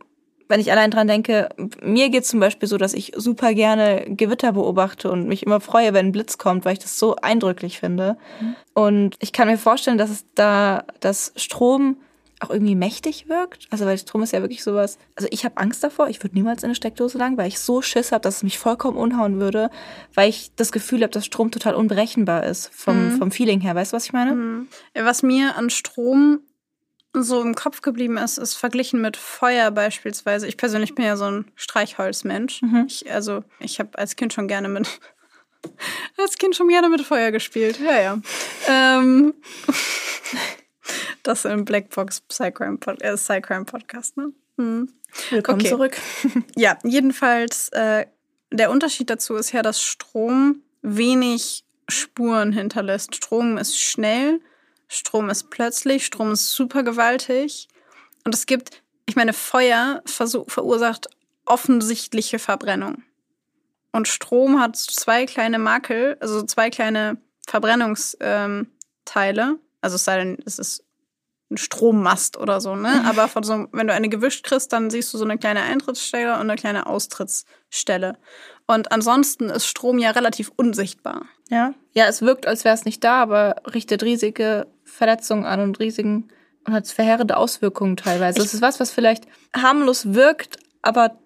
wenn 0.48 0.60
ich 0.60 0.70
allein 0.70 0.90
dran 0.90 1.08
denke, 1.08 1.48
mir 1.80 2.10
geht 2.10 2.26
zum 2.26 2.38
Beispiel 2.38 2.68
so, 2.68 2.76
dass 2.76 2.92
ich 2.92 3.12
super 3.16 3.54
gerne 3.54 4.04
Gewitter 4.08 4.52
beobachte 4.52 5.10
und 5.10 5.26
mich 5.26 5.44
immer 5.44 5.60
freue, 5.60 5.94
wenn 5.94 6.06
ein 6.06 6.12
Blitz 6.12 6.36
kommt, 6.36 6.66
weil 6.66 6.74
ich 6.74 6.78
das 6.78 6.98
so 6.98 7.16
eindrücklich 7.16 7.78
finde. 7.78 8.18
Mhm. 8.40 8.56
Und 8.74 9.16
ich 9.20 9.32
kann 9.32 9.48
mir 9.48 9.56
vorstellen, 9.56 9.96
dass 9.96 10.10
es 10.10 10.26
da, 10.34 10.84
dass 11.00 11.32
Strom 11.36 11.96
auch 12.42 12.50
irgendwie 12.50 12.74
mächtig 12.74 13.28
wirkt. 13.28 13.66
Also 13.70 13.86
weil 13.86 13.98
Strom 13.98 14.22
ist 14.22 14.32
ja 14.32 14.40
wirklich 14.40 14.62
sowas. 14.62 14.98
Also 15.14 15.28
ich 15.30 15.44
habe 15.44 15.56
Angst 15.56 15.82
davor. 15.84 16.08
Ich 16.08 16.22
würde 16.22 16.34
niemals 16.34 16.62
in 16.62 16.66
eine 16.66 16.74
Steckdose 16.74 17.18
lang, 17.18 17.36
weil 17.36 17.48
ich 17.48 17.58
so 17.58 17.82
Schiss 17.82 18.12
habe, 18.12 18.22
dass 18.22 18.36
es 18.36 18.42
mich 18.42 18.58
vollkommen 18.58 18.96
unhauen 18.96 19.40
würde, 19.40 19.70
weil 20.14 20.28
ich 20.28 20.54
das 20.56 20.72
Gefühl 20.72 21.02
habe, 21.02 21.10
dass 21.10 21.26
Strom 21.26 21.50
total 21.50 21.74
unberechenbar 21.74 22.44
ist 22.44 22.70
vom, 22.74 23.12
mhm. 23.12 23.18
vom 23.18 23.30
Feeling 23.30 23.60
her. 23.60 23.74
Weißt 23.74 23.92
du, 23.92 23.96
was 23.96 24.06
ich 24.06 24.12
meine? 24.12 24.34
Mhm. 24.34 24.68
Was 24.94 25.22
mir 25.22 25.56
an 25.56 25.70
Strom 25.70 26.40
so 27.14 27.42
im 27.42 27.54
Kopf 27.54 27.82
geblieben 27.82 28.16
ist, 28.16 28.38
ist 28.38 28.54
verglichen 28.54 29.00
mit 29.00 29.16
Feuer 29.16 29.70
beispielsweise. 29.70 30.48
Ich 30.48 30.56
persönlich 30.56 30.94
bin 30.94 31.04
ja 31.04 31.16
so 31.16 31.26
ein 31.26 31.44
Streichholzmensch. 31.54 32.62
Mhm. 32.62 32.86
Ich, 32.88 33.12
also 33.12 33.44
ich 33.60 33.78
habe 33.78 33.98
als 33.98 34.16
Kind 34.16 34.32
schon 34.32 34.48
gerne 34.48 34.68
mit 34.68 34.88
als 36.18 36.38
Kind 36.38 36.56
schon 36.56 36.68
gerne 36.68 36.88
mit 36.88 37.02
Feuer 37.02 37.30
gespielt. 37.30 37.78
Ja, 37.80 38.00
ja. 38.00 38.18
Ähm, 38.68 39.34
das 41.22 41.44
im 41.44 41.64
Blackbox 41.64 42.20
Psycrime, 42.22 42.78
Pod 42.78 43.02
äh, 43.02 43.14
Psycrime 43.14 43.64
Podcast, 43.64 44.16
ne? 44.16 44.32
Hm. 44.58 44.92
Willkommen 45.30 45.60
okay. 45.60 45.70
zurück. 45.70 45.96
ja, 46.56 46.78
jedenfalls 46.84 47.68
äh, 47.70 48.06
der 48.50 48.70
Unterschied 48.70 49.10
dazu 49.10 49.36
ist 49.36 49.52
ja, 49.52 49.62
dass 49.62 49.80
Strom 49.80 50.62
wenig 50.82 51.64
Spuren 51.88 52.52
hinterlässt. 52.52 53.14
Strom 53.16 53.58
ist 53.58 53.78
schnell 53.78 54.40
Strom 54.92 55.30
ist 55.30 55.48
plötzlich, 55.48 56.04
Strom 56.04 56.32
ist 56.32 56.50
super 56.50 56.82
gewaltig. 56.82 57.68
Und 58.24 58.34
es 58.34 58.44
gibt, 58.44 58.82
ich 59.06 59.16
meine, 59.16 59.32
Feuer 59.32 60.02
verursacht 60.04 61.08
offensichtliche 61.46 62.38
Verbrennung. 62.38 63.02
Und 63.90 64.06
Strom 64.06 64.60
hat 64.60 64.76
zwei 64.76 65.24
kleine 65.24 65.58
Makel, 65.58 66.18
also 66.20 66.42
zwei 66.42 66.68
kleine 66.68 67.16
Verbrennungsteile. 67.48 68.66
Also 69.80 69.96
es 69.96 70.04
sei 70.04 70.18
denn, 70.18 70.36
es 70.44 70.58
ist 70.58 70.84
ein 71.52 71.58
Strommast 71.58 72.36
oder 72.36 72.60
so, 72.60 72.74
ne? 72.74 73.04
Aber 73.06 73.28
von 73.28 73.42
so, 73.42 73.66
wenn 73.72 73.86
du 73.86 73.92
eine 73.92 74.08
gewischt 74.08 74.44
kriegst, 74.44 74.72
dann 74.72 74.90
siehst 74.90 75.12
du 75.12 75.18
so 75.18 75.24
eine 75.24 75.38
kleine 75.38 75.62
Eintrittsstelle 75.62 76.34
und 76.34 76.40
eine 76.40 76.56
kleine 76.56 76.86
Austrittsstelle. 76.86 78.18
Und 78.66 78.92
ansonsten 78.92 79.50
ist 79.50 79.66
Strom 79.66 79.98
ja 79.98 80.10
relativ 80.10 80.50
unsichtbar. 80.56 81.22
Ja. 81.48 81.74
Ja, 81.92 82.06
es 82.06 82.22
wirkt, 82.22 82.46
als 82.46 82.64
wäre 82.64 82.74
es 82.74 82.84
nicht 82.84 83.04
da, 83.04 83.22
aber 83.22 83.56
richtet 83.74 84.02
riesige 84.02 84.66
Verletzungen 84.84 85.44
an 85.44 85.60
und 85.60 85.78
riesigen 85.78 86.28
und 86.64 86.72
hat 86.72 86.88
verheerende 86.88 87.36
Auswirkungen 87.36 87.96
teilweise. 87.96 88.40
Es 88.40 88.54
ist 88.54 88.62
was, 88.62 88.80
was 88.80 88.90
vielleicht 88.90 89.24
harmlos 89.54 90.14
wirkt, 90.14 90.58
aber 90.80 91.18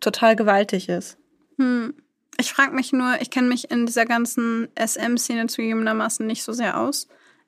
total 0.00 0.36
gewaltig 0.36 0.88
ist. 0.88 1.18
Hm. 1.58 1.94
Ich 2.38 2.52
frage 2.52 2.74
mich 2.74 2.92
nur, 2.92 3.20
ich 3.20 3.30
kenne 3.30 3.46
mich 3.46 3.70
in 3.70 3.86
dieser 3.86 4.06
ganzen 4.06 4.68
SM-Szene 4.76 5.46
zugegebenermaßen 5.46 6.26
nicht 6.26 6.42
so 6.42 6.52
sehr 6.52 6.80
aus. 6.80 7.06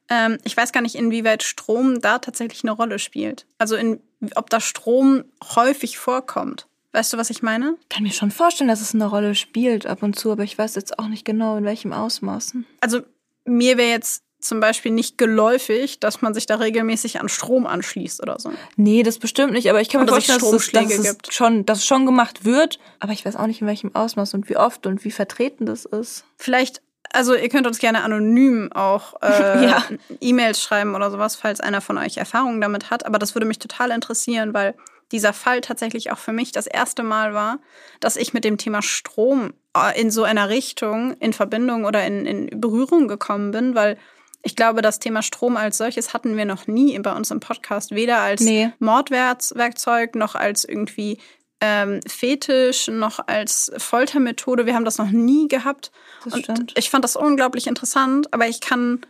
Ähm, 0.08 0.38
ich 0.44 0.56
weiß 0.56 0.72
gar 0.72 0.80
nicht, 0.80 0.94
inwieweit 0.94 1.42
Strom 1.42 2.00
da 2.00 2.18
tatsächlich 2.18 2.62
eine 2.64 2.72
Rolle 2.72 2.98
spielt. 2.98 3.46
Also 3.58 3.76
in, 3.76 4.00
ob 4.34 4.50
da 4.50 4.60
Strom 4.60 5.24
häufig 5.54 5.98
vorkommt. 5.98 6.66
Weißt 6.92 7.12
du, 7.12 7.18
was 7.18 7.28
ich 7.28 7.42
meine? 7.42 7.76
Ich 7.82 7.88
kann 7.90 8.04
mir 8.04 8.12
schon 8.12 8.30
vorstellen, 8.30 8.68
dass 8.68 8.80
es 8.80 8.94
eine 8.94 9.06
Rolle 9.06 9.34
spielt 9.34 9.86
ab 9.86 10.02
und 10.02 10.18
zu, 10.18 10.32
aber 10.32 10.44
ich 10.44 10.56
weiß 10.56 10.74
jetzt 10.76 10.98
auch 10.98 11.08
nicht 11.08 11.24
genau, 11.24 11.56
in 11.56 11.64
welchem 11.64 11.92
Ausmaßen. 11.92 12.64
Also 12.80 13.00
mir 13.44 13.76
wäre 13.76 13.90
jetzt 13.90 14.22
zum 14.40 14.60
Beispiel 14.60 14.92
nicht 14.92 15.18
geläufig, 15.18 16.00
dass 16.00 16.22
man 16.22 16.34
sich 16.34 16.46
da 16.46 16.56
regelmäßig 16.56 17.20
an 17.20 17.28
Strom 17.28 17.66
anschließt 17.66 18.22
oder 18.22 18.38
so. 18.38 18.52
Nee, 18.76 19.02
das 19.02 19.18
bestimmt 19.18 19.52
nicht, 19.52 19.68
aber 19.68 19.80
ich 19.80 19.88
kann 19.88 20.02
mir 20.02 20.08
vorstellen, 20.08 20.38
dass 20.38 20.52
es, 20.52 20.70
dass, 20.70 20.98
es 20.98 21.16
schon, 21.30 21.66
dass 21.66 21.78
es 21.78 21.86
schon 21.86 22.06
gemacht 22.06 22.44
wird, 22.44 22.78
aber 23.00 23.12
ich 23.12 23.24
weiß 23.24 23.36
auch 23.36 23.46
nicht, 23.46 23.60
in 23.60 23.66
welchem 23.66 23.94
Ausmaß 23.94 24.34
und 24.34 24.48
wie 24.48 24.56
oft 24.56 24.86
und 24.86 25.04
wie 25.04 25.10
vertreten 25.10 25.66
das 25.66 25.84
ist. 25.84 26.24
Vielleicht, 26.36 26.80
also 27.16 27.34
ihr 27.34 27.48
könnt 27.48 27.66
uns 27.66 27.78
gerne 27.78 28.02
anonym 28.02 28.70
auch 28.72 29.14
äh, 29.22 29.64
ja. 29.68 29.82
E-Mails 30.20 30.62
schreiben 30.62 30.94
oder 30.94 31.10
sowas, 31.10 31.34
falls 31.34 31.60
einer 31.60 31.80
von 31.80 31.98
euch 31.98 32.18
Erfahrungen 32.18 32.60
damit 32.60 32.90
hat, 32.90 33.06
aber 33.06 33.18
das 33.18 33.34
würde 33.34 33.46
mich 33.46 33.58
total 33.58 33.90
interessieren, 33.90 34.52
weil 34.54 34.74
dieser 35.12 35.32
Fall 35.32 35.60
tatsächlich 35.60 36.10
auch 36.10 36.18
für 36.18 36.32
mich 36.32 36.52
das 36.52 36.66
erste 36.66 37.02
Mal 37.02 37.32
war, 37.32 37.58
dass 38.00 38.16
ich 38.16 38.34
mit 38.34 38.44
dem 38.44 38.58
Thema 38.58 38.82
Strom 38.82 39.54
äh, 39.76 39.98
in 40.00 40.10
so 40.10 40.24
einer 40.24 40.48
Richtung 40.48 41.14
in 41.14 41.32
Verbindung 41.32 41.84
oder 41.84 42.04
in, 42.04 42.26
in 42.26 42.60
Berührung 42.60 43.08
gekommen 43.08 43.50
bin, 43.50 43.74
weil 43.74 43.96
ich 44.42 44.54
glaube, 44.54 44.82
das 44.82 44.98
Thema 44.98 45.22
Strom 45.22 45.56
als 45.56 45.78
solches 45.78 46.12
hatten 46.12 46.36
wir 46.36 46.44
noch 46.44 46.66
nie 46.66 46.96
bei 46.98 47.12
uns 47.12 47.30
im 47.30 47.40
Podcast, 47.40 47.92
weder 47.92 48.18
als 48.18 48.42
nee. 48.42 48.70
Mordwerkzeug 48.78 50.14
noch 50.14 50.34
als 50.34 50.64
irgendwie 50.64 51.18
ähm, 51.60 52.00
Fetisch 52.06 52.88
noch 52.88 53.20
als 53.26 53.72
Foltermethode. 53.78 54.66
Wir 54.66 54.74
haben 54.74 54.84
das 54.84 54.98
noch 54.98 55.10
nie 55.10 55.48
gehabt. 55.48 55.90
Das 56.24 56.34
und 56.34 56.44
stimmt. 56.44 56.74
ich 56.76 56.90
fand 56.90 57.04
das 57.04 57.16
unglaublich 57.16 57.66
interessant, 57.66 58.32
aber 58.32 58.48
ich 58.48 58.60
kann 58.60 59.00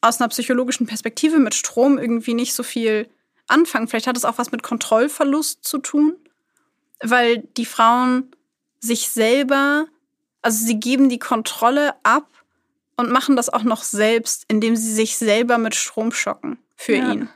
aus 0.00 0.20
einer 0.20 0.28
psychologischen 0.28 0.86
Perspektive 0.86 1.38
mit 1.38 1.54
Strom 1.54 1.98
irgendwie 1.98 2.34
nicht 2.34 2.54
so 2.54 2.62
viel 2.62 3.08
anfangen. 3.48 3.88
Vielleicht 3.88 4.06
hat 4.06 4.16
es 4.16 4.24
auch 4.24 4.38
was 4.38 4.52
mit 4.52 4.62
Kontrollverlust 4.62 5.64
zu 5.64 5.78
tun, 5.78 6.16
weil 7.00 7.38
die 7.56 7.66
Frauen 7.66 8.30
sich 8.80 9.08
selber, 9.08 9.86
also 10.42 10.64
sie 10.64 10.78
geben 10.78 11.08
die 11.08 11.18
Kontrolle 11.18 11.94
ab 12.02 12.28
und 12.96 13.10
machen 13.10 13.36
das 13.36 13.48
auch 13.48 13.62
noch 13.62 13.82
selbst, 13.82 14.44
indem 14.48 14.76
sie 14.76 14.92
sich 14.92 15.18
selber 15.18 15.58
mit 15.58 15.74
Strom 15.74 16.12
schocken 16.12 16.58
für 16.76 16.96
ja. 16.96 17.12
ihn. 17.12 17.28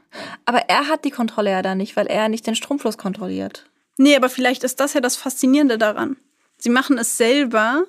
Aber 0.44 0.68
er 0.68 0.88
hat 0.88 1.04
die 1.04 1.10
Kontrolle 1.10 1.50
ja 1.50 1.62
da 1.62 1.74
nicht, 1.74 1.96
weil 1.96 2.06
er 2.06 2.28
nicht 2.28 2.46
den 2.46 2.54
Stromfluss 2.54 2.98
kontrolliert. 2.98 3.69
Nee, 4.00 4.16
aber 4.16 4.30
vielleicht 4.30 4.64
ist 4.64 4.80
das 4.80 4.94
ja 4.94 5.02
das 5.02 5.16
Faszinierende 5.16 5.76
daran. 5.76 6.16
Sie 6.56 6.70
machen 6.70 6.96
es 6.96 7.18
selber 7.18 7.84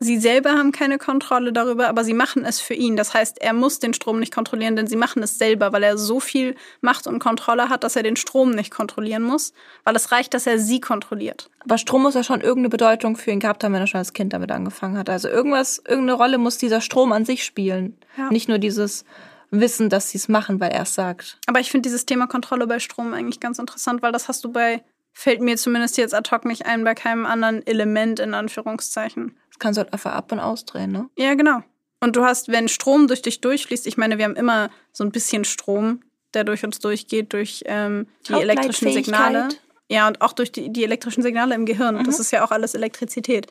Sie 0.00 0.18
selber 0.18 0.50
haben 0.54 0.72
keine 0.72 0.98
Kontrolle 0.98 1.52
darüber, 1.52 1.88
aber 1.88 2.02
sie 2.02 2.14
machen 2.14 2.44
es 2.44 2.60
für 2.60 2.74
ihn. 2.74 2.96
Das 2.96 3.14
heißt, 3.14 3.40
er 3.40 3.52
muss 3.52 3.78
den 3.78 3.94
Strom 3.94 4.18
nicht 4.18 4.34
kontrollieren, 4.34 4.74
denn 4.74 4.88
sie 4.88 4.96
machen 4.96 5.22
es 5.22 5.38
selber, 5.38 5.72
weil 5.72 5.84
er 5.84 5.96
so 5.96 6.18
viel 6.18 6.56
Macht 6.80 7.06
und 7.06 7.20
Kontrolle 7.20 7.68
hat, 7.68 7.84
dass 7.84 7.94
er 7.94 8.02
den 8.02 8.16
Strom 8.16 8.50
nicht 8.50 8.72
kontrollieren 8.72 9.22
muss, 9.22 9.52
weil 9.84 9.94
es 9.94 10.10
reicht, 10.10 10.34
dass 10.34 10.48
er 10.48 10.58
sie 10.58 10.80
kontrolliert. 10.80 11.50
Aber 11.60 11.78
Strom 11.78 12.02
muss 12.02 12.14
ja 12.14 12.24
schon 12.24 12.40
irgendeine 12.40 12.70
Bedeutung 12.70 13.16
für 13.16 13.30
ihn 13.30 13.38
gehabt 13.38 13.62
haben, 13.62 13.74
wenn 13.74 13.80
er 13.80 13.86
schon 13.86 14.00
als 14.00 14.12
Kind 14.12 14.32
damit 14.32 14.50
angefangen 14.50 14.98
hat. 14.98 15.08
Also 15.08 15.28
irgendwas, 15.28 15.78
irgendeine 15.78 16.14
Rolle 16.14 16.38
muss 16.38 16.58
dieser 16.58 16.80
Strom 16.80 17.12
an 17.12 17.24
sich 17.24 17.44
spielen. 17.44 17.96
Ja. 18.18 18.28
Nicht 18.30 18.48
nur 18.48 18.58
dieses 18.58 19.04
Wissen, 19.52 19.88
dass 19.88 20.10
sie 20.10 20.18
es 20.18 20.28
machen, 20.28 20.58
weil 20.58 20.72
er 20.72 20.82
es 20.82 20.94
sagt. 20.94 21.38
Aber 21.46 21.60
ich 21.60 21.70
finde 21.70 21.88
dieses 21.88 22.06
Thema 22.06 22.26
Kontrolle 22.26 22.66
bei 22.66 22.80
Strom 22.80 23.14
eigentlich 23.14 23.38
ganz 23.38 23.60
interessant, 23.60 24.02
weil 24.02 24.10
das 24.10 24.26
hast 24.26 24.42
du 24.42 24.50
bei 24.50 24.82
fällt 25.12 25.40
mir 25.40 25.56
zumindest 25.56 25.98
jetzt 25.98 26.14
ad 26.14 26.30
hoc 26.30 26.44
nicht 26.44 26.66
ein 26.66 26.84
bei 26.84 26.94
keinem 26.94 27.26
anderen 27.26 27.66
Element 27.66 28.20
in 28.20 28.34
Anführungszeichen 28.34 29.36
kannst 29.62 29.78
du 29.78 29.82
halt 29.82 29.92
einfach 29.92 30.12
ab- 30.12 30.32
und 30.32 30.40
ausdrehen, 30.40 30.92
ne? 30.92 31.08
Ja, 31.16 31.34
genau. 31.34 31.62
Und 32.00 32.16
du 32.16 32.24
hast, 32.24 32.48
wenn 32.48 32.68
Strom 32.68 33.06
durch 33.06 33.22
dich 33.22 33.40
durchfließt, 33.40 33.86
ich 33.86 33.96
meine, 33.96 34.18
wir 34.18 34.24
haben 34.24 34.34
immer 34.34 34.70
so 34.92 35.04
ein 35.04 35.12
bisschen 35.12 35.44
Strom, 35.44 36.02
der 36.34 36.44
durch 36.44 36.64
uns 36.64 36.80
durchgeht, 36.80 37.32
durch 37.32 37.62
ähm, 37.66 38.08
die 38.28 38.34
elektrischen 38.34 38.92
Signale. 38.92 39.48
Ja, 39.88 40.08
und 40.08 40.20
auch 40.20 40.32
durch 40.32 40.50
die, 40.50 40.72
die 40.72 40.82
elektrischen 40.82 41.22
Signale 41.22 41.54
im 41.54 41.64
Gehirn. 41.64 41.96
Mhm. 41.96 42.04
Das 42.04 42.18
ist 42.18 42.32
ja 42.32 42.44
auch 42.44 42.50
alles 42.50 42.74
Elektrizität. 42.74 43.46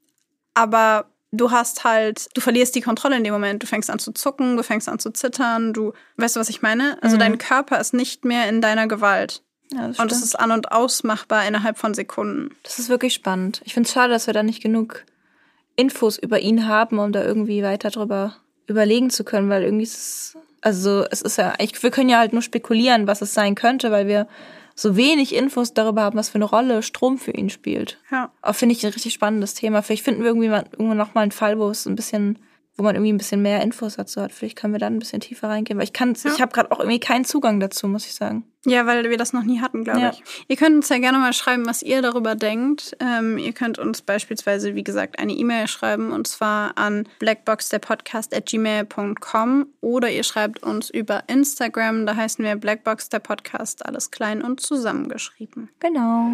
Aber 0.53 1.05
du 1.32 1.51
hast 1.51 1.86
halt, 1.86 2.28
du 2.36 2.41
verlierst 2.41 2.76
die 2.76 2.82
Kontrolle 2.82 3.16
in 3.16 3.24
dem 3.24 3.34
Moment. 3.34 3.64
Du 3.64 3.68
fängst 3.68 3.89
an 3.89 3.99
zu 3.99 4.12
zucken, 4.12 4.57
du 4.57 4.64
fängst 4.64 4.89
an 4.89 4.99
zu 4.99 5.12
zittern, 5.12 5.72
du, 5.72 5.93
weißt 6.18 6.36
du, 6.36 6.41
was 6.41 6.49
ich 6.49 6.62
meine? 6.62 7.01
Also 7.01 7.16
mhm. 7.16 7.20
dein 7.22 7.38
Körper 7.38 7.80
ist 7.80 7.93
nicht 7.93 8.26
mehr 8.26 8.49
in 8.49 8.59
deiner 8.59 8.88
Gewalt. 8.88 9.43
Ja, 9.74 9.86
und 9.86 10.12
es 10.12 10.22
ist 10.22 10.40
an- 10.40 10.52
und 10.52 10.72
ausmachbar 10.72 11.48
innerhalb 11.48 11.78
von 11.78 11.94
Sekunden. 11.94 12.56
Das 12.64 12.80
ist 12.80 12.90
wirklich 12.90 13.14
spannend. 13.14 13.62
Ich 13.66 13.74
finde 13.74 13.88
es 13.88 13.94
schade, 13.94 14.12
dass 14.12 14.28
wir 14.28 14.34
da 14.34 14.44
nicht 14.44 14.62
genug 14.62 15.06
Infos 15.76 16.18
über 16.18 16.40
ihn 16.40 16.68
haben, 16.68 17.00
um 17.00 17.12
da 17.12 17.24
irgendwie 17.24 17.64
weiter 17.64 17.90
drüber 17.90 18.36
überlegen 18.68 19.10
zu 19.10 19.24
können, 19.24 19.50
weil 19.50 19.64
irgendwie 19.64 19.84
ist 19.84 19.96
es, 19.98 20.38
also 20.62 21.06
es 21.10 21.22
ist 21.22 21.38
ja, 21.38 21.54
ich, 21.60 21.82
wir 21.82 21.92
können 21.92 22.10
ja 22.10 22.20
halt 22.20 22.34
nur 22.34 22.42
spekulieren, 22.42 23.08
was 23.08 23.22
es 23.22 23.34
sein 23.34 23.56
könnte, 23.56 23.92
weil 23.92 24.08
wir 24.08 24.28
so 24.76 24.96
wenig 24.96 25.36
Infos 25.36 25.74
darüber 25.74 26.02
haben, 26.02 26.18
was 26.18 26.30
für 26.30 26.36
eine 26.36 26.46
Rolle 26.46 26.84
Strom 26.84 27.18
für 27.18 27.32
ihn 27.32 27.50
spielt. 27.50 27.98
Ja. 28.12 28.32
Auch 28.42 28.56
finde 28.56 28.76
ich 28.76 28.86
ein 28.86 28.94
richtig 28.94 29.14
spannendes 29.14 29.54
Thema. 29.54 29.82
Vielleicht 29.82 30.04
finden 30.04 30.22
wir 30.22 30.30
irgendwie 30.30 30.50
mal, 30.50 30.66
irgendwann 30.72 30.98
noch 30.98 31.14
mal 31.14 31.22
einen 31.22 31.32
Fall, 31.32 31.60
wo 31.60 31.70
es 31.70 31.86
ein 31.86 31.96
bisschen 31.96 32.40
wo 32.78 32.84
man 32.84 32.96
irgendwie 32.96 33.14
ein 33.14 33.18
bisschen 33.18 33.42
mehr 33.42 33.62
Infos 33.62 33.96
dazu 33.96 34.22
hat. 34.22 34.32
Vielleicht 34.32 34.58
können 34.58 34.74
wir 34.74 34.80
dann 34.80 34.96
ein 34.96 35.00
bisschen 35.00 35.20
tiefer 35.20 35.50
reingehen, 35.50 35.78
weil 35.78 35.84
ich 35.84 35.94
kann, 35.94 36.16
ja. 36.24 36.32
ich 36.34 36.42
habe 36.42 36.52
gerade 36.52 36.72
auch 36.72 36.80
irgendwie 36.80 37.00
keinen 37.00 37.26
Zugang 37.26 37.60
dazu, 37.60 37.88
muss 37.88 38.06
ich 38.06 38.16
sagen. 38.16 38.44
Ja, 38.66 38.86
weil 38.86 39.09
wir 39.09 39.18
das 39.18 39.34
noch 39.34 39.41
nie 39.43 39.59
hatten, 39.59 39.84
glaube 39.84 40.01
ja. 40.01 40.12
ich. 40.12 40.22
Ihr 40.47 40.55
könnt 40.55 40.76
uns 40.76 40.88
ja 40.89 40.99
gerne 40.99 41.18
mal 41.18 41.34
schreiben, 41.34 41.66
was 41.66 41.82
ihr 41.82 42.03
darüber 42.03 42.36
denkt. 42.36 42.95
Ähm, 42.99 43.39
ihr 43.39 43.53
könnt 43.53 43.80
uns 43.80 44.03
beispielsweise, 44.03 44.76
wie 44.76 44.84
gesagt, 44.84 45.18
eine 45.18 45.34
E-Mail 45.34 45.68
schreiben 45.68 46.12
und 46.12 46.28
zwar 46.28 46.78
an 46.78 47.09
blackboxderpodcast@gmail.com 47.20 49.66
oder 49.82 50.12
ihr 50.12 50.24
schreibt 50.24 50.62
uns 50.62 50.91
über 50.91 51.24
Instagram. 51.28 52.05
Da 52.05 52.16
heißen 52.16 52.45
wir 52.45 52.55
Blackbox 52.55 53.09
der 53.09 53.18
Podcast, 53.20 53.84
alles 53.86 54.12
klein 54.12 54.43
und 54.43 54.62
zusammengeschrieben. 54.62 55.70
Genau. 55.80 56.34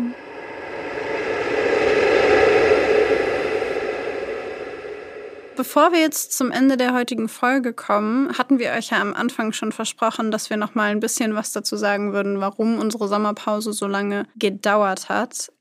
Bevor 5.58 5.92
wir 5.92 6.00
jetzt 6.00 6.38
zum 6.38 6.52
Ende 6.52 6.78
der 6.78 6.94
heutigen 6.94 7.28
Folge 7.28 7.74
kommen, 7.74 8.38
hatten 8.38 8.60
wir 8.60 8.74
euch 8.74 8.92
ja 8.92 9.02
am 9.02 9.16
Anfang 9.16 9.54
schon 9.54 9.72
versprochen, 9.72 10.30
dass 10.30 10.52
wir 10.52 10.58
noch 10.58 10.76
mal 10.76 10.92
ein 10.92 11.00
bisschen 11.00 11.34
was 11.34 11.52
dazu 11.52 11.76
sagen 11.76 12.14
würden, 12.14 12.40
warum 12.40 12.78
unsere 12.78 13.08
Sommerpause 13.08 13.74
so 13.74 13.88
lange 13.88 14.28
gedauert 14.36 15.10
hat. 15.10 15.52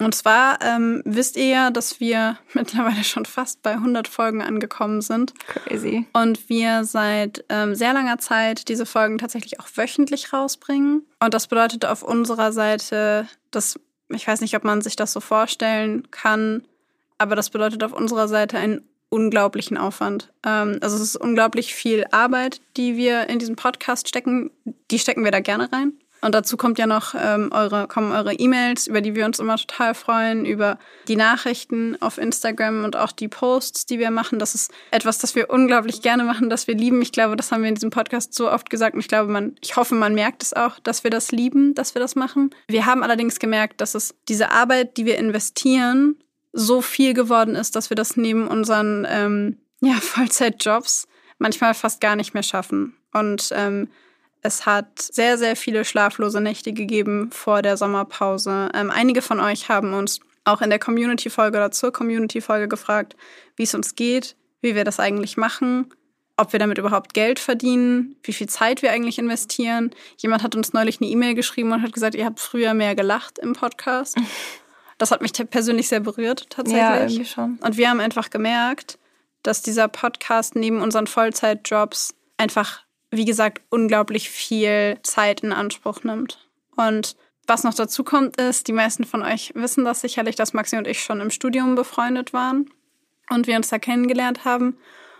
Und 0.00 0.12
zwar 0.16 0.58
ähm, 0.60 1.02
wisst 1.04 1.36
ihr 1.36 1.46
ja, 1.46 1.70
dass 1.70 2.00
wir 2.00 2.36
mittlerweile 2.52 3.04
schon 3.04 3.26
fast 3.26 3.62
bei 3.62 3.74
100 3.74 4.08
Folgen 4.08 4.42
angekommen 4.42 5.00
sind. 5.00 5.34
Crazy. 5.46 6.04
Und 6.12 6.48
wir 6.48 6.82
seit 6.82 7.44
ähm, 7.48 7.76
sehr 7.76 7.92
langer 7.92 8.18
Zeit 8.18 8.68
diese 8.68 8.86
Folgen 8.86 9.18
tatsächlich 9.18 9.60
auch 9.60 9.68
wöchentlich 9.76 10.32
rausbringen. 10.32 11.06
Und 11.20 11.32
das 11.32 11.46
bedeutet 11.46 11.84
auf 11.84 12.02
unserer 12.02 12.50
Seite, 12.50 13.28
dass 13.52 13.78
ich 14.08 14.26
weiß 14.26 14.40
nicht, 14.40 14.56
ob 14.56 14.64
man 14.64 14.82
sich 14.82 14.96
das 14.96 15.12
so 15.12 15.20
vorstellen 15.20 16.10
kann, 16.10 16.66
aber 17.18 17.36
das 17.36 17.50
bedeutet 17.50 17.84
auf 17.84 17.92
unserer 17.92 18.26
Seite 18.26 18.58
ein 18.58 18.82
unglaublichen 19.14 19.78
Aufwand. 19.78 20.32
Ähm, 20.44 20.78
also 20.80 20.96
es 20.96 21.02
ist 21.02 21.16
unglaublich 21.16 21.72
viel 21.72 22.04
Arbeit, 22.10 22.60
die 22.76 22.96
wir 22.96 23.28
in 23.28 23.38
diesen 23.38 23.54
Podcast 23.54 24.08
stecken. 24.08 24.50
Die 24.90 24.98
stecken 24.98 25.24
wir 25.24 25.30
da 25.30 25.38
gerne 25.38 25.72
rein. 25.72 25.92
Und 26.20 26.34
dazu 26.34 26.56
kommt 26.56 26.78
ja 26.78 26.86
noch 26.86 27.14
ähm, 27.14 27.50
eure, 27.52 27.86
kommen 27.86 28.10
eure 28.10 28.32
E-Mails, 28.32 28.86
über 28.86 29.02
die 29.02 29.14
wir 29.14 29.26
uns 29.26 29.38
immer 29.38 29.56
total 29.56 29.94
freuen, 29.94 30.46
über 30.46 30.78
die 31.06 31.16
Nachrichten 31.16 32.00
auf 32.00 32.16
Instagram 32.16 32.82
und 32.82 32.96
auch 32.96 33.12
die 33.12 33.28
Posts, 33.28 33.84
die 33.86 33.98
wir 33.98 34.10
machen. 34.10 34.38
Das 34.38 34.54
ist 34.54 34.72
etwas, 34.90 35.18
das 35.18 35.34
wir 35.34 35.50
unglaublich 35.50 36.00
gerne 36.00 36.24
machen, 36.24 36.48
das 36.48 36.66
wir 36.66 36.74
lieben. 36.74 37.02
Ich 37.02 37.12
glaube, 37.12 37.36
das 37.36 37.52
haben 37.52 37.62
wir 37.62 37.68
in 37.68 37.74
diesem 37.74 37.90
Podcast 37.90 38.32
so 38.32 38.50
oft 38.50 38.70
gesagt 38.70 38.94
und 38.94 39.00
ich 39.00 39.08
glaube, 39.08 39.30
man, 39.30 39.54
ich 39.60 39.76
hoffe, 39.76 39.94
man 39.94 40.14
merkt 40.14 40.42
es 40.42 40.54
auch, 40.54 40.78
dass 40.80 41.04
wir 41.04 41.10
das 41.10 41.30
lieben, 41.30 41.74
dass 41.74 41.94
wir 41.94 42.00
das 42.00 42.16
machen. 42.16 42.50
Wir 42.68 42.86
haben 42.86 43.02
allerdings 43.02 43.38
gemerkt, 43.38 43.82
dass 43.82 43.94
es 43.94 44.14
diese 44.26 44.50
Arbeit, 44.50 44.96
die 44.96 45.04
wir 45.04 45.18
investieren, 45.18 46.16
so 46.54 46.80
viel 46.80 47.12
geworden 47.12 47.56
ist, 47.56 47.76
dass 47.76 47.90
wir 47.90 47.96
das 47.96 48.16
neben 48.16 48.46
unseren 48.46 49.06
ähm, 49.08 49.58
ja, 49.82 49.94
Vollzeitjobs 50.00 51.06
manchmal 51.38 51.74
fast 51.74 52.00
gar 52.00 52.16
nicht 52.16 52.32
mehr 52.32 52.42
schaffen. 52.42 52.96
Und 53.12 53.50
ähm, 53.52 53.88
es 54.40 54.66
hat 54.66 55.00
sehr, 55.00 55.36
sehr 55.36 55.56
viele 55.56 55.84
schlaflose 55.84 56.40
Nächte 56.40 56.72
gegeben 56.72 57.30
vor 57.32 57.62
der 57.62 57.76
Sommerpause. 57.76 58.68
Ähm, 58.74 58.90
einige 58.90 59.22
von 59.22 59.40
euch 59.40 59.68
haben 59.68 59.94
uns 59.94 60.20
auch 60.44 60.60
in 60.60 60.70
der 60.70 60.78
Community-Folge 60.78 61.56
oder 61.56 61.70
zur 61.70 61.92
Community-Folge 61.92 62.68
gefragt, 62.68 63.16
wie 63.56 63.62
es 63.62 63.74
uns 63.74 63.94
geht, 63.94 64.36
wie 64.60 64.74
wir 64.74 64.84
das 64.84 65.00
eigentlich 65.00 65.36
machen, 65.36 65.88
ob 66.36 66.52
wir 66.52 66.58
damit 66.58 66.78
überhaupt 66.78 67.14
Geld 67.14 67.38
verdienen, 67.38 68.16
wie 68.22 68.32
viel 68.32 68.48
Zeit 68.48 68.82
wir 68.82 68.92
eigentlich 68.92 69.18
investieren. 69.18 69.90
Jemand 70.18 70.42
hat 70.42 70.54
uns 70.54 70.72
neulich 70.72 71.00
eine 71.00 71.10
E-Mail 71.10 71.34
geschrieben 71.34 71.72
und 71.72 71.82
hat 71.82 71.92
gesagt, 71.92 72.14
ihr 72.14 72.26
habt 72.26 72.40
früher 72.40 72.74
mehr 72.74 72.94
gelacht 72.94 73.38
im 73.38 73.54
Podcast. 73.54 74.16
Das 74.98 75.10
hat 75.10 75.22
mich 75.22 75.32
persönlich 75.50 75.88
sehr 75.88 76.00
berührt, 76.00 76.48
tatsächlich. 76.50 76.82
Ja, 76.82 77.00
irgendwie 77.00 77.24
schon. 77.24 77.58
Und 77.62 77.76
wir 77.76 77.90
haben 77.90 78.00
einfach 78.00 78.30
gemerkt, 78.30 78.98
dass 79.42 79.62
dieser 79.62 79.88
Podcast 79.88 80.56
neben 80.56 80.80
unseren 80.80 81.06
Vollzeitjobs 81.06 82.14
einfach, 82.36 82.82
wie 83.10 83.24
gesagt, 83.24 83.62
unglaublich 83.70 84.30
viel 84.30 84.98
Zeit 85.02 85.40
in 85.40 85.52
Anspruch 85.52 86.02
nimmt. 86.04 86.48
Und 86.76 87.16
was 87.46 87.62
noch 87.62 87.74
dazu 87.74 88.04
kommt, 88.04 88.40
ist, 88.40 88.68
die 88.68 88.72
meisten 88.72 89.04
von 89.04 89.22
euch 89.22 89.52
wissen 89.54 89.84
das 89.84 90.00
sicherlich, 90.00 90.36
dass 90.36 90.54
Maxi 90.54 90.76
und 90.76 90.86
ich 90.86 91.02
schon 91.02 91.20
im 91.20 91.30
Studium 91.30 91.74
befreundet 91.74 92.32
waren 92.32 92.70
und 93.30 93.46
wir 93.46 93.56
uns 93.56 93.68
da 93.68 93.78
kennengelernt 93.78 94.44
haben. 94.44 94.78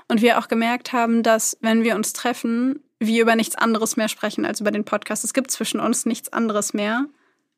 Und 0.08 0.20
wir 0.20 0.38
auch 0.38 0.48
gemerkt 0.48 0.92
haben, 0.92 1.22
dass 1.22 1.56
wenn 1.60 1.82
wir 1.82 1.94
uns 1.94 2.12
treffen, 2.12 2.82
wir 2.98 3.22
über 3.22 3.36
nichts 3.36 3.56
anderes 3.56 3.96
mehr 3.96 4.08
sprechen 4.08 4.44
als 4.44 4.60
über 4.60 4.70
den 4.70 4.84
Podcast. 4.84 5.24
Es 5.24 5.34
gibt 5.34 5.50
zwischen 5.50 5.80
uns 5.80 6.06
nichts 6.06 6.32
anderes 6.32 6.74
mehr, 6.74 7.06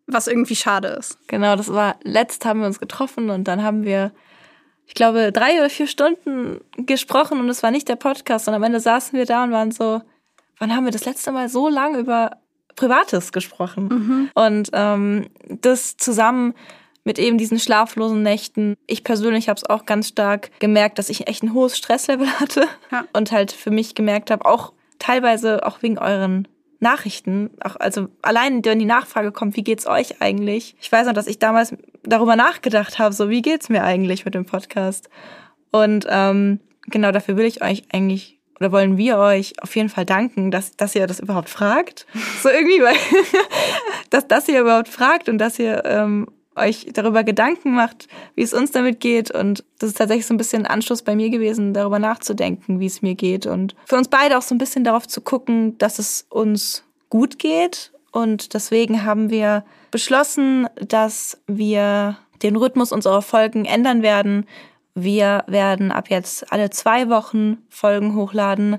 was 0.07 0.27
irgendwie 0.27 0.57
schade 0.57 0.89
ist. 0.89 1.19
Genau, 1.29 1.57
das 1.57 1.73
war, 1.73 1.97
letzt 2.03 2.45
haben 2.45 2.61
wir 2.61 2.67
uns 2.67 2.81
getroffen 2.81 3.31
und 3.31 3.45
dann 3.45 3.63
haben 3.63 3.85
wir, 3.85 4.13
ich 4.87 4.95
glaube, 4.95 5.33
drei 5.33 5.59
oder 5.59 5.71
vier 5.71 5.87
Stunden 5.87 6.61
gesprochen 6.77 7.41
und 7.41 7.49
es 7.49 7.63
war 7.63 7.71
nicht 7.71 7.89
der 7.89 7.97
Podcast. 7.97 8.49
Und 8.49 8.55
am 8.55 8.63
Ende 8.63 8.81
saßen 8.81 9.19
wir 9.19 9.27
da 9.27 9.45
und 9.45 9.53
waren 9.53 9.73
so, 9.73 10.01
wann 10.59 10.75
haben 10.75 10.85
wir 10.85 10.93
das 10.93 11.05
letzte 11.05 11.33
Mal 11.33 11.49
so 11.49 11.69
lange 11.69 11.99
über 11.99 12.33
Privates 12.77 13.33
gesprochen. 13.33 13.89
Mhm. 13.89 14.31
Und 14.35 14.71
ähm, 14.73 15.29
das 15.49 15.97
zusammen 15.97 16.55
mit 17.05 17.19
eben 17.19 17.39
diesen 17.39 17.59
schlaflosen 17.59 18.23
Nächten. 18.23 18.77
Ich 18.87 19.05
persönlich 19.05 19.49
habe 19.49 19.59
es 19.59 19.69
auch 19.69 19.87
ganz 19.87 20.09
stark 20.09 20.51
gemerkt, 20.59 20.99
dass 20.99 21.09
ich 21.09 21.29
echt 21.29 21.43
ein 21.43 21.55
hohes 21.55 21.77
Stresslevel 21.77 22.29
hatte 22.41 22.67
ja. 22.91 23.05
und 23.13 23.33
halt 23.33 23.53
für 23.53 23.71
mich 23.71 23.95
gemerkt 23.95 24.31
habe, 24.31 24.45
auch 24.45 24.73
teilweise 24.99 25.65
auch 25.65 25.83
wegen 25.83 25.99
euren 25.99 26.49
Nachrichten, 26.87 27.51
auch 27.61 27.77
also 27.77 28.09
allein 28.23 28.65
wenn 28.65 28.79
die 28.79 28.85
Nachfrage 28.85 29.33
kommt, 29.33 29.57
wie 29.57 29.65
geht's 29.65 29.87
euch 29.87 30.21
eigentlich? 30.23 30.77
Ich 30.81 30.91
weiß 30.91 31.07
noch, 31.07 31.15
dass 31.15 31.27
ich 31.27 31.39
damals 31.39 31.75
darüber 32.05 32.37
nachgedacht 32.37 32.99
habe, 32.99 33.15
so 33.15 33.29
wie 33.29 33.43
geht's 33.43 33.69
mir 33.69 33.83
eigentlich 33.83 34.25
mit 34.25 34.35
dem 34.35 34.47
Podcast? 34.47 35.11
Und 35.73 36.07
ähm, 36.09 36.61
genau 36.87 37.11
dafür 37.13 37.37
will 37.37 37.47
ich 37.47 37.63
euch 37.63 37.85
eigentlich 37.93 38.39
oder 38.59 38.73
wollen 38.73 38.97
wir 38.97 39.19
euch 39.19 39.53
auf 39.63 39.77
jeden 39.77 39.89
Fall 39.89 40.07
danken, 40.07 40.51
dass, 40.51 40.77
dass 40.77 40.95
ihr 40.95 41.07
das 41.07 41.21
überhaupt 41.21 41.51
fragt. 41.51 42.07
So 42.43 42.49
irgendwie, 42.49 42.81
weil 42.81 42.97
dass, 44.11 44.27
dass 44.29 44.49
ihr 44.49 44.61
überhaupt 44.61 44.89
fragt 44.89 45.29
und 45.29 45.39
dass 45.39 45.59
ihr 45.59 45.85
ähm, 45.85 46.27
euch 46.57 46.87
darüber 46.93 47.25
Gedanken 47.25 47.75
macht, 47.75 48.09
wie 48.35 48.43
es 48.43 48.55
uns 48.55 48.71
damit 48.71 49.01
geht. 49.01 49.31
Und 49.31 49.65
das 49.79 49.91
ist 49.91 49.99
tatsächlich 49.99 50.27
so 50.27 50.35
ein 50.35 50.39
bisschen 50.39 50.65
ein 50.65 50.73
Anschluss 50.73 51.03
bei 51.03 51.15
mir 51.15 51.31
gewesen, 51.31 51.75
darüber 51.75 51.99
nachzudenken, 51.99 52.81
wie 52.81 52.87
es 52.87 53.03
mir 53.03 53.15
geht. 53.15 53.47
Und 53.47 53.75
für 53.85 53.97
uns 53.97 54.09
beide 54.09 54.39
auch 54.39 54.43
so 54.43 54.55
ein 54.55 54.59
bisschen 54.59 54.85
darauf 54.85 55.07
zu 55.07 55.21
gucken, 55.21 55.77
dass 55.79 55.99
es 55.99 56.27
uns 56.31 56.85
gut 57.11 57.39
geht. 57.39 57.93
Und 58.13 58.55
deswegen 58.55 59.05
haben 59.05 59.31
wir 59.31 59.65
beschlossen, 59.91 60.69
dass 60.77 61.41
wir 61.47 62.17
den 62.43 62.57
Rhythmus 62.57 62.93
unserer 62.93 63.23
Folgen 63.23 63.65
ändern 63.65 64.03
werden, 64.03 64.47
wir 64.99 65.45
werden 65.47 65.93
ab 65.93 66.09
jetzt 66.09 66.51
alle 66.51 66.71
zwei 66.71 67.11
Wochen 67.11 67.59
Folgen 67.69 68.17
hochladen. 68.17 68.79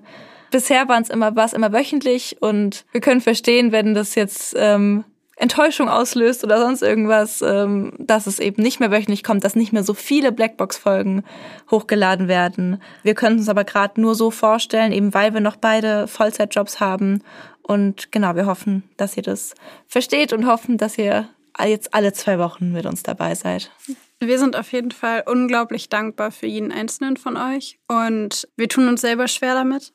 Bisher 0.49 0.87
waren 0.89 1.03
es 1.03 1.11
immer, 1.11 1.35
war 1.35 1.45
es 1.45 1.53
immer 1.53 1.71
wöchentlich 1.71 2.37
und 2.41 2.85
wir 2.91 3.01
können 3.01 3.21
verstehen, 3.21 3.71
wenn 3.71 3.93
das 3.93 4.15
jetzt 4.15 4.55
ähm, 4.57 5.03
Enttäuschung 5.37 5.87
auslöst 5.87 6.43
oder 6.43 6.59
sonst 6.59 6.81
irgendwas, 6.81 7.43
ähm, 7.43 7.93
dass 7.99 8.25
es 8.25 8.39
eben 8.39 8.61
nicht 8.61 8.79
mehr 8.79 8.91
wöchentlich 8.91 9.23
kommt, 9.23 9.43
dass 9.43 9.55
nicht 9.55 9.71
mehr 9.71 9.83
so 9.83 9.93
viele 9.93 10.31
Blackbox-Folgen 10.31 11.23
hochgeladen 11.69 12.27
werden. 12.27 12.81
Wir 13.03 13.13
können 13.13 13.37
uns 13.37 13.47
aber 13.47 13.63
gerade 13.63 14.01
nur 14.01 14.15
so 14.15 14.31
vorstellen, 14.31 14.91
eben 14.91 15.13
weil 15.13 15.33
wir 15.35 15.41
noch 15.41 15.55
beide 15.55 16.07
Vollzeitjobs 16.07 16.79
haben. 16.79 17.23
Und 17.61 18.11
genau, 18.11 18.35
wir 18.35 18.47
hoffen, 18.47 18.83
dass 18.97 19.15
ihr 19.15 19.23
das 19.23 19.53
versteht 19.85 20.33
und 20.33 20.47
hoffen, 20.47 20.77
dass 20.77 20.97
ihr 20.97 21.29
jetzt 21.65 21.93
alle 21.93 22.13
zwei 22.13 22.39
Wochen 22.39 22.71
mit 22.71 22.85
uns 22.85 23.03
dabei 23.03 23.35
seid. 23.35 23.71
Wir 24.19 24.39
sind 24.39 24.55
auf 24.55 24.71
jeden 24.71 24.91
Fall 24.91 25.23
unglaublich 25.27 25.89
dankbar 25.89 26.31
für 26.31 26.47
jeden 26.47 26.71
einzelnen 26.71 27.17
von 27.17 27.37
euch 27.37 27.77
und 27.87 28.47
wir 28.55 28.69
tun 28.69 28.87
uns 28.87 29.01
selber 29.01 29.27
schwer 29.27 29.53
damit, 29.53 29.93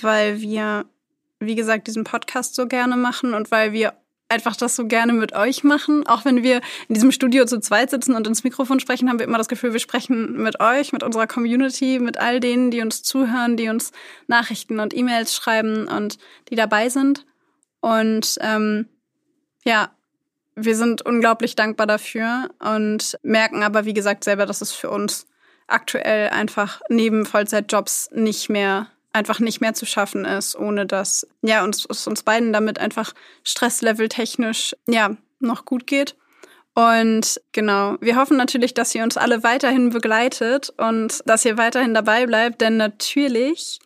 weil 0.00 0.40
wir, 0.40 0.84
wie 1.40 1.54
gesagt, 1.54 1.86
diesen 1.86 2.04
Podcast 2.04 2.54
so 2.54 2.66
gerne 2.66 2.96
machen 2.96 3.32
und 3.32 3.50
weil 3.50 3.72
wir 3.72 3.94
einfach 4.32 4.56
das 4.56 4.74
so 4.74 4.86
gerne 4.86 5.12
mit 5.12 5.34
euch 5.34 5.62
machen. 5.62 6.06
Auch 6.06 6.24
wenn 6.24 6.42
wir 6.42 6.60
in 6.88 6.94
diesem 6.94 7.12
Studio 7.12 7.44
zu 7.44 7.60
zweit 7.60 7.90
sitzen 7.90 8.14
und 8.14 8.26
ins 8.26 8.42
Mikrofon 8.42 8.80
sprechen, 8.80 9.08
haben 9.08 9.18
wir 9.18 9.26
immer 9.26 9.38
das 9.38 9.48
Gefühl, 9.48 9.72
wir 9.72 9.80
sprechen 9.80 10.42
mit 10.42 10.60
euch, 10.60 10.92
mit 10.92 11.02
unserer 11.02 11.26
Community, 11.26 11.98
mit 12.00 12.18
all 12.18 12.40
denen, 12.40 12.70
die 12.70 12.80
uns 12.80 13.02
zuhören, 13.02 13.56
die 13.56 13.68
uns 13.68 13.92
Nachrichten 14.26 14.80
und 14.80 14.96
E-Mails 14.96 15.36
schreiben 15.36 15.86
und 15.86 16.18
die 16.48 16.56
dabei 16.56 16.88
sind. 16.88 17.26
Und 17.80 18.38
ähm, 18.40 18.88
ja, 19.64 19.90
wir 20.54 20.76
sind 20.76 21.02
unglaublich 21.02 21.54
dankbar 21.54 21.86
dafür 21.86 22.50
und 22.58 23.18
merken 23.22 23.62
aber, 23.62 23.84
wie 23.84 23.94
gesagt, 23.94 24.24
selber, 24.24 24.46
dass 24.46 24.60
es 24.60 24.72
für 24.72 24.90
uns 24.90 25.26
aktuell 25.66 26.30
einfach 26.30 26.80
neben 26.88 27.26
Vollzeitjobs 27.26 28.10
nicht 28.12 28.48
mehr 28.48 28.88
einfach 29.12 29.40
nicht 29.40 29.60
mehr 29.60 29.74
zu 29.74 29.86
schaffen 29.86 30.24
ist, 30.24 30.56
ohne 30.56 30.86
dass 30.86 31.26
ja 31.42 31.64
uns, 31.64 31.86
uns 31.86 32.22
beiden 32.22 32.52
damit 32.52 32.78
einfach 32.78 33.12
Stresslevel 33.44 34.08
technisch 34.08 34.74
ja 34.88 35.16
noch 35.38 35.64
gut 35.64 35.86
geht. 35.86 36.16
Und 36.74 37.40
genau, 37.52 37.96
wir 38.00 38.16
hoffen 38.16 38.38
natürlich, 38.38 38.72
dass 38.72 38.94
ihr 38.94 39.02
uns 39.02 39.18
alle 39.18 39.42
weiterhin 39.42 39.90
begleitet 39.90 40.72
und 40.78 41.20
dass 41.26 41.44
ihr 41.44 41.58
weiterhin 41.58 41.92
dabei 41.92 42.24
bleibt, 42.26 42.62
denn 42.62 42.78
natürlich 42.78 43.78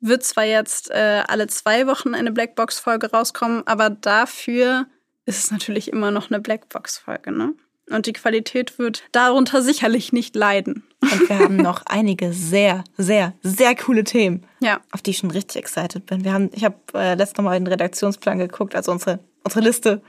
wird 0.00 0.24
zwar 0.24 0.44
jetzt 0.44 0.90
äh, 0.90 1.22
alle 1.28 1.46
zwei 1.46 1.86
Wochen 1.86 2.14
eine 2.14 2.32
Blackbox-Folge 2.32 3.12
rauskommen, 3.12 3.64
aber 3.66 3.90
dafür 3.90 4.86
ist 5.24 5.44
es 5.44 5.50
natürlich 5.52 5.92
immer 5.92 6.10
noch 6.10 6.30
eine 6.30 6.40
Blackbox-Folge, 6.40 7.30
ne? 7.30 7.54
Und 7.92 8.06
die 8.06 8.12
Qualität 8.12 8.78
wird 8.78 9.04
darunter 9.12 9.62
sicherlich 9.62 10.12
nicht 10.12 10.34
leiden. 10.34 10.82
Und 11.00 11.28
wir 11.28 11.38
haben 11.38 11.56
noch 11.56 11.82
einige 11.86 12.32
sehr, 12.32 12.84
sehr, 12.96 13.34
sehr 13.42 13.74
coole 13.74 14.04
Themen, 14.04 14.44
ja. 14.60 14.80
auf 14.92 15.02
die 15.02 15.10
ich 15.10 15.18
schon 15.18 15.30
richtig 15.30 15.56
excited 15.62 16.06
bin. 16.06 16.24
Wir 16.24 16.32
haben, 16.32 16.50
ich 16.54 16.64
habe 16.64 16.76
äh, 16.94 17.14
letztes 17.14 17.42
Mal 17.42 17.58
den 17.58 17.66
Redaktionsplan 17.66 18.38
geguckt, 18.38 18.74
also 18.74 18.92
unsere, 18.92 19.18
unsere 19.44 19.64
Liste, 19.64 20.00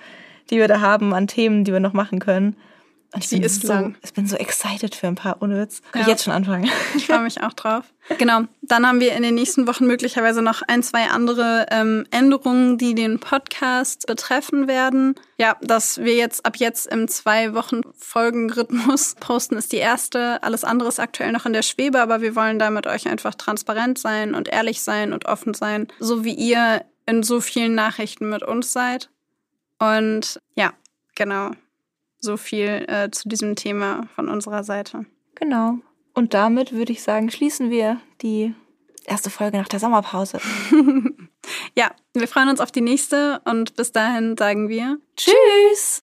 die 0.49 0.57
wir 0.57 0.67
da 0.67 0.81
haben 0.81 1.13
an 1.13 1.27
Themen, 1.27 1.63
die 1.63 1.73
wir 1.73 1.79
noch 1.79 1.93
machen 1.93 2.19
können. 2.19 2.55
Und 3.13 3.23
Sie 3.23 3.37
ist 3.37 3.61
so, 3.61 3.67
lang. 3.67 3.95
Ich 4.03 4.13
bin 4.13 4.25
so 4.25 4.35
excited 4.35 4.95
für 4.95 5.07
ein 5.07 5.13
paar 5.13 5.41
ohne 5.41 5.61
Witz. 5.61 5.81
Kann 5.91 6.01
ja. 6.01 6.07
ich 6.07 6.07
jetzt 6.07 6.23
schon 6.23 6.33
anfangen. 6.33 6.69
Ich 6.95 7.05
freue 7.05 7.19
mich 7.19 7.41
auch 7.43 7.53
drauf. 7.53 7.85
Genau. 8.17 8.41
Dann 8.63 8.87
haben 8.87 8.99
wir 8.99 9.13
in 9.13 9.21
den 9.21 9.35
nächsten 9.35 9.67
Wochen 9.67 9.85
möglicherweise 9.85 10.41
noch 10.41 10.63
ein, 10.67 10.81
zwei 10.81 11.09
andere 11.09 11.67
ähm, 11.69 12.05
Änderungen, 12.09 12.77
die 12.77 12.95
den 12.95 13.19
Podcast 13.19 14.07
betreffen 14.07 14.67
werden. 14.67 15.15
Ja, 15.37 15.57
dass 15.61 15.99
wir 15.99 16.15
jetzt 16.15 16.45
ab 16.45 16.57
jetzt 16.57 16.87
im 16.87 17.07
zwei 17.07 17.53
Wochen 17.53 17.81
Folgenrhythmus 17.97 19.15
posten, 19.19 19.57
ist 19.57 19.71
die 19.71 19.77
erste. 19.77 20.41
Alles 20.41 20.63
andere 20.63 20.89
ist 20.89 20.99
aktuell 20.99 21.31
noch 21.31 21.45
in 21.45 21.53
der 21.53 21.61
Schwebe, 21.61 22.01
aber 22.01 22.21
wir 22.21 22.35
wollen 22.35 22.57
da 22.57 22.71
mit 22.71 22.87
euch 22.87 23.07
einfach 23.07 23.35
transparent 23.35 23.99
sein 23.99 24.33
und 24.33 24.47
ehrlich 24.47 24.81
sein 24.81 25.13
und 25.13 25.25
offen 25.25 25.53
sein, 25.53 25.87
so 25.99 26.23
wie 26.23 26.33
ihr 26.33 26.83
in 27.05 27.21
so 27.21 27.41
vielen 27.41 27.75
Nachrichten 27.75 28.29
mit 28.29 28.43
uns 28.43 28.73
seid. 28.73 29.09
Und 29.77 30.39
ja, 30.55 30.73
genau. 31.15 31.51
So 32.23 32.37
viel 32.37 32.85
äh, 32.87 33.11
zu 33.11 33.27
diesem 33.27 33.57
Thema 33.57 34.07
von 34.15 34.29
unserer 34.29 34.63
Seite. 34.63 35.05
Genau. 35.35 35.79
Und 36.13 36.33
damit 36.33 36.71
würde 36.71 36.93
ich 36.93 37.03
sagen, 37.03 37.29
schließen 37.29 37.69
wir 37.69 37.99
die 38.21 38.53
erste 39.03 39.29
Folge 39.29 39.57
nach 39.57 39.67
der 39.67 39.81
Sommerpause. 39.81 40.39
ja, 41.75 41.91
wir 42.13 42.27
freuen 42.29 42.47
uns 42.47 42.61
auf 42.61 42.71
die 42.71 42.79
nächste 42.79 43.41
und 43.43 43.75
bis 43.75 43.91
dahin 43.91 44.37
sagen 44.37 44.69
wir 44.69 44.99
Tschüss. 45.17 46.03